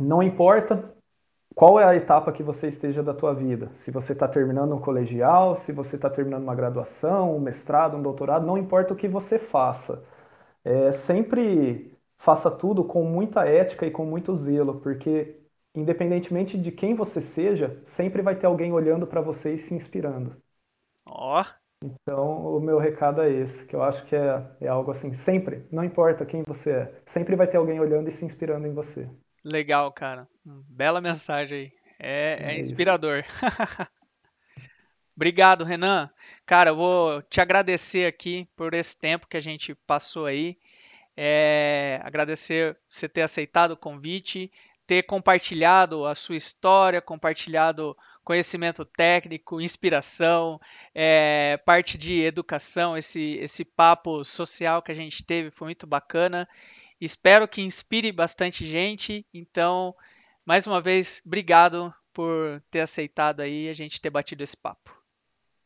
não 0.00 0.22
importa 0.22 0.93
qual 1.54 1.78
é 1.78 1.84
a 1.84 1.94
etapa 1.96 2.32
que 2.32 2.42
você 2.42 2.68
esteja 2.68 3.02
da 3.02 3.14
tua 3.14 3.34
vida, 3.34 3.70
se 3.74 3.90
você 3.90 4.12
está 4.12 4.26
terminando 4.28 4.74
um 4.74 4.80
colegial, 4.80 5.54
se 5.56 5.72
você 5.72 5.96
está 5.96 6.10
terminando 6.10 6.42
uma 6.42 6.54
graduação, 6.54 7.36
um 7.36 7.40
mestrado, 7.40 7.96
um 7.96 8.02
doutorado, 8.02 8.46
não 8.46 8.58
importa 8.58 8.92
o 8.94 8.96
que 8.96 9.08
você 9.08 9.38
faça, 9.38 10.04
é, 10.64 10.92
sempre 10.92 11.96
faça 12.18 12.50
tudo 12.50 12.84
com 12.84 13.04
muita 13.04 13.44
ética 13.46 13.86
e 13.86 13.90
com 13.90 14.04
muito 14.06 14.36
zelo, 14.36 14.80
porque 14.80 15.40
independentemente 15.74 16.58
de 16.58 16.72
quem 16.72 16.94
você 16.94 17.20
seja, 17.20 17.80
sempre 17.84 18.22
vai 18.22 18.36
ter 18.36 18.46
alguém 18.46 18.72
olhando 18.72 19.06
para 19.06 19.20
você 19.20 19.54
e 19.54 19.58
se 19.58 19.74
inspirando. 19.74 20.36
Ó. 21.06 21.42
Oh. 21.42 21.64
Então, 21.82 22.56
o 22.56 22.60
meu 22.60 22.78
recado 22.78 23.20
é 23.20 23.30
esse, 23.30 23.66
que 23.66 23.76
eu 23.76 23.82
acho 23.82 24.06
que 24.06 24.16
é, 24.16 24.42
é 24.60 24.68
algo 24.68 24.90
assim, 24.90 25.12
sempre, 25.12 25.66
não 25.70 25.84
importa 25.84 26.24
quem 26.24 26.42
você 26.46 26.70
é, 26.72 27.02
sempre 27.04 27.36
vai 27.36 27.46
ter 27.46 27.58
alguém 27.58 27.78
olhando 27.78 28.08
e 28.08 28.12
se 28.12 28.24
inspirando 28.24 28.66
em 28.66 28.72
você. 28.72 29.06
Legal, 29.44 29.92
cara. 29.92 30.26
Bela 30.44 31.00
mensagem 31.00 31.58
aí. 31.58 31.72
É, 31.98 32.38
é, 32.40 32.54
é 32.54 32.58
inspirador. 32.58 33.24
Obrigado, 35.14 35.64
Renan. 35.64 36.10
Cara, 36.44 36.70
eu 36.70 36.76
vou 36.76 37.22
te 37.22 37.40
agradecer 37.40 38.06
aqui 38.06 38.48
por 38.56 38.74
esse 38.74 38.98
tempo 38.98 39.28
que 39.28 39.36
a 39.36 39.40
gente 39.40 39.74
passou 39.86 40.26
aí. 40.26 40.58
É, 41.16 42.00
agradecer 42.02 42.76
você 42.88 43.08
ter 43.08 43.22
aceitado 43.22 43.72
o 43.72 43.76
convite, 43.76 44.50
ter 44.86 45.04
compartilhado 45.04 46.06
a 46.06 46.14
sua 46.14 46.34
história, 46.34 47.00
compartilhado 47.00 47.96
conhecimento 48.24 48.84
técnico, 48.84 49.60
inspiração, 49.60 50.58
é, 50.94 51.58
parte 51.58 51.98
de 51.98 52.22
educação, 52.22 52.96
esse, 52.96 53.36
esse 53.40 53.64
papo 53.64 54.24
social 54.24 54.82
que 54.82 54.90
a 54.90 54.94
gente 54.94 55.22
teve 55.22 55.50
foi 55.50 55.66
muito 55.66 55.86
bacana. 55.86 56.48
Espero 57.04 57.46
que 57.46 57.60
inspire 57.60 58.10
bastante 58.10 58.64
gente. 58.64 59.26
Então, 59.32 59.94
mais 60.44 60.66
uma 60.66 60.80
vez, 60.80 61.20
obrigado 61.26 61.92
por 62.12 62.62
ter 62.70 62.80
aceitado 62.80 63.40
aí 63.40 63.68
a 63.68 63.74
gente 63.74 64.00
ter 64.00 64.10
batido 64.10 64.42
esse 64.42 64.56
papo. 64.56 64.96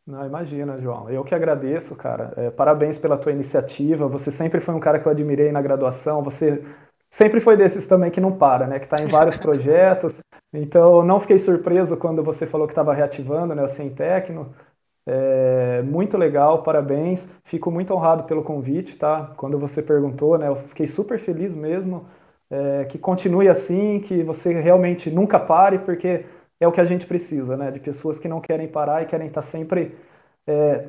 Não, 0.06 0.24
imagina, 0.24 0.80
João. 0.80 1.10
Eu 1.10 1.22
que 1.22 1.34
agradeço, 1.34 1.94
cara. 1.94 2.32
É, 2.36 2.50
parabéns 2.50 2.98
pela 2.98 3.18
tua 3.18 3.30
iniciativa. 3.30 4.08
Você 4.08 4.30
sempre 4.30 4.58
foi 4.58 4.74
um 4.74 4.80
cara 4.80 4.98
que 4.98 5.06
eu 5.06 5.12
admirei 5.12 5.52
na 5.52 5.60
graduação. 5.60 6.22
Você 6.22 6.64
sempre 7.10 7.40
foi 7.40 7.56
desses 7.56 7.86
também 7.86 8.10
que 8.10 8.20
não 8.20 8.32
para, 8.32 8.66
né? 8.66 8.78
Que 8.78 8.86
está 8.86 8.98
em 9.00 9.06
vários 9.06 9.36
projetos. 9.38 10.20
Então, 10.52 11.04
não 11.04 11.20
fiquei 11.20 11.38
surpreso 11.38 11.98
quando 11.98 12.24
você 12.24 12.46
falou 12.46 12.66
que 12.66 12.72
estava 12.72 12.94
reativando 12.94 13.54
né, 13.54 13.62
o 13.62 13.68
Sem 13.68 13.94
Tecno. 13.94 14.54
É, 15.10 15.80
muito 15.82 16.18
legal, 16.18 16.62
parabéns. 16.62 17.30
Fico 17.44 17.70
muito 17.70 17.94
honrado 17.94 18.24
pelo 18.24 18.42
convite, 18.44 18.94
tá? 18.96 19.32
Quando 19.38 19.58
você 19.58 19.82
perguntou, 19.82 20.36
né? 20.36 20.48
Eu 20.48 20.56
fiquei 20.56 20.86
super 20.86 21.18
feliz 21.18 21.56
mesmo. 21.56 22.06
É, 22.50 22.84
que 22.86 22.98
continue 22.98 23.48
assim, 23.48 24.00
que 24.00 24.22
você 24.22 24.52
realmente 24.60 25.10
nunca 25.10 25.38
pare, 25.38 25.78
porque 25.80 26.24
é 26.60 26.66
o 26.68 26.72
que 26.72 26.80
a 26.80 26.84
gente 26.84 27.06
precisa, 27.06 27.56
né? 27.56 27.70
De 27.70 27.80
pessoas 27.80 28.18
que 28.18 28.28
não 28.28 28.40
querem 28.40 28.68
parar 28.68 29.02
e 29.02 29.06
querem 29.06 29.28
estar 29.28 29.42
sempre 29.42 29.96
é, 30.46 30.88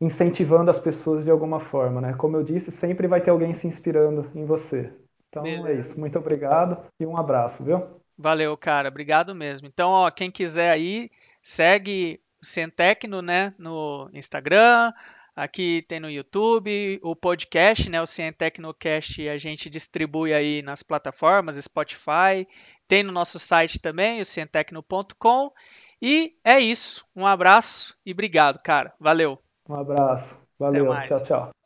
incentivando 0.00 0.70
as 0.70 0.78
pessoas 0.78 1.24
de 1.24 1.30
alguma 1.30 1.60
forma, 1.60 2.00
né? 2.00 2.14
Como 2.14 2.36
eu 2.36 2.44
disse, 2.44 2.70
sempre 2.70 3.06
vai 3.06 3.20
ter 3.20 3.30
alguém 3.30 3.52
se 3.52 3.66
inspirando 3.66 4.30
em 4.34 4.44
você. 4.44 4.92
Então 5.28 5.42
Beleza. 5.42 5.68
é 5.68 5.74
isso. 5.74 6.00
Muito 6.00 6.18
obrigado 6.18 6.78
e 7.00 7.06
um 7.06 7.16
abraço, 7.16 7.64
viu? 7.64 7.82
Valeu, 8.16 8.56
cara. 8.56 8.88
Obrigado 8.88 9.34
mesmo. 9.34 9.68
Então, 9.68 9.90
ó, 9.90 10.10
quem 10.10 10.30
quiser 10.30 10.70
aí, 10.70 11.10
segue 11.42 12.20
o 12.40 12.46
Cientecno, 12.46 13.22
né, 13.22 13.54
no 13.58 14.08
Instagram, 14.12 14.92
aqui 15.34 15.84
tem 15.88 16.00
no 16.00 16.10
YouTube, 16.10 17.00
o 17.02 17.14
podcast, 17.14 17.88
né, 17.88 18.00
o 18.00 18.06
Cientecnocast, 18.06 19.28
a 19.28 19.38
gente 19.38 19.70
distribui 19.70 20.32
aí 20.32 20.62
nas 20.62 20.82
plataformas 20.82 21.56
Spotify, 21.56 22.46
tem 22.86 23.02
no 23.02 23.12
nosso 23.12 23.38
site 23.38 23.78
também, 23.78 24.20
o 24.20 24.24
cientecno.com. 24.24 25.52
E 26.00 26.36
é 26.44 26.58
isso. 26.58 27.04
Um 27.14 27.26
abraço 27.26 27.96
e 28.06 28.12
obrigado, 28.12 28.58
cara. 28.60 28.94
Valeu. 28.98 29.38
Um 29.68 29.74
abraço. 29.74 30.40
Valeu. 30.58 30.86
Tchau, 31.06 31.22
tchau. 31.22 31.57